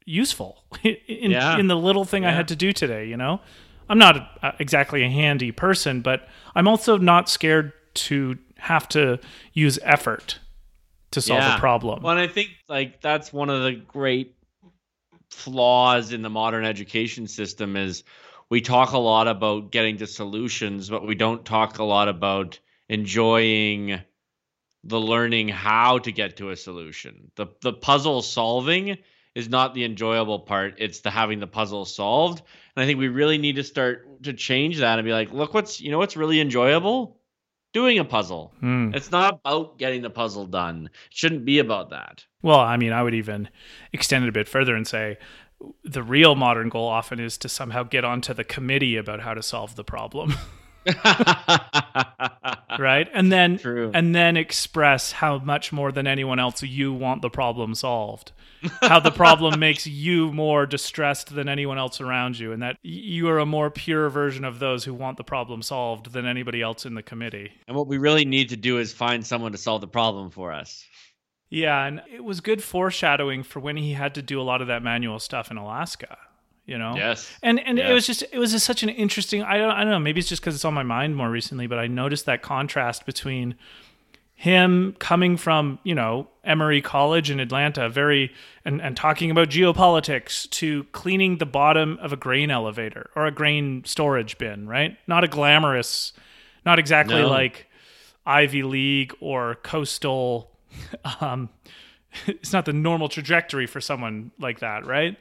useful 0.04 0.64
in, 0.82 1.30
yeah. 1.30 1.58
in 1.58 1.68
the 1.68 1.76
little 1.76 2.04
thing 2.04 2.22
yeah. 2.22 2.28
i 2.28 2.32
had 2.32 2.46
to 2.46 2.56
do 2.56 2.70
today 2.72 3.06
you 3.06 3.16
know 3.16 3.40
i'm 3.88 3.98
not 3.98 4.16
a, 4.42 4.54
exactly 4.58 5.02
a 5.02 5.08
handy 5.08 5.50
person 5.50 6.02
but 6.02 6.28
i'm 6.54 6.68
also 6.68 6.98
not 6.98 7.28
scared 7.28 7.72
to 7.94 8.36
have 8.58 8.88
to 8.88 9.18
use 9.54 9.78
effort 9.82 10.38
to 11.14 11.20
solve 11.20 11.40
yeah. 11.40 11.56
a 11.56 11.60
problem. 11.60 12.02
Well, 12.02 12.12
and 12.12 12.20
I 12.20 12.26
think 12.26 12.50
like 12.68 13.00
that's 13.00 13.32
one 13.32 13.50
of 13.50 13.62
the 13.62 13.72
great 13.72 14.36
flaws 15.30 16.12
in 16.12 16.22
the 16.22 16.30
modern 16.30 16.64
education 16.64 17.26
system 17.26 17.76
is 17.76 18.04
we 18.50 18.60
talk 18.60 18.92
a 18.92 18.98
lot 18.98 19.26
about 19.26 19.72
getting 19.72 19.96
to 19.98 20.06
solutions, 20.06 20.88
but 20.88 21.06
we 21.06 21.14
don't 21.14 21.44
talk 21.44 21.78
a 21.78 21.84
lot 21.84 22.08
about 22.08 22.58
enjoying 22.88 24.00
the 24.84 25.00
learning 25.00 25.48
how 25.48 25.98
to 25.98 26.12
get 26.12 26.36
to 26.36 26.50
a 26.50 26.56
solution. 26.56 27.30
The 27.36 27.46
the 27.62 27.72
puzzle 27.72 28.22
solving 28.22 28.98
is 29.34 29.48
not 29.48 29.74
the 29.74 29.84
enjoyable 29.84 30.40
part, 30.40 30.74
it's 30.78 31.00
the 31.00 31.10
having 31.10 31.40
the 31.40 31.46
puzzle 31.46 31.84
solved. 31.84 32.42
And 32.76 32.82
I 32.82 32.86
think 32.86 32.98
we 32.98 33.08
really 33.08 33.38
need 33.38 33.56
to 33.56 33.64
start 33.64 34.22
to 34.24 34.32
change 34.32 34.78
that 34.78 34.98
and 34.98 35.06
be 35.06 35.12
like, 35.12 35.32
look 35.32 35.54
what's 35.54 35.80
you 35.80 35.90
know 35.90 35.98
what's 35.98 36.16
really 36.16 36.40
enjoyable? 36.40 37.18
Doing 37.74 37.98
a 37.98 38.04
puzzle. 38.04 38.52
Mm. 38.62 38.96
It's 38.96 39.10
not 39.10 39.40
about 39.44 39.78
getting 39.78 40.00
the 40.00 40.08
puzzle 40.08 40.46
done. 40.46 40.86
It 40.86 41.16
shouldn't 41.16 41.44
be 41.44 41.58
about 41.58 41.90
that. 41.90 42.24
Well, 42.40 42.60
I 42.60 42.78
mean, 42.78 42.92
I 42.92 43.02
would 43.02 43.14
even 43.14 43.50
extend 43.92 44.24
it 44.24 44.28
a 44.28 44.32
bit 44.32 44.48
further 44.48 44.74
and 44.74 44.86
say 44.86 45.18
the 45.82 46.02
real 46.02 46.34
modern 46.34 46.68
goal 46.70 46.88
often 46.88 47.20
is 47.20 47.36
to 47.38 47.48
somehow 47.48 47.82
get 47.82 48.04
onto 48.04 48.32
the 48.32 48.44
committee 48.44 48.96
about 48.96 49.20
how 49.20 49.34
to 49.34 49.42
solve 49.42 49.76
the 49.76 49.84
problem. 49.84 50.34
right? 52.78 53.08
And 53.12 53.32
then 53.32 53.58
True. 53.58 53.90
and 53.94 54.14
then 54.14 54.36
express 54.36 55.12
how 55.12 55.38
much 55.38 55.72
more 55.72 55.92
than 55.92 56.06
anyone 56.06 56.38
else 56.38 56.62
you 56.62 56.92
want 56.92 57.22
the 57.22 57.30
problem 57.30 57.74
solved. 57.74 58.32
How 58.80 59.00
the 59.00 59.10
problem 59.10 59.58
makes 59.60 59.86
you 59.86 60.32
more 60.32 60.66
distressed 60.66 61.34
than 61.34 61.48
anyone 61.48 61.78
else 61.78 62.00
around 62.00 62.38
you 62.38 62.52
and 62.52 62.62
that 62.62 62.76
you 62.82 63.28
are 63.28 63.38
a 63.38 63.46
more 63.46 63.70
pure 63.70 64.08
version 64.08 64.44
of 64.44 64.58
those 64.58 64.84
who 64.84 64.94
want 64.94 65.16
the 65.16 65.24
problem 65.24 65.62
solved 65.62 66.12
than 66.12 66.26
anybody 66.26 66.62
else 66.62 66.86
in 66.86 66.94
the 66.94 67.02
committee. 67.02 67.52
And 67.66 67.76
what 67.76 67.86
we 67.86 67.98
really 67.98 68.24
need 68.24 68.50
to 68.50 68.56
do 68.56 68.78
is 68.78 68.92
find 68.92 69.26
someone 69.26 69.52
to 69.52 69.58
solve 69.58 69.80
the 69.80 69.88
problem 69.88 70.30
for 70.30 70.52
us. 70.52 70.84
Yeah, 71.50 71.84
and 71.84 72.02
it 72.12 72.24
was 72.24 72.40
good 72.40 72.62
foreshadowing 72.62 73.42
for 73.44 73.60
when 73.60 73.76
he 73.76 73.92
had 73.92 74.14
to 74.16 74.22
do 74.22 74.40
a 74.40 74.42
lot 74.42 74.60
of 74.60 74.68
that 74.68 74.82
manual 74.82 75.18
stuff 75.18 75.50
in 75.50 75.56
Alaska 75.56 76.18
you 76.66 76.78
know 76.78 76.94
yes 76.96 77.30
and 77.42 77.60
and 77.60 77.78
yes. 77.78 77.90
it 77.90 77.92
was 77.92 78.06
just 78.06 78.24
it 78.32 78.38
was 78.38 78.52
just 78.52 78.64
such 78.64 78.82
an 78.82 78.88
interesting 78.88 79.42
i 79.42 79.58
don't, 79.58 79.70
I 79.70 79.80
don't 79.80 79.90
know 79.90 79.98
maybe 79.98 80.20
it's 80.20 80.28
just 80.28 80.42
because 80.42 80.54
it's 80.54 80.64
on 80.64 80.74
my 80.74 80.82
mind 80.82 81.16
more 81.16 81.30
recently 81.30 81.66
but 81.66 81.78
i 81.78 81.86
noticed 81.86 82.26
that 82.26 82.42
contrast 82.42 83.04
between 83.06 83.54
him 84.34 84.96
coming 84.98 85.36
from 85.36 85.78
you 85.84 85.94
know 85.94 86.28
emory 86.42 86.80
college 86.80 87.30
in 87.30 87.38
atlanta 87.38 87.88
very 87.88 88.32
and, 88.64 88.80
and 88.80 88.96
talking 88.96 89.30
about 89.30 89.48
geopolitics 89.48 90.48
to 90.50 90.84
cleaning 90.92 91.38
the 91.38 91.46
bottom 91.46 91.98
of 92.00 92.12
a 92.12 92.16
grain 92.16 92.50
elevator 92.50 93.10
or 93.14 93.26
a 93.26 93.30
grain 93.30 93.82
storage 93.84 94.38
bin 94.38 94.66
right 94.66 94.96
not 95.06 95.22
a 95.22 95.28
glamorous 95.28 96.12
not 96.64 96.78
exactly 96.78 97.20
no. 97.20 97.28
like 97.28 97.68
ivy 98.26 98.62
league 98.62 99.14
or 99.20 99.56
coastal 99.56 100.50
um 101.20 101.50
it's 102.26 102.52
not 102.52 102.64
the 102.64 102.72
normal 102.72 103.08
trajectory 103.08 103.66
for 103.66 103.80
someone 103.80 104.30
like 104.38 104.60
that 104.60 104.86
right 104.86 105.18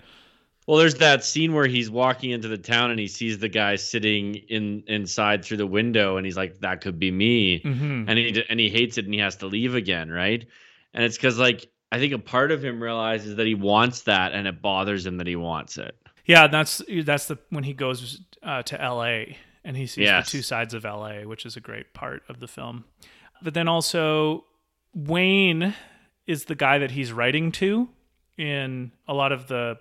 well, 0.68 0.78
there's 0.78 0.95
that 0.95 1.24
scene 1.24 1.53
where 1.53 1.68
he's 1.68 1.89
walking 1.89 2.32
into 2.32 2.47
the 2.47 2.57
town 2.57 2.91
and 2.91 2.99
he 2.99 3.07
sees 3.07 3.39
the 3.39 3.49
guy 3.49 3.76
sitting 3.76 4.36
in 4.36 4.84
inside 4.88 5.43
through 5.43 5.57
the 5.57 5.68
window, 5.68 6.18
and 6.18 6.26
he's 6.26 6.38
like, 6.38 6.59
"That 6.59 6.82
could 6.82 6.99
be 6.99 7.11
me," 7.11 7.59
mm-hmm. 7.59 8.05
and 8.07 8.18
he 8.18 8.43
and 8.49 8.59
he 8.59 8.70
hates 8.70 8.97
it, 8.97 9.05
and 9.05 9.14
he 9.14 9.20
has 9.20 9.38
to 9.38 9.47
leave 9.47 9.76
again, 9.76 10.09
right? 10.09 10.45
And 10.93 11.03
it's 11.03 11.18
because 11.18 11.38
like 11.38 11.70
I 11.91 11.99
think 11.99 12.14
a 12.14 12.20
part 12.20 12.51
of 12.51 12.64
him 12.64 12.82
realizes 12.82 13.36
that 13.36 13.45
he 13.45 13.55
wants 13.55 14.01
that, 14.03 14.32
and 14.32 14.47
it 14.47 14.61
bothers 14.61 15.05
him 15.05 15.18
that 15.18 15.28
he 15.28 15.36
wants 15.36 15.78
it. 15.78 15.95
Yeah, 16.26 16.47
that's 16.47 16.82
that's 17.03 17.28
the 17.28 17.38
when 17.49 17.64
he 17.64 17.74
goes 17.74 18.22
uh, 18.41 18.64
to 18.64 18.82
L.A. 18.82 19.38
and 19.64 19.76
he 19.76 19.86
sees 19.86 20.05
yes. 20.05 20.26
the 20.26 20.38
two 20.38 20.41
sides 20.41 20.74
of 20.74 20.86
L.A., 20.86 21.26
which 21.26 21.45
is 21.45 21.57
a 21.57 21.61
great 21.61 21.93
part 21.93 22.24
of 22.30 22.39
the 22.39 22.47
film. 22.47 22.86
But 23.41 23.53
then 23.53 23.68
also 23.68 24.45
Wayne 24.93 25.76
is 26.26 26.45
the 26.45 26.55
guy 26.55 26.78
that 26.78 26.91
he's 26.91 27.11
writing 27.11 27.51
to 27.53 27.89
in 28.38 28.91
a 29.07 29.14
lot 29.14 29.32
of 29.32 29.47
the 29.47 29.78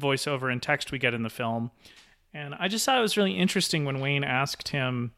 voiceover 0.00 0.50
and 0.50 0.62
text 0.62 0.92
we 0.92 0.98
get 0.98 1.14
in 1.14 1.22
the 1.22 1.30
film. 1.30 1.70
And 2.34 2.54
I 2.54 2.68
just 2.68 2.84
thought 2.84 2.98
it 2.98 3.02
was 3.02 3.16
really 3.16 3.36
interesting 3.36 3.84
when 3.84 4.00
Wayne 4.00 4.24
asked 4.24 4.68
him, 4.68 5.12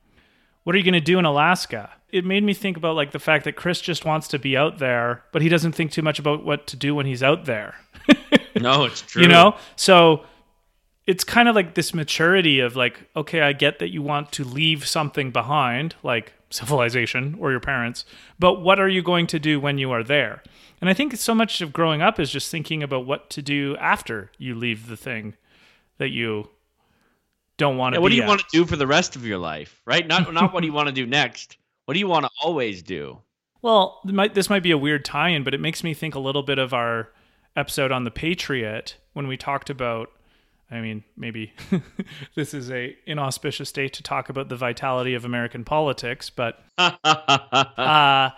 What 0.64 0.74
are 0.74 0.78
you 0.78 0.84
going 0.84 0.94
to 0.94 1.00
do 1.00 1.18
in 1.18 1.24
Alaska? 1.24 1.90
It 2.10 2.24
made 2.24 2.42
me 2.42 2.54
think 2.54 2.76
about 2.76 2.96
like 2.96 3.12
the 3.12 3.18
fact 3.18 3.44
that 3.44 3.56
Chris 3.56 3.80
just 3.80 4.04
wants 4.04 4.28
to 4.28 4.38
be 4.38 4.56
out 4.56 4.78
there, 4.78 5.24
but 5.32 5.42
he 5.42 5.48
doesn't 5.48 5.72
think 5.72 5.92
too 5.92 6.02
much 6.02 6.18
about 6.18 6.44
what 6.44 6.66
to 6.68 6.76
do 6.76 6.94
when 6.94 7.06
he's 7.06 7.22
out 7.22 7.44
there. 7.44 7.74
no, 8.60 8.84
it's 8.84 9.02
true. 9.02 9.22
You 9.22 9.28
know? 9.28 9.56
So 9.76 10.24
it's 11.06 11.24
kind 11.24 11.48
of 11.48 11.54
like 11.54 11.74
this 11.74 11.92
maturity 11.94 12.60
of 12.60 12.76
like, 12.76 13.08
okay, 13.16 13.40
I 13.40 13.52
get 13.52 13.78
that 13.80 13.90
you 13.90 14.02
want 14.02 14.32
to 14.32 14.44
leave 14.44 14.86
something 14.86 15.30
behind, 15.30 15.94
like 16.02 16.32
civilization 16.50 17.36
or 17.40 17.50
your 17.50 17.60
parents, 17.60 18.04
but 18.38 18.60
what 18.60 18.80
are 18.80 18.88
you 18.88 19.02
going 19.02 19.26
to 19.28 19.38
do 19.38 19.60
when 19.60 19.78
you 19.78 19.90
are 19.90 20.02
there? 20.02 20.42
And 20.80 20.88
I 20.90 20.94
think 20.94 21.16
so 21.16 21.34
much 21.34 21.60
of 21.60 21.72
growing 21.72 22.02
up 22.02 22.18
is 22.18 22.30
just 22.30 22.50
thinking 22.50 22.82
about 22.82 23.06
what 23.06 23.30
to 23.30 23.42
do 23.42 23.76
after 23.78 24.30
you 24.38 24.54
leave 24.54 24.88
the 24.88 24.96
thing 24.96 25.36
that 25.98 26.10
you 26.10 26.48
don't 27.56 27.76
want 27.76 27.94
to. 27.94 27.98
Yeah, 27.98 28.02
what 28.02 28.08
do 28.08 28.16
you 28.16 28.22
at. 28.22 28.28
want 28.28 28.40
to 28.40 28.46
do 28.50 28.64
for 28.64 28.76
the 28.76 28.86
rest 28.86 29.16
of 29.16 29.26
your 29.26 29.38
life, 29.38 29.82
right? 29.84 30.06
Not 30.06 30.32
not 30.32 30.52
what 30.52 30.60
do 30.60 30.66
you 30.66 30.72
want 30.80 30.88
to 30.88 30.94
do 30.94 31.06
next. 31.06 31.58
What 31.84 31.94
do 31.94 32.00
you 32.00 32.08
want 32.08 32.24
to 32.24 32.30
always 32.42 32.82
do? 32.82 33.18
Well, 33.62 34.00
might, 34.04 34.34
this 34.34 34.48
might 34.48 34.62
be 34.62 34.70
a 34.70 34.78
weird 34.78 35.04
tie-in, 35.04 35.44
but 35.44 35.54
it 35.54 35.60
makes 35.60 35.84
me 35.84 35.92
think 35.92 36.14
a 36.14 36.18
little 36.18 36.42
bit 36.42 36.58
of 36.58 36.72
our 36.72 37.10
episode 37.56 37.92
on 37.92 38.04
the 38.04 38.10
Patriot 38.10 38.96
when 39.12 39.26
we 39.26 39.36
talked 39.36 39.68
about. 39.68 40.10
I 40.70 40.80
mean, 40.80 41.02
maybe 41.16 41.52
this 42.34 42.54
is 42.54 42.70
a 42.70 42.96
inauspicious 43.06 43.72
day 43.72 43.88
to 43.88 44.02
talk 44.02 44.28
about 44.28 44.48
the 44.48 44.56
vitality 44.56 45.14
of 45.14 45.24
American 45.24 45.64
politics, 45.64 46.30
but 46.30 46.62
uh, 46.78 48.30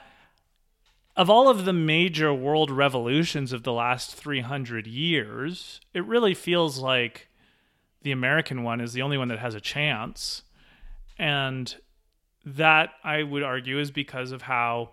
of 1.15 1.29
all 1.29 1.49
of 1.49 1.65
the 1.65 1.73
major 1.73 2.33
world 2.33 2.71
revolutions 2.71 3.53
of 3.53 3.65
the 3.65 3.73
last 3.73 4.15
300 4.15 4.87
years, 4.87 5.81
it 5.93 6.05
really 6.07 6.35
feels 6.35 6.79
like 6.79 7.29
the 8.03 8.13
American 8.13 8.63
one 8.63 8.81
is 8.81 8.93
the 8.93 9.03
only 9.03 9.19
one 9.19 9.29
that 9.29 9.39
has 9.39 9.55
a 9.55 9.61
chance. 9.61 10.43
And 11.19 11.75
that, 12.45 12.91
I 13.05 13.23
would 13.23 13.43
argue, 13.43 13.79
is 13.79 13.91
because 13.91 14.33
of 14.33 14.43
how 14.43 14.91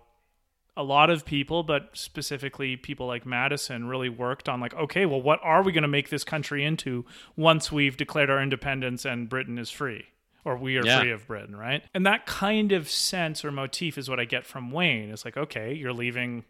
a 0.76 0.82
lot 0.82 1.10
of 1.10 1.24
people, 1.24 1.62
but 1.62 1.90
specifically 1.92 2.76
people 2.76 3.06
like 3.06 3.26
Madison, 3.26 3.86
really 3.88 4.08
worked 4.08 4.48
on, 4.48 4.60
like, 4.60 4.74
okay, 4.74 5.06
well, 5.06 5.20
what 5.20 5.40
are 5.42 5.62
we 5.62 5.72
going 5.72 5.82
to 5.82 5.88
make 5.88 6.08
this 6.10 6.24
country 6.24 6.64
into 6.64 7.04
once 7.36 7.70
we've 7.72 7.96
declared 7.96 8.30
our 8.30 8.42
independence 8.42 9.04
and 9.04 9.28
Britain 9.28 9.58
is 9.58 9.70
free? 9.70 10.06
Or 10.44 10.56
we 10.56 10.78
are 10.78 10.84
Yeah. 10.86 11.00
free 11.00 11.10
of 11.10 11.26
Britain, 11.26 11.54
right? 11.54 11.82
And 11.92 12.06
that 12.06 12.24
kind 12.24 12.72
of 12.72 12.88
sense 12.88 13.44
or 13.44 13.52
motif 13.52 13.98
is 13.98 14.08
what 14.08 14.18
I 14.18 14.24
get 14.24 14.46
from 14.46 14.70
Wayne. 14.70 15.10
It's 15.10 15.24
like, 15.24 15.36
okay, 15.36 15.74
you're 15.74 15.92
leaving, 15.92 16.44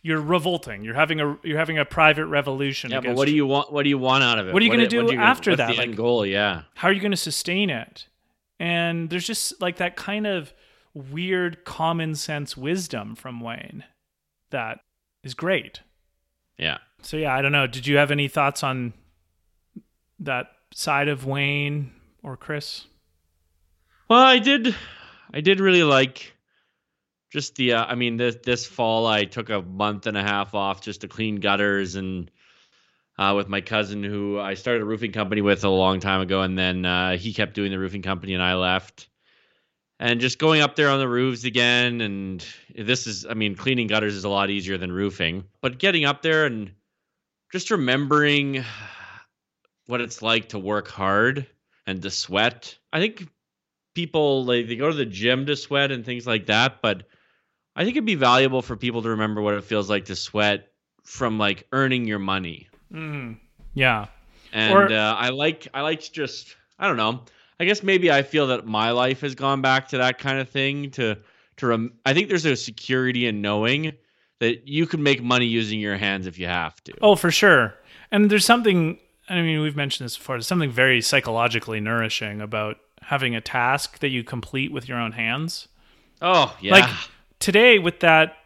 you're 0.00 0.20
revolting, 0.20 0.82
you're 0.82 0.94
having 0.94 1.20
a 1.20 1.36
you're 1.42 1.58
having 1.58 1.76
a 1.78 1.84
private 1.84 2.24
revolution. 2.26 2.90
Yeah, 2.90 3.00
but 3.00 3.14
what 3.16 3.26
do 3.26 3.34
you 3.34 3.46
want? 3.46 3.70
What 3.70 3.82
do 3.82 3.90
you 3.90 3.98
want 3.98 4.24
out 4.24 4.38
of 4.38 4.48
it? 4.48 4.54
What 4.54 4.62
are 4.62 4.64
you 4.64 4.70
gonna 4.70 4.86
do 4.86 5.06
are 5.06 5.12
you 5.12 5.18
after 5.18 5.54
that? 5.56 5.66
The 5.68 5.74
Like- 5.74 5.88
end 5.88 5.96
goal, 5.98 6.24
yeah. 6.24 6.62
how 6.76 6.88
are 6.88 6.92
you 6.92 7.00
going 7.00 7.10
to 7.10 7.18
sustain 7.18 7.68
it? 7.68 8.06
And 8.58 9.10
there's 9.10 9.26
just 9.26 9.60
like 9.60 9.76
that 9.76 9.94
kind 9.96 10.26
of 10.26 10.54
weird 10.94 11.64
common 11.64 12.14
sense 12.14 12.56
wisdom 12.56 13.14
from 13.14 13.40
Wayne 13.40 13.84
that 14.50 14.80
is 15.22 15.34
great. 15.34 15.80
Yeah. 16.58 16.78
So 17.02 17.16
yeah, 17.16 17.34
I 17.34 17.42
don't 17.42 17.52
know. 17.52 17.66
Did 17.66 17.86
you 17.86 17.96
have 17.96 18.10
any 18.10 18.28
thoughts 18.28 18.62
on 18.62 18.92
that 20.20 20.48
side 20.72 21.08
of 21.08 21.24
Wayne 21.24 21.92
or 22.22 22.36
Chris? 22.36 22.86
Well, 24.08 24.22
I 24.22 24.38
did. 24.38 24.74
I 25.32 25.40
did 25.40 25.60
really 25.60 25.84
like 25.84 26.34
just 27.30 27.56
the. 27.56 27.74
Uh, 27.74 27.84
I 27.84 27.94
mean, 27.94 28.16
this 28.16 28.36
this 28.42 28.66
fall 28.66 29.06
I 29.06 29.24
took 29.24 29.50
a 29.50 29.62
month 29.62 30.06
and 30.06 30.16
a 30.16 30.22
half 30.22 30.54
off 30.54 30.80
just 30.80 31.02
to 31.02 31.08
clean 31.08 31.36
gutters 31.36 31.94
and 31.94 32.30
uh, 33.18 33.34
with 33.36 33.48
my 33.48 33.60
cousin 33.60 34.02
who 34.02 34.40
I 34.40 34.54
started 34.54 34.82
a 34.82 34.86
roofing 34.86 35.12
company 35.12 35.40
with 35.42 35.64
a 35.64 35.68
long 35.68 36.00
time 36.00 36.20
ago, 36.20 36.42
and 36.42 36.58
then 36.58 36.84
uh, 36.84 37.16
he 37.16 37.32
kept 37.32 37.54
doing 37.54 37.70
the 37.70 37.78
roofing 37.78 38.02
company 38.02 38.34
and 38.34 38.42
I 38.42 38.54
left. 38.54 39.08
And 40.00 40.20
just 40.20 40.38
going 40.38 40.60
up 40.60 40.76
there 40.76 40.90
on 40.90 41.00
the 41.00 41.08
roofs 41.08 41.44
again, 41.44 42.00
and 42.00 42.44
this 42.76 43.06
is, 43.08 43.26
I 43.26 43.34
mean, 43.34 43.56
cleaning 43.56 43.88
gutters 43.88 44.14
is 44.14 44.24
a 44.24 44.28
lot 44.28 44.48
easier 44.48 44.78
than 44.78 44.92
roofing, 44.92 45.44
but 45.60 45.78
getting 45.78 46.04
up 46.04 46.22
there 46.22 46.46
and 46.46 46.70
just 47.50 47.70
remembering 47.70 48.64
what 49.86 50.00
it's 50.00 50.22
like 50.22 50.50
to 50.50 50.58
work 50.58 50.86
hard 50.88 51.46
and 51.86 52.00
to 52.02 52.10
sweat. 52.10 52.76
I 52.92 53.00
think 53.00 53.26
people 53.94 54.44
like 54.44 54.68
they 54.68 54.76
go 54.76 54.88
to 54.90 54.96
the 54.96 55.06
gym 55.06 55.46
to 55.46 55.56
sweat 55.56 55.90
and 55.90 56.04
things 56.04 56.26
like 56.26 56.46
that, 56.46 56.80
but 56.80 57.04
I 57.74 57.84
think 57.84 57.96
it'd 57.96 58.04
be 58.04 58.14
valuable 58.14 58.62
for 58.62 58.76
people 58.76 59.02
to 59.02 59.08
remember 59.10 59.40
what 59.40 59.54
it 59.54 59.64
feels 59.64 59.90
like 59.90 60.04
to 60.06 60.16
sweat 60.16 60.68
from 61.02 61.38
like 61.38 61.66
earning 61.72 62.06
your 62.06 62.18
money. 62.20 62.68
Mm. 62.92 63.38
Yeah. 63.74 64.06
And 64.52 64.74
Or- 64.74 64.92
uh, 64.92 65.14
I 65.14 65.30
like 65.30 65.66
I 65.74 65.80
like 65.80 66.00
to 66.02 66.12
just 66.12 66.54
I 66.78 66.86
don't 66.86 66.96
know. 66.96 67.24
I 67.60 67.64
guess 67.64 67.82
maybe 67.82 68.10
I 68.10 68.22
feel 68.22 68.46
that 68.48 68.66
my 68.66 68.90
life 68.90 69.20
has 69.22 69.34
gone 69.34 69.62
back 69.62 69.88
to 69.88 69.98
that 69.98 70.18
kind 70.18 70.38
of 70.38 70.48
thing 70.48 70.90
to 70.92 71.16
to 71.56 71.66
rem- 71.66 71.92
I 72.06 72.14
think 72.14 72.28
there's 72.28 72.44
a 72.44 72.56
security 72.56 73.26
in 73.26 73.42
knowing 73.42 73.92
that 74.38 74.68
you 74.68 74.86
can 74.86 75.02
make 75.02 75.22
money 75.22 75.46
using 75.46 75.80
your 75.80 75.96
hands 75.96 76.26
if 76.26 76.38
you 76.38 76.46
have 76.46 76.82
to. 76.84 76.94
Oh, 77.02 77.16
for 77.16 77.30
sure. 77.30 77.74
And 78.10 78.30
there's 78.30 78.44
something, 78.44 78.98
I 79.28 79.42
mean, 79.42 79.60
we've 79.60 79.76
mentioned 79.76 80.04
this 80.04 80.16
before, 80.16 80.36
there's 80.36 80.46
something 80.46 80.70
very 80.70 81.00
psychologically 81.00 81.80
nourishing 81.80 82.40
about 82.40 82.76
having 83.02 83.34
a 83.34 83.40
task 83.40 83.98
that 83.98 84.10
you 84.10 84.22
complete 84.22 84.72
with 84.72 84.88
your 84.88 84.98
own 84.98 85.12
hands. 85.12 85.68
Oh, 86.22 86.56
yeah. 86.60 86.72
Like 86.72 86.90
today 87.40 87.78
with 87.78 88.00
that 88.00 88.36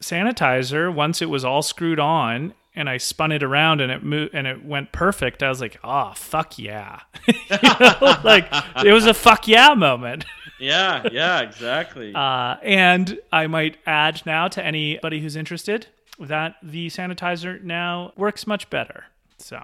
sanitizer, 0.00 0.92
once 0.92 1.22
it 1.22 1.28
was 1.28 1.44
all 1.44 1.62
screwed 1.62 2.00
on 2.00 2.54
and 2.74 2.88
I 2.88 2.96
spun 2.96 3.32
it 3.32 3.42
around 3.42 3.80
and 3.80 3.92
it 3.92 4.02
moved 4.02 4.34
and 4.34 4.46
it 4.46 4.64
went 4.64 4.92
perfect, 4.92 5.42
I 5.42 5.48
was 5.48 5.60
like, 5.60 5.78
"Oh, 5.84 6.12
fuck 6.14 6.58
yeah!" 6.58 7.00
Know? 7.50 8.16
like 8.24 8.48
it 8.84 8.92
was 8.92 9.06
a 9.06 9.14
fuck 9.14 9.46
yeah 9.46 9.74
moment. 9.74 10.24
yeah, 10.58 11.06
yeah, 11.12 11.40
exactly. 11.40 12.14
Uh, 12.14 12.56
and 12.62 13.18
I 13.32 13.46
might 13.46 13.76
add 13.86 14.22
now 14.24 14.48
to 14.48 14.64
anybody 14.64 15.20
who's 15.20 15.36
interested 15.36 15.86
that 16.18 16.56
the 16.62 16.88
sanitizer 16.88 17.62
now 17.62 18.12
works 18.16 18.46
much 18.46 18.70
better. 18.70 19.04
So 19.38 19.62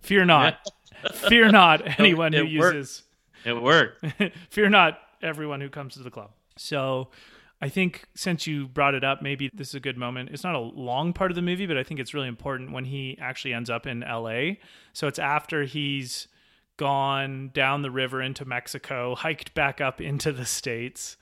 fear 0.00 0.24
not, 0.24 0.58
fear 1.12 1.50
not 1.50 1.98
anyone 1.98 2.32
who 2.32 2.40
it 2.44 2.58
worked. 2.58 2.76
uses 2.76 3.02
it 3.44 3.60
worked. 3.60 4.04
fear 4.50 4.68
not 4.68 4.98
everyone 5.22 5.60
who 5.60 5.68
comes 5.68 5.94
to 5.94 6.02
the 6.02 6.10
club. 6.10 6.30
So 6.56 7.08
I 7.60 7.68
think 7.68 8.04
since 8.14 8.46
you 8.46 8.68
brought 8.68 8.94
it 8.94 9.02
up, 9.02 9.20
maybe 9.20 9.50
this 9.52 9.68
is 9.68 9.74
a 9.74 9.80
good 9.80 9.96
moment. 9.96 10.30
It's 10.32 10.44
not 10.44 10.54
a 10.54 10.60
long 10.60 11.12
part 11.12 11.30
of 11.30 11.34
the 11.34 11.42
movie, 11.42 11.66
but 11.66 11.76
I 11.76 11.82
think 11.82 11.98
it's 11.98 12.14
really 12.14 12.28
important 12.28 12.72
when 12.72 12.84
he 12.84 13.18
actually 13.20 13.52
ends 13.52 13.68
up 13.68 13.86
in 13.86 14.00
LA. 14.00 14.52
So 14.92 15.08
it's 15.08 15.18
after 15.18 15.64
he's 15.64 16.28
gone 16.76 17.50
down 17.52 17.82
the 17.82 17.90
river 17.90 18.22
into 18.22 18.44
Mexico, 18.44 19.16
hiked 19.16 19.54
back 19.54 19.80
up 19.80 20.00
into 20.00 20.30
the 20.30 20.46
States, 20.46 21.16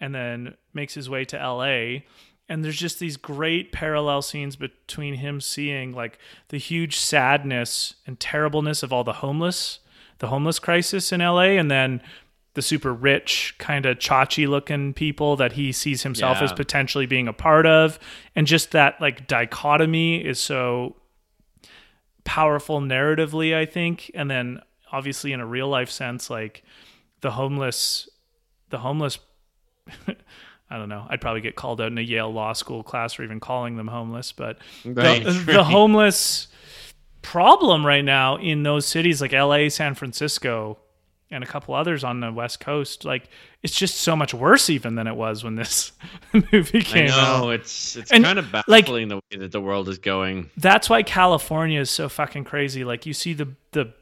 and 0.00 0.14
then 0.14 0.54
makes 0.72 0.94
his 0.94 1.10
way 1.10 1.24
to 1.26 1.36
LA. 1.36 2.00
And 2.48 2.64
there's 2.64 2.78
just 2.78 2.98
these 2.98 3.16
great 3.16 3.70
parallel 3.70 4.22
scenes 4.22 4.56
between 4.56 5.14
him 5.14 5.40
seeing 5.40 5.92
like 5.92 6.18
the 6.48 6.58
huge 6.58 6.96
sadness 6.96 7.94
and 8.06 8.18
terribleness 8.18 8.82
of 8.82 8.92
all 8.92 9.04
the 9.04 9.12
homeless, 9.14 9.78
the 10.18 10.28
homeless 10.28 10.58
crisis 10.58 11.12
in 11.12 11.20
LA, 11.20 11.52
and 11.58 11.70
then 11.70 12.02
the 12.54 12.62
super 12.62 12.92
rich, 12.92 13.54
kind 13.58 13.86
of 13.86 13.98
chachi 13.98 14.46
looking 14.46 14.92
people 14.92 15.36
that 15.36 15.52
he 15.52 15.72
sees 15.72 16.02
himself 16.02 16.38
Yeah. 16.38 16.44
as 16.44 16.52
potentially 16.52 17.06
being 17.06 17.26
a 17.28 17.32
part 17.32 17.64
of. 17.66 17.98
And 18.36 18.46
just 18.46 18.72
that 18.72 19.00
like 19.00 19.26
dichotomy 19.26 20.22
is 20.24 20.38
so 20.38 20.96
powerful 22.24 22.80
narratively, 22.80 23.54
I 23.54 23.64
think. 23.66 24.10
And 24.14 24.30
then 24.30 24.60
obviously 24.92 25.32
in 25.32 25.40
a 25.40 25.46
real 25.46 25.68
life 25.68 25.90
sense, 25.90 26.28
like 26.30 26.62
the 27.20 27.30
homeless, 27.32 28.08
the 28.70 28.78
homeless. 28.78 29.18
I 30.70 30.78
don't 30.78 30.88
know. 30.88 31.06
I'd 31.10 31.20
probably 31.20 31.42
get 31.42 31.54
called 31.56 31.80
out 31.80 31.88
in 31.88 31.98
a 31.98 32.02
Yale 32.02 32.32
law 32.32 32.52
school 32.54 32.82
class 32.82 33.12
for 33.14 33.22
even 33.24 33.40
calling 33.40 33.76
them 33.76 33.88
homeless, 33.88 34.32
but 34.32 34.58
Right, 34.84 35.22
the, 35.22 35.30
the 35.46 35.64
homeless 35.64 36.48
problem 37.20 37.84
right 37.84 38.04
now 38.04 38.36
in 38.36 38.62
those 38.62 38.86
cities 38.86 39.20
like 39.20 39.32
LA, 39.32 39.68
San 39.68 39.94
Francisco, 39.94 40.78
and 41.32 41.42
a 41.42 41.46
couple 41.46 41.74
others 41.74 42.04
on 42.04 42.20
the 42.20 42.30
West 42.30 42.60
Coast, 42.60 43.04
like 43.04 43.28
it's 43.62 43.74
just 43.74 43.96
so 43.96 44.14
much 44.14 44.32
worse 44.34 44.70
even 44.70 44.94
than 44.94 45.06
it 45.06 45.16
was 45.16 45.42
when 45.42 45.56
this 45.56 45.92
movie 46.52 46.78
I 46.78 46.82
came 46.82 47.06
know 47.06 47.14
out. 47.48 47.50
it's 47.54 47.96
it's 47.96 48.10
And, 48.12 48.24
kind 48.24 48.38
of 48.38 48.52
like- 48.52 48.84
baffling 48.84 49.08
the 49.08 49.16
way 49.16 49.38
that 49.38 49.50
the 49.52 49.60
world 49.60 49.88
is 49.88 49.98
going. 49.98 50.50
That's 50.56 50.88
why 50.90 51.02
California 51.02 51.80
is 51.80 51.90
so 51.90 52.08
fucking 52.08 52.44
crazy. 52.44 52.84
Like 52.84 53.06
you 53.06 53.12
see 53.14 53.32
the 53.34 53.48
the 53.72 53.92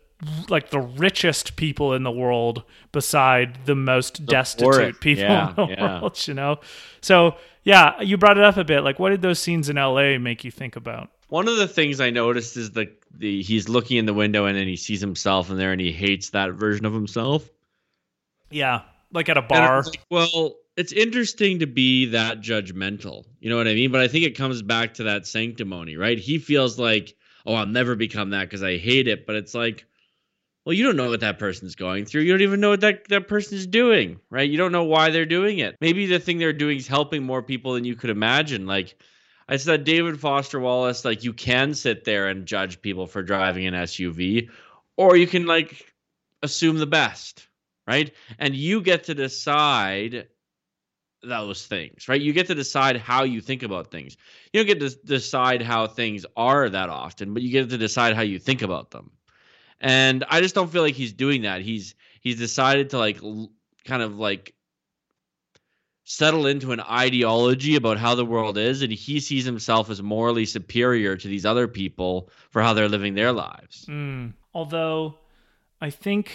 like 0.50 0.68
the 0.68 0.80
richest 0.80 1.56
people 1.56 1.94
in 1.94 2.02
the 2.02 2.10
world 2.10 2.62
beside 2.92 3.64
the 3.64 3.74
most 3.74 4.26
destitute 4.26 4.70
poorest. 4.72 5.00
people 5.00 5.24
Yeah, 5.24 5.48
in 5.50 5.54
the 5.56 5.66
yeah. 5.68 6.00
world, 6.02 6.28
you 6.28 6.34
know. 6.34 6.60
So 7.00 7.36
yeah, 7.64 8.00
you 8.02 8.16
brought 8.18 8.36
it 8.38 8.44
up 8.44 8.56
a 8.56 8.64
bit. 8.64 8.80
Like, 8.82 8.98
what 8.98 9.10
did 9.10 9.22
those 9.22 9.38
scenes 9.38 9.68
in 9.70 9.76
LA 9.76 10.18
make 10.18 10.44
you 10.44 10.50
think 10.50 10.76
about? 10.76 11.10
One 11.30 11.48
of 11.48 11.56
the 11.56 11.68
things 11.68 12.00
I 12.00 12.10
noticed 12.10 12.56
is 12.56 12.72
the 12.72 12.92
the 13.16 13.42
he's 13.42 13.68
looking 13.68 13.96
in 13.96 14.06
the 14.06 14.14
window 14.14 14.46
and 14.46 14.56
then 14.56 14.66
he 14.66 14.76
sees 14.76 15.00
himself 15.00 15.50
in 15.50 15.56
there 15.56 15.72
and 15.72 15.80
he 15.80 15.92
hates 15.92 16.30
that 16.30 16.52
version 16.52 16.84
of 16.86 16.92
himself. 16.92 17.48
Yeah, 18.50 18.82
like 19.12 19.28
at 19.28 19.36
a 19.36 19.42
bar. 19.42 19.82
like, 19.82 20.00
well, 20.10 20.56
it's 20.76 20.92
interesting 20.92 21.60
to 21.60 21.66
be 21.66 22.06
that 22.06 22.40
judgmental. 22.40 23.24
You 23.38 23.50
know 23.50 23.56
what 23.56 23.68
I 23.68 23.74
mean? 23.74 23.92
But 23.92 24.00
I 24.00 24.08
think 24.08 24.24
it 24.24 24.36
comes 24.36 24.62
back 24.62 24.94
to 24.94 25.04
that 25.04 25.26
sanctimony, 25.26 25.96
right? 25.96 26.18
He 26.18 26.38
feels 26.38 26.78
like, 26.78 27.16
oh, 27.46 27.54
I'll 27.54 27.66
never 27.66 27.94
become 27.94 28.30
that 28.30 28.44
because 28.44 28.62
I 28.62 28.76
hate 28.78 29.06
it. 29.06 29.26
But 29.26 29.36
it's 29.36 29.54
like, 29.54 29.84
well, 30.64 30.72
you 30.72 30.84
don't 30.84 30.96
know 30.96 31.10
what 31.10 31.20
that 31.20 31.38
person's 31.38 31.74
going 31.74 32.06
through. 32.06 32.22
You 32.22 32.32
don't 32.32 32.42
even 32.42 32.60
know 32.60 32.70
what 32.70 32.80
that, 32.80 33.08
that 33.08 33.28
person 33.28 33.56
is 33.56 33.66
doing, 33.66 34.20
right? 34.30 34.48
You 34.48 34.58
don't 34.58 34.72
know 34.72 34.84
why 34.84 35.10
they're 35.10 35.26
doing 35.26 35.58
it. 35.58 35.76
Maybe 35.80 36.06
the 36.06 36.18
thing 36.18 36.38
they're 36.38 36.52
doing 36.52 36.78
is 36.78 36.88
helping 36.88 37.22
more 37.22 37.42
people 37.42 37.74
than 37.74 37.84
you 37.84 37.94
could 37.94 38.10
imagine. 38.10 38.66
Like 38.66 38.96
I 39.50 39.56
said, 39.56 39.84
David 39.84 40.20
Foster 40.20 40.60
Wallace, 40.60 41.04
like 41.04 41.24
you 41.24 41.32
can 41.32 41.74
sit 41.74 42.04
there 42.04 42.28
and 42.28 42.46
judge 42.46 42.80
people 42.80 43.06
for 43.06 43.22
driving 43.22 43.66
an 43.66 43.74
SUV, 43.74 44.48
or 44.96 45.16
you 45.16 45.26
can 45.26 45.44
like 45.46 45.92
assume 46.42 46.78
the 46.78 46.86
best, 46.86 47.48
right? 47.86 48.14
And 48.38 48.54
you 48.54 48.80
get 48.80 49.04
to 49.04 49.14
decide 49.14 50.28
those 51.22 51.66
things, 51.66 52.08
right? 52.08 52.20
You 52.20 52.32
get 52.32 52.46
to 52.46 52.54
decide 52.54 52.96
how 52.96 53.24
you 53.24 53.40
think 53.40 53.62
about 53.64 53.90
things. 53.90 54.16
You 54.52 54.60
don't 54.60 54.66
get 54.66 54.88
to 54.88 54.96
decide 55.04 55.62
how 55.62 55.88
things 55.88 56.24
are 56.36 56.68
that 56.68 56.88
often, 56.88 57.34
but 57.34 57.42
you 57.42 57.50
get 57.50 57.70
to 57.70 57.78
decide 57.78 58.14
how 58.14 58.22
you 58.22 58.38
think 58.38 58.62
about 58.62 58.90
them. 58.90 59.10
And 59.80 60.24
I 60.28 60.40
just 60.40 60.54
don't 60.54 60.70
feel 60.70 60.82
like 60.82 60.94
he's 60.94 61.12
doing 61.12 61.42
that. 61.42 61.62
He's 61.62 61.94
he's 62.20 62.36
decided 62.36 62.90
to 62.90 62.98
like 62.98 63.22
l- 63.22 63.50
kind 63.84 64.02
of 64.02 64.16
like 64.16 64.54
settle 66.10 66.44
into 66.44 66.72
an 66.72 66.80
ideology 66.80 67.76
about 67.76 67.96
how 67.96 68.16
the 68.16 68.24
world 68.24 68.58
is 68.58 68.82
and 68.82 68.92
he 68.92 69.20
sees 69.20 69.44
himself 69.44 69.88
as 69.90 70.02
morally 70.02 70.44
superior 70.44 71.16
to 71.16 71.28
these 71.28 71.46
other 71.46 71.68
people 71.68 72.28
for 72.50 72.60
how 72.62 72.74
they're 72.74 72.88
living 72.88 73.14
their 73.14 73.30
lives. 73.30 73.86
Mm. 73.88 74.32
Although 74.52 75.14
I 75.80 75.90
think 75.90 76.32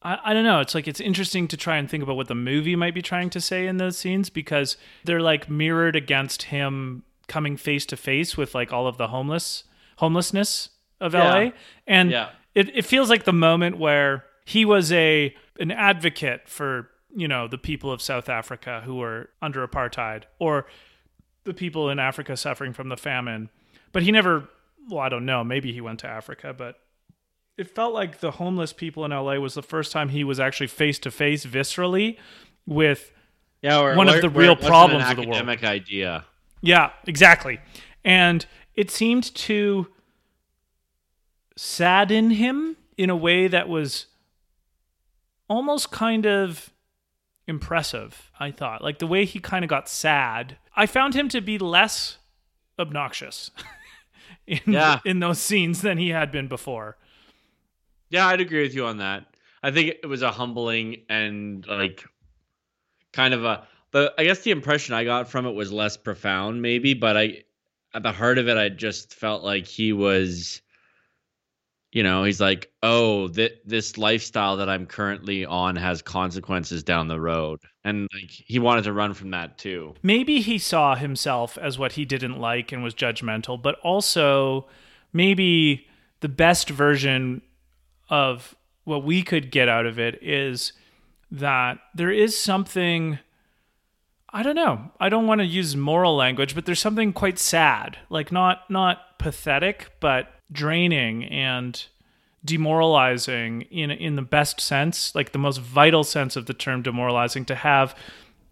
I, 0.00 0.16
I 0.26 0.32
don't 0.32 0.44
know, 0.44 0.60
it's 0.60 0.76
like 0.76 0.86
it's 0.86 1.00
interesting 1.00 1.48
to 1.48 1.56
try 1.56 1.76
and 1.76 1.90
think 1.90 2.04
about 2.04 2.14
what 2.14 2.28
the 2.28 2.36
movie 2.36 2.76
might 2.76 2.94
be 2.94 3.02
trying 3.02 3.30
to 3.30 3.40
say 3.40 3.66
in 3.66 3.78
those 3.78 3.98
scenes 3.98 4.30
because 4.30 4.76
they're 5.02 5.20
like 5.20 5.50
mirrored 5.50 5.96
against 5.96 6.44
him 6.44 7.02
coming 7.26 7.56
face 7.56 7.84
to 7.86 7.96
face 7.96 8.36
with 8.36 8.54
like 8.54 8.72
all 8.72 8.86
of 8.86 8.96
the 8.96 9.08
homeless 9.08 9.64
homelessness 9.96 10.68
of 11.00 11.14
Yeah. 11.14 11.32
LA. 11.34 11.50
And 11.88 12.12
Yeah. 12.12 12.28
it, 12.54 12.68
it 12.76 12.84
feels 12.86 13.10
like 13.10 13.24
the 13.24 13.32
moment 13.32 13.76
where 13.78 14.24
he 14.44 14.64
was 14.64 14.92
a 14.92 15.34
an 15.58 15.72
advocate 15.72 16.48
for 16.48 16.88
you 17.14 17.28
know 17.28 17.46
the 17.48 17.58
people 17.58 17.90
of 17.92 18.00
South 18.02 18.28
Africa 18.28 18.82
who 18.84 18.96
were 18.96 19.28
under 19.40 19.66
apartheid 19.66 20.24
or 20.38 20.66
the 21.44 21.54
people 21.54 21.90
in 21.90 21.98
Africa 21.98 22.36
suffering 22.36 22.72
from 22.72 22.88
the 22.88 22.96
famine 22.96 23.50
but 23.92 24.02
he 24.02 24.10
never 24.12 24.48
well 24.88 25.00
I 25.00 25.08
don't 25.08 25.26
know 25.26 25.44
maybe 25.44 25.72
he 25.72 25.80
went 25.80 26.00
to 26.00 26.06
Africa 26.08 26.54
but 26.56 26.76
it 27.58 27.68
felt 27.68 27.92
like 27.92 28.20
the 28.20 28.32
homeless 28.32 28.72
people 28.72 29.04
in 29.04 29.10
LA 29.10 29.34
was 29.34 29.54
the 29.54 29.62
first 29.62 29.92
time 29.92 30.08
he 30.08 30.24
was 30.24 30.40
actually 30.40 30.68
face 30.68 30.98
to 31.00 31.10
face 31.10 31.44
viscerally 31.44 32.16
with 32.66 33.12
Yeah, 33.60 33.78
or, 33.80 33.94
One 33.94 34.08
of 34.08 34.22
the 34.22 34.30
real 34.30 34.56
problems 34.56 35.04
of 35.10 35.16
the 35.16 35.22
world. 35.22 35.34
academic 35.34 35.62
idea. 35.62 36.24
Yeah, 36.62 36.90
exactly. 37.06 37.60
And 38.04 38.46
it 38.74 38.90
seemed 38.90 39.34
to 39.34 39.88
sadden 41.56 42.30
him 42.30 42.76
in 42.96 43.10
a 43.10 43.16
way 43.16 43.48
that 43.48 43.68
was 43.68 44.06
almost 45.48 45.90
kind 45.90 46.26
of 46.26 46.71
impressive, 47.46 48.30
I 48.38 48.50
thought. 48.50 48.82
Like 48.82 48.98
the 48.98 49.06
way 49.06 49.24
he 49.24 49.38
kind 49.40 49.64
of 49.64 49.68
got 49.68 49.88
sad. 49.88 50.56
I 50.76 50.86
found 50.86 51.14
him 51.14 51.28
to 51.30 51.40
be 51.40 51.58
less 51.58 52.18
obnoxious 52.78 53.50
in, 54.46 54.60
Yeah. 54.66 55.00
in 55.04 55.20
those 55.20 55.38
scenes 55.38 55.82
than 55.82 55.98
he 55.98 56.08
had 56.10 56.30
been 56.32 56.48
before. 56.48 56.96
Yeah, 58.10 58.26
I'd 58.26 58.40
agree 58.40 58.62
with 58.62 58.74
you 58.74 58.86
on 58.86 58.98
that. 58.98 59.26
I 59.62 59.70
think 59.70 59.94
it 60.02 60.06
was 60.06 60.22
a 60.22 60.30
humbling 60.30 61.02
and 61.08 61.66
like 61.66 62.04
kind 63.12 63.32
of 63.34 63.44
a 63.44 63.66
the 63.92 64.12
I 64.18 64.24
guess 64.24 64.40
the 64.40 64.50
impression 64.50 64.94
I 64.94 65.04
got 65.04 65.28
from 65.28 65.46
it 65.46 65.52
was 65.52 65.70
less 65.72 65.96
profound 65.96 66.62
maybe, 66.62 66.94
but 66.94 67.16
I 67.16 67.42
at 67.94 68.02
the 68.02 68.12
heart 68.12 68.38
of 68.38 68.48
it 68.48 68.56
I 68.56 68.68
just 68.70 69.14
felt 69.14 69.42
like 69.44 69.66
he 69.66 69.92
was 69.92 70.60
you 71.92 72.02
know, 72.02 72.24
he's 72.24 72.40
like, 72.40 72.70
"Oh, 72.82 73.28
th- 73.28 73.58
this 73.64 73.98
lifestyle 73.98 74.56
that 74.56 74.68
I'm 74.68 74.86
currently 74.86 75.44
on 75.44 75.76
has 75.76 76.02
consequences 76.02 76.82
down 76.82 77.08
the 77.08 77.20
road." 77.20 77.60
And 77.84 78.08
like 78.14 78.30
he 78.30 78.58
wanted 78.58 78.84
to 78.84 78.92
run 78.92 79.14
from 79.14 79.30
that 79.30 79.58
too. 79.58 79.94
maybe 80.02 80.40
he 80.40 80.58
saw 80.58 80.94
himself 80.94 81.58
as 81.58 81.78
what 81.78 81.92
he 81.92 82.04
didn't 82.04 82.38
like 82.38 82.72
and 82.72 82.82
was 82.82 82.94
judgmental, 82.94 83.60
but 83.60 83.78
also 83.80 84.66
maybe 85.12 85.86
the 86.20 86.28
best 86.28 86.70
version 86.70 87.42
of 88.08 88.54
what 88.84 89.04
we 89.04 89.22
could 89.22 89.50
get 89.50 89.68
out 89.68 89.86
of 89.86 89.98
it 89.98 90.18
is 90.22 90.72
that 91.30 91.78
there 91.94 92.10
is 92.10 92.36
something 92.38 93.18
I 94.34 94.42
don't 94.42 94.56
know. 94.56 94.90
I 94.98 95.10
don't 95.10 95.26
want 95.26 95.40
to 95.40 95.46
use 95.46 95.76
moral 95.76 96.16
language, 96.16 96.54
but 96.54 96.64
there's 96.64 96.80
something 96.80 97.12
quite 97.12 97.38
sad. 97.38 97.98
Like 98.08 98.32
not 98.32 98.70
not 98.70 99.18
pathetic, 99.18 99.92
but 100.00 100.32
draining 100.52 101.24
and 101.24 101.86
demoralizing 102.44 103.62
in 103.62 103.90
in 103.90 104.16
the 104.16 104.22
best 104.22 104.60
sense, 104.60 105.14
like 105.14 105.32
the 105.32 105.38
most 105.38 105.60
vital 105.60 106.04
sense 106.04 106.36
of 106.36 106.46
the 106.46 106.54
term 106.54 106.82
demoralizing 106.82 107.44
to 107.46 107.54
have 107.54 107.96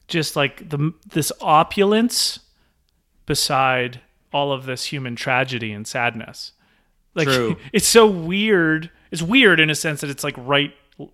just 0.09 0.37
like 0.37 0.69
the 0.69 0.93
this 1.09 1.33
opulence 1.41 2.41
beside 3.27 4.01
all 4.33 4.53
of 4.53 4.67
this 4.67 4.85
human 4.87 5.17
tragedy 5.17 5.73
and 5.73 5.87
sadness. 5.87 6.53
Like 7.15 7.29
True. 7.29 7.57
it's 7.73 7.87
so 7.87 8.07
weird. 8.07 8.91
It's 9.11 9.23
weird 9.23 9.61
in 9.61 9.71
a 9.71 9.75
sense 9.75 10.01
that 10.03 10.11
it's 10.11 10.25
like 10.25 10.37
right 10.39 10.73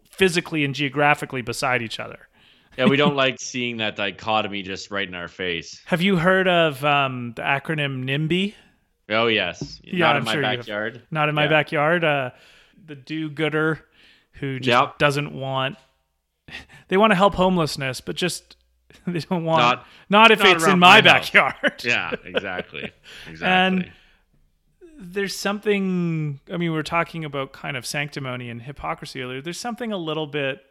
physically 0.08 0.64
and 0.64 0.74
geographically 0.74 1.42
beside 1.42 1.82
each 1.82 2.00
other. 2.00 2.28
Yeah, 2.76 2.86
we 2.86 2.96
don't 2.96 3.16
like 3.24 3.40
seeing 3.40 3.78
that 3.78 3.96
dichotomy 3.96 4.62
just 4.62 4.90
right 4.90 5.06
in 5.06 5.14
our 5.14 5.28
face. 5.28 5.80
Have 5.86 6.02
you 6.02 6.16
heard 6.16 6.48
of 6.48 6.84
um, 6.84 7.32
the 7.36 7.42
acronym 7.42 8.04
NIMBY? 8.04 8.54
Oh 9.08 9.26
yes, 9.28 9.80
Yeah, 9.84 9.98
not 10.06 10.16
I'm 10.16 10.22
in 10.22 10.24
my 10.24 10.32
sure 10.32 10.40
you 10.42 10.46
have. 10.48 10.58
backyard. 10.58 11.02
Not 11.10 11.28
in 11.28 11.34
my 11.34 11.44
Yeah. 11.44 11.48
backyard. 11.50 12.04
Uh, 12.04 12.30
the 12.84 12.94
do-gooder 12.96 13.84
who 14.32 14.58
just 14.60 14.68
Yep. 14.68 14.98
doesn't 14.98 15.32
want. 15.32 15.76
They 16.88 16.96
want 16.96 17.10
to 17.10 17.16
help 17.16 17.34
homelessness, 17.34 18.00
but 18.00 18.14
just 18.16 18.56
they 19.06 19.18
don't 19.20 19.44
want 19.44 19.60
not, 19.60 19.86
Not- 20.08 20.30
if 20.30 20.38
not 20.40 20.56
it's 20.56 20.64
in 20.66 20.78
my, 20.78 20.96
my 20.96 21.00
backyard. 21.00 21.82
Yeah, 21.84 22.12
exactly. 22.24 22.92
Exactly. 23.28 23.46
And- 23.48 23.92
there's 24.98 25.36
something 25.36 26.40
i 26.50 26.56
mean 26.56 26.72
we 26.72 26.78
are 26.78 26.82
talking 26.82 27.22
about 27.26 27.52
kind 27.52 27.76
of 27.76 27.84
sanctimony 27.84 28.48
and 28.48 28.62
hypocrisy 28.62 29.20
earlier 29.20 29.42
there's 29.42 29.60
something 29.60 29.92
a 29.92 29.96
little 29.98 30.26
bit 30.26 30.62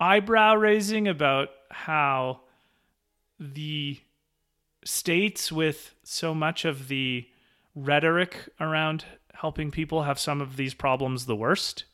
eyebrow 0.00 0.56
raising 0.56 1.06
about 1.06 1.48
how 1.70 2.40
the 3.38 3.96
states 4.84 5.52
with 5.52 5.94
so 6.02 6.34
much 6.34 6.64
of 6.64 6.88
the 6.88 7.28
rhetoric 7.84 8.48
around 8.60 9.04
helping 9.34 9.70
people 9.70 10.02
have 10.02 10.18
some 10.18 10.40
of 10.40 10.56
these 10.56 10.74
problems 10.74 11.26
the 11.26 11.36
worst. 11.36 11.84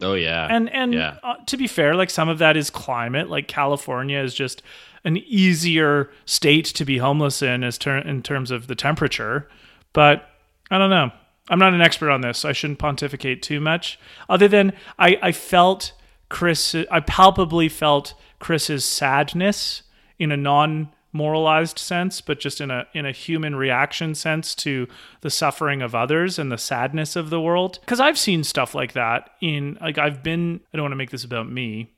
Oh 0.00 0.14
yeah. 0.14 0.46
and 0.50 0.70
and 0.70 0.94
Yeah. 0.94 1.16
uh, 1.22 1.34
to 1.46 1.56
be 1.56 1.66
fair 1.66 1.94
like 1.94 2.10
some 2.10 2.28
of 2.28 2.38
that 2.38 2.56
is 2.56 2.70
climate. 2.70 3.28
Like 3.28 3.48
california 3.48 4.20
is 4.20 4.34
just 4.34 4.62
an 5.04 5.16
easier 5.16 6.10
state 6.26 6.66
to 6.66 6.84
be 6.84 6.98
homeless 6.98 7.42
in 7.42 7.64
as 7.64 7.76
ter- 7.78 7.98
in 7.98 8.22
terms 8.22 8.50
of 8.50 8.66
the 8.66 8.74
temperature. 8.74 9.48
But 9.92 10.28
i 10.70 10.78
don't 10.78 10.90
know. 10.90 11.10
I'm 11.48 11.58
not 11.58 11.74
an 11.74 11.80
expert 11.80 12.10
on 12.10 12.20
this. 12.20 12.38
So 12.38 12.48
i 12.48 12.52
shouldn't 12.52 12.78
pontificate 12.78 13.42
too 13.42 13.60
much. 13.60 13.98
Other 14.28 14.48
than 14.48 14.72
i 14.98 15.18
i 15.22 15.32
felt 15.32 15.92
chris 16.28 16.74
i 16.90 17.00
palpably 17.00 17.68
felt 17.68 18.14
chris's 18.38 18.84
sadness 18.84 19.82
in 20.18 20.30
a 20.30 20.36
non 20.36 20.88
moralized 21.12 21.78
sense 21.78 22.20
but 22.20 22.38
just 22.38 22.60
in 22.60 22.70
a 22.70 22.86
in 22.94 23.04
a 23.04 23.12
human 23.12 23.56
reaction 23.56 24.14
sense 24.14 24.54
to 24.54 24.86
the 25.22 25.30
suffering 25.30 25.82
of 25.82 25.94
others 25.94 26.38
and 26.38 26.52
the 26.52 26.58
sadness 26.58 27.16
of 27.16 27.30
the 27.30 27.40
world. 27.40 27.78
Because 27.80 28.00
i've 28.00 28.18
seen 28.18 28.44
stuff 28.44 28.74
like 28.74 28.92
that 28.92 29.30
in 29.40 29.76
like 29.80 29.98
i've 29.98 30.22
been 30.22 30.60
i 30.72 30.76
don't 30.76 30.84
want 30.84 30.92
to 30.92 30.96
make 30.96 31.10
this 31.10 31.24
about 31.24 31.50
me. 31.50 31.90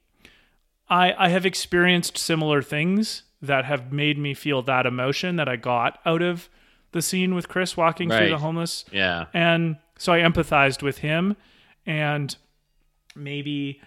I 0.88 1.12
i 1.18 1.28
have 1.28 1.44
experienced 1.44 2.16
similar 2.16 2.62
things 2.62 3.22
that 3.40 3.64
have 3.64 3.92
made 3.92 4.18
me 4.18 4.34
feel 4.34 4.62
that 4.62 4.86
emotion 4.86 5.36
that 5.36 5.48
i 5.48 5.56
got 5.56 5.98
out 6.06 6.22
of 6.22 6.48
the 6.92 7.02
scene 7.02 7.34
with 7.34 7.48
chris 7.48 7.76
walking 7.76 8.08
through 8.08 8.30
the 8.30 8.38
homeless. 8.38 8.84
Yeah. 8.92 9.26
and 9.32 9.76
so 9.98 10.12
I 10.12 10.20
empathized 10.20 10.82
with 10.82 10.98
him 10.98 11.36
and 11.86 12.34
maybe 13.14 13.80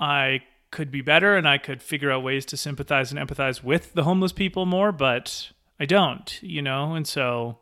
I 0.00 0.42
could 0.76 0.90
be 0.90 1.00
better 1.00 1.34
and 1.36 1.48
I 1.48 1.56
could 1.58 1.82
figure 1.82 2.10
out 2.12 2.22
ways 2.22 2.44
to 2.46 2.56
sympathize 2.56 3.10
and 3.10 3.18
empathize 3.18 3.62
with 3.64 3.94
the 3.94 4.04
homeless 4.04 4.32
people 4.32 4.66
more, 4.66 4.92
but 4.92 5.50
I 5.80 5.86
don't, 5.86 6.38
you 6.42 6.60
know? 6.60 6.94
And 6.94 7.08
so 7.08 7.60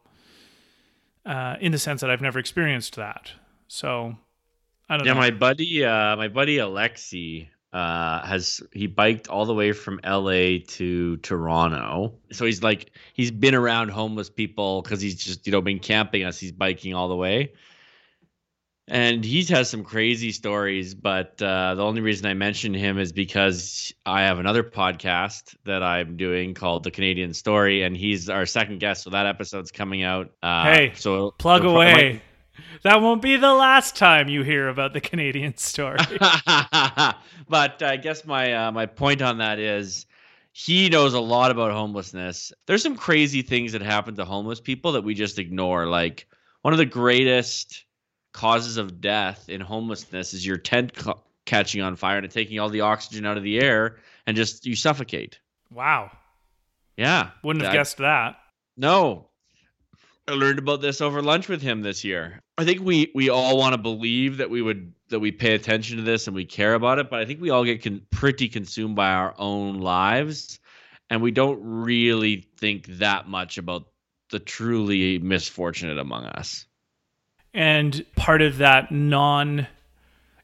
uh, 1.24 1.54
in 1.60 1.70
the 1.70 1.78
sense 1.78 2.00
that 2.00 2.10
I've 2.10 2.20
never 2.20 2.40
experienced 2.40 2.96
that. 2.96 3.30
So 3.68 4.16
I 4.88 4.96
don't 4.96 5.06
Yeah, 5.06 5.14
know. 5.14 5.20
my 5.20 5.30
buddy, 5.30 5.84
uh, 5.84 6.16
my 6.16 6.26
buddy 6.28 6.56
Alexi, 6.56 7.48
uh, 7.72 8.24
has 8.26 8.60
he 8.72 8.88
biked 8.88 9.28
all 9.28 9.46
the 9.46 9.54
way 9.54 9.72
from 9.72 10.00
LA 10.04 10.58
to 10.66 11.16
Toronto. 11.18 12.14
So 12.32 12.44
he's 12.46 12.62
like 12.62 12.90
he's 13.14 13.30
been 13.30 13.54
around 13.54 13.90
homeless 13.90 14.28
people 14.30 14.82
because 14.82 15.00
he's 15.00 15.16
just 15.16 15.46
you 15.46 15.52
know 15.52 15.60
been 15.60 15.78
camping 15.80 16.24
us. 16.24 16.38
He's 16.38 16.52
biking 16.52 16.94
all 16.94 17.08
the 17.08 17.16
way, 17.16 17.52
and 18.88 19.24
he's 19.24 19.48
has 19.48 19.70
some 19.70 19.82
crazy 19.84 20.30
stories. 20.32 20.94
But 20.94 21.40
uh, 21.42 21.74
the 21.74 21.82
only 21.84 22.00
reason 22.00 22.26
I 22.26 22.34
mention 22.34 22.74
him 22.74 22.98
is 22.98 23.12
because 23.12 23.92
I 24.04 24.22
have 24.22 24.38
another 24.38 24.62
podcast 24.62 25.54
that 25.64 25.82
I'm 25.82 26.16
doing 26.16 26.54
called 26.54 26.84
The 26.84 26.90
Canadian 26.90 27.32
Story, 27.34 27.82
and 27.82 27.96
he's 27.96 28.28
our 28.28 28.46
second 28.46 28.80
guest. 28.80 29.02
So 29.04 29.10
that 29.10 29.26
episode's 29.26 29.70
coming 29.70 30.02
out. 30.02 30.30
Uh, 30.42 30.64
Hey, 30.64 30.92
so 30.96 31.32
Plug 31.32 31.62
might- 31.64 31.70
away. 31.70 32.22
That 32.84 33.00
won't 33.00 33.20
be 33.20 33.36
the 33.36 33.52
last 33.52 33.96
time 33.96 34.28
you 34.28 34.42
hear 34.44 34.68
about 34.68 34.92
the 34.92 35.00
Canadian 35.00 35.56
story. 35.56 35.98
but 37.48 37.82
I 37.82 37.96
guess 38.00 38.24
my 38.24 38.52
uh, 38.66 38.72
my 38.72 38.86
point 38.86 39.22
on 39.22 39.38
that 39.38 39.58
is 39.58 40.06
he 40.52 40.88
knows 40.88 41.14
a 41.14 41.20
lot 41.20 41.50
about 41.50 41.72
homelessness. 41.72 42.52
There's 42.66 42.82
some 42.82 42.96
crazy 42.96 43.42
things 43.42 43.72
that 43.72 43.82
happen 43.82 44.14
to 44.16 44.24
homeless 44.24 44.60
people 44.60 44.92
that 44.92 45.02
we 45.02 45.14
just 45.14 45.38
ignore. 45.38 45.86
Like 45.86 46.28
one 46.62 46.72
of 46.72 46.78
the 46.78 46.86
greatest 46.86 47.84
causes 48.34 48.76
of 48.76 49.00
death 49.00 49.48
in 49.48 49.62
homelessness 49.62 50.34
is 50.34 50.44
your 50.44 50.58
tent 50.58 50.94
ca- 50.94 51.14
catching 51.46 51.80
on 51.80 51.96
fire 51.96 52.18
and 52.18 52.30
taking 52.30 52.58
all 52.58 52.68
the 52.68 52.82
oxygen 52.82 53.24
out 53.24 53.38
of 53.38 53.42
the 53.42 53.60
air 53.60 53.96
and 54.26 54.36
just 54.36 54.66
you 54.66 54.76
suffocate. 54.76 55.38
wow. 55.72 56.10
Yeah, 56.96 57.30
Wouldn't 57.42 57.64
have 57.64 57.74
guessed 57.74 57.96
that. 57.98 58.36
No. 58.76 59.28
I 60.28 60.32
learned 60.32 60.60
about 60.60 60.80
this 60.80 61.00
over 61.00 61.22
lunch 61.22 61.48
with 61.48 61.60
him 61.60 61.82
this 61.82 62.04
year. 62.04 62.38
I 62.56 62.64
think 62.64 62.82
we 62.82 63.10
we 63.16 63.30
all 63.30 63.58
want 63.58 63.72
to 63.74 63.78
believe 63.78 64.36
that 64.36 64.48
we 64.48 64.62
would 64.62 64.92
that 65.08 65.18
we 65.18 65.32
pay 65.32 65.54
attention 65.54 65.96
to 65.96 66.02
this 66.04 66.28
and 66.28 66.36
we 66.36 66.44
care 66.44 66.74
about 66.74 67.00
it, 67.00 67.10
but 67.10 67.18
I 67.18 67.24
think 67.24 67.40
we 67.40 67.50
all 67.50 67.64
get 67.64 67.82
con- 67.82 68.02
pretty 68.10 68.48
consumed 68.48 68.94
by 68.94 69.10
our 69.10 69.34
own 69.36 69.80
lives, 69.80 70.60
and 71.10 71.20
we 71.20 71.32
don't 71.32 71.60
really 71.62 72.46
think 72.58 72.86
that 72.98 73.28
much 73.28 73.58
about 73.58 73.88
the 74.30 74.38
truly 74.38 75.18
misfortunate 75.18 75.98
among 75.98 76.26
us. 76.26 76.64
And 77.54 78.04
part 78.16 78.42
of 78.42 78.58
that 78.58 78.90
non 78.90 79.68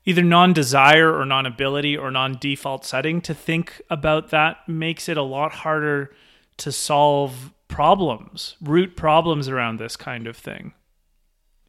either 0.06 0.22
non-desire 0.22 1.14
or 1.14 1.24
non-ability 1.26 1.96
or 1.96 2.10
non-default 2.10 2.84
setting 2.84 3.20
to 3.20 3.34
think 3.34 3.82
about 3.90 4.30
that 4.30 4.66
makes 4.66 5.08
it 5.08 5.16
a 5.16 5.22
lot 5.22 5.52
harder 5.52 6.10
to 6.56 6.72
solve 6.72 7.52
problems, 7.68 8.56
root 8.60 8.96
problems 8.96 9.48
around 9.48 9.78
this 9.78 9.96
kind 9.96 10.26
of 10.26 10.36
thing. 10.36 10.72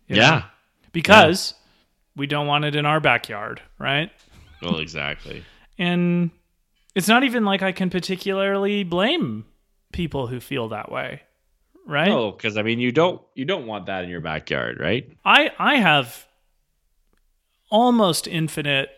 You 0.07 0.15
know? 0.15 0.21
Yeah. 0.21 0.43
Because 0.91 1.53
we 2.15 2.27
don't 2.27 2.47
want 2.47 2.65
it 2.65 2.75
in 2.75 2.85
our 2.85 2.99
backyard, 2.99 3.61
right? 3.77 4.11
Well, 4.61 4.79
exactly. 4.79 5.43
And 5.77 6.31
it's 6.95 7.07
not 7.07 7.23
even 7.23 7.45
like 7.45 7.61
I 7.61 7.71
can 7.71 7.89
particularly 7.89 8.83
blame 8.83 9.45
people 9.91 10.27
who 10.27 10.39
feel 10.39 10.69
that 10.69 10.91
way, 10.91 11.21
right? 11.88 12.11
Oh, 12.11 12.32
because 12.32 12.57
I 12.57 12.61
mean, 12.61 12.79
you 12.79 12.91
don't 12.91 13.21
you 13.36 13.45
don't 13.45 13.67
want 13.67 13.86
that 13.88 14.03
in 14.03 14.09
your 14.09 14.21
backyard, 14.21 14.79
right? 14.79 15.09
I 15.25 15.51
I 15.57 15.75
have 15.75 16.25
almost 17.69 18.27
infinite 18.27 18.89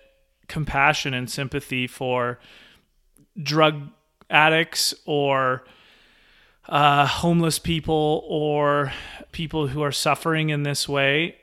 compassion 0.48 1.14
and 1.14 1.30
sympathy 1.30 1.88
for 1.88 2.40
drug 3.42 3.90
addicts 4.30 4.94
or 5.06 5.64
uh, 6.68 7.06
homeless 7.06 7.60
people 7.60 8.24
or 8.28 8.92
people 9.32 9.68
who 9.68 9.82
are 9.82 9.92
suffering 9.92 10.50
in 10.50 10.64
this 10.64 10.88
way, 10.88 11.36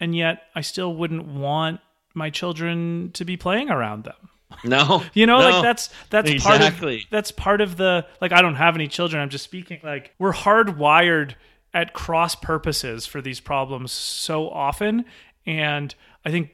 and 0.00 0.16
yet 0.16 0.42
I 0.54 0.60
still 0.60 0.94
wouldn't 0.94 1.26
want 1.26 1.80
my 2.14 2.30
children 2.30 3.10
to 3.14 3.24
be 3.24 3.36
playing 3.36 3.70
around 3.70 4.04
them. 4.04 4.28
No, 4.64 5.02
You 5.14 5.26
know, 5.26 5.38
no. 5.38 5.50
like 5.50 5.62
that's 5.62 5.90
that's 6.10 6.42
part 6.42 6.60
of 6.62 6.82
that's 7.10 7.30
part 7.30 7.60
of 7.60 7.76
the 7.76 8.06
like 8.20 8.32
I 8.32 8.42
don't 8.42 8.56
have 8.56 8.74
any 8.74 8.88
children. 8.88 9.22
I'm 9.22 9.30
just 9.30 9.44
speaking 9.44 9.80
like 9.82 10.14
we're 10.18 10.32
hardwired 10.32 11.34
at 11.74 11.92
cross 11.92 12.34
purposes 12.34 13.06
for 13.06 13.20
these 13.20 13.40
problems 13.40 13.92
so 13.92 14.48
often, 14.48 15.04
and 15.46 15.94
I 16.24 16.30
think 16.30 16.50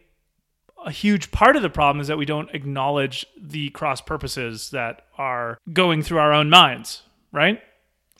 a 0.84 0.90
huge 0.90 1.30
part 1.30 1.56
of 1.56 1.62
the 1.62 1.70
problem 1.70 2.00
is 2.00 2.08
that 2.08 2.18
we 2.18 2.26
don't 2.26 2.50
acknowledge 2.54 3.24
the 3.40 3.70
cross 3.70 4.00
purposes 4.00 4.70
that 4.70 5.06
are 5.16 5.58
going 5.72 6.02
through 6.02 6.18
our 6.18 6.32
own 6.32 6.50
minds, 6.50 7.02
right? 7.32 7.60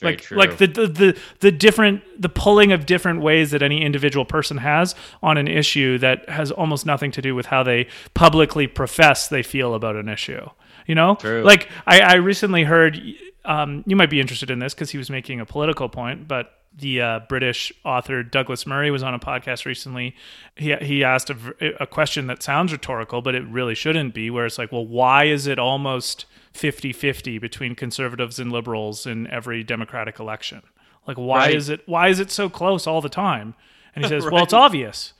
Very 0.01 0.15
like 0.15 0.21
true. 0.23 0.37
like 0.37 0.57
the, 0.59 0.67
the 0.67 0.87
the 0.89 1.19
the 1.39 1.53
different 1.53 2.03
the 2.21 2.29
pulling 2.29 2.73
of 2.73 2.85
different 2.85 3.21
ways 3.21 3.53
that 3.53 3.63
any 3.63 3.83
individual 3.83 4.25
person 4.25 4.57
has 4.57 4.97
on 5.23 5.39
an 5.39 5.47
issue 5.47 5.99
that 5.99 6.29
has 6.29 6.51
almost 6.51 6.85
nothing 6.85 7.13
to 7.13 7.23
do 7.23 7.35
with 7.35 7.47
how 7.47 7.63
they 7.63 7.87
publicly 8.13 8.67
profess 8.67 9.29
they 9.29 9.43
feel 9.43 9.73
about 9.73 9.95
an 9.95 10.09
issue 10.09 10.49
you 10.89 10.97
know 10.97 11.15
True. 11.15 11.45
like 11.45 11.69
i 11.87 12.01
i 12.01 12.15
recently 12.15 12.65
heard 12.65 13.01
um 13.45 13.85
you 13.87 13.95
might 13.95 14.11
be 14.11 14.21
interested 14.21 14.51
in 14.51 14.59
this 14.59 14.75
because 14.75 14.91
he 14.91 14.99
was 14.99 15.11
making 15.11 15.39
a 15.39 15.47
political 15.47 15.89
point 15.89 16.27
but 16.27 16.64
the 16.77 17.01
uh, 17.01 17.21
British 17.29 17.73
author 17.85 18.23
Douglas 18.23 18.67
Murray 18.67 18.91
was 18.91 19.03
on 19.03 19.15
a 19.15 19.19
podcast 19.19 19.65
recently. 19.65 20.15
He 20.57 20.75
he 20.77 21.05
asked 21.05 21.31
a 21.31 21.87
question 21.87 22.27
that 22.27 22.43
sounds 22.43 22.73
rhetorical, 22.73 23.23
but 23.23 23.35
it 23.35 23.45
really 23.47 23.75
shouldn't 23.75 24.13
be. 24.15 24.31
Where 24.31 24.45
it's 24.47 24.59
like, 24.59 24.73
well, 24.73 24.87
why 24.87 25.25
is 25.25 25.47
it 25.47 25.59
almost 25.59 26.27
50-50 26.55 27.41
between 27.41 27.75
conservatives 27.75 28.39
and 28.39 28.51
liberals 28.53 29.07
in 29.07 29.27
every 29.29 29.63
democratic 29.63 30.19
election? 30.19 30.63
Like, 31.07 31.17
why 31.17 31.39
Right. 31.47 31.55
is 31.55 31.69
it 31.69 31.83
why 31.87 32.09
is 32.09 32.19
it 32.21 32.31
so 32.31 32.49
close 32.49 32.87
all 32.87 33.01
the 33.01 33.09
time? 33.09 33.55
And 33.95 34.05
he 34.05 34.09
says, 34.15 34.25
well, 34.29 34.43
it's 34.43 34.53
obvious. 34.53 35.13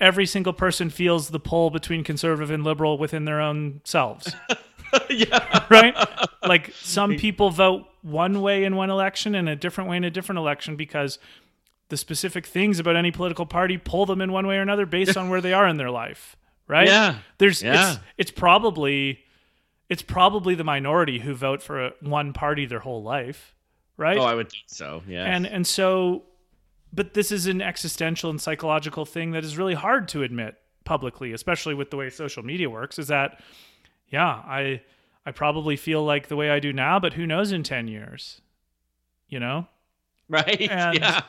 Every 0.00 0.26
single 0.26 0.52
person 0.52 0.90
feels 0.90 1.30
the 1.30 1.40
pull 1.40 1.70
between 1.70 2.04
conservative 2.04 2.50
and 2.50 2.62
liberal 2.62 2.98
within 2.98 3.24
their 3.24 3.40
own 3.40 3.80
selves 3.82 4.32
yeah, 5.10 5.64
right? 5.68 5.94
Like 6.46 6.72
some 6.74 7.16
people 7.16 7.50
vote 7.50 7.86
one 8.08 8.40
way 8.40 8.64
in 8.64 8.76
one 8.76 8.90
election 8.90 9.34
and 9.34 9.48
a 9.48 9.56
different 9.56 9.90
way 9.90 9.96
in 9.96 10.04
a 10.04 10.10
different 10.10 10.38
election 10.38 10.76
because 10.76 11.18
the 11.88 11.96
specific 11.96 12.46
things 12.46 12.78
about 12.78 12.96
any 12.96 13.10
political 13.10 13.46
party 13.46 13.78
pull 13.78 14.06
them 14.06 14.20
in 14.20 14.32
one 14.32 14.46
way 14.46 14.56
or 14.56 14.62
another 14.62 14.86
based 14.86 15.16
on 15.16 15.30
where 15.30 15.40
they 15.40 15.52
are 15.52 15.66
in 15.66 15.76
their 15.76 15.90
life, 15.90 16.36
right? 16.66 16.86
Yeah. 16.86 17.18
There's 17.38 17.62
Yeah. 17.62 17.92
it's 17.92 18.00
it's 18.18 18.30
probably 18.30 19.20
it's 19.88 20.02
probably 20.02 20.54
the 20.54 20.64
minority 20.64 21.18
who 21.20 21.34
vote 21.34 21.62
for 21.62 21.86
a, 21.86 21.92
one 22.02 22.32
party 22.34 22.66
their 22.66 22.80
whole 22.80 23.02
life, 23.02 23.54
right? 23.96 24.18
Oh, 24.18 24.22
I 24.22 24.34
would 24.34 24.50
think 24.50 24.64
so. 24.66 25.02
Yeah. 25.08 25.24
and 25.24 25.46
and 25.46 25.66
so 25.66 26.24
but 26.92 27.12
this 27.14 27.30
is 27.30 27.46
an 27.46 27.60
existential 27.60 28.30
and 28.30 28.40
psychological 28.40 29.04
thing 29.04 29.30
that 29.32 29.44
is 29.44 29.56
really 29.58 29.74
hard 29.74 30.08
to 30.08 30.22
admit 30.22 30.56
publicly 30.84 31.32
especially 31.32 31.74
with 31.74 31.90
the 31.90 31.96
way 31.98 32.08
social 32.08 32.42
media 32.42 32.70
works 32.70 32.98
is 32.98 33.08
that 33.08 33.40
yeah 34.08 34.26
i 34.26 34.80
i 35.28 35.32
probably 35.32 35.76
feel 35.76 36.02
like 36.04 36.28
the 36.28 36.36
way 36.36 36.50
i 36.50 36.58
do 36.58 36.72
now 36.72 36.98
but 36.98 37.12
who 37.14 37.26
knows 37.26 37.52
in 37.52 37.62
10 37.62 37.86
years 37.88 38.40
you 39.28 39.38
know 39.38 39.66
right. 40.28 40.60
and- 40.70 40.98
yeah. 40.98 41.22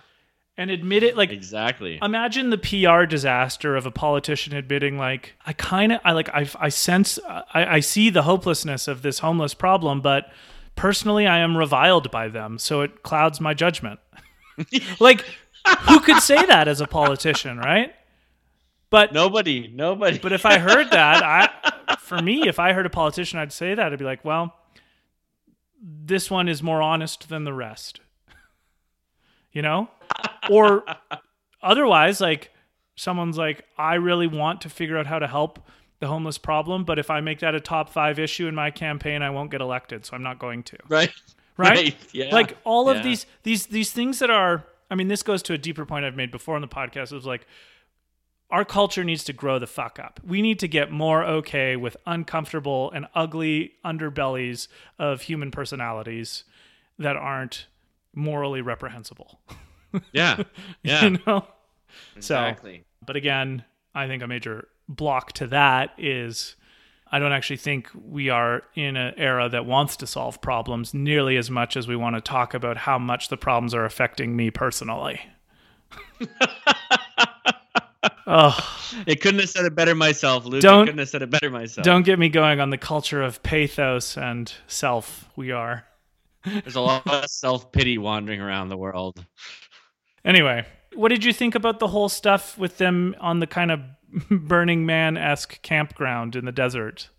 and 0.57 0.69
admit 0.71 1.03
it 1.03 1.15
like 1.15 1.31
Exactly. 1.31 1.99
imagine 2.01 2.49
the 2.49 2.57
PR 2.57 3.05
disaster 3.05 3.75
of 3.77 3.85
a 3.85 3.91
politician 3.91 4.53
admitting 4.55 4.97
like 4.97 5.35
I 5.45 5.53
kind 5.53 5.91
of 5.93 6.01
I 6.03 6.11
like 6.11 6.27
I 6.29 6.49
I 6.59 6.67
sense 6.69 7.17
I, 7.27 7.77
I 7.77 7.79
see 7.79 8.09
the 8.09 8.23
hopelessness 8.23 8.87
of 8.89 9.01
this 9.01 9.19
homeless 9.19 9.53
problem, 9.53 10.01
but 10.01 10.31
personally 10.75 11.25
I 11.27 11.37
am 11.39 11.55
reviled 11.55 12.11
by 12.11 12.27
them, 12.27 12.57
so 12.59 12.81
it 12.81 13.03
clouds 13.03 13.39
my 13.39 13.53
judgment. 13.53 14.01
like 14.99 15.23
who 15.87 15.99
could 16.01 16.21
say 16.21 16.45
that 16.45 16.67
as 16.67 16.81
a 16.81 16.87
politician, 16.87 17.57
right? 17.57 17.93
But 18.89 19.13
nobody. 19.13 19.67
Nobody. 19.73 20.17
but 20.17 20.31
if 20.31 20.45
I 20.45 20.57
heard 20.57 20.89
that, 20.91 21.23
I 21.23 21.95
for 21.97 22.21
me, 22.21 22.47
if 22.47 22.59
I 22.59 22.73
heard 22.73 22.85
a 22.85 22.89
politician, 22.89 23.39
I'd 23.39 23.51
say 23.53 23.75
that 23.75 23.91
I'd 23.93 23.99
be 23.99 24.05
like, 24.05 24.25
well, 24.25 24.55
this 25.81 26.29
one 26.31 26.47
is 26.49 26.61
more 26.63 26.81
honest 26.81 27.29
than 27.29 27.43
the 27.43 27.53
rest, 27.53 27.99
you 29.51 29.61
know, 29.61 29.89
or 30.49 30.83
otherwise, 31.61 32.19
like 32.19 32.51
someone's 32.95 33.37
like, 33.37 33.63
I 33.77 33.95
really 33.95 34.27
want 34.27 34.61
to 34.61 34.69
figure 34.69 34.97
out 34.97 35.07
how 35.07 35.19
to 35.19 35.27
help 35.27 35.59
the 35.99 36.07
homeless 36.07 36.37
problem, 36.37 36.83
but 36.85 36.97
if 36.97 37.09
I 37.09 37.19
make 37.21 37.39
that 37.39 37.55
a 37.55 37.59
top 37.59 37.89
five 37.89 38.19
issue 38.19 38.47
in 38.47 38.55
my 38.55 38.71
campaign, 38.71 39.21
I 39.21 39.29
won't 39.29 39.51
get 39.51 39.61
elected, 39.61 40.05
so 40.05 40.15
I'm 40.15 40.23
not 40.23 40.39
going 40.39 40.63
to 40.63 40.77
right. 40.87 41.11
right? 41.57 41.95
Yeah. 42.13 42.33
Like 42.33 42.57
all 42.63 42.89
of 42.89 42.97
Yeah. 42.97 43.03
these 43.03 43.25
these 43.43 43.65
these 43.67 43.91
things 43.91 44.19
that 44.19 44.29
are 44.29 44.65
I 44.91 44.95
mean, 44.95 45.07
this 45.07 45.21
goes 45.23 45.43
to 45.43 45.53
a 45.53 45.57
deeper 45.57 45.85
point 45.85 46.03
I've 46.05 46.15
made 46.15 46.31
before 46.31 46.55
on 46.55 46.61
the 46.61 46.67
podcast. 46.67 47.11
It 47.11 47.15
was 47.15 47.25
like 47.25 47.45
our 48.49 48.65
culture 48.65 49.03
needs 49.03 49.23
to 49.25 49.33
grow 49.33 49.59
the 49.59 49.67
fuck 49.67 49.99
up. 49.99 50.19
We 50.25 50.41
need 50.41 50.59
to 50.59 50.67
get 50.67 50.91
more 50.91 51.23
okay 51.23 51.75
with 51.75 51.95
uncomfortable 52.07 52.91
and 52.91 53.05
ugly 53.13 53.73
underbellies 53.85 54.67
of 54.97 55.21
human 55.21 55.51
personalities 55.51 56.45
that 56.97 57.15
aren't 57.15 57.67
morally 58.13 58.61
reprehensible. 58.61 59.39
Yeah. 60.11 60.43
Yeah. 60.83 61.05
you 61.05 61.19
know? 61.25 61.45
Exactly. 62.15 62.83
But 63.05 63.15
again, 63.15 63.63
I 63.93 64.07
think 64.07 64.23
a 64.23 64.27
major 64.27 64.67
block 64.87 65.33
to 65.33 65.47
that 65.47 65.91
is 65.97 66.55
I 67.11 67.19
don't 67.19 67.31
actually 67.31 67.57
think 67.57 67.89
we 67.93 68.29
are 68.29 68.63
in 68.75 68.95
an 68.95 69.15
era 69.17 69.49
that 69.49 69.65
wants 69.65 69.95
to 69.97 70.07
solve 70.07 70.41
problems 70.41 70.93
nearly 70.93 71.37
as 71.37 71.49
much 71.49 71.75
as 71.75 71.87
we 71.87 71.95
want 71.95 72.15
to 72.15 72.21
talk 72.21 72.53
about 72.53 72.77
how 72.77 72.99
much 72.99 73.29
the 73.29 73.37
problems 73.37 73.73
are 73.73 73.85
affecting 73.85 74.35
me 74.35 74.51
personally. 74.51 75.21
oh, 78.27 78.57
It 79.05 79.21
couldn't 79.21 79.39
have 79.39 79.49
said 79.49 79.65
it 79.65 79.75
better 79.75 79.95
myself, 79.95 80.45
Luke. 80.45 80.61
Don't- 80.61 80.81
I 80.81 80.85
couldn't 80.85 80.99
have 80.99 81.09
said 81.09 81.21
it 81.21 81.29
better 81.29 81.49
myself. 81.49 81.85
don't 81.85 82.03
get 82.03 82.19
me 82.19 82.29
going 82.29 82.59
on 82.59 82.69
the 82.69 82.77
culture 82.77 83.21
of 83.21 83.41
pathos 83.43 84.17
and 84.17 84.51
self. 84.67 85.29
We 85.35 85.51
are. 85.51 85.85
There's 86.45 86.75
a 86.75 86.81
lot 86.81 87.05
of 87.07 87.29
self 87.29 87.71
pity 87.71 87.97
wandering 87.97 88.39
around 88.41 88.69
the 88.69 88.77
world. 88.77 89.25
Anyway, 90.23 90.65
what 90.95 91.09
did 91.09 91.23
you 91.23 91.33
think 91.33 91.55
about 91.55 91.79
the 91.79 91.87
whole 91.87 92.09
stuff 92.09 92.57
with 92.57 92.77
them 92.77 93.15
on 93.19 93.39
the 93.39 93.47
kind 93.47 93.71
of 93.71 93.81
Burning 94.31 94.85
Man 94.85 95.17
esque 95.17 95.61
campground 95.61 96.35
in 96.35 96.45
the 96.45 96.51
desert? 96.51 97.09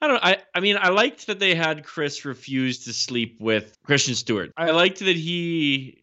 I 0.00 0.06
don't. 0.08 0.22
I. 0.24 0.38
I 0.54 0.60
mean, 0.60 0.76
I 0.78 0.88
liked 0.90 1.28
that 1.28 1.38
they 1.38 1.54
had 1.54 1.84
Chris 1.84 2.24
refuse 2.24 2.84
to 2.84 2.92
sleep 2.92 3.38
with 3.40 3.76
Kristen 3.84 4.14
Stewart. 4.14 4.52
I 4.56 4.70
liked 4.72 4.98
that 4.98 5.16
he 5.16 6.02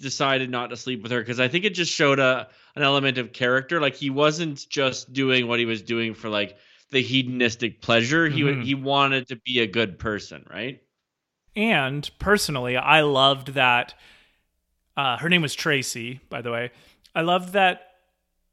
decided 0.00 0.50
not 0.50 0.70
to 0.70 0.76
sleep 0.76 1.02
with 1.02 1.12
her 1.12 1.20
because 1.20 1.40
I 1.40 1.48
think 1.48 1.64
it 1.64 1.74
just 1.74 1.92
showed 1.92 2.18
a 2.18 2.48
an 2.78 2.84
element 2.84 3.18
of 3.18 3.32
character. 3.32 3.80
Like 3.80 3.94
he 3.96 4.08
wasn't 4.10 4.66
just 4.68 5.12
doing 5.12 5.46
what 5.48 5.58
he 5.58 5.66
was 5.66 5.82
doing 5.82 6.14
for 6.14 6.28
like 6.28 6.56
the 6.90 7.02
hedonistic 7.02 7.82
pleasure. 7.82 8.28
He 8.28 8.42
Mhm. 8.42 8.64
he 8.64 8.74
wanted 8.74 9.28
to 9.28 9.36
be 9.36 9.60
a 9.60 9.66
good 9.66 9.98
person, 9.98 10.46
right? 10.50 10.80
And 11.56 12.08
personally, 12.18 12.76
I 12.76 13.00
loved 13.02 13.48
that. 13.54 13.94
Uh, 14.96 15.16
her 15.18 15.28
name 15.28 15.42
was 15.42 15.54
Tracy, 15.54 16.20
by 16.30 16.40
the 16.42 16.50
way. 16.52 16.70
I 17.14 17.22
loved 17.22 17.52
that 17.52 17.82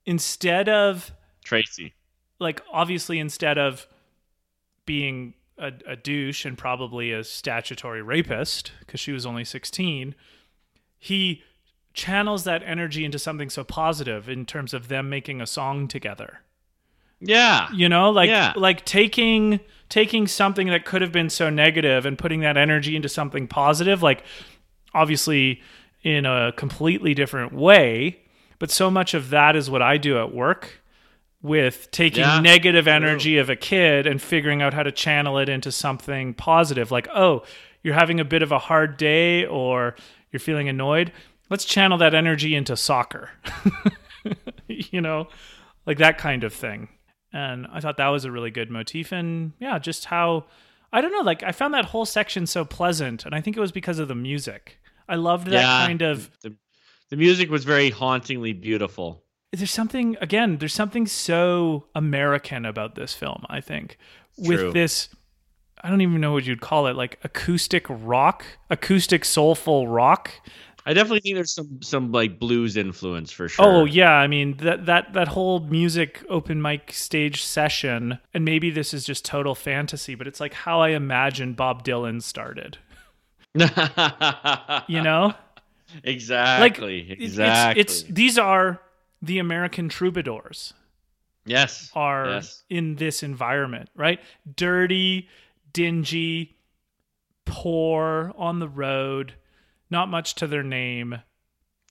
instead 0.06 0.70
of, 0.70 1.12
Tracy. 1.44 1.94
like, 2.40 2.62
obviously, 2.72 3.20
instead 3.20 3.58
of 3.58 3.88
being 4.86 5.34
a, 5.58 5.72
a 5.88 5.96
douche 5.96 6.46
and 6.46 6.58
probably 6.58 7.12
a 7.12 7.24
statutory 7.24 8.02
rapist, 8.02 8.72
because 8.80 9.00
she 9.00 9.12
was 9.12 9.26
only 9.26 9.44
16, 9.44 10.16
he 11.00 11.44
channels 11.96 12.44
that 12.44 12.62
energy 12.64 13.04
into 13.06 13.18
something 13.18 13.50
so 13.50 13.64
positive 13.64 14.30
in 14.30 14.46
terms 14.46 14.74
of 14.74 14.88
them 14.90 15.10
making 15.10 15.42
a 15.42 15.48
song 15.48 15.88
together. 15.88 16.42
Yeah. 17.20 17.70
You 17.74 17.90
know, 17.90 18.10
like 18.12 18.30
Yeah. 18.30 18.54
like 18.56 18.86
taking 18.86 19.60
taking 19.90 20.28
something 20.28 20.68
that 20.68 20.84
could 20.84 21.02
have 21.02 21.12
been 21.12 21.30
so 21.30 21.50
negative 21.50 22.06
and 22.06 22.18
putting 22.18 22.42
that 22.42 22.58
energy 22.58 22.96
into 22.96 23.08
something 23.08 23.48
positive, 23.48 24.02
like 24.04 24.24
obviously 24.94 25.62
in 26.04 26.26
a 26.26 26.52
completely 26.56 27.14
different 27.14 27.54
way, 27.54 28.20
but 28.60 28.70
so 28.72 28.90
much 28.92 29.14
of 29.14 29.30
that 29.30 29.56
is 29.56 29.70
what 29.70 29.82
I 29.82 29.98
do 29.98 30.20
at 30.20 30.34
work 30.34 30.82
with 31.42 31.90
taking 31.92 32.22
Yeah, 32.22 32.40
negative 32.42 32.88
energy 32.88 33.38
of 33.38 33.50
a 33.50 33.56
kid 33.56 34.08
and 34.08 34.20
figuring 34.22 34.62
out 34.62 34.74
how 34.74 34.84
to 34.84 34.92
channel 34.92 35.38
it 35.38 35.48
into 35.50 35.72
something 35.72 36.34
positive. 36.34 36.92
Like, 36.92 37.08
oh, 37.16 37.44
you're 37.84 37.94
having 37.94 38.20
a 38.20 38.26
bit 38.26 38.42
of 38.42 38.52
a 38.52 38.58
hard 38.60 38.98
day 38.98 39.46
or 39.46 39.96
you're 40.32 40.40
feeling 40.40 40.68
annoyed. 40.68 41.12
Let's 41.50 41.66
channel 41.66 41.98
that 42.00 42.14
energy 42.16 42.56
into 42.56 42.76
soccer. 42.76 43.30
you 44.68 45.02
know, 45.02 45.28
like 45.86 45.98
that 46.00 46.18
kind 46.18 46.44
of 46.44 46.54
thing. 46.54 46.90
And 47.34 47.68
I 47.72 47.80
thought 47.80 47.98
that 47.98 48.08
was 48.08 48.26
a 48.26 48.32
really 48.32 48.52
good 48.52 48.72
motif. 48.72 49.12
And 49.12 49.54
yeah, 49.60 49.78
just 49.78 50.06
how, 50.06 50.46
I 50.94 51.02
don't 51.02 51.12
know, 51.12 51.22
like 51.22 51.44
I 51.44 51.52
found 51.52 51.74
that 51.74 51.86
whole 51.86 52.06
section 52.06 52.48
so 52.48 52.66
pleasant. 52.66 53.26
And 53.26 53.36
I 53.36 53.42
think 53.42 53.58
it 53.58 53.60
was 53.60 53.72
because 53.72 54.00
of 54.00 54.08
the 54.08 54.16
music. 54.16 54.80
I 55.08 55.16
loved 55.16 55.48
that 55.48 55.54
Yeah. 55.62 55.86
kind 55.86 56.02
of 56.02 56.32
The, 56.42 56.56
the 57.10 57.18
music 57.18 57.50
was 57.50 57.64
very 57.66 57.90
hauntingly 57.92 58.54
beautiful. 58.54 59.22
there's 59.54 59.70
something 59.72 60.18
again 60.20 60.58
there's 60.58 60.74
something 60.74 61.06
so 61.08 61.86
american 61.96 62.66
about 62.66 62.96
this 62.96 63.14
film 63.14 63.46
i 63.48 63.62
think 63.62 63.98
with 64.38 64.60
True. 64.60 64.74
this 64.74 65.08
i 65.82 65.90
don't 65.90 66.02
even 66.02 66.20
know 66.20 66.34
what 66.34 66.46
you'd 66.46 66.60
call 66.60 66.88
it 66.88 66.96
like 66.98 67.18
acoustic 67.24 67.86
rock 67.88 68.44
acoustic 68.70 69.24
soulful 69.24 69.88
rock 69.88 70.32
I 70.86 70.94
definitely 70.94 71.22
think 71.22 71.36
there's 71.36 71.52
some 71.54 71.80
some 71.82 72.12
like 72.12 72.40
blues 72.40 72.78
influence 72.78 73.32
for 73.32 73.50
sure. 73.50 73.66
oh 73.66 73.86
yeah 73.86 74.12
i 74.14 74.28
mean 74.28 74.56
that 74.58 74.86
that 74.86 75.14
that 75.14 75.28
whole 75.30 75.60
music 75.62 76.24
open 76.30 76.62
mic 76.62 76.94
stage 76.94 77.42
session 77.44 78.20
and 78.34 78.46
maybe 78.46 78.70
this 78.70 78.94
is 78.94 79.04
just 79.04 79.26
total 79.26 79.56
fantasy 79.56 80.14
but 80.16 80.28
it's 80.28 80.40
like 80.40 80.54
how 80.54 80.82
i 80.82 80.90
imagine 80.90 81.54
bob 81.54 81.84
dylan 81.84 82.22
started 82.22 82.78
you 84.88 85.02
know 85.02 85.34
exactly. 86.04 87.00
It- 87.12 87.22
exactly. 87.22 87.82
it's, 87.82 88.02
it's 88.02 88.12
these 88.12 88.38
are 88.38 88.80
the 89.22 89.40
american 89.40 89.90
troubadours 89.90 90.74
yes. 91.46 91.90
are 91.96 92.26
Yes. 92.30 92.64
in 92.70 92.96
this 92.96 93.22
environment, 93.24 93.90
right? 93.96 94.20
Dirty, 94.56 95.30
dingy, 95.74 96.58
poor, 97.46 98.34
on 98.38 98.60
the 98.60 98.68
road, 98.68 99.34
not 99.90 100.10
much 100.10 100.36
to 100.36 100.48
their 100.48 100.64
name, 100.64 101.22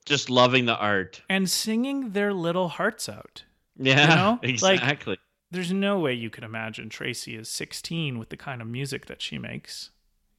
Just 0.05 0.29
loving 0.29 0.65
the 0.65 0.75
art. 0.77 1.21
and 1.29 1.49
singing 1.49 2.11
their 2.11 2.33
little 2.33 2.67
hearts 2.69 3.07
out. 3.09 3.43
Yeah. 3.77 4.07
know? 4.15 4.39
Like- 4.43 4.49
Exactly. 4.81 5.17
There's 5.51 5.71
no 5.71 5.99
way 5.99 6.13
you 6.13 6.29
could 6.29 6.43
imagine 6.43 6.89
Tracy 6.89 7.35
is 7.35 7.47
16 7.49 8.17
with 8.19 8.29
the 8.29 8.35
kind 8.37 8.61
of 8.61 8.67
music 8.67 9.05
that 9.05 9.21
she 9.21 9.37
makes. 9.37 9.91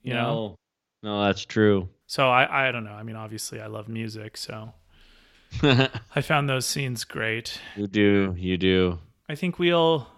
You 0.03 0.15
know? 0.15 0.23
no. 0.23 0.57
No, 1.03 1.25
that's 1.25 1.45
true. 1.45 1.89
So 2.07 2.29
I, 2.29 2.69
I 2.69 2.73
don't 2.73 2.85
know. 2.85 2.93
I 2.93 3.03
mean, 3.03 3.17
obviously, 3.17 3.61
I 3.61 3.67
love 3.67 3.89
music, 3.89 4.37
so 4.37 4.73
I 5.63 6.21
found 6.23 6.49
those 6.49 6.67
scenes 6.67 7.05
great. 7.05 7.61
you 7.77 7.87
do. 7.87 8.35
You 8.37 8.57
do. 8.57 8.99
I 9.29 9.35
think 9.37 9.59
we'll 9.59 10.09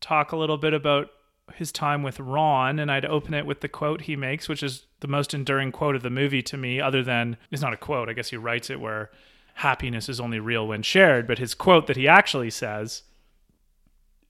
talk 0.00 0.32
a 0.32 0.36
little 0.36 0.56
bit 0.56 0.72
about 0.74 1.10
his 1.54 1.72
time 1.72 2.02
with 2.02 2.18
Ron, 2.20 2.78
and 2.78 2.90
I'd 2.90 3.04
open 3.04 3.34
it 3.34 3.46
with 3.46 3.60
the 3.60 3.68
quote 3.68 4.02
he 4.02 4.16
makes, 4.16 4.48
which 4.48 4.62
is 4.62 4.86
the 5.00 5.08
most 5.08 5.34
enduring 5.34 5.72
quote 5.72 5.96
of 5.96 6.02
the 6.02 6.10
movie 6.10 6.42
to 6.42 6.56
me, 6.56 6.80
other 6.80 7.02
than 7.02 7.36
it's 7.50 7.62
not 7.62 7.72
a 7.72 7.76
quote. 7.76 8.08
I 8.08 8.12
guess 8.12 8.30
he 8.30 8.36
writes 8.36 8.70
it 8.70 8.80
where 8.80 9.10
happiness 9.54 10.08
is 10.08 10.20
only 10.20 10.38
real 10.40 10.66
when 10.66 10.82
shared. 10.82 11.26
But 11.26 11.38
his 11.38 11.54
quote 11.54 11.86
that 11.86 11.96
he 11.96 12.08
actually 12.08 12.50
says 12.50 13.02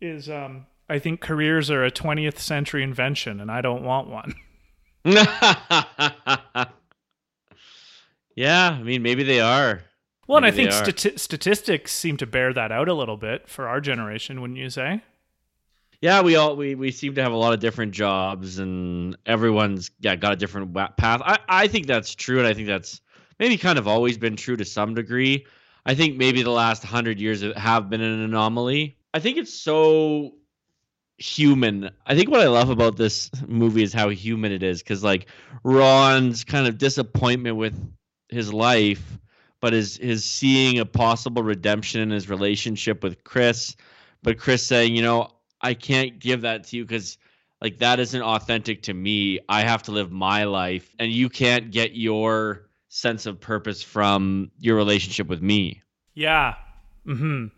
is, 0.00 0.28
um, 0.28 0.66
I 0.88 0.98
think 0.98 1.20
careers 1.20 1.70
are 1.70 1.84
a 1.84 1.90
20th 1.90 2.38
century 2.38 2.82
invention, 2.82 3.40
and 3.40 3.50
I 3.50 3.60
don't 3.60 3.82
want 3.82 4.08
one. 4.08 4.34
yeah, 8.34 8.70
I 8.70 8.82
mean, 8.82 9.02
maybe 9.02 9.22
they 9.22 9.40
are. 9.40 9.82
Well, 10.26 10.36
and 10.36 10.46
I 10.46 10.50
think 10.50 10.70
stati- 10.70 11.18
statistics 11.18 11.92
seem 11.92 12.18
to 12.18 12.26
bear 12.26 12.52
that 12.52 12.70
out 12.70 12.88
a 12.88 12.94
little 12.94 13.16
bit 13.16 13.48
for 13.48 13.66
our 13.66 13.80
generation, 13.80 14.40
wouldn't 14.42 14.58
you 14.58 14.68
say? 14.68 15.02
Yeah, 16.00 16.22
we 16.22 16.36
all 16.36 16.54
we, 16.54 16.74
we 16.76 16.92
seem 16.92 17.14
to 17.16 17.22
have 17.22 17.32
a 17.32 17.36
lot 17.36 17.54
of 17.54 17.60
different 17.60 17.92
jobs, 17.92 18.58
and 18.58 19.16
everyone's 19.26 19.90
yeah 20.00 20.14
got 20.14 20.32
a 20.32 20.36
different 20.36 20.72
path. 20.74 21.20
I 21.24 21.38
I 21.48 21.68
think 21.68 21.86
that's 21.86 22.14
true, 22.14 22.38
and 22.38 22.46
I 22.46 22.54
think 22.54 22.68
that's 22.68 23.00
maybe 23.40 23.56
kind 23.56 23.78
of 23.78 23.88
always 23.88 24.16
been 24.16 24.36
true 24.36 24.56
to 24.56 24.64
some 24.64 24.94
degree. 24.94 25.46
I 25.84 25.94
think 25.94 26.16
maybe 26.16 26.42
the 26.42 26.50
last 26.50 26.84
hundred 26.84 27.20
years 27.20 27.42
have 27.56 27.90
been 27.90 28.00
an 28.00 28.20
anomaly. 28.20 28.96
I 29.12 29.18
think 29.18 29.38
it's 29.38 29.52
so 29.52 30.34
human. 31.16 31.90
I 32.06 32.14
think 32.14 32.30
what 32.30 32.40
I 32.40 32.46
love 32.46 32.70
about 32.70 32.96
this 32.96 33.30
movie 33.48 33.82
is 33.82 33.92
how 33.92 34.08
human 34.08 34.52
it 34.52 34.62
is, 34.62 34.82
because 34.82 35.02
like 35.02 35.26
Ron's 35.64 36.44
kind 36.44 36.68
of 36.68 36.78
disappointment 36.78 37.56
with 37.56 37.74
his 38.28 38.52
life, 38.52 39.18
but 39.60 39.72
his 39.72 39.96
his 39.96 40.24
seeing 40.24 40.78
a 40.78 40.86
possible 40.86 41.42
redemption 41.42 42.00
in 42.02 42.10
his 42.10 42.28
relationship 42.28 43.02
with 43.02 43.24
Chris, 43.24 43.74
but 44.22 44.38
Chris 44.38 44.64
saying, 44.64 44.94
you 44.94 45.02
know, 45.02 45.30
I 45.60 45.74
can't 45.74 46.18
give 46.18 46.42
that 46.42 46.64
to 46.64 46.76
you 46.76 46.84
because 46.84 47.18
like 47.60 47.78
that 47.78 47.98
isn't 48.00 48.22
authentic 48.22 48.82
to 48.82 48.94
me. 48.94 49.40
I 49.48 49.62
have 49.62 49.82
to 49.84 49.92
live 49.92 50.12
my 50.12 50.44
life, 50.44 50.94
and 50.98 51.10
you 51.10 51.28
can't 51.28 51.70
get 51.70 51.94
your 51.96 52.68
sense 52.88 53.26
of 53.26 53.40
purpose 53.40 53.82
from 53.82 54.50
your 54.58 54.76
relationship 54.76 55.26
with 55.26 55.42
me. 55.42 55.82
Yeah. 56.14 56.54
hmm 57.04 57.22
And 57.22 57.52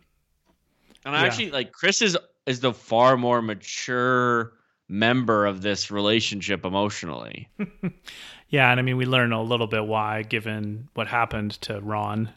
Yeah. 1.05 1.11
I 1.11 1.25
actually 1.25 1.51
like 1.51 1.71
Chris 1.71 2.01
is 2.01 2.17
is 2.45 2.59
the 2.59 2.73
far 2.73 3.17
more 3.17 3.41
mature 3.41 4.53
member 4.89 5.45
of 5.45 5.61
this 5.61 5.91
relationship 5.91 6.65
emotionally. 6.65 7.49
Yeah, 8.51 8.69
and 8.69 8.81
I 8.81 8.83
mean, 8.83 8.97
we 8.97 9.05
learn 9.05 9.31
a 9.31 9.41
little 9.41 9.65
bit 9.65 9.85
why, 9.85 10.23
given 10.23 10.89
what 10.93 11.07
happened 11.07 11.51
to 11.61 11.79
Ron 11.79 12.33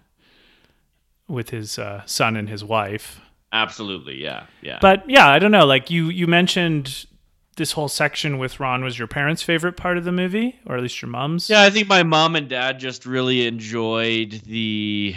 with 1.26 1.50
his 1.50 1.76
uh, 1.76 2.02
son 2.06 2.36
and 2.36 2.48
his 2.48 2.62
wife. 2.62 3.20
Absolutely, 3.54 4.22
yeah, 4.22 4.46
yeah. 4.60 4.78
But 4.80 5.08
yeah, 5.08 5.28
I 5.28 5.38
don't 5.38 5.50
know. 5.50 5.64
Like 5.64 5.90
you, 5.90 6.10
you 6.10 6.26
mentioned 6.26 7.06
this 7.56 7.72
whole 7.72 7.88
section 7.88 8.38
with 8.38 8.60
Ron 8.60 8.84
was 8.84 8.98
your 8.98 9.08
parents' 9.08 9.42
favorite 9.42 9.76
part 9.76 9.96
of 9.96 10.04
the 10.04 10.12
movie, 10.12 10.58
or 10.66 10.76
at 10.76 10.82
least 10.82 11.00
your 11.00 11.10
mom's. 11.10 11.48
Yeah, 11.48 11.62
I 11.62 11.70
think 11.70 11.88
my 11.88 12.02
mom 12.02 12.36
and 12.36 12.48
dad 12.48 12.78
just 12.80 13.06
really 13.06 13.46
enjoyed 13.46 14.42
the 14.44 15.14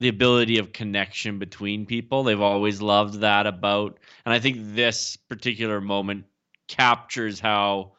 the 0.00 0.08
ability 0.08 0.58
of 0.58 0.72
connection 0.72 1.38
between 1.38 1.86
people. 1.86 2.24
They've 2.24 2.40
always 2.40 2.82
loved 2.82 3.20
that 3.20 3.46
about 3.46 3.98
and 4.24 4.34
I 4.34 4.40
think 4.40 4.56
this 4.60 5.16
particular 5.16 5.80
moment 5.80 6.24
captures 6.68 7.38
how 7.38 7.92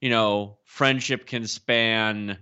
you 0.00 0.10
know, 0.10 0.58
friendship 0.64 1.26
can 1.26 1.46
span 1.46 2.38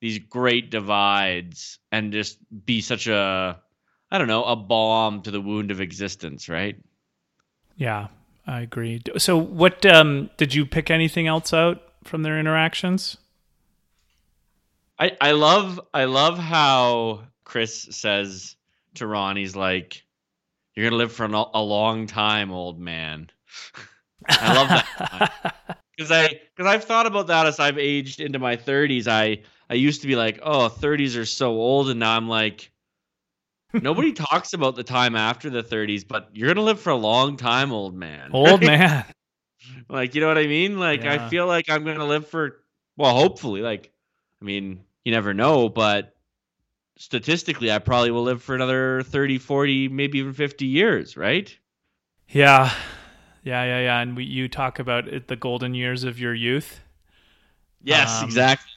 these 0.00 0.18
great 0.18 0.70
divides 0.70 1.78
and 1.90 2.12
just 2.12 2.38
be 2.64 2.80
such 2.80 3.06
a 3.06 3.60
I 4.10 4.18
don't 4.18 4.28
know, 4.28 4.44
a 4.44 4.56
balm 4.56 5.22
to 5.22 5.30
the 5.30 5.40
wound 5.40 5.70
of 5.70 5.80
existence, 5.80 6.48
right? 6.48 6.76
Yeah, 7.76 8.08
I 8.46 8.62
agree. 8.62 9.02
So, 9.18 9.36
what 9.36 9.84
um, 9.84 10.30
did 10.36 10.54
you 10.54 10.64
pick 10.64 10.90
anything 10.90 11.26
else 11.26 11.52
out 11.52 11.82
from 12.04 12.22
their 12.22 12.38
interactions? 12.38 13.18
I 14.98 15.16
I 15.20 15.32
love 15.32 15.80
I 15.94 16.04
love 16.04 16.38
how 16.38 17.24
Chris 17.44 17.88
says 17.90 18.56
to 18.94 19.06
Ron, 19.06 19.36
he's 19.36 19.54
like, 19.54 20.02
"You're 20.74 20.86
gonna 20.86 20.96
live 20.96 21.12
for 21.12 21.24
an, 21.24 21.34
a 21.34 21.62
long 21.62 22.06
time, 22.06 22.50
old 22.50 22.80
man." 22.80 23.30
I 24.28 24.54
love 24.54 24.68
that 24.68 25.64
because 25.96 26.10
I 26.10 26.40
because 26.56 26.66
I've 26.66 26.84
thought 26.84 27.06
about 27.06 27.28
that 27.28 27.46
as 27.46 27.60
I've 27.60 27.78
aged 27.78 28.20
into 28.20 28.38
my 28.38 28.56
30s. 28.56 29.06
I 29.06 29.42
I 29.70 29.74
used 29.74 30.00
to 30.00 30.08
be 30.08 30.16
like, 30.16 30.40
"Oh, 30.42 30.68
30s 30.68 31.16
are 31.16 31.26
so 31.26 31.50
old," 31.52 31.90
and 31.90 32.00
now 32.00 32.16
I'm 32.16 32.28
like, 32.28 32.70
nobody 33.72 34.12
talks 34.12 34.52
about 34.52 34.76
the 34.76 34.84
time 34.84 35.16
after 35.16 35.50
the 35.50 35.62
30s, 35.62 36.06
but 36.06 36.30
you're 36.32 36.48
gonna 36.48 36.64
live 36.64 36.80
for 36.80 36.90
a 36.90 36.96
long 36.96 37.36
time, 37.36 37.72
old 37.72 37.94
man. 37.94 38.30
Old 38.32 38.60
man. 38.64 39.04
like 39.88 40.14
you 40.14 40.20
know 40.20 40.28
what 40.28 40.38
I 40.38 40.46
mean? 40.46 40.78
Like 40.78 41.02
Yeah. 41.04 41.14
I 41.14 41.28
feel 41.28 41.46
like 41.46 41.68
I'm 41.68 41.84
gonna 41.84 42.06
live 42.06 42.26
for 42.28 42.60
well, 42.96 43.14
hopefully. 43.14 43.60
Like 43.62 43.92
I 44.40 44.44
mean, 44.44 44.84
you 45.04 45.12
never 45.12 45.34
know, 45.34 45.68
but 45.68 46.14
statistically, 46.96 47.70
I 47.72 47.78
probably 47.78 48.10
will 48.10 48.22
live 48.24 48.42
for 48.42 48.54
another 48.54 49.02
30, 49.02 49.38
40, 49.38 49.88
maybe 49.88 50.18
even 50.18 50.32
50 50.32 50.66
years, 50.66 51.16
right? 51.16 51.56
Yeah, 52.28 52.72
yeah, 53.42 53.64
yeah, 53.64 53.80
yeah. 53.80 54.00
And 54.00 54.16
we, 54.16 54.24
you 54.24 54.48
talk 54.48 54.78
about 54.78 55.08
it, 55.08 55.28
the 55.28 55.36
golden 55.36 55.74
years 55.74 56.04
of 56.04 56.18
your 56.20 56.34
youth. 56.34 56.80
Yes, 57.82 58.20
Um, 58.20 58.26
exactly. 58.26 58.70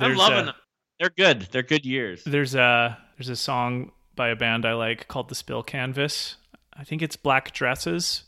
I'm 0.00 0.16
loving 0.16 0.40
a, 0.40 0.44
them. 0.46 0.54
They're 0.98 1.10
good. 1.10 1.42
They're 1.50 1.62
good 1.62 1.84
years. 1.84 2.24
There's 2.24 2.54
a 2.54 2.98
there's 3.18 3.28
a 3.28 3.36
song 3.36 3.92
by 4.16 4.28
a 4.28 4.36
band 4.36 4.64
I 4.66 4.74
like 4.74 5.08
called 5.08 5.28
The 5.28 5.34
Spill 5.34 5.62
Canvas. 5.62 6.36
I 6.72 6.84
think 6.84 7.02
it's 7.02 7.16
Black 7.16 7.52
Dresses. 7.52 8.24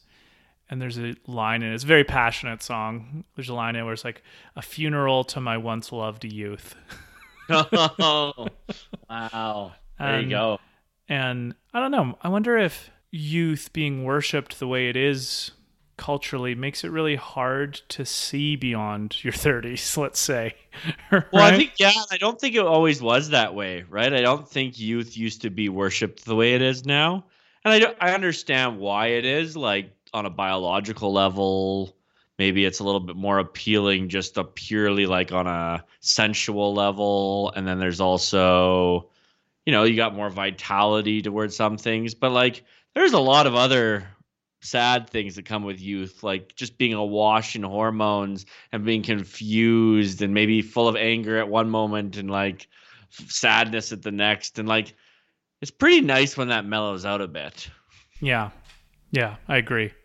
And 0.68 0.82
there's 0.82 0.98
a 0.98 1.14
line 1.28 1.62
in 1.62 1.70
it. 1.70 1.74
It's 1.74 1.84
a 1.84 1.86
very 1.86 2.02
passionate 2.02 2.60
song. 2.62 3.24
There's 3.36 3.48
a 3.48 3.54
line 3.54 3.76
in 3.76 3.82
it 3.82 3.84
where 3.84 3.92
it's 3.92 4.04
like 4.04 4.22
a 4.56 4.62
funeral 4.62 5.22
to 5.24 5.40
my 5.40 5.56
once 5.56 5.92
loved 5.92 6.24
youth. 6.24 6.74
oh, 7.48 8.48
wow. 9.08 9.72
There 9.98 10.14
Um, 10.16 10.24
you 10.24 10.30
go. 10.30 10.58
And 11.08 11.54
I 11.72 11.78
don't 11.78 11.92
know. 11.92 12.18
I 12.20 12.28
wonder 12.28 12.58
if 12.58 12.90
youth 13.12 13.72
being 13.72 14.02
worshipped 14.02 14.58
the 14.58 14.66
way 14.66 14.88
it 14.88 14.96
is 14.96 15.52
culturally 15.96 16.54
makes 16.54 16.84
it 16.84 16.90
really 16.90 17.16
hard 17.16 17.74
to 17.88 18.04
see 18.04 18.56
beyond 18.56 19.22
your 19.24 19.32
30s, 19.34 19.96
let's 19.96 20.20
say. 20.20 20.54
right? 21.10 21.24
Well, 21.32 21.44
I 21.44 21.56
think, 21.56 21.74
yeah, 21.78 21.92
I 22.10 22.18
don't 22.18 22.40
think 22.40 22.54
it 22.54 22.66
always 22.66 23.00
was 23.00 23.30
that 23.30 23.54
way, 23.54 23.84
right? 23.88 24.12
I 24.12 24.20
don't 24.20 24.48
think 24.48 24.78
youth 24.78 25.16
used 25.16 25.42
to 25.42 25.50
be 25.50 25.68
worshipped 25.68 26.24
the 26.24 26.34
way 26.34 26.54
it 26.54 26.62
is 26.62 26.84
now. 26.84 27.24
And 27.64 27.74
I, 27.74 27.78
don't, 27.78 27.96
I 28.00 28.12
understand 28.14 28.78
why 28.78 29.08
it 29.08 29.24
is, 29.24 29.56
like 29.56 29.90
on 30.12 30.26
a 30.26 30.30
biological 30.30 31.12
level. 31.12 31.96
Maybe 32.38 32.64
it's 32.64 32.80
a 32.80 32.84
little 32.84 33.00
bit 33.00 33.16
more 33.16 33.38
appealing 33.38 34.08
just 34.08 34.36
a 34.36 34.44
purely 34.44 35.06
like 35.06 35.32
on 35.32 35.46
a 35.46 35.84
sensual 36.00 36.74
level. 36.74 37.52
And 37.56 37.66
then 37.66 37.78
there's 37.78 38.00
also, 38.00 39.08
you 39.64 39.72
know, 39.72 39.84
you 39.84 39.96
got 39.96 40.14
more 40.14 40.30
vitality 40.30 41.22
towards 41.22 41.56
some 41.56 41.78
things. 41.78 42.14
But 42.14 42.32
like, 42.32 42.62
there's 42.94 43.14
a 43.14 43.18
lot 43.18 43.46
of 43.46 43.54
other 43.54 44.06
sad 44.66 45.08
things 45.08 45.36
that 45.36 45.44
come 45.44 45.64
with 45.64 45.80
youth, 45.80 46.22
like 46.22 46.54
just 46.56 46.78
being 46.78 46.94
awash 46.94 47.56
in 47.56 47.62
hormones 47.62 48.46
and 48.72 48.84
being 48.84 49.02
confused 49.02 50.22
and 50.22 50.34
maybe 50.34 50.62
full 50.62 50.88
of 50.88 50.96
anger 50.96 51.38
at 51.38 51.48
one 51.48 51.70
moment 51.70 52.16
and 52.16 52.30
like 52.30 52.68
sadness 53.10 53.92
at 53.92 54.02
the 54.02 54.12
next. 54.12 54.58
And 54.58 54.68
like, 54.68 54.94
it's 55.60 55.70
pretty 55.70 56.00
nice 56.00 56.36
when 56.36 56.48
that 56.48 56.64
mellows 56.64 57.04
out 57.04 57.20
a 57.20 57.28
bit. 57.28 57.70
Yeah. 58.20 58.50
Yeah, 59.10 59.36
I 59.48 59.56
agree. 59.56 59.92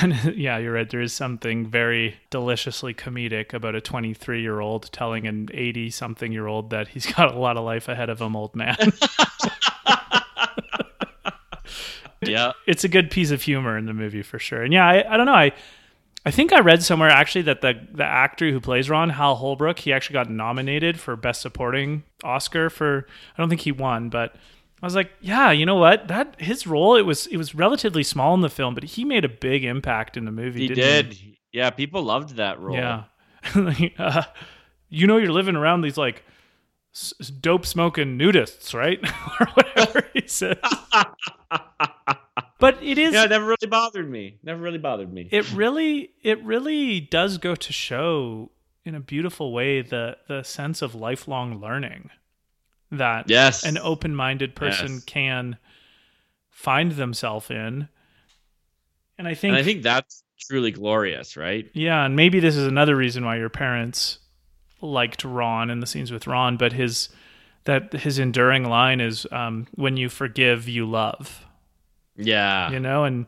And 0.00 0.34
yeah, 0.34 0.56
you're 0.56 0.72
right. 0.72 0.88
There 0.88 1.02
is 1.02 1.12
something 1.12 1.66
very 1.66 2.16
deliciously 2.30 2.94
comedic 2.94 3.52
about 3.52 3.74
a 3.74 3.82
23 3.82 4.40
year 4.40 4.60
old 4.60 4.90
telling 4.92 5.26
an 5.26 5.50
80 5.52 5.90
something 5.90 6.32
year 6.32 6.46
old 6.46 6.70
that 6.70 6.88
he's 6.88 7.04
got 7.14 7.34
a 7.34 7.38
lot 7.38 7.58
of 7.58 7.64
life 7.64 7.86
ahead 7.88 8.08
of 8.08 8.18
him, 8.20 8.34
old 8.34 8.56
man. 8.56 8.76
yeah, 12.28 12.52
it's 12.66 12.84
a 12.84 12.88
good 12.88 13.10
piece 13.10 13.30
of 13.30 13.42
humor 13.42 13.76
in 13.76 13.86
the 13.86 13.94
movie 13.94 14.22
for 14.22 14.38
sure. 14.38 14.62
And 14.62 14.72
yeah, 14.72 14.86
I, 14.86 15.14
I 15.14 15.16
don't 15.16 15.26
know. 15.26 15.32
I 15.32 15.52
I 16.26 16.30
think 16.30 16.52
I 16.52 16.60
read 16.60 16.82
somewhere 16.82 17.10
actually 17.10 17.42
that 17.42 17.60
the 17.60 17.74
the 17.92 18.04
actor 18.04 18.50
who 18.50 18.60
plays 18.60 18.88
Ron, 18.88 19.10
Hal 19.10 19.36
Holbrook, 19.36 19.78
he 19.78 19.92
actually 19.92 20.14
got 20.14 20.30
nominated 20.30 20.98
for 20.98 21.16
Best 21.16 21.42
Supporting 21.42 22.02
Oscar 22.22 22.70
for. 22.70 23.06
I 23.36 23.42
don't 23.42 23.48
think 23.48 23.60
he 23.60 23.72
won, 23.72 24.08
but 24.08 24.34
I 24.82 24.86
was 24.86 24.94
like, 24.94 25.10
yeah, 25.20 25.50
you 25.50 25.66
know 25.66 25.76
what? 25.76 26.08
That 26.08 26.40
his 26.40 26.66
role 26.66 26.96
it 26.96 27.02
was 27.02 27.26
it 27.26 27.36
was 27.36 27.54
relatively 27.54 28.02
small 28.02 28.34
in 28.34 28.40
the 28.40 28.48
film, 28.48 28.74
but 28.74 28.84
he 28.84 29.04
made 29.04 29.24
a 29.24 29.28
big 29.28 29.64
impact 29.64 30.16
in 30.16 30.24
the 30.24 30.32
movie. 30.32 30.68
He 30.68 30.74
did. 30.74 31.12
He? 31.12 31.38
Yeah, 31.52 31.70
people 31.70 32.02
loved 32.02 32.36
that 32.36 32.58
role. 32.58 32.74
Yeah. 32.76 33.04
uh, 33.98 34.22
you 34.88 35.06
know, 35.06 35.18
you're 35.18 35.32
living 35.32 35.56
around 35.56 35.82
these 35.82 35.98
like 35.98 36.24
dope 37.40 37.66
smoking 37.66 38.18
nudists, 38.18 38.74
right? 38.74 39.00
or 39.40 39.46
whatever 39.54 40.06
he 40.12 40.22
said. 40.26 40.58
but 42.58 42.82
it 42.82 42.98
is 42.98 43.12
Yeah, 43.12 43.24
it 43.24 43.30
never 43.30 43.46
really 43.46 43.68
bothered 43.68 44.08
me. 44.08 44.38
Never 44.42 44.60
really 44.60 44.78
bothered 44.78 45.12
me. 45.12 45.28
It 45.30 45.52
really 45.52 46.10
it 46.22 46.42
really 46.44 47.00
does 47.00 47.38
go 47.38 47.54
to 47.54 47.72
show 47.72 48.50
in 48.84 48.94
a 48.94 49.00
beautiful 49.00 49.52
way 49.52 49.82
the 49.82 50.16
the 50.28 50.42
sense 50.42 50.82
of 50.82 50.94
lifelong 50.94 51.60
learning 51.60 52.10
that 52.90 53.28
yes. 53.28 53.64
an 53.64 53.78
open-minded 53.78 54.54
person 54.54 54.94
yes. 54.94 55.04
can 55.04 55.56
find 56.50 56.92
themselves 56.92 57.50
in. 57.50 57.88
And 59.18 59.28
I 59.28 59.34
think 59.34 59.52
And 59.52 59.58
I 59.58 59.64
think 59.64 59.82
that's 59.82 60.22
truly 60.38 60.70
glorious, 60.70 61.36
right? 61.36 61.68
Yeah, 61.72 62.04
and 62.04 62.14
maybe 62.14 62.40
this 62.40 62.56
is 62.56 62.66
another 62.66 62.94
reason 62.96 63.24
why 63.24 63.36
your 63.36 63.48
parents 63.48 64.18
liked 64.92 65.24
Ron 65.24 65.70
and 65.70 65.82
the 65.82 65.86
scenes 65.86 66.12
with 66.12 66.26
Ron, 66.26 66.56
but 66.56 66.72
his 66.72 67.08
that 67.64 67.92
his 67.92 68.18
enduring 68.18 68.64
line 68.64 69.00
is 69.00 69.26
um, 69.32 69.66
when 69.74 69.96
you 69.96 70.08
forgive, 70.08 70.68
you 70.68 70.84
love. 70.84 71.46
Yeah. 72.16 72.70
You 72.70 72.78
know, 72.78 73.04
and 73.04 73.26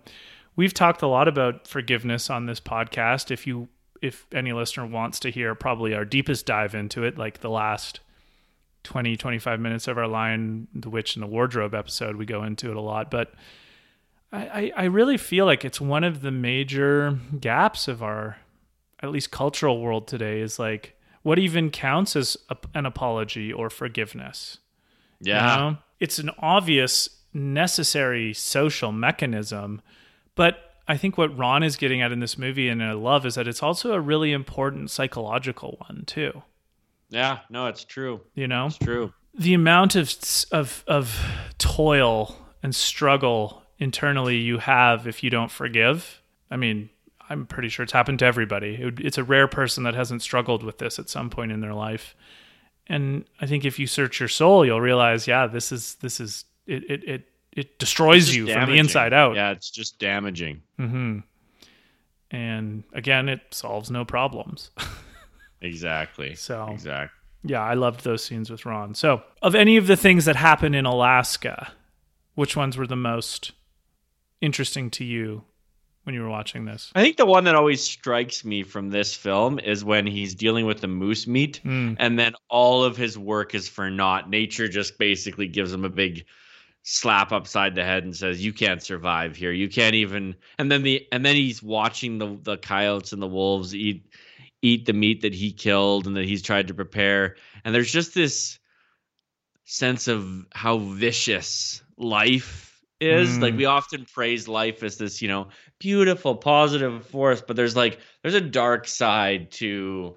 we've 0.56 0.74
talked 0.74 1.02
a 1.02 1.06
lot 1.06 1.26
about 1.26 1.66
forgiveness 1.66 2.30
on 2.30 2.46
this 2.46 2.60
podcast. 2.60 3.30
If 3.30 3.46
you 3.46 3.68
if 4.02 4.26
any 4.32 4.52
listener 4.52 4.86
wants 4.86 5.18
to 5.20 5.30
hear 5.30 5.54
probably 5.54 5.94
our 5.94 6.04
deepest 6.04 6.46
dive 6.46 6.74
into 6.74 7.02
it, 7.04 7.16
like 7.16 7.40
the 7.40 7.50
last 7.50 8.00
20, 8.84 9.16
25 9.16 9.58
minutes 9.58 9.88
of 9.88 9.96
our 9.96 10.06
Lion, 10.06 10.68
the 10.74 10.90
Witch, 10.90 11.16
and 11.16 11.22
the 11.22 11.26
Wardrobe 11.26 11.74
episode, 11.74 12.16
we 12.16 12.26
go 12.26 12.44
into 12.44 12.70
it 12.70 12.76
a 12.76 12.80
lot. 12.80 13.10
But 13.10 13.32
I, 14.32 14.72
I 14.76 14.84
really 14.84 15.16
feel 15.16 15.46
like 15.46 15.64
it's 15.64 15.80
one 15.80 16.04
of 16.04 16.20
the 16.20 16.30
major 16.30 17.18
gaps 17.40 17.88
of 17.88 18.02
our 18.02 18.36
at 19.02 19.10
least 19.10 19.30
cultural 19.30 19.80
world 19.80 20.08
today 20.08 20.40
is 20.40 20.58
like 20.58 20.95
what 21.26 21.40
even 21.40 21.70
counts 21.72 22.14
as 22.14 22.36
a, 22.50 22.56
an 22.72 22.86
apology 22.86 23.52
or 23.52 23.68
forgiveness? 23.68 24.58
Yeah. 25.20 25.40
You 25.40 25.60
know? 25.60 25.78
It's 25.98 26.20
an 26.20 26.30
obvious, 26.38 27.08
necessary 27.34 28.32
social 28.32 28.92
mechanism. 28.92 29.82
But 30.36 30.58
I 30.86 30.96
think 30.96 31.18
what 31.18 31.36
Ron 31.36 31.64
is 31.64 31.74
getting 31.74 32.00
at 32.00 32.12
in 32.12 32.20
this 32.20 32.38
movie 32.38 32.68
and 32.68 32.80
I 32.80 32.92
love 32.92 33.26
is 33.26 33.34
that 33.34 33.48
it's 33.48 33.60
also 33.60 33.92
a 33.92 34.00
really 34.00 34.30
important 34.30 34.88
psychological 34.92 35.78
one, 35.88 36.04
too. 36.06 36.44
Yeah, 37.10 37.40
no, 37.50 37.66
it's 37.66 37.82
true. 37.82 38.20
You 38.36 38.46
know? 38.46 38.66
It's 38.66 38.78
true. 38.78 39.12
The 39.34 39.54
amount 39.54 39.96
of 39.96 40.14
of 40.52 40.84
of 40.86 41.20
toil 41.58 42.36
and 42.62 42.72
struggle 42.72 43.64
internally 43.80 44.36
you 44.36 44.58
have 44.58 45.08
if 45.08 45.24
you 45.24 45.30
don't 45.30 45.50
forgive. 45.50 46.22
I 46.52 46.56
mean, 46.56 46.88
I'm 47.28 47.46
pretty 47.46 47.68
sure 47.68 47.82
it's 47.82 47.92
happened 47.92 48.20
to 48.20 48.24
everybody. 48.24 48.78
It 48.80 48.84
would, 48.84 49.00
it's 49.00 49.18
a 49.18 49.24
rare 49.24 49.48
person 49.48 49.84
that 49.84 49.94
hasn't 49.94 50.22
struggled 50.22 50.62
with 50.62 50.78
this 50.78 50.98
at 50.98 51.08
some 51.08 51.30
point 51.30 51.52
in 51.52 51.60
their 51.60 51.74
life. 51.74 52.14
And 52.86 53.24
I 53.40 53.46
think 53.46 53.64
if 53.64 53.78
you 53.78 53.86
search 53.86 54.20
your 54.20 54.28
soul, 54.28 54.64
you'll 54.64 54.80
realize, 54.80 55.26
yeah, 55.26 55.46
this 55.46 55.72
is 55.72 55.96
this 55.96 56.20
is 56.20 56.44
it 56.66 56.88
it 56.88 57.04
it, 57.04 57.28
it 57.52 57.78
destroys 57.78 58.34
you 58.34 58.46
damaging. 58.46 58.66
from 58.66 58.72
the 58.72 58.78
inside 58.78 59.12
out. 59.12 59.34
Yeah, 59.34 59.50
it's 59.50 59.70
just 59.70 59.98
damaging. 59.98 60.62
Mm-hmm. 60.78 61.18
And 62.30 62.84
again, 62.92 63.28
it 63.28 63.40
solves 63.50 63.90
no 63.90 64.04
problems. 64.04 64.70
exactly. 65.60 66.34
So 66.36 66.68
exactly. 66.68 67.16
Yeah, 67.42 67.62
I 67.62 67.74
loved 67.74 68.02
those 68.02 68.24
scenes 68.24 68.50
with 68.50 68.66
Ron. 68.66 68.94
So, 68.94 69.22
of 69.40 69.54
any 69.54 69.76
of 69.76 69.86
the 69.86 69.96
things 69.96 70.24
that 70.24 70.36
happen 70.36 70.74
in 70.74 70.84
Alaska, 70.84 71.72
which 72.34 72.56
ones 72.56 72.76
were 72.76 72.86
the 72.86 72.96
most 72.96 73.52
interesting 74.40 74.90
to 74.90 75.04
you 75.04 75.44
when 76.06 76.14
you 76.14 76.22
were 76.22 76.30
watching 76.30 76.64
this? 76.64 76.92
I 76.94 77.02
think 77.02 77.16
the 77.16 77.26
one 77.26 77.44
that 77.44 77.56
always 77.56 77.82
strikes 77.82 78.44
me 78.44 78.62
from 78.62 78.90
this 78.90 79.12
film 79.12 79.58
is 79.58 79.84
when 79.84 80.06
he's 80.06 80.36
dealing 80.36 80.64
with 80.64 80.80
the 80.80 80.86
moose 80.86 81.26
meat, 81.26 81.60
mm. 81.64 81.96
and 81.98 82.16
then 82.16 82.34
all 82.48 82.84
of 82.84 82.96
his 82.96 83.18
work 83.18 83.56
is 83.56 83.68
for 83.68 83.90
naught. 83.90 84.30
Nature 84.30 84.68
just 84.68 84.98
basically 84.98 85.48
gives 85.48 85.72
him 85.72 85.84
a 85.84 85.88
big 85.88 86.24
slap 86.84 87.32
upside 87.32 87.74
the 87.74 87.82
head 87.82 88.04
and 88.04 88.16
says, 88.16 88.42
"You 88.44 88.52
can't 88.52 88.80
survive 88.80 89.34
here. 89.34 89.50
You 89.50 89.68
can't 89.68 89.96
even." 89.96 90.36
And 90.58 90.70
then 90.70 90.84
the 90.84 91.06
and 91.10 91.26
then 91.26 91.34
he's 91.34 91.60
watching 91.60 92.18
the 92.18 92.38
the 92.40 92.56
coyotes 92.56 93.12
and 93.12 93.20
the 93.20 93.26
wolves 93.26 93.74
eat 93.74 94.06
eat 94.62 94.86
the 94.86 94.92
meat 94.92 95.22
that 95.22 95.34
he 95.34 95.52
killed 95.52 96.06
and 96.06 96.16
that 96.16 96.24
he's 96.24 96.42
tried 96.42 96.68
to 96.68 96.74
prepare, 96.74 97.34
and 97.64 97.74
there's 97.74 97.92
just 97.92 98.14
this 98.14 98.60
sense 99.64 100.06
of 100.06 100.46
how 100.52 100.78
vicious 100.78 101.82
life 101.98 102.66
is 103.00 103.36
mm. 103.36 103.42
like 103.42 103.56
we 103.56 103.66
often 103.66 104.06
praise 104.06 104.48
life 104.48 104.82
as 104.82 104.96
this 104.96 105.20
you 105.20 105.28
know 105.28 105.48
beautiful 105.78 106.34
positive 106.34 107.06
force 107.06 107.42
but 107.46 107.56
there's 107.56 107.76
like 107.76 107.98
there's 108.22 108.34
a 108.34 108.40
dark 108.40 108.88
side 108.88 109.50
to 109.50 110.14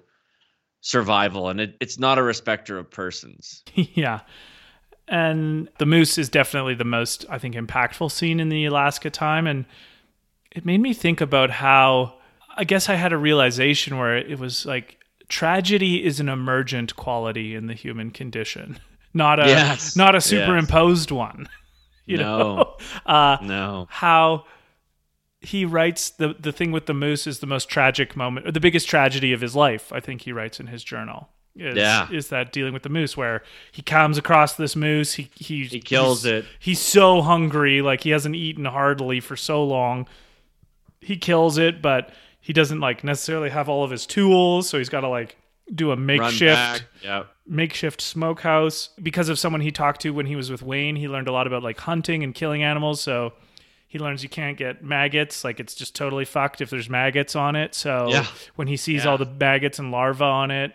survival 0.80 1.48
and 1.48 1.60
it, 1.60 1.76
it's 1.80 1.98
not 1.98 2.18
a 2.18 2.22
respecter 2.22 2.78
of 2.78 2.90
persons 2.90 3.62
yeah 3.74 4.20
and 5.08 5.68
the 5.78 5.84
moose 5.84 6.16
is 6.16 6.28
definitely 6.28 6.74
the 6.74 6.84
most 6.84 7.26
i 7.28 7.38
think 7.38 7.54
impactful 7.54 8.10
scene 8.10 8.40
in 8.40 8.48
the 8.48 8.64
alaska 8.64 9.10
time 9.10 9.46
and 9.46 9.66
it 10.52 10.64
made 10.64 10.80
me 10.80 10.94
think 10.94 11.20
about 11.20 11.50
how 11.50 12.14
i 12.56 12.64
guess 12.64 12.88
i 12.88 12.94
had 12.94 13.12
a 13.12 13.18
realization 13.18 13.98
where 13.98 14.16
it 14.16 14.38
was 14.38 14.64
like 14.64 14.96
tragedy 15.28 16.04
is 16.04 16.20
an 16.20 16.28
emergent 16.28 16.96
quality 16.96 17.54
in 17.54 17.66
the 17.66 17.74
human 17.74 18.10
condition 18.10 18.78
not 19.14 19.38
a 19.38 19.46
yes. 19.46 19.94
not 19.94 20.14
a 20.14 20.20
superimposed 20.20 21.10
yes. 21.10 21.16
one 21.16 21.48
you 22.06 22.16
no. 22.16 22.38
know 22.38 22.76
uh, 23.04 23.36
no 23.42 23.86
how 23.90 24.44
he 25.40 25.64
writes 25.64 26.10
the 26.10 26.34
the 26.38 26.52
thing 26.52 26.72
with 26.72 26.86
the 26.86 26.94
moose 26.94 27.26
is 27.26 27.38
the 27.38 27.46
most 27.46 27.68
tragic 27.68 28.16
moment 28.16 28.46
or 28.46 28.52
the 28.52 28.60
biggest 28.60 28.88
tragedy 28.88 29.32
of 29.32 29.40
his 29.40 29.56
life 29.56 29.92
i 29.92 30.00
think 30.00 30.22
he 30.22 30.32
writes 30.32 30.60
in 30.60 30.66
his 30.66 30.84
journal 30.84 31.28
is, 31.56 31.76
yeah. 31.76 32.08
is 32.12 32.28
that 32.28 32.52
dealing 32.52 32.72
with 32.72 32.84
the 32.84 32.88
moose 32.88 33.16
where 33.16 33.42
he 33.72 33.82
comes 33.82 34.16
across 34.18 34.54
this 34.54 34.76
moose 34.76 35.14
he 35.14 35.30
he, 35.34 35.64
he 35.64 35.80
kills 35.80 36.22
he's, 36.22 36.32
it 36.32 36.44
he's 36.58 36.80
so 36.80 37.22
hungry 37.22 37.82
like 37.82 38.02
he 38.02 38.10
hasn't 38.10 38.36
eaten 38.36 38.64
heartily 38.64 39.18
for 39.20 39.36
so 39.36 39.64
long 39.64 40.06
he 41.00 41.16
kills 41.16 41.58
it 41.58 41.82
but 41.82 42.10
he 42.40 42.52
doesn't 42.52 42.80
like 42.80 43.02
necessarily 43.02 43.50
have 43.50 43.68
all 43.68 43.82
of 43.82 43.90
his 43.90 44.06
tools 44.06 44.68
so 44.68 44.78
he's 44.78 44.88
got 44.88 45.00
to 45.00 45.08
like 45.08 45.36
do 45.74 45.90
a 45.92 45.96
makeshift 45.96 46.84
yep. 47.02 47.28
makeshift 47.46 48.00
smokehouse 48.00 48.90
because 49.02 49.28
of 49.28 49.38
someone 49.38 49.60
he 49.60 49.70
talked 49.70 50.00
to 50.02 50.10
when 50.10 50.26
he 50.26 50.36
was 50.36 50.50
with 50.50 50.62
Wayne. 50.62 50.96
He 50.96 51.08
learned 51.08 51.28
a 51.28 51.32
lot 51.32 51.46
about 51.46 51.62
like 51.62 51.78
hunting 51.78 52.24
and 52.24 52.34
killing 52.34 52.62
animals. 52.62 53.00
So 53.00 53.32
he 53.90 53.98
learns 53.98 54.22
you 54.22 54.28
can't 54.28 54.56
get 54.56 54.84
maggots. 54.84 55.42
Like 55.42 55.58
it's 55.58 55.74
just 55.74 55.96
totally 55.96 56.24
fucked 56.24 56.60
if 56.60 56.70
there's 56.70 56.88
maggots 56.88 57.34
on 57.34 57.56
it. 57.56 57.74
So 57.74 58.06
yeah. 58.08 58.24
when 58.54 58.68
he 58.68 58.76
sees 58.76 59.04
yeah. 59.04 59.10
all 59.10 59.18
the 59.18 59.26
maggots 59.26 59.80
and 59.80 59.90
larvae 59.90 60.22
on 60.22 60.52
it, 60.52 60.74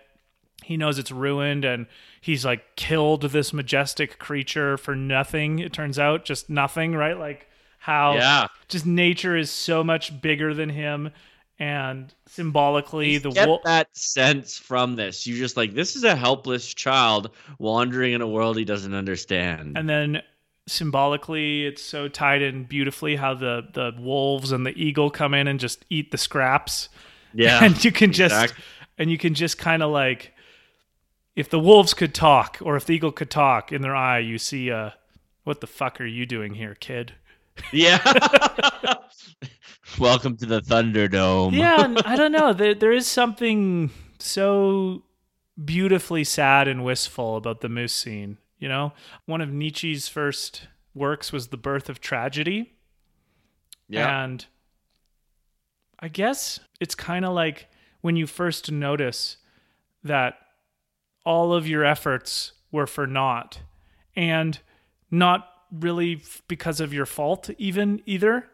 he 0.62 0.76
knows 0.76 1.00
it's 1.00 1.12
ruined 1.12 1.64
and 1.64 1.88
he's 2.20 2.44
like 2.44 2.76
killed 2.76 3.22
this 3.22 3.54
majestic 3.54 4.20
creature 4.20 4.76
for 4.76 4.98
nothing. 4.98 5.60
It 5.60 5.72
turns 5.72 5.98
out 5.98 6.26
just 6.26 6.50
nothing, 6.50 6.94
right? 6.94 7.18
Like 7.18 7.48
how 7.80 8.16
Yeah. 8.16 8.48
just 8.68 8.86
nature 8.86 9.38
is 9.38 9.50
so 9.50 9.82
much 9.82 10.20
bigger 10.20 10.54
than 10.54 10.68
him 10.68 11.12
and 11.58 12.14
symbolically 12.26 13.12
You 13.12 13.20
the 13.20 13.30
get 13.30 13.48
wolf 13.48 13.62
that 13.64 13.96
sense 13.96 14.58
from 14.58 14.98
this. 14.98 15.26
You 15.26 15.38
just 15.38 15.56
like 15.56 15.74
this 15.74 15.96
is 15.96 16.04
a 16.04 16.18
helpless 16.18 16.74
child 16.74 17.30
wandering 17.60 18.12
in 18.12 18.20
a 18.20 18.28
world 18.28 18.58
he 18.58 18.66
doesn't 18.66 18.94
understand. 18.94 19.78
and 19.78 19.88
then 19.88 20.22
symbolically 20.68 21.66
it's 21.66 21.82
so 21.82 22.08
tied 22.08 22.42
in 22.42 22.64
beautifully 22.64 23.16
how 23.16 23.36
the 23.36 23.68
the 23.74 23.94
wolves 24.00 24.52
and 24.52 24.66
the 24.66 24.72
eagle 24.72 25.12
come 25.12 25.34
in 25.34 25.48
and 25.48 25.60
just 25.60 25.86
eat 25.90 26.10
the 26.12 26.18
scraps 26.18 26.90
yeah, 27.34 27.60
and 27.64 27.84
you 27.84 27.92
can 27.92 28.12
just 28.12 28.34
exactly. 28.34 28.64
and 28.98 29.12
you 29.12 29.18
can 29.18 29.34
just 29.34 29.58
kind 29.58 29.84
of 29.84 29.92
like 29.92 30.34
if 31.36 31.50
the 31.50 31.60
wolves 31.60 31.94
could 31.94 32.16
talk 32.16 32.58
or 32.62 32.76
if 32.76 32.86
the 32.86 32.94
eagle 32.94 33.12
could 33.12 33.30
talk 33.30 33.72
in 33.72 33.82
their 33.82 33.96
eye 33.96 34.20
you 34.20 34.40
see 34.40 34.72
uh 34.72 34.90
what 35.44 35.62
the 35.62 35.68
fuck 35.68 36.02
are 36.02 36.06
you 36.06 36.26
doing 36.26 36.56
here 36.56 36.76
kid 36.76 37.14
yeah. 37.72 38.00
Welcome 40.00 40.36
to 40.38 40.46
the 40.48 40.62
Thunderdome. 40.62 41.54
yeah 41.54 41.94
i 42.06 42.16
don't 42.16 42.32
know 42.32 42.54
there, 42.54 42.74
there 42.74 42.92
is 42.92 43.06
something 43.06 43.92
so 44.18 45.04
beautifully 45.64 46.24
sad 46.24 46.68
and 46.68 46.84
wistful 46.84 47.38
about 47.38 47.62
the 47.62 47.70
moose 47.70 47.94
scene 47.94 48.40
you 48.60 48.68
know 48.70 48.94
one 49.26 49.42
of 49.42 49.52
nietzsche's 49.52 50.08
first 50.08 50.68
works 50.94 51.32
was 51.32 51.48
the 51.48 51.58
birth 51.58 51.90
of 51.90 52.00
tragedy 52.02 52.72
yeah. 53.88 54.24
And 54.24 54.44
I 56.00 56.08
guess 56.08 56.60
it's 56.80 56.96
kind 56.96 57.24
of 57.24 57.34
like 57.34 57.68
when 58.02 58.16
you 58.16 58.26
first 58.26 58.72
notice 58.72 59.38
that 60.04 60.36
all 61.24 61.54
of 61.54 61.68
your 61.68 61.86
efforts 61.86 62.54
were 62.72 62.88
for 62.88 63.06
naught 63.06 63.60
and 64.16 64.60
not 65.12 65.48
really 65.72 66.22
because 66.48 66.80
of 66.80 66.94
your 66.94 67.06
fault 67.06 67.50
even 67.60 68.02
either 68.08 68.48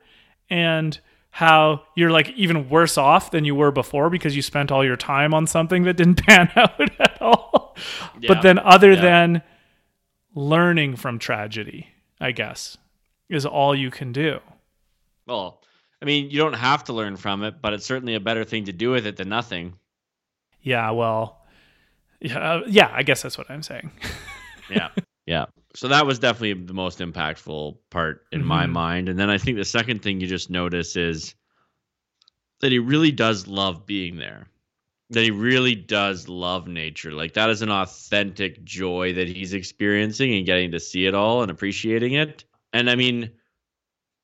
and 0.49 0.99
how 1.29 1.83
you're 1.95 2.11
like 2.11 2.29
even 2.31 2.67
worse 2.69 2.97
off 2.97 3.31
than 3.31 3.45
you 3.45 3.55
were 3.55 3.71
before 3.71 4.09
because 4.09 4.35
you 4.35 4.41
spent 4.41 4.69
all 4.71 4.83
your 4.83 4.97
time 4.97 5.33
on 5.33 5.47
something 5.47 5.83
that 5.83 5.95
didn't 5.95 6.15
pan 6.27 6.49
out 6.57 6.79
at 6.99 7.21
all 7.21 7.75
Yeah. 8.19 8.33
but 8.33 8.41
then 8.41 8.59
other 8.59 8.91
Yeah. 8.91 9.01
than 9.01 9.41
learning 10.33 10.95
from 10.95 11.19
tragedy 11.19 11.87
i 12.19 12.31
guess 12.31 12.77
is 13.29 13.45
all 13.45 13.73
you 13.75 13.89
can 13.91 14.11
do 14.11 14.39
Well, 15.27 15.61
I 16.01 16.05
mean, 16.05 16.29
you 16.31 16.37
don't 16.39 16.53
have 16.53 16.83
to 16.85 16.93
learn 16.93 17.15
from 17.15 17.43
it, 17.43 17.61
but 17.61 17.73
it's 17.73 17.85
certainly 17.85 18.15
a 18.15 18.19
better 18.19 18.43
thing 18.43 18.65
to 18.65 18.73
do 18.73 18.89
with 18.91 19.05
it 19.05 19.17
than 19.17 19.29
nothing. 19.29 19.75
Yeah, 20.61 20.89
well, 20.91 21.45
yeah, 22.19 22.39
uh, 22.39 22.63
yeah. 22.67 22.89
I 22.91 23.03
guess 23.03 23.21
that's 23.21 23.37
what 23.37 23.49
I'm 23.51 23.61
saying. 23.63 23.91
Yeah. 24.69 24.89
yeah. 25.25 25.45
So 25.75 25.87
that 25.89 26.05
was 26.05 26.17
definitely 26.19 26.53
the 26.65 26.73
most 26.73 26.99
impactful 26.99 27.77
part 27.89 28.25
in 28.31 28.43
my 28.43 28.65
Mhm. 28.65 28.71
mind. 28.71 29.09
And 29.09 29.19
then 29.19 29.29
I 29.29 29.37
think 29.37 29.57
the 29.57 29.65
second 29.65 30.01
thing 30.01 30.19
you 30.21 30.27
just 30.27 30.49
notice 30.49 30.95
is 30.95 31.35
that 32.61 32.71
he 32.71 32.79
really 32.79 33.11
does 33.11 33.47
love 33.47 33.85
being 33.85 34.15
there. 34.17 34.47
That 35.11 35.23
he 35.23 35.31
really 35.31 35.75
does 35.75 36.27
love 36.27 36.67
nature. 36.67 37.11
Like 37.11 37.33
that 37.33 37.49
is 37.49 37.61
an 37.61 37.69
authentic 37.69 38.63
joy 38.63 39.13
that 39.13 39.27
he's 39.27 39.53
experiencing 39.53 40.33
and 40.33 40.45
getting 40.45 40.71
to 40.71 40.79
see 40.79 41.05
it 41.05 41.13
all 41.13 41.41
and 41.41 41.51
appreciating 41.51 42.13
it. 42.13 42.45
And 42.73 42.89
I 42.89 42.95
mean, 42.95 43.31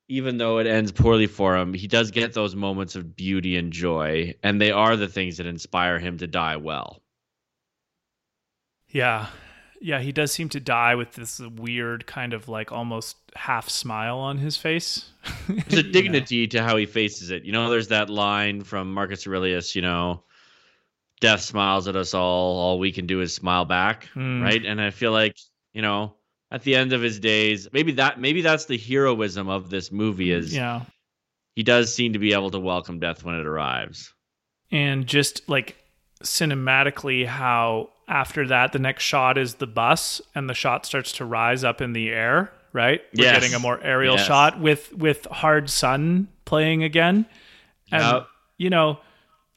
even 0.10 0.38
though 0.38 0.60
it 0.60 0.68
ends 0.68 0.92
poorly 0.94 1.28
for 1.28 1.58
him, 1.58 1.74
he 1.74 1.88
does 1.88 2.12
get 2.12 2.34
those 2.34 2.56
moments 2.56 2.96
of 2.96 3.16
beauty 3.16 3.58
and 3.58 3.74
joy, 3.74 4.34
and 4.44 4.60
they 4.62 4.72
are 4.72 4.96
the 4.96 5.08
things 5.10 5.38
that 5.38 5.46
inspire 5.46 6.00
him 6.00 6.18
to 6.20 6.28
die 6.28 6.56
well. 6.58 7.02
yeah, 8.90 9.28
yeah. 9.82 10.00
He 10.00 10.12
does 10.12 10.32
seem 10.32 10.50
to 10.50 10.60
die 10.60 10.96
with 10.96 11.14
this 11.14 11.40
weird 11.40 12.06
kind 12.08 12.34
of 12.34 12.48
like 12.48 12.72
almost 12.72 13.18
half 13.36 13.70
smile 13.70 14.18
on 14.20 14.38
his 14.38 14.58
face. 14.58 15.12
There's 15.70 15.84
a 15.84 15.88
You 15.94 16.04
know? 16.04 16.24
dignity 16.24 16.48
to 16.48 16.64
how 16.64 16.78
he 16.78 16.86
faces 16.86 17.32
it. 17.32 17.44
You 17.46 17.52
know, 17.52 17.70
there's 17.70 17.90
that 17.90 18.10
line 18.10 18.64
from 18.64 18.94
Marcus 18.94 19.28
Aurelius, 19.28 19.76
you 19.76 19.82
know, 19.82 20.24
death 21.20 21.42
smiles 21.42 21.88
at 21.88 21.96
us 21.96 22.14
all, 22.14 22.58
all 22.58 22.80
we 22.80 22.92
can 22.92 23.08
do 23.08 23.22
is 23.22 23.34
smile 23.34 23.66
back, 23.66 24.06
Hmm. 24.14 24.42
right? 24.42 24.64
And 24.66 24.80
I 24.82 24.92
feel 24.92 25.12
like, 25.12 25.36
you 25.74 25.82
know, 25.82 26.14
at 26.52 26.64
the 26.64 26.76
end 26.76 26.94
of 26.94 27.02
his 27.02 27.20
days, 27.20 27.68
maybe 27.74 27.92
that 27.94 28.20
maybe 28.20 28.42
that's 28.42 28.66
the 28.66 28.78
heroism 28.78 29.50
of 29.50 29.70
this 29.70 29.92
movie 29.92 30.32
is 30.32 30.56
Yeah, 30.56 30.82
he 31.56 31.64
does 31.64 31.94
seem 31.94 32.14
to 32.14 32.20
be 32.20 32.34
able 32.34 32.52
to 32.52 32.60
welcome 32.60 33.00
death 33.00 33.24
when 33.24 33.36
it 33.36 33.46
arrives. 33.46 34.14
and 34.72 35.08
just 35.08 35.48
like 35.50 35.78
cinematically, 36.24 37.26
how 37.26 37.90
after 38.08 38.48
that 38.48 38.72
the 38.74 38.80
next 38.80 39.04
shot 39.04 39.38
is 39.38 39.56
the 39.56 39.68
bus, 39.68 40.22
and 40.36 40.50
the 40.50 40.54
shot 40.54 40.86
starts 40.86 41.12
to 41.14 41.26
rise 41.26 41.64
up 41.64 41.82
in 41.82 41.94
the 41.94 42.10
air. 42.10 42.52
Right, 42.74 43.02
we're 43.18 43.24
Yes. 43.24 43.40
getting 43.40 43.56
a 43.56 43.60
more 43.60 43.80
aerial 43.82 44.18
Yes. 44.18 44.28
shot 44.28 44.60
with 44.60 44.94
with 44.94 45.26
hard 45.32 45.70
sun 45.70 46.28
playing 46.46 46.84
again. 46.84 47.26
And 47.92 48.04
Yep. 48.04 48.28
you 48.58 48.70
know, 48.70 49.00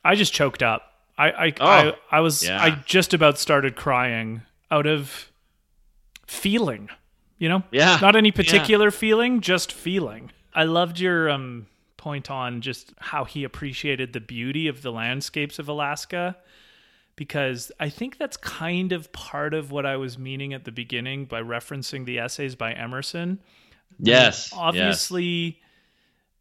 I 0.04 0.14
just 0.14 0.32
choked 0.32 0.62
up. 0.62 0.89
I 1.28 1.46
I 1.46 1.52
Oh, 1.60 1.66
I, 1.66 1.94
I 2.10 2.20
was 2.20 2.42
yeah. 2.46 2.62
I 2.62 2.70
just 2.86 3.14
about 3.14 3.38
started 3.38 3.76
crying 3.76 4.42
out 4.70 4.86
of 4.86 5.30
feeling. 6.26 6.88
You 7.38 7.48
know, 7.48 7.62
Yeah. 7.70 7.98
not 8.02 8.16
any 8.16 8.28
yeah. 8.28 8.34
particular 8.36 8.90
feeling, 8.90 9.40
just 9.40 9.72
feeling. 9.72 10.30
I 10.54 10.64
loved 10.64 11.00
your 11.00 11.30
um 11.30 11.66
point 11.96 12.30
on 12.30 12.60
just 12.62 12.94
how 12.98 13.24
he 13.24 13.44
appreciated 13.44 14.12
the 14.12 14.20
beauty 14.20 14.68
of 14.68 14.80
the 14.82 14.90
landscapes 14.90 15.58
of 15.58 15.68
Alaska 15.68 16.36
because 17.16 17.70
I 17.78 17.90
think 17.90 18.16
that's 18.16 18.38
kind 18.38 18.92
of 18.92 19.12
part 19.12 19.52
of 19.52 19.70
what 19.70 19.84
I 19.84 19.96
was 19.98 20.16
meaning 20.18 20.54
at 20.54 20.64
the 20.64 20.72
beginning 20.72 21.26
by 21.26 21.42
referencing 21.42 22.06
the 22.06 22.18
essays 22.18 22.54
by 22.54 22.72
Emerson 22.72 23.38
Yes. 23.98 24.48
yes. 24.50 24.52
obviously 24.56 25.60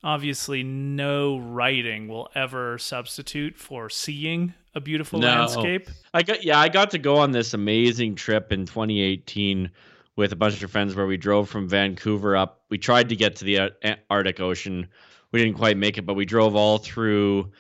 obviously 0.04 0.64
no 0.64 1.38
writing 1.38 2.08
will 2.08 2.30
ever 2.36 2.78
substitute 2.78 3.58
for 3.58 3.90
seeing 3.90 4.54
a 4.76 4.80
beautiful 4.80 5.20
No. 5.20 5.28
landscape 5.28 5.90
I 6.14 6.24
got 6.24 6.44
yeah, 6.44 6.60
I 6.60 6.70
got 6.70 6.92
to 6.92 6.98
go 6.98 7.18
on 7.18 7.32
this 7.32 7.54
amazing 7.54 8.16
trip 8.16 8.52
in 8.52 8.66
2018 8.66 9.70
with 10.16 10.32
a 10.32 10.36
bunch 10.36 10.62
of 10.62 10.72
friends 10.72 10.96
where 10.96 11.06
we 11.08 11.18
drove 11.18 11.50
from 11.50 11.68
Vancouver 11.70 12.36
up. 12.36 12.62
We 12.70 12.78
tried 12.78 13.10
to 13.10 13.16
get 13.16 13.38
to 13.38 13.46
the 13.46 13.60
Ar- 13.60 13.98
Arctic 14.10 14.40
Ocean. 14.42 14.88
We 15.32 15.40
didn't 15.44 15.58
quite 15.58 15.78
make 15.78 15.98
it, 15.98 16.06
but 16.06 16.16
we 16.16 16.26
drove 16.26 16.56
all 16.56 16.78
through 16.78 17.52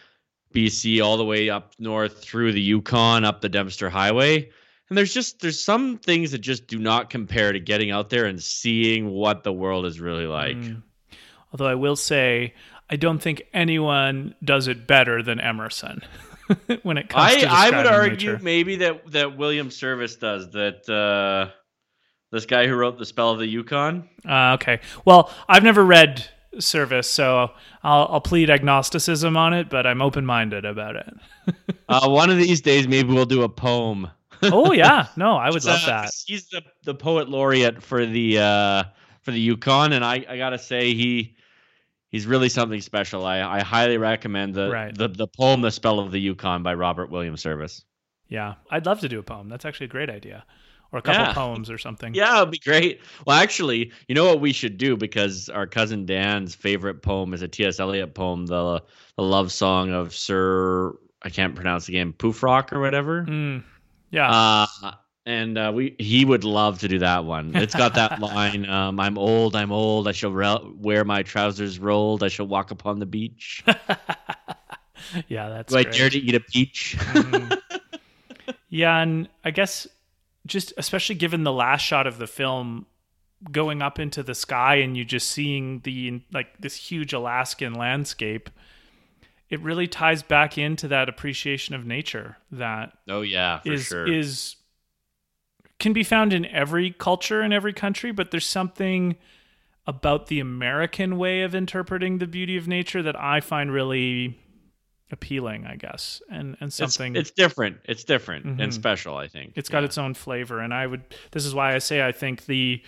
BC 0.54 1.02
all 1.02 1.16
the 1.18 1.24
way 1.26 1.50
up 1.50 1.74
north 1.80 2.22
through 2.22 2.52
the 2.52 2.62
Yukon 2.62 3.24
up 3.24 3.40
the 3.42 3.50
Dempster 3.50 3.90
Highway. 3.90 4.50
And 4.90 4.98
there's 4.98 5.14
just 5.14 5.40
there's 5.40 5.64
some 5.64 5.98
things 6.00 6.32
that 6.32 6.40
just 6.40 6.68
do 6.68 6.80
not 6.80 7.10
compare 7.10 7.54
to 7.54 7.60
getting 7.60 7.92
out 7.92 8.10
there 8.10 8.26
and 8.26 8.42
seeing 8.42 9.10
what 9.10 9.44
the 9.44 9.54
world 9.54 9.86
is 9.86 10.00
really 10.02 10.26
like. 10.26 10.58
Mm. 10.58 10.82
Although 11.52 11.68
i 11.68 11.76
will 11.76 11.96
say 11.96 12.54
i 12.90 12.96
don't 12.96 13.20
think 13.20 13.44
anyone 13.54 14.34
does 14.44 14.68
it 14.68 14.88
better 14.88 15.22
than 15.24 15.40
emerson 15.40 16.02
when 16.84 16.98
it 16.98 17.10
comes 17.10 17.36
I 17.36 17.40
to 17.42 17.48
I 17.50 17.70
would 17.78 17.86
argue 17.86 18.32
nature. 18.32 18.44
maybe 18.44 18.76
that 18.78 19.12
that 19.12 19.38
William 19.38 19.70
Service 19.70 20.16
does 20.16 20.50
that. 20.52 20.90
Uh, 20.90 21.52
this 22.32 22.46
guy 22.46 22.68
who 22.68 22.76
wrote 22.76 22.98
the 23.00 23.06
Spell 23.06 23.32
of 23.32 23.40
the 23.40 23.46
Yukon. 23.48 24.08
Uh, 24.28 24.54
okay 24.54 24.80
well 25.06 25.32
i've 25.48 25.64
never 25.64 25.84
read 25.86 26.26
service 26.60 27.10
so 27.10 27.50
I'll, 27.84 28.08
I'll 28.10 28.22
plead 28.22 28.50
agnosticism 28.50 29.38
on 29.38 29.54
it 29.54 29.70
but 29.70 29.86
i'm 29.88 30.02
open-minded 30.02 30.66
about 30.66 30.96
it 30.96 31.14
Uh, 31.90 32.08
one 32.08 32.30
of 32.30 32.38
these 32.38 32.62
days, 32.62 32.88
maybe 32.88 33.12
we'll 33.12 33.26
do 33.26 33.42
a 33.42 33.50
poem. 33.50 34.08
oh 34.44 34.72
yeah 34.74 35.08
no 35.18 35.36
i 35.38 35.48
would 35.50 35.58
It's, 35.58 35.66
love 35.66 35.82
uh, 35.84 35.88
that 36.04 36.12
He's 36.28 36.48
the, 36.50 36.62
the 36.84 36.94
poet 36.94 37.30
laureate 37.30 37.82
for 37.82 38.06
the 38.06 38.38
uh, 38.38 38.84
for 39.22 39.32
the 39.32 39.40
Yukon, 39.40 39.94
and 39.94 40.06
I, 40.06 40.24
I 40.30 40.38
gotta 40.38 40.60
say 40.60 40.94
he 40.94 41.36
he's 42.10 42.26
really 42.28 42.50
something 42.50 42.82
special. 42.82 43.26
I, 43.26 43.42
I 43.42 43.62
highly 43.62 43.98
recommend 43.98 44.54
the, 44.56 44.70
Right. 44.70 44.96
the 44.96 45.08
the 45.08 45.28
poem 45.28 45.62
"The 45.62 45.72
Spell 45.72 46.00
of 46.00 46.12
the 46.12 46.20
Yukon" 46.20 46.64
by 46.64 46.74
Robert 46.74 47.10
William 47.10 47.38
Service. 47.38 47.84
yeah 48.28 48.56
i'd 48.72 48.86
love 48.86 49.00
to 49.00 49.10
do 49.10 49.18
a 49.20 49.24
poem 49.24 49.50
that's 49.50 49.66
actually 49.66 49.86
a 49.86 49.90
great 49.90 50.10
idea 50.10 50.46
or 50.92 51.00
a 51.00 51.02
couple 51.02 51.22
Yeah. 51.24 51.34
poems 51.34 51.70
or 51.70 51.78
something 51.78 52.14
Yeah, 52.16 52.38
it'd 52.42 52.50
be 52.52 52.58
great. 52.60 53.02
Well, 53.28 53.38
actually, 53.38 53.92
you 54.08 54.16
know 54.16 54.26
what 54.26 54.40
we 54.42 54.52
should 54.54 54.78
do 54.78 54.98
because 54.98 55.48
our 55.50 55.68
cousin 55.68 56.06
Dan's 56.08 56.56
favorite 56.56 57.04
poem 57.04 57.34
is 57.36 57.44
a 57.44 57.48
T.S. 57.48 57.80
Eliot 57.80 58.16
poem, 58.16 58.48
the 58.48 58.82
the 59.16 59.22
love 59.24 59.52
song 59.52 59.92
of 59.92 60.16
Sir 60.16 60.96
I 61.22 61.30
can't 61.30 61.54
pronounce 61.54 61.86
the 61.86 61.94
name 61.94 62.14
Poofrock 62.14 62.72
or 62.74 62.80
whatever. 62.80 63.24
Mm, 63.26 63.64
yeah 64.10 64.32
Uh, 64.32 64.92
and 65.26 65.58
uh, 65.58 65.72
we 65.74 65.96
he 66.00 66.26
would 66.26 66.44
love 66.44 66.80
to 66.80 66.88
do 66.88 67.00
that 67.00 67.26
one. 67.26 67.56
It's 67.56 67.76
got 67.76 67.96
that 67.96 68.20
line: 68.22 68.68
um, 68.70 69.00
"I'm 69.00 69.18
old, 69.18 69.56
I'm 69.56 69.72
old. 69.72 70.08
I 70.08 70.12
shall 70.12 70.32
re- 70.32 70.60
wear 70.76 71.04
my 71.06 71.24
trousers 71.24 71.80
rolled. 71.80 72.24
I 72.24 72.28
shall 72.30 72.48
walk 72.48 72.72
upon 72.72 73.00
the 73.00 73.06
beach. 73.06 73.64
yeah 75.28 75.50
that's 75.50 75.72
Do 75.72 75.80
I 75.80 75.84
great. 75.84 75.96
dare 75.96 76.10
to 76.10 76.18
eat 76.20 76.36
a 76.36 76.40
peach?" 76.40 76.96
Mhm. 77.00 77.60
yeah, 78.70 78.98
and 79.00 79.30
I 79.44 79.52
guess 79.52 79.88
just 80.46 80.74
especially 80.78 81.16
given 81.16 81.44
the 81.44 81.54
last 81.54 81.82
shot 81.82 82.08
of 82.08 82.18
the 82.18 82.28
film 82.28 82.86
going 83.52 83.82
up 83.82 84.00
into 84.00 84.22
the 84.24 84.36
sky 84.36 84.76
and 84.76 84.98
you 84.98 85.06
just 85.06 85.30
seeing 85.30 85.80
the 85.84 86.22
like 86.32 86.58
this 86.60 86.76
huge 86.76 87.14
Alaskan 87.14 87.74
landscape, 87.74 88.50
it 89.50 89.60
really 89.62 89.88
ties 89.88 90.24
back 90.24 90.58
into 90.58 90.88
that 90.90 91.08
appreciation 91.08 91.76
of 91.76 91.86
nature 91.86 92.38
that 92.52 92.98
oh 93.08 93.22
yeah, 93.22 93.60
for 93.60 93.72
is 93.74 93.86
sure. 93.86 94.12
is 94.12 94.56
can 95.80 95.94
be 95.94 96.04
found 96.04 96.34
in 96.34 96.46
every 96.48 96.92
culture 96.92 97.42
in 97.42 97.54
every 97.54 97.74
country, 97.74 98.12
but 98.12 98.32
there's 98.32 98.46
something 98.46 99.16
about 99.88 100.28
the 100.28 100.40
American 100.40 101.18
way 101.18 101.42
of 101.42 101.56
interpreting 101.56 102.18
the 102.20 102.28
beauty 102.28 102.58
of 102.58 102.68
nature 102.68 103.02
that 103.02 103.20
I 103.20 103.40
find 103.40 103.72
really 103.72 104.38
appealing, 105.12 105.66
I 105.66 105.76
guess, 105.76 106.22
and 106.30 106.56
and 106.60 106.72
something 106.72 107.16
It's, 107.16 107.30
it's 107.30 107.36
different. 107.36 107.78
It's 107.86 108.04
different 108.04 108.46
Mhm. 108.46 108.62
and 108.64 108.74
special. 108.74 109.18
I 109.18 109.28
think 109.28 109.54
it's 109.56 109.70
got 109.70 109.84
its 109.84 109.98
own 109.98 110.14
flavor 110.14 110.60
and 110.60 110.72
i 110.74 110.86
would 110.86 111.02
this 111.32 111.46
is 111.46 111.56
why 111.56 111.74
i 111.74 111.80
say 111.80 112.06
i 112.06 112.12
think 112.12 112.46
the 112.46 112.84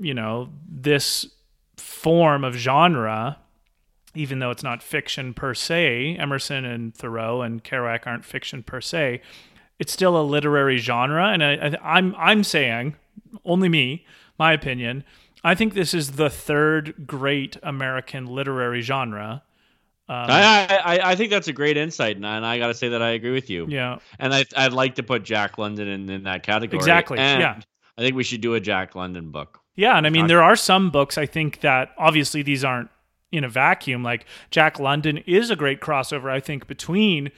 you 0.00 0.14
know 0.14 0.50
this 0.68 1.26
form 1.76 2.44
of 2.44 2.54
genre 2.54 3.38
even 4.14 4.38
though 4.38 4.50
it's 4.50 4.62
not 4.62 4.80
fiction 4.82 5.34
per 5.34 5.52
se 5.54 6.16
emerson 6.20 6.64
and 6.64 6.94
thoreau 6.94 7.42
and 7.42 7.64
kerouac 7.64 8.06
aren't 8.06 8.24
fiction 8.24 8.62
per 8.62 8.80
se 8.80 9.20
it's 9.80 9.92
still 9.92 10.16
a 10.16 10.22
literary 10.22 10.76
genre 10.76 11.26
and 11.32 11.42
I, 11.42 11.54
I, 11.54 11.96
i'm 11.98 12.14
i'm 12.16 12.44
saying 12.44 12.94
only 13.44 13.68
me 13.68 14.06
my 14.38 14.52
opinion 14.52 15.02
i 15.42 15.56
think 15.56 15.74
this 15.74 15.92
is 15.92 16.12
the 16.12 16.30
third 16.30 17.06
great 17.06 17.56
american 17.64 18.26
literary 18.26 18.82
genre 18.82 19.42
um, 20.08 20.26
I, 20.28 20.80
I 20.84 21.10
I 21.12 21.14
think 21.14 21.30
that's 21.30 21.46
a 21.46 21.52
great 21.52 21.76
insight, 21.76 22.16
and 22.16 22.26
I, 22.26 22.34
and 22.34 22.44
I 22.44 22.58
got 22.58 22.66
to 22.66 22.74
say 22.74 22.88
that 22.88 23.00
I 23.00 23.10
agree 23.10 23.30
with 23.30 23.48
you. 23.48 23.66
yeah 23.68 24.00
And 24.18 24.34
I 24.34 24.44
I'd 24.56 24.72
like 24.72 24.96
to 24.96 25.04
put 25.04 25.22
Jack 25.22 25.56
London 25.56 25.86
in, 25.86 26.10
in 26.10 26.24
that 26.24 26.42
category. 26.42 26.78
Exactly, 26.78 27.16
And 27.20 27.40
yeah. 27.40 27.60
I 27.96 28.02
think 28.02 28.16
we 28.16 28.24
should 28.24 28.40
do 28.40 28.54
a 28.54 28.60
Jack 28.60 28.96
London 28.96 29.30
book. 29.30 29.60
Yeah, 29.76 29.96
and 29.96 30.08
I 30.08 30.10
mean 30.10 30.26
there 30.26 30.42
are 30.42 30.56
some 30.56 30.90
books 30.90 31.16
I 31.16 31.26
think 31.26 31.60
that 31.60 31.92
obviously 31.96 32.42
these 32.42 32.64
aren't 32.64 32.90
in 33.30 33.44
a 33.44 33.48
vacuum. 33.48 34.02
Like 34.02 34.26
Jack 34.50 34.80
London 34.80 35.18
is 35.18 35.48
a 35.48 35.54
great 35.54 35.80
crossover, 35.80 36.28
I 36.28 36.40
think, 36.40 36.66
between 36.66 37.30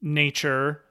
nature, 0.00 0.82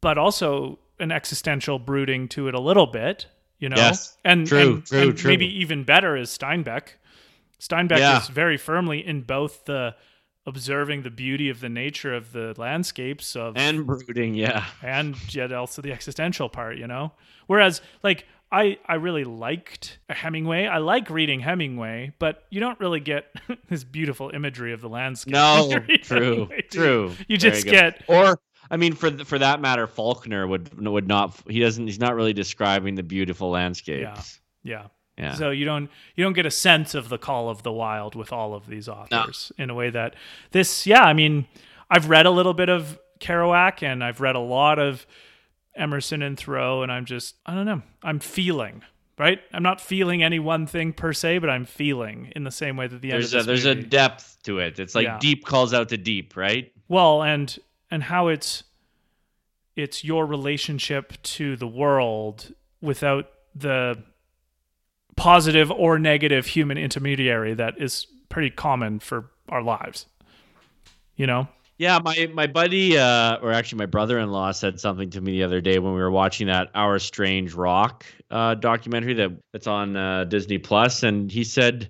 but 0.00 0.18
also 0.18 0.78
an 0.98 1.10
existential 1.12 1.78
brooding 1.78 2.28
to 2.28 2.48
it 2.48 2.54
a 2.54 2.60
little 2.60 2.86
bit. 2.86 3.26
You 3.58 3.68
know, 3.68 3.76
Yes, 3.76 4.16
and 4.24 4.46
true, 4.46 4.58
and- 4.76 4.86
true, 4.86 5.00
and 5.00 5.16
true. 5.18 5.30
maybe 5.30 5.46
even 5.60 5.84
better 5.84 6.16
is 6.16 6.36
Steinbeck. 6.36 6.94
Steinbeck 7.60 7.98
Yeah. 7.98 8.20
is 8.20 8.28
very 8.28 8.56
firmly 8.56 9.06
in 9.06 9.22
both 9.22 9.64
the 9.66 9.94
observing 10.46 11.02
the 11.02 11.10
beauty 11.10 11.48
of 11.48 11.60
the 11.60 11.68
nature 11.68 12.12
of 12.12 12.32
the 12.32 12.52
landscapes 12.56 13.36
of 13.36 13.56
And 13.56 13.86
brooding, 13.86 14.34
yeah. 14.34 14.64
and 14.82 15.14
yet 15.32 15.52
also 15.52 15.80
the 15.82 15.92
existential 15.92 16.48
part, 16.48 16.76
you 16.78 16.88
know. 16.88 17.12
Whereas, 17.46 17.80
like, 18.02 18.26
I 18.50 18.78
I 18.86 18.94
really 18.94 19.22
liked 19.24 19.98
Hemingway. 20.10 20.66
I 20.66 20.78
like 20.78 21.08
reading 21.08 21.38
Hemingway, 21.40 22.12
but 22.18 22.44
you 22.50 22.58
don't 22.58 22.78
really 22.80 22.98
get 23.00 23.32
this 23.68 23.84
beautiful 23.84 24.30
imagery 24.34 24.72
of 24.72 24.80
the 24.80 24.88
landscape. 24.88 25.32
No, 25.34 25.70
true, 26.02 26.18
Hemingway, 26.32 26.62
true. 26.70 27.12
You 27.28 27.36
just 27.36 27.64
get 27.64 28.02
Or 28.08 28.40
I 28.72 28.76
mean, 28.78 28.94
for 28.94 29.10
for 29.24 29.38
that 29.38 29.60
matter, 29.60 29.86
Faulkner 29.86 30.46
would 30.46 30.74
would 30.84 31.06
not. 31.06 31.38
He 31.48 31.60
doesn't. 31.60 31.86
He's 31.86 32.00
not 32.00 32.14
really 32.16 32.32
describing 32.32 32.94
the 32.96 33.02
beautiful 33.04 33.50
landscapes. 33.50 34.40
yeah. 34.64 34.86
Yeah. 35.18 35.34
So 35.34 35.50
you 35.50 35.66
don't 35.66 35.90
you 36.16 36.24
don't 36.24 36.32
get 36.32 36.46
a 36.46 36.50
sense 36.50 36.94
of 36.94 37.10
the 37.10 37.18
call 37.18 37.50
of 37.50 37.62
the 37.62 37.70
wild 37.70 38.14
with 38.14 38.32
all 38.32 38.54
of 38.54 38.66
these 38.66 38.88
authors 38.88 39.52
in 39.58 39.68
a 39.68 39.74
way 39.74 39.90
that 39.90 40.14
this 40.52 40.86
yeah, 40.86 41.02
I 41.02 41.12
mean, 41.12 41.46
I've 41.90 42.08
read 42.08 42.24
a 42.24 42.30
little 42.30 42.54
bit 42.54 42.70
of 42.70 42.98
Kerouac 43.20 43.82
and 43.82 44.02
I've 44.02 44.22
read 44.22 44.36
a 44.36 44.40
lot 44.40 44.78
of 44.78 45.06
Emerson 45.76 46.22
and 46.22 46.38
Thoreau 46.40 46.82
and 46.82 46.90
I'm 46.90 47.04
just 47.04 47.36
I 47.44 47.54
don't 47.54 47.66
know. 47.66 47.82
I'm 48.02 48.20
feeling, 48.20 48.82
right? 49.18 49.38
I'm 49.52 49.62
not 49.62 49.82
feeling 49.82 50.22
any 50.22 50.38
one 50.38 50.66
thing 50.66 50.94
per 50.94 51.12
se, 51.12 51.38
but 51.38 51.50
I'm 51.50 51.66
feeling 51.66 52.32
in 52.34 52.44
the 52.44 52.50
same 52.50 52.78
way 52.78 52.86
that 52.86 53.02
the 53.02 53.10
there's 53.10 53.34
end 53.34 53.42
a 53.42 53.46
there's 53.46 53.66
a 53.66 53.74
depth 53.74 54.38
to 54.44 54.60
it. 54.60 54.78
It's 54.78 54.94
like 54.94 55.04
Yeah. 55.04 55.18
deep 55.18 55.44
calls 55.44 55.74
out 55.74 55.90
to 55.90 55.98
deep, 55.98 56.36
right? 56.38 56.72
well 56.88 57.22
and 57.22 57.58
and 57.92 58.02
how 58.02 58.26
it's 58.26 58.64
it's 59.76 60.02
your 60.02 60.26
relationship 60.26 61.22
to 61.22 61.56
the 61.56 61.66
world 61.66 62.52
without 62.80 63.30
the 63.54 64.02
positive 65.16 65.70
or 65.70 65.98
negative 65.98 66.46
human 66.46 66.76
intermediary 66.76 67.54
that 67.54 67.80
is 67.80 68.08
pretty 68.28 68.50
common 68.50 68.98
for 68.98 69.30
our 69.48 69.62
lives 69.62 70.06
you 71.16 71.26
know? 71.26 71.46
Yeah, 71.78 71.98
my 72.02 72.30
my 72.32 72.46
buddy, 72.46 72.96
uh, 72.96 73.38
or 73.38 73.52
actually 73.52 73.78
my 73.78 73.86
brother-in-law, 73.86 74.52
said 74.52 74.78
something 74.78 75.10
to 75.10 75.20
me 75.20 75.32
the 75.32 75.42
other 75.42 75.60
day 75.60 75.78
when 75.78 75.94
we 75.94 76.00
were 76.00 76.10
watching 76.10 76.46
that 76.46 76.70
Our 76.74 76.98
Strange 76.98 77.54
Rock 77.54 78.04
uh, 78.30 78.54
documentary 78.54 79.14
that 79.14 79.32
that's 79.52 79.66
on 79.66 79.96
uh, 79.96 80.24
Disney 80.24 80.58
Plus, 80.58 81.02
and 81.02 81.30
he 81.30 81.42
said 81.42 81.88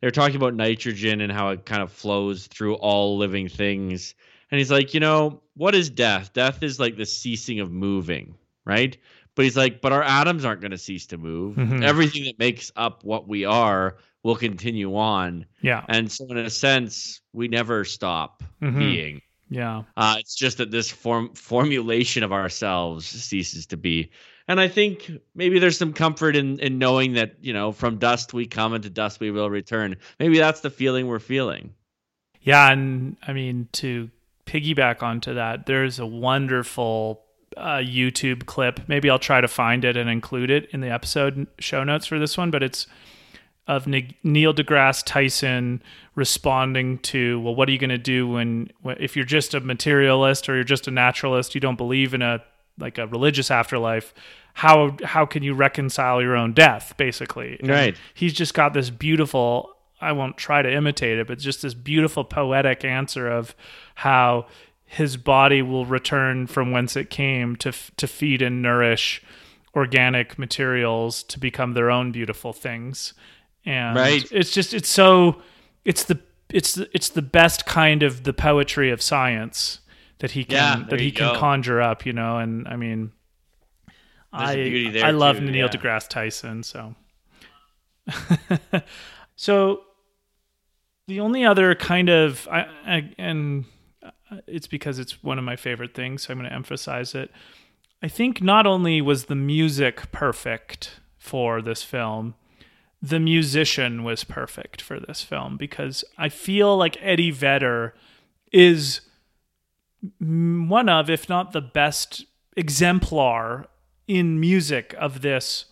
they 0.00 0.06
were 0.06 0.12
talking 0.12 0.36
about 0.36 0.54
nitrogen 0.54 1.20
and 1.20 1.32
how 1.32 1.50
it 1.50 1.64
kind 1.64 1.82
of 1.82 1.90
flows 1.92 2.48
through 2.48 2.74
all 2.74 3.16
living 3.16 3.48
things, 3.48 4.14
and 4.50 4.58
he's 4.58 4.70
like, 4.70 4.94
you 4.94 5.00
know, 5.00 5.42
what 5.56 5.74
is 5.74 5.90
death? 5.90 6.32
Death 6.32 6.62
is 6.62 6.78
like 6.80 6.96
the 6.96 7.06
ceasing 7.06 7.60
of 7.60 7.70
moving, 7.70 8.34
right? 8.64 8.96
But 9.34 9.44
he's 9.44 9.56
like, 9.56 9.80
but 9.80 9.92
our 9.92 10.02
atoms 10.02 10.44
aren't 10.44 10.60
going 10.60 10.72
to 10.72 10.78
cease 10.78 11.06
to 11.08 11.18
move. 11.18 11.56
Mhm. 11.56 11.82
Everything 11.84 12.24
that 12.24 12.38
makes 12.38 12.72
up 12.76 13.04
what 13.04 13.28
we 13.28 13.44
are 13.44 13.96
will 14.22 14.36
continue 14.36 14.94
on, 14.96 15.46
yeah 15.62 15.82
and 15.88 16.10
so 16.12 16.26
in 16.26 16.36
a 16.36 16.50
sense, 16.50 17.20
we 17.32 17.48
never 17.48 17.84
stop 17.84 18.42
Mhm. 18.60 18.78
being. 18.78 19.22
yeah 19.48 19.82
Uh, 19.96 20.16
it's 20.18 20.34
just 20.34 20.58
that 20.58 20.70
this 20.70 20.90
form 20.90 21.32
formulation 21.34 22.22
of 22.22 22.32
ourselves 22.32 23.06
ceases 23.06 23.66
to 23.66 23.76
be. 23.76 24.10
And 24.46 24.60
I 24.60 24.68
think 24.68 25.10
maybe 25.34 25.58
there's 25.58 25.78
some 25.78 25.92
comfort 25.92 26.34
in, 26.36 26.58
in 26.58 26.78
knowing 26.78 27.12
that, 27.14 27.36
you 27.40 27.52
know, 27.52 27.70
from 27.72 27.98
dust 27.98 28.34
we 28.34 28.46
come 28.46 28.72
and 28.74 28.82
to 28.82 28.90
dust 28.90 29.20
we 29.20 29.30
will 29.30 29.48
return. 29.48 29.96
Maybe 30.18 30.38
that's 30.38 30.60
the 30.60 30.70
feeling 30.70 31.06
we're 31.06 31.18
feeling. 31.20 31.72
yeah 32.42 32.70
and 32.72 33.16
i 33.26 33.32
mean 33.32 33.68
to 33.72 34.10
piggyback 34.50 35.02
onto 35.02 35.34
that 35.34 35.66
there's 35.66 35.98
a 35.98 36.06
wonderful 36.06 37.22
uh, 37.56 37.76
youtube 37.76 38.46
clip 38.46 38.80
maybe 38.88 39.08
i'll 39.10 39.18
try 39.18 39.40
to 39.40 39.48
find 39.48 39.84
it 39.84 39.96
and 39.96 40.08
include 40.10 40.50
it 40.50 40.68
in 40.70 40.80
the 40.80 40.88
episode 40.88 41.46
show 41.58 41.84
notes 41.84 42.06
for 42.06 42.18
this 42.18 42.36
one 42.36 42.50
but 42.50 42.62
it's 42.62 42.86
of 43.68 43.86
Neil 43.86 44.52
deGrasse 44.52 45.04
Tyson 45.06 45.80
responding 46.16 46.98
to, 46.98 47.40
well, 47.40 47.54
what 47.54 47.68
are 47.68 47.72
you 47.72 47.78
going 47.78 47.90
to 47.90 47.98
do 47.98 48.26
when, 48.26 48.68
if 48.84 49.14
you're 49.14 49.24
just 49.24 49.54
a 49.54 49.60
materialist 49.60 50.48
or 50.48 50.56
you're 50.56 50.64
just 50.64 50.88
a 50.88 50.90
naturalist, 50.90 51.54
you 51.54 51.60
don't 51.60 51.76
believe 51.76 52.12
in 52.12 52.20
a 52.20 52.42
like 52.80 52.98
a 52.98 53.06
religious 53.06 53.50
afterlife, 53.50 54.12
how 54.54 54.96
how 55.04 55.24
can 55.26 55.42
you 55.42 55.54
reconcile 55.54 56.20
your 56.20 56.36
own 56.36 56.52
death, 56.52 56.94
basically? 56.96 57.58
And 57.60 57.68
Right. 57.68 57.96
He's 58.14 58.32
just 58.32 58.54
got 58.54 58.74
this 58.74 58.90
beautiful. 58.90 59.70
I 60.00 60.12
won't 60.12 60.36
try 60.36 60.62
to 60.62 60.72
imitate 60.72 61.18
it, 61.18 61.26
but 61.26 61.38
just 61.38 61.62
this 61.62 61.74
beautiful 61.74 62.24
poetic 62.24 62.84
answer 62.84 63.28
of 63.28 63.54
how 63.96 64.46
his 64.84 65.16
body 65.16 65.62
will 65.62 65.86
return 65.86 66.46
from 66.46 66.72
whence 66.72 66.96
it 66.96 67.10
came 67.10 67.54
to 67.56 67.72
to 67.96 68.06
feed 68.06 68.42
and 68.42 68.60
nourish 68.62 69.22
organic 69.76 70.36
materials 70.38 71.22
to 71.22 71.38
become 71.38 71.74
their 71.74 71.90
own 71.92 72.10
beautiful 72.10 72.52
things 72.52 73.14
and 73.64 73.94
Right. 73.96 74.26
it's 74.32 74.50
just 74.52 74.74
it's 74.74 74.88
so 74.88 75.40
it's 75.84 76.02
the 76.02 76.18
it's 76.52 76.74
the, 76.74 76.88
it's 76.92 77.08
the 77.10 77.22
best 77.22 77.66
kind 77.66 78.02
of 78.02 78.24
the 78.24 78.32
poetry 78.32 78.90
of 78.90 79.00
science 79.00 79.78
that 80.18 80.32
he 80.32 80.44
can 80.44 80.56
Yeah, 80.56 80.84
that 80.90 80.98
he 80.98 81.12
can 81.12 81.34
go. 81.34 81.38
conjure 81.38 81.80
up 81.80 82.04
you 82.04 82.12
know 82.12 82.38
and 82.38 82.66
i 82.66 82.74
mean 82.74 83.12
There's 84.32 84.50
I 84.50 84.54
beauty 84.56 84.90
there 84.90 85.04
I 85.04 85.12
love 85.12 85.36
too, 85.38 85.44
Neil 85.44 85.68
yeah. 85.72 85.80
deGrasse 85.80 86.08
Tyson 86.08 86.64
so 86.64 86.96
so 89.36 89.82
the 91.10 91.20
only 91.20 91.44
other 91.44 91.74
kind 91.74 92.08
of 92.08 92.46
I, 92.50 92.68
I 92.86 93.14
and 93.18 93.64
uh, 94.02 94.10
it's 94.46 94.68
because 94.68 95.00
it's 95.00 95.24
one 95.24 95.38
of 95.38 95.44
my 95.44 95.56
favorite 95.56 95.92
things 95.92 96.22
so 96.22 96.32
I'm 96.32 96.38
going 96.38 96.48
to 96.48 96.54
emphasize 96.54 97.14
it. 97.14 97.32
I 98.00 98.08
think 98.08 98.40
not 98.40 98.64
only 98.64 99.02
was 99.02 99.24
the 99.24 99.34
music 99.34 100.10
perfect 100.12 101.00
for 101.18 101.60
this 101.60 101.82
film, 101.82 102.34
the 103.02 103.18
musician 103.18 104.04
was 104.04 104.22
perfect 104.24 104.80
for 104.80 105.00
this 105.00 105.22
film 105.22 105.56
because 105.56 106.04
I 106.16 106.28
feel 106.28 106.76
like 106.76 106.96
Eddie 107.00 107.32
Vedder 107.32 107.94
is 108.52 109.00
one 110.18 110.88
of, 110.88 111.10
if 111.10 111.28
not 111.28 111.52
the 111.52 111.60
best 111.60 112.24
exemplar 112.56 113.66
in 114.06 114.38
music 114.38 114.94
of 114.98 115.22
this 115.22 115.66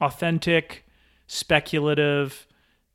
authentic, 0.00 0.84
speculative, 1.26 2.46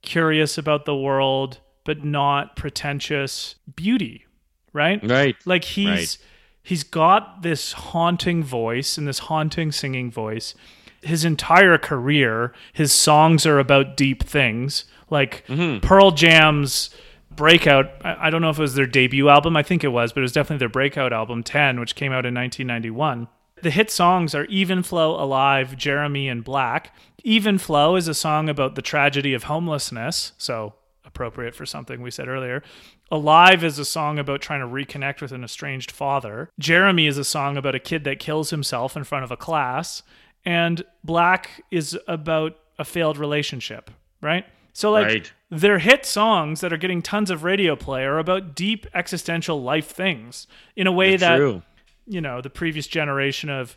curious 0.02 0.58
about 0.58 0.86
the 0.86 0.96
world, 0.96 1.60
but 1.84 2.04
not 2.04 2.56
pretentious 2.56 3.56
beauty, 3.76 4.26
right? 4.74 5.00
Right. 5.08 5.36
Like 5.46 5.64
he's 5.64 5.88
Right. 5.88 6.18
he's 6.64 6.84
got 6.84 7.42
this 7.42 7.74
haunting 7.74 8.44
voice 8.44 8.98
and 8.98 9.08
this 9.08 9.20
haunting 9.20 9.72
singing 9.72 10.12
voice. 10.12 10.56
His 11.02 11.24
entire 11.24 11.78
career, 11.78 12.54
his 12.74 12.92
songs 12.92 13.46
are 13.46 13.60
about 13.60 13.96
deep 13.96 14.24
things. 14.24 14.86
Like 15.10 15.46
mm-hmm. 15.48 15.80
Pearl 15.80 16.12
Jam's 16.12 16.90
breakout, 17.32 17.90
I, 18.04 18.28
I 18.28 18.30
don't 18.30 18.42
know 18.42 18.50
if 18.50 18.60
it 18.60 18.62
was 18.62 18.76
their 18.76 18.86
debut 18.86 19.30
album, 19.30 19.56
I 19.56 19.64
think 19.64 19.84
it 19.84 19.90
was, 19.90 20.12
but 20.12 20.20
it 20.20 20.24
was 20.24 20.34
definitely 20.34 20.60
their 20.60 20.70
breakout 20.70 21.14
album 21.14 21.42
10, 21.42 21.80
which 21.80 21.96
came 21.96 22.12
out 22.12 22.26
in 22.26 22.36
1991. 22.36 23.28
The 23.62 23.72
hit 23.72 23.90
songs 23.92 24.36
are 24.36 24.46
Even 24.46 24.84
Flow, 24.84 25.22
Alive, 25.22 25.76
Jeremy, 25.76 26.30
and 26.30 26.44
Black. 26.44 26.94
Even 27.24 27.58
Flow 27.58 27.96
is 27.96 28.08
a 28.08 28.14
song 28.14 28.48
about 28.50 28.76
the 28.76 28.82
tragedy 28.82 29.34
of 29.34 29.44
homelessness, 29.44 30.34
so 30.38 30.74
appropriate 31.10 31.54
for 31.54 31.66
something 31.66 32.02
we 32.02 32.12
said 32.12 32.28
earlier. 32.30 32.64
Alive 33.12 33.64
is 33.64 33.78
a 33.80 33.84
song 33.86 34.18
about 34.18 34.40
trying 34.42 34.62
to 34.62 34.66
reconnect 34.68 35.20
with 35.22 35.32
an 35.34 35.44
estranged 35.44 35.92
father. 35.92 36.50
Jeremy 36.58 37.08
is 37.08 37.18
a 37.18 37.24
song 37.26 37.58
about 37.58 37.76
a 37.76 37.80
kid 37.80 38.04
that 38.06 38.20
kills 38.20 38.52
himself 38.52 38.96
in 38.96 39.04
front 39.04 39.26
of 39.26 39.32
a 39.32 39.38
class. 39.38 40.04
And 40.46 40.84
Black 41.04 41.64
is 41.72 41.98
about 42.08 42.58
a 42.78 42.86
failed 42.86 43.18
relationship, 43.18 43.92
right? 44.22 44.46
So 44.72 44.92
like 44.92 45.08
Right. 45.08 45.34
their 45.50 45.80
hit 45.80 46.06
songs 46.06 46.62
that 46.62 46.72
are 46.72 46.78
getting 46.78 47.02
tons 47.02 47.30
of 47.30 47.44
radio 47.44 47.76
play 47.76 48.04
are 48.06 48.20
about 48.20 48.56
deep 48.56 48.86
existential 48.94 49.62
life 49.62 49.88
things 49.90 50.48
in 50.78 50.88
a 50.88 50.92
way 50.92 51.18
that 51.18 51.36
True. 51.38 51.64
you 52.08 52.22
know 52.22 52.40
the 52.40 52.50
previous 52.50 52.88
generation 52.88 53.50
of 53.50 53.76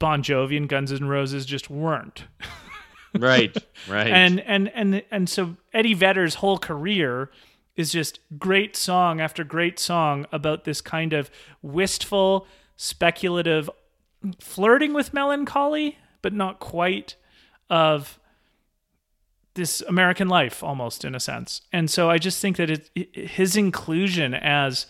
Bon 0.00 0.22
Jovi 0.22 0.56
and 0.56 0.68
Guns 0.68 0.90
N' 0.90 1.04
Roses 1.06 1.44
just 1.46 1.70
weren't. 1.70 2.24
Right. 3.18 3.56
Right. 3.88 4.08
And 4.08 4.40
and 4.40 4.68
and 4.74 5.02
and 5.10 5.28
so 5.28 5.56
Eddie 5.72 5.94
Vedder's 5.94 6.36
whole 6.36 6.58
career 6.58 7.30
is 7.76 7.90
just 7.92 8.20
great 8.38 8.76
song 8.76 9.20
after 9.20 9.42
great 9.42 9.78
song 9.78 10.26
about 10.32 10.64
this 10.64 10.80
kind 10.82 11.12
of 11.14 11.30
wistful, 11.62 12.46
speculative 12.76 13.70
flirting 14.38 14.92
with 14.92 15.14
melancholy, 15.14 15.96
but 16.20 16.34
not 16.34 16.60
quite 16.60 17.14
of 17.70 18.18
this 19.54 19.80
American 19.82 20.28
life 20.28 20.62
almost 20.62 21.04
in 21.04 21.14
a 21.14 21.20
sense. 21.20 21.62
And 21.72 21.90
so 21.90 22.10
I 22.10 22.18
just 22.18 22.40
think 22.40 22.56
that 22.58 22.70
it, 22.70 22.90
it- 22.94 23.16
his 23.30 23.56
inclusion 23.56 24.34
as 24.34 24.86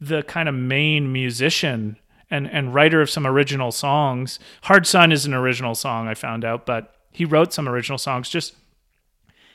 the 0.00 0.22
kind 0.22 0.48
of 0.48 0.54
main 0.54 1.12
musician 1.12 1.98
and, 2.30 2.48
and 2.50 2.72
writer 2.72 3.00
of 3.02 3.10
some 3.10 3.26
original 3.26 3.72
songs. 3.72 4.38
Hard 4.62 4.86
Sun 4.86 5.12
is 5.12 5.26
an 5.26 5.34
original 5.34 5.74
song, 5.74 6.06
I 6.08 6.14
found 6.14 6.44
out, 6.44 6.66
but 6.66 6.94
he 7.18 7.24
wrote 7.24 7.52
some 7.52 7.68
original 7.68 7.98
songs. 7.98 8.28
Just 8.28 8.54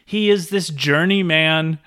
he 0.06 0.30
is 0.30 0.49
this 0.49 0.68
journeyman 0.68 1.80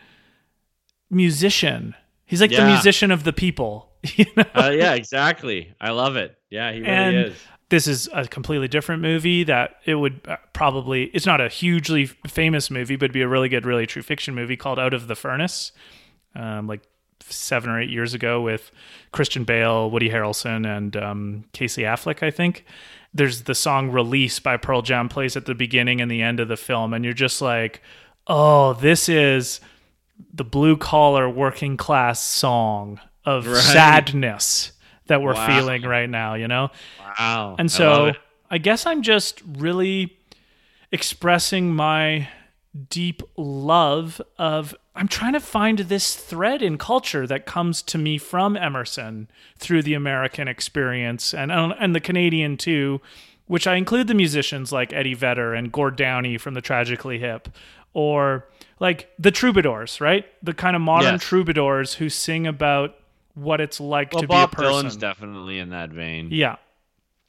musician. 1.10 1.94
He's 2.24 2.40
like 2.40 2.50
the 2.50 2.64
musician 2.64 3.10
of 3.10 3.24
the 3.24 3.32
people. 3.32 3.90
You 4.14 4.26
know? 4.36 4.44
uh, 4.54 4.70
yeah, 4.70 4.94
exactly. 4.94 5.74
I 5.80 5.90
love 5.90 6.14
it. 6.14 6.38
Yeah, 6.48 6.70
he 6.70 6.78
really 6.78 6.92
and 6.92 7.16
is. 7.16 7.34
this 7.70 7.88
is 7.88 8.08
a 8.12 8.24
completely 8.28 8.68
different 8.68 9.02
movie 9.02 9.42
that 9.42 9.78
it 9.84 9.96
would 9.96 10.20
uh, 10.28 10.36
probably 10.52 11.04
it's 11.06 11.26
not 11.26 11.40
a 11.40 11.48
hugely 11.48 12.06
famous 12.06 12.70
movie 12.70 12.94
but 12.94 13.06
it'd 13.06 13.14
be 13.14 13.22
a 13.22 13.26
really 13.26 13.48
good 13.48 13.66
really 13.66 13.84
true 13.84 14.02
fiction 14.02 14.32
movie 14.32 14.56
called 14.56 14.78
out 14.78 14.94
of 14.94 15.08
the 15.08 15.16
furnace 15.16 15.72
um, 16.36 16.68
like 16.68 16.82
seven 17.20 17.68
or 17.68 17.80
eight 17.80 17.90
years 17.90 18.14
ago 18.14 18.40
with 18.40 18.70
christian 19.10 19.42
bale 19.42 19.90
woody 19.90 20.08
harrelson 20.08 20.64
and 20.64 20.96
um, 20.96 21.44
casey 21.52 21.82
affleck 21.82 22.22
i 22.22 22.30
think 22.30 22.64
there's 23.16 23.42
the 23.42 23.54
song 23.54 23.90
release 23.90 24.38
by 24.38 24.56
pearl 24.56 24.82
jam 24.82 25.08
plays 25.08 25.36
at 25.36 25.46
the 25.46 25.54
beginning 25.54 26.00
and 26.00 26.10
the 26.10 26.22
end 26.22 26.40
of 26.40 26.48
the 26.48 26.56
film 26.56 26.92
and 26.94 27.04
you're 27.04 27.14
just 27.14 27.40
like 27.40 27.80
oh 28.26 28.72
this 28.74 29.08
is 29.08 29.60
the 30.32 30.44
blue 30.44 30.76
collar 30.76 31.28
working 31.28 31.76
class 31.76 32.20
song 32.22 33.00
of 33.24 33.46
Right. 33.46 33.56
sadness 33.56 34.72
that 35.06 35.20
we're 35.22 35.34
Wow. 35.34 35.46
feeling 35.46 35.82
right 35.82 36.08
now 36.08 36.34
you 36.34 36.48
know 36.48 36.70
Wow. 37.18 37.56
and 37.58 37.70
so 37.70 38.06
it. 38.06 38.16
I 38.50 38.58
guess 38.58 38.86
I'm 38.86 39.02
just 39.02 39.42
really 39.56 40.16
expressing 40.92 41.74
my 41.74 42.28
deep 42.90 43.22
love 43.36 44.20
of 44.38 44.74
I'm 44.96 45.08
trying 45.08 45.34
to 45.34 45.40
find 45.40 45.78
this 45.80 46.16
thread 46.16 46.62
in 46.62 46.78
culture 46.78 47.26
that 47.26 47.46
comes 47.46 47.82
to 47.82 47.98
me 47.98 48.18
from 48.18 48.56
Emerson 48.56 49.28
through 49.58 49.82
the 49.82 49.94
American 49.94 50.48
experience 50.48 51.34
and 51.34 51.52
and 51.52 51.94
the 51.94 52.00
Canadian 52.00 52.56
too, 52.56 53.00
which 53.46 53.66
I 53.66 53.76
include 53.76 54.06
the 54.08 54.14
musicians 54.14 54.72
like 54.72 54.92
Eddie 54.92 55.14
Vedder 55.14 55.54
and 55.54 55.70
Gord 55.70 55.96
Downie 55.96 56.38
from 56.38 56.54
the 56.54 56.60
Tragically 56.60 57.18
Hip 57.18 57.48
or 57.92 58.46
like 58.80 59.10
the 59.18 59.30
troubadours, 59.30 60.00
right? 60.00 60.24
The 60.42 60.52
kind 60.54 60.76
of 60.76 60.82
modern 60.82 61.14
Yes. 61.14 61.22
troubadours 61.22 61.94
who 61.94 62.08
sing 62.08 62.46
about 62.46 62.96
what 63.34 63.60
it's 63.60 63.80
like 63.80 64.12
well, 64.12 64.22
to 64.22 64.28
Bob 64.28 64.50
be 64.50 64.54
a 64.54 64.56
person. 64.56 64.86
Dylan's 64.86 64.96
definitely 64.96 65.58
in 65.58 65.70
that 65.70 65.90
vein. 65.90 66.28
yeah. 66.30 66.56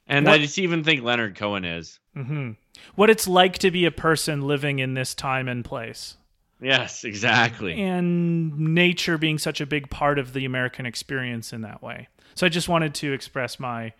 And 0.06 0.24
What- 0.26 0.36
I 0.36 0.38
just 0.38 0.58
even 0.58 0.82
think 0.84 1.02
Leonard 1.02 1.36
Cohen 1.36 1.64
is. 1.66 1.98
Mm-hmm. 2.16 2.52
what 2.96 3.10
it's 3.10 3.28
like 3.28 3.58
to 3.58 3.70
be 3.70 3.84
a 3.84 3.90
person 3.92 4.40
living 4.42 4.78
in 4.80 4.94
this 4.94 5.14
time 5.14 5.46
and 5.48 5.64
place 5.64 6.16
Yes, 6.60 7.04
exactly. 7.04 7.80
and 7.80 8.58
nature 8.74 9.16
being 9.18 9.38
such 9.38 9.60
a 9.60 9.66
big 9.66 9.90
part 9.90 10.18
of 10.18 10.32
the 10.32 10.44
american 10.44 10.86
experience 10.86 11.52
in 11.52 11.60
that 11.62 11.82
way. 11.82 12.08
So 12.34 12.46
i 12.46 12.48
just 12.48 12.68
wanted 12.68 12.94
to 12.96 13.12
express 13.12 13.60
my 13.60 13.92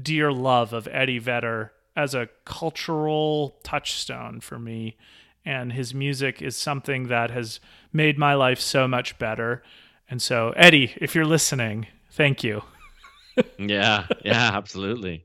dear 0.00 0.32
love 0.32 0.72
of 0.72 0.88
eddie 0.90 1.18
vedder 1.18 1.72
as 1.96 2.14
a 2.14 2.28
cultural 2.44 3.56
touchstone 3.62 4.40
for 4.40 4.58
me. 4.58 4.96
And 5.44 5.72
his 5.72 5.92
music 5.92 6.40
is 6.40 6.56
something 6.56 7.08
that 7.08 7.30
has 7.30 7.60
made 7.92 8.16
my 8.18 8.34
life 8.34 8.60
so 8.60 8.86
much 8.88 9.18
better. 9.18 9.62
And 10.08 10.22
so 10.22 10.52
eddie 10.56 10.92
if 10.96 11.14
you're 11.14 11.24
listening 11.26 11.86
thank 12.10 12.44
you. 12.44 12.62
Yeah, 13.58 14.06
yeah, 14.24 14.50
absolutely. 14.52 15.24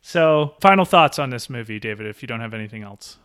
so 0.00 0.54
final 0.60 0.84
thoughts 0.84 1.18
on 1.18 1.30
this 1.30 1.50
movie 1.50 1.80
david 1.80 2.06
if 2.06 2.22
you 2.22 2.28
don't 2.28 2.40
have 2.40 2.54
anything 2.54 2.82
else 2.84 3.18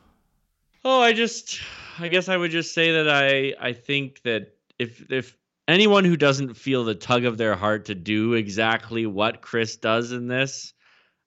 Oh, 0.86 1.02
I 1.02 1.14
just 1.14 1.60
I 2.00 2.08
guess 2.08 2.30
I 2.30 2.38
would 2.38 2.52
just 2.52 2.74
say 2.74 2.92
that 2.94 3.10
I 3.10 3.54
I 3.60 3.74
think 3.74 4.22
that 4.24 4.56
if 4.78 5.12
if 5.12 5.38
anyone 5.68 6.06
who 6.06 6.16
doesn't 6.18 6.56
feel 6.56 6.84
the 6.84 6.96
tug 6.96 7.26
of 7.26 7.38
their 7.38 7.56
heart 7.56 7.86
to 7.86 7.96
do 7.96 8.34
exactly 8.34 9.06
what 9.06 9.42
Chris 9.42 9.76
does 9.76 10.12
in 10.12 10.28
this 10.28 10.74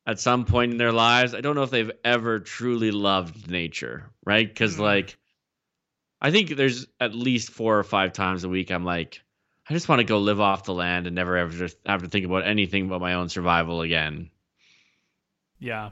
at 0.07 0.19
some 0.19 0.45
point 0.45 0.73
in 0.73 0.79
their 0.79 0.93
lives, 0.93 1.35
I 1.35 1.41
don't 1.41 1.55
know 1.55 1.63
if 1.63 1.71
they've 1.71 1.93
ever 2.05 2.41
truly 2.41 2.91
loved 2.91 3.51
nature, 3.51 4.11
right? 4.25 4.53
Cuz 4.55 4.77
Mhm. 4.77 4.81
like 4.81 5.19
I 6.21 6.31
think 6.31 6.57
there's 6.57 6.87
at 7.01 7.15
least 7.15 7.51
4 7.51 7.79
or 7.79 7.85
5 7.85 8.13
times 8.13 8.45
a 8.45 8.49
week 8.49 8.71
I'm 8.71 8.85
like 8.85 9.21
I 9.69 9.75
just 9.75 9.89
want 9.89 10.01
to 10.01 10.05
go 10.05 10.19
live 10.19 10.41
off 10.41 10.65
the 10.65 10.75
land 10.75 11.07
and 11.07 11.15
never 11.15 11.37
ever 11.37 11.53
just 11.53 11.77
have 11.87 12.03
to 12.03 12.09
think 12.09 12.25
about 12.27 12.45
anything 12.47 12.89
but 12.89 13.01
my 13.01 13.15
own 13.15 13.29
survival 13.29 13.83
again. 13.83 14.31
Yeah. 15.59 15.91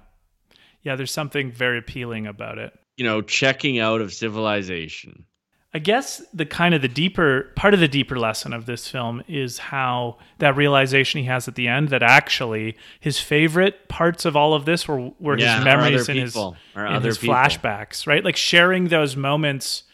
Yeah, 0.82 0.96
there's 0.96 1.12
something 1.12 1.52
very 1.52 1.78
appealing 1.78 2.26
about 2.26 2.58
it. 2.58 2.72
You 3.00 3.06
know, 3.06 3.22
checking 3.22 3.78
out 3.78 4.02
of 4.02 4.12
civilization. 4.12 5.24
I 5.72 5.78
guess 5.78 6.22
the 6.34 6.44
kind 6.44 6.74
of 6.74 6.82
the 6.82 6.88
deeper 6.88 7.50
part 7.56 7.72
of 7.72 7.80
the 7.80 7.88
deeper 7.88 8.18
lesson 8.18 8.52
of 8.52 8.66
this 8.66 8.88
film 8.88 9.22
is 9.26 9.56
how 9.56 10.18
that 10.36 10.54
realization 10.54 11.22
he 11.22 11.26
has 11.26 11.48
at 11.48 11.54
the 11.54 11.66
end 11.66 11.88
that 11.88 12.02
actually 12.02 12.76
his 13.00 13.18
favorite 13.18 13.88
parts 13.88 14.26
of 14.26 14.36
all 14.36 14.52
of 14.52 14.66
this 14.66 14.86
were 14.86 15.12
were 15.18 15.38
Yeah, 15.38 15.56
his 15.56 15.64
memories 15.64 16.08
and 16.10 16.18
his 16.18 16.34
his 16.34 17.16
people. 17.16 17.34
flashbacks, 17.34 18.06
right? 18.06 18.22
Like 18.22 18.36
sharing 18.36 18.88
those 18.88 19.16
moments. 19.16 19.84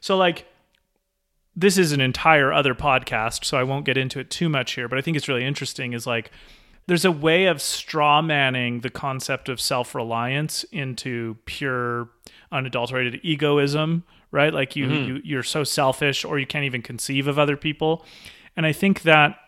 So 0.00 0.18
like 0.18 0.44
this 1.56 1.78
is 1.78 1.92
an 1.92 2.02
entire 2.02 2.52
other 2.52 2.74
podcast, 2.74 3.46
so 3.46 3.56
I 3.56 3.62
won't 3.62 3.86
get 3.86 3.96
into 3.96 4.20
it 4.20 4.28
too 4.28 4.50
much 4.50 4.72
here, 4.72 4.88
but 4.88 4.98
I 4.98 5.00
think 5.00 5.16
it's 5.16 5.26
really 5.26 5.46
interesting 5.46 5.94
is 5.94 6.06
like 6.06 6.30
there's 6.86 7.04
a 7.04 7.12
way 7.12 7.46
of 7.46 7.62
straw 7.62 8.20
manning 8.20 8.80
the 8.80 8.90
concept 8.90 9.48
of 9.48 9.60
self 9.60 9.94
reliance 9.94 10.64
into 10.64 11.36
pure 11.44 12.08
unadulterated 12.50 13.20
egoism, 13.22 14.04
right? 14.30 14.52
Like 14.52 14.76
you, 14.76 14.86
mm-hmm. 14.86 15.06
you 15.08 15.20
you're 15.24 15.42
so 15.42 15.64
selfish 15.64 16.24
or 16.24 16.38
you 16.38 16.46
can't 16.46 16.64
even 16.64 16.82
conceive 16.82 17.26
of 17.26 17.38
other 17.38 17.56
people. 17.56 18.04
And 18.56 18.66
I 18.66 18.72
think 18.72 19.02
that 19.02 19.38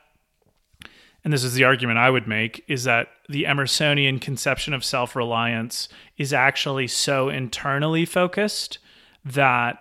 and 1.24 1.32
this 1.32 1.42
is 1.42 1.54
the 1.54 1.64
argument 1.64 1.98
I 1.98 2.10
would 2.10 2.28
make, 2.28 2.62
is 2.68 2.84
that 2.84 3.08
the 3.30 3.44
Emersonian 3.44 4.20
conception 4.20 4.74
of 4.74 4.84
self 4.84 5.16
reliance 5.16 5.88
is 6.18 6.32
actually 6.32 6.86
so 6.86 7.30
internally 7.30 8.04
focused 8.04 8.78
that 9.24 9.78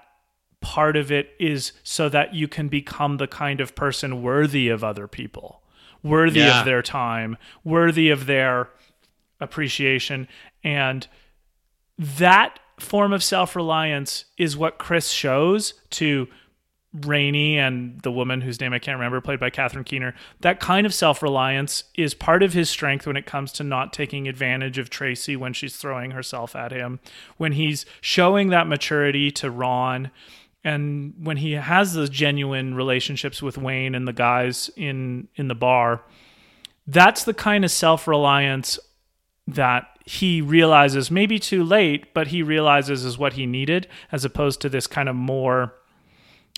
part 0.62 0.96
of 0.96 1.12
it 1.12 1.32
is 1.40 1.74
so 1.84 2.08
that 2.08 2.34
you 2.34 2.48
can 2.48 2.70
become 2.70 3.18
the 3.18 3.28
kind 3.28 3.60
of 3.60 3.76
person 3.76 4.22
worthy 4.24 4.70
of 4.70 4.84
other 4.84 5.08
people, 5.08 5.62
worthy 6.04 6.42
Yeah. 6.42 6.60
of 6.60 6.66
their 6.66 6.82
time, 6.82 7.38
worthy 7.64 8.10
of 8.10 8.26
their 8.26 8.70
appreciation. 9.40 10.28
And 10.64 11.08
that 11.98 12.60
form 12.80 13.14
of 13.14 13.24
self 13.24 13.56
reliance 13.56 14.26
is 14.38 14.58
what 14.58 14.78
Chris 14.78 15.10
shows 15.10 15.74
to 15.92 16.28
Rainey 16.94 17.58
and 17.58 18.00
the 18.02 18.12
woman 18.12 18.42
whose 18.42 18.60
name 18.62 18.72
I 18.72 18.78
can't 18.78 18.98
remember, 19.00 19.20
played 19.20 19.40
by 19.40 19.50
Catherine 19.50 19.84
Keener, 19.84 20.14
that 20.42 20.60
kind 20.60 20.86
of 20.86 20.94
self 20.94 21.24
reliance 21.24 21.86
is 21.96 22.14
part 22.14 22.44
of 22.44 22.54
his 22.54 22.70
strength 22.70 23.08
when 23.08 23.18
it 23.18 23.26
comes 23.26 23.52
to 23.54 23.64
not 23.64 23.94
taking 23.94 24.28
advantage 24.28 24.78
of 24.78 24.90
Tracy 24.92 25.36
when 25.36 25.54
she's 25.54 25.76
throwing 25.76 26.12
herself 26.12 26.56
at 26.56 26.72
him, 26.72 27.00
when 27.38 27.54
he's 27.54 27.86
showing 28.00 28.50
that 28.50 28.68
maturity 28.68 29.32
to 29.32 29.50
Ron, 29.50 30.12
and 30.64 31.14
when 31.19 31.38
he 31.38 31.53
has 31.53 31.94
those 31.94 32.10
genuine 32.10 32.73
relationships 32.73 33.41
with 33.41 33.57
Wayne 33.57 33.95
and 33.95 34.07
the 34.07 34.14
guys 34.14 34.69
in 34.76 35.27
in 35.35 35.48
the 35.48 35.56
bar. 35.56 36.02
That's 36.88 37.23
the 37.23 37.34
kind 37.34 37.64
of 37.64 37.72
self 37.72 38.07
reliance 38.07 38.80
that 39.48 39.88
he 40.06 40.41
realizes 40.41 41.10
maybe 41.10 41.40
too 41.40 41.64
late, 41.64 42.14
but 42.14 42.27
he 42.27 42.44
realizes 42.44 43.06
is 43.06 43.18
what 43.18 43.34
he 43.34 43.45
needed, 43.45 43.88
as 44.11 44.26
opposed 44.26 44.61
to 44.61 44.69
this 44.69 44.88
kind 44.88 45.07
of 45.07 45.15
more 45.15 45.73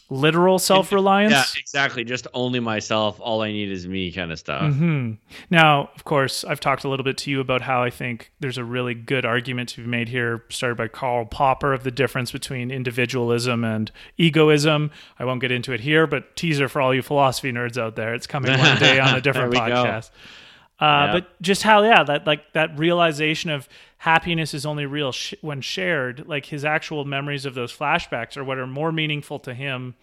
literal 0.09 0.59
self 0.59 0.91
reliance. 0.91 1.31
Yeah, 1.33 1.43
exactly. 1.57 2.03
Just 2.03 2.27
only 2.33 2.59
myself. 2.59 3.19
All 3.19 3.41
I 3.41 3.51
need 3.51 3.71
is 3.71 3.87
me 3.87 4.11
kind 4.11 4.31
of 4.31 4.37
stuff. 4.39 4.73
hmm 4.73 5.13
Now, 5.49 5.89
of 5.95 6.03
course, 6.03 6.43
I've 6.43 6.59
talked 6.59 6.83
a 6.83 6.89
little 6.89 7.03
bit 7.03 7.17
to 7.19 7.31
you 7.31 7.39
about 7.39 7.61
how 7.61 7.81
I 7.83 7.89
think 7.89 8.31
there's 8.39 8.57
a 8.57 8.63
really 8.63 8.93
good 8.93 9.25
argument 9.25 9.69
to 9.69 9.81
be 9.81 9.87
made 9.87 10.09
here, 10.09 10.43
started 10.49 10.75
by 10.75 10.87
Karl 10.87 11.25
Popper, 11.25 11.73
of 11.73 11.83
the 11.83 11.91
difference 11.91 12.31
between 12.31 12.69
individualism 12.71 13.63
and 13.63 13.91
egoism. 14.17 14.91
I 15.19 15.25
won't 15.25 15.41
get 15.41 15.51
into 15.51 15.73
it 15.73 15.79
here, 15.81 16.07
but 16.07 16.35
teaser 16.35 16.67
for 16.69 16.81
all 16.81 16.93
you 16.93 17.01
philosophy 17.01 17.51
nerds 17.51 17.77
out 17.77 17.95
there. 17.95 18.13
It's 18.13 18.27
coming 18.27 18.57
one 18.57 18.77
day 18.77 18.99
on 18.99 19.15
a 19.15 19.21
different 19.21 19.51
There 19.53 19.63
we 19.63 19.69
go. 19.69 19.75
podcast. 19.83 20.09
Uh, 20.79 20.83
Yeah. 21.07 21.11
But 21.13 21.41
just 21.41 21.63
how, 21.63 21.83
yeah, 21.83 22.03
that 22.03 22.27
like 22.27 22.51
that 22.53 22.77
realization 22.77 23.49
of 23.49 23.67
happiness 24.05 24.53
is 24.53 24.67
only 24.67 24.85
real 24.85 25.11
sh- 25.11 25.33
when 25.41 25.61
shared. 25.61 26.27
Like 26.27 26.45
his 26.45 26.63
actual 26.63 27.05
memories 27.05 27.43
of 27.45 27.55
those 27.55 27.75
flashbacks 27.75 28.37
are 28.37 28.43
what 28.43 28.59
are 28.59 28.67
more 28.67 28.91
meaningful 28.91 29.39
to 29.39 29.53
him. 29.53 29.95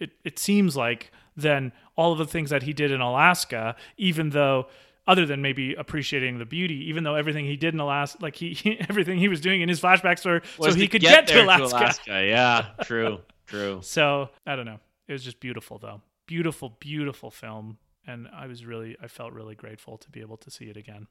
It 0.00 0.12
it 0.24 0.38
seems 0.38 0.76
like 0.76 1.12
than 1.36 1.72
all 1.94 2.12
of 2.12 2.18
the 2.18 2.26
things 2.26 2.48
that 2.50 2.62
he 2.62 2.72
did 2.72 2.90
in 2.90 3.00
Alaska, 3.00 3.76
even 3.96 4.30
though. 4.30 4.66
Other 5.06 5.26
than 5.26 5.42
maybe 5.42 5.74
appreciating 5.74 6.38
the 6.38 6.46
beauty, 6.46 6.88
even 6.88 7.04
though 7.04 7.14
everything 7.14 7.44
he 7.44 7.58
did 7.58 7.74
in 7.74 7.80
Alaska, 7.80 8.22
like 8.22 8.36
he, 8.36 8.78
everything 8.88 9.18
he 9.18 9.28
was 9.28 9.38
doing 9.38 9.60
in 9.60 9.68
his 9.68 9.78
flashbacks 9.78 10.24
were 10.24 10.40
so 10.58 10.72
he 10.72 10.88
could 10.88 11.02
get, 11.02 11.26
to 11.26 11.34
there 11.34 11.44
Alaska. 11.44 12.24
Yeah, 12.24 12.68
true, 12.84 13.20
true. 13.46 13.80
So 13.82 14.30
I 14.46 14.56
don't 14.56 14.64
know. 14.64 14.80
It 15.06 15.12
was 15.12 15.22
just 15.22 15.40
beautiful 15.40 15.76
though. 15.76 16.00
Beautiful, 16.26 16.78
beautiful 16.80 17.30
film. 17.30 17.76
And 18.06 18.28
I 18.34 18.46
was 18.46 18.64
really 18.64 18.96
I 18.98 19.08
felt 19.08 19.34
really 19.34 19.54
grateful 19.54 19.98
to 19.98 20.08
be 20.08 20.22
able 20.22 20.38
to 20.38 20.50
see 20.50 20.70
it 20.70 20.78
again. 20.78 21.06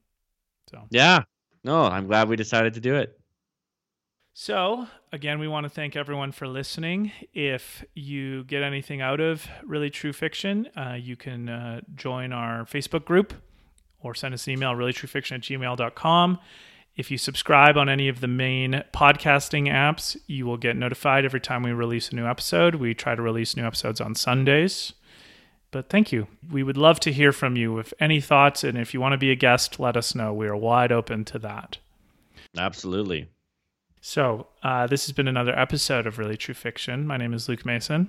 So 0.72 0.88
Yeah. 0.90 1.26
No, 1.64 1.84
I'm 1.84 2.08
glad 2.08 2.28
we 2.28 2.36
decided 2.36 2.74
to 2.74 2.82
do 2.82 2.96
it. 2.96 3.20
So, 4.36 4.88
again, 5.12 5.38
we 5.38 5.48
want 5.48 5.66
to 5.66 5.70
thank 5.70 5.96
everyone 5.96 6.32
for 6.32 6.48
listening. 6.48 7.12
If 7.34 7.86
you 7.94 8.44
get 8.46 8.64
anything 8.64 9.00
out 9.00 9.20
of 9.20 9.48
Really 9.64 9.92
True 9.92 10.12
Fiction, 10.12 10.68
uh, 10.76 10.98
you 11.00 11.16
can 11.16 11.50
uh, 11.50 11.82
join 11.96 12.34
our 12.34 12.66
Facebook 12.66 13.06
group 13.06 13.34
or 14.02 14.16
send 14.16 14.34
us 14.34 14.48
an 14.48 14.54
email, 14.54 14.72
reallytruefiction 14.74 15.34
at 15.34 15.42
gmail.com. 15.42 16.40
If 16.96 17.10
you 17.10 17.18
subscribe 17.18 17.78
on 17.78 17.90
any 17.90 18.08
of 18.08 18.22
the 18.22 18.28
main 18.28 18.84
podcasting 18.94 19.68
apps, 19.72 20.18
you 20.28 20.46
will 20.46 20.58
get 20.58 20.76
notified 20.76 21.26
every 21.26 21.40
time 21.40 21.64
we 21.64 21.72
release 21.72 22.10
a 22.10 22.16
new 22.16 22.26
episode. 22.26 22.76
We 22.76 22.94
try 22.94 23.16
to 23.16 23.22
release 23.22 23.56
new 23.56 23.66
episodes 23.66 24.02
on 24.02 24.16
Sundays. 24.16 24.94
But 25.74 25.90
thank 25.90 26.12
you. 26.12 26.28
We 26.52 26.62
would 26.62 26.78
love 26.78 27.00
to 27.02 27.12
hear 27.12 27.32
from 27.32 27.58
you. 27.58 27.80
If 27.80 27.94
any 28.00 28.22
thoughts 28.22 28.64
and 28.64 28.78
if 28.78 28.94
you 28.94 29.02
want 29.02 29.14
to 29.14 29.18
be 29.18 29.32
a 29.32 29.36
guest, 29.36 29.80
let 29.80 29.98
us 29.98 30.14
know. 30.14 30.32
We 30.32 30.48
are 30.48 30.56
wide 30.56 30.92
open 30.92 31.26
to 31.26 31.40
that. 31.40 31.80
Absolutely. 32.56 33.28
So, 34.00 34.48
uh, 34.62 34.86
this 34.86 35.08
has 35.08 35.14
been 35.14 35.28
another 35.28 35.58
episode 35.58 36.06
of 36.06 36.20
Really 36.20 36.38
True 36.38 36.54
Fiction. 36.54 37.08
My 37.08 37.18
name 37.18 37.34
is 37.34 37.50
Luke 37.50 37.66
Mason. 37.66 38.08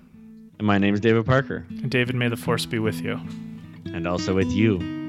And 0.59 0.67
my 0.67 0.77
name 0.77 0.93
is 0.93 1.01
David 1.01 1.25
Parker. 1.25 1.67
And 1.71 1.91
David, 1.91 2.15
may 2.15 2.29
the 2.29 2.37
force 2.37 2.67
be 2.67 2.79
with 2.79 3.01
you. 3.01 3.19
And 3.87 4.07
also 4.07 4.35
with 4.35 4.51
you. 4.51 5.04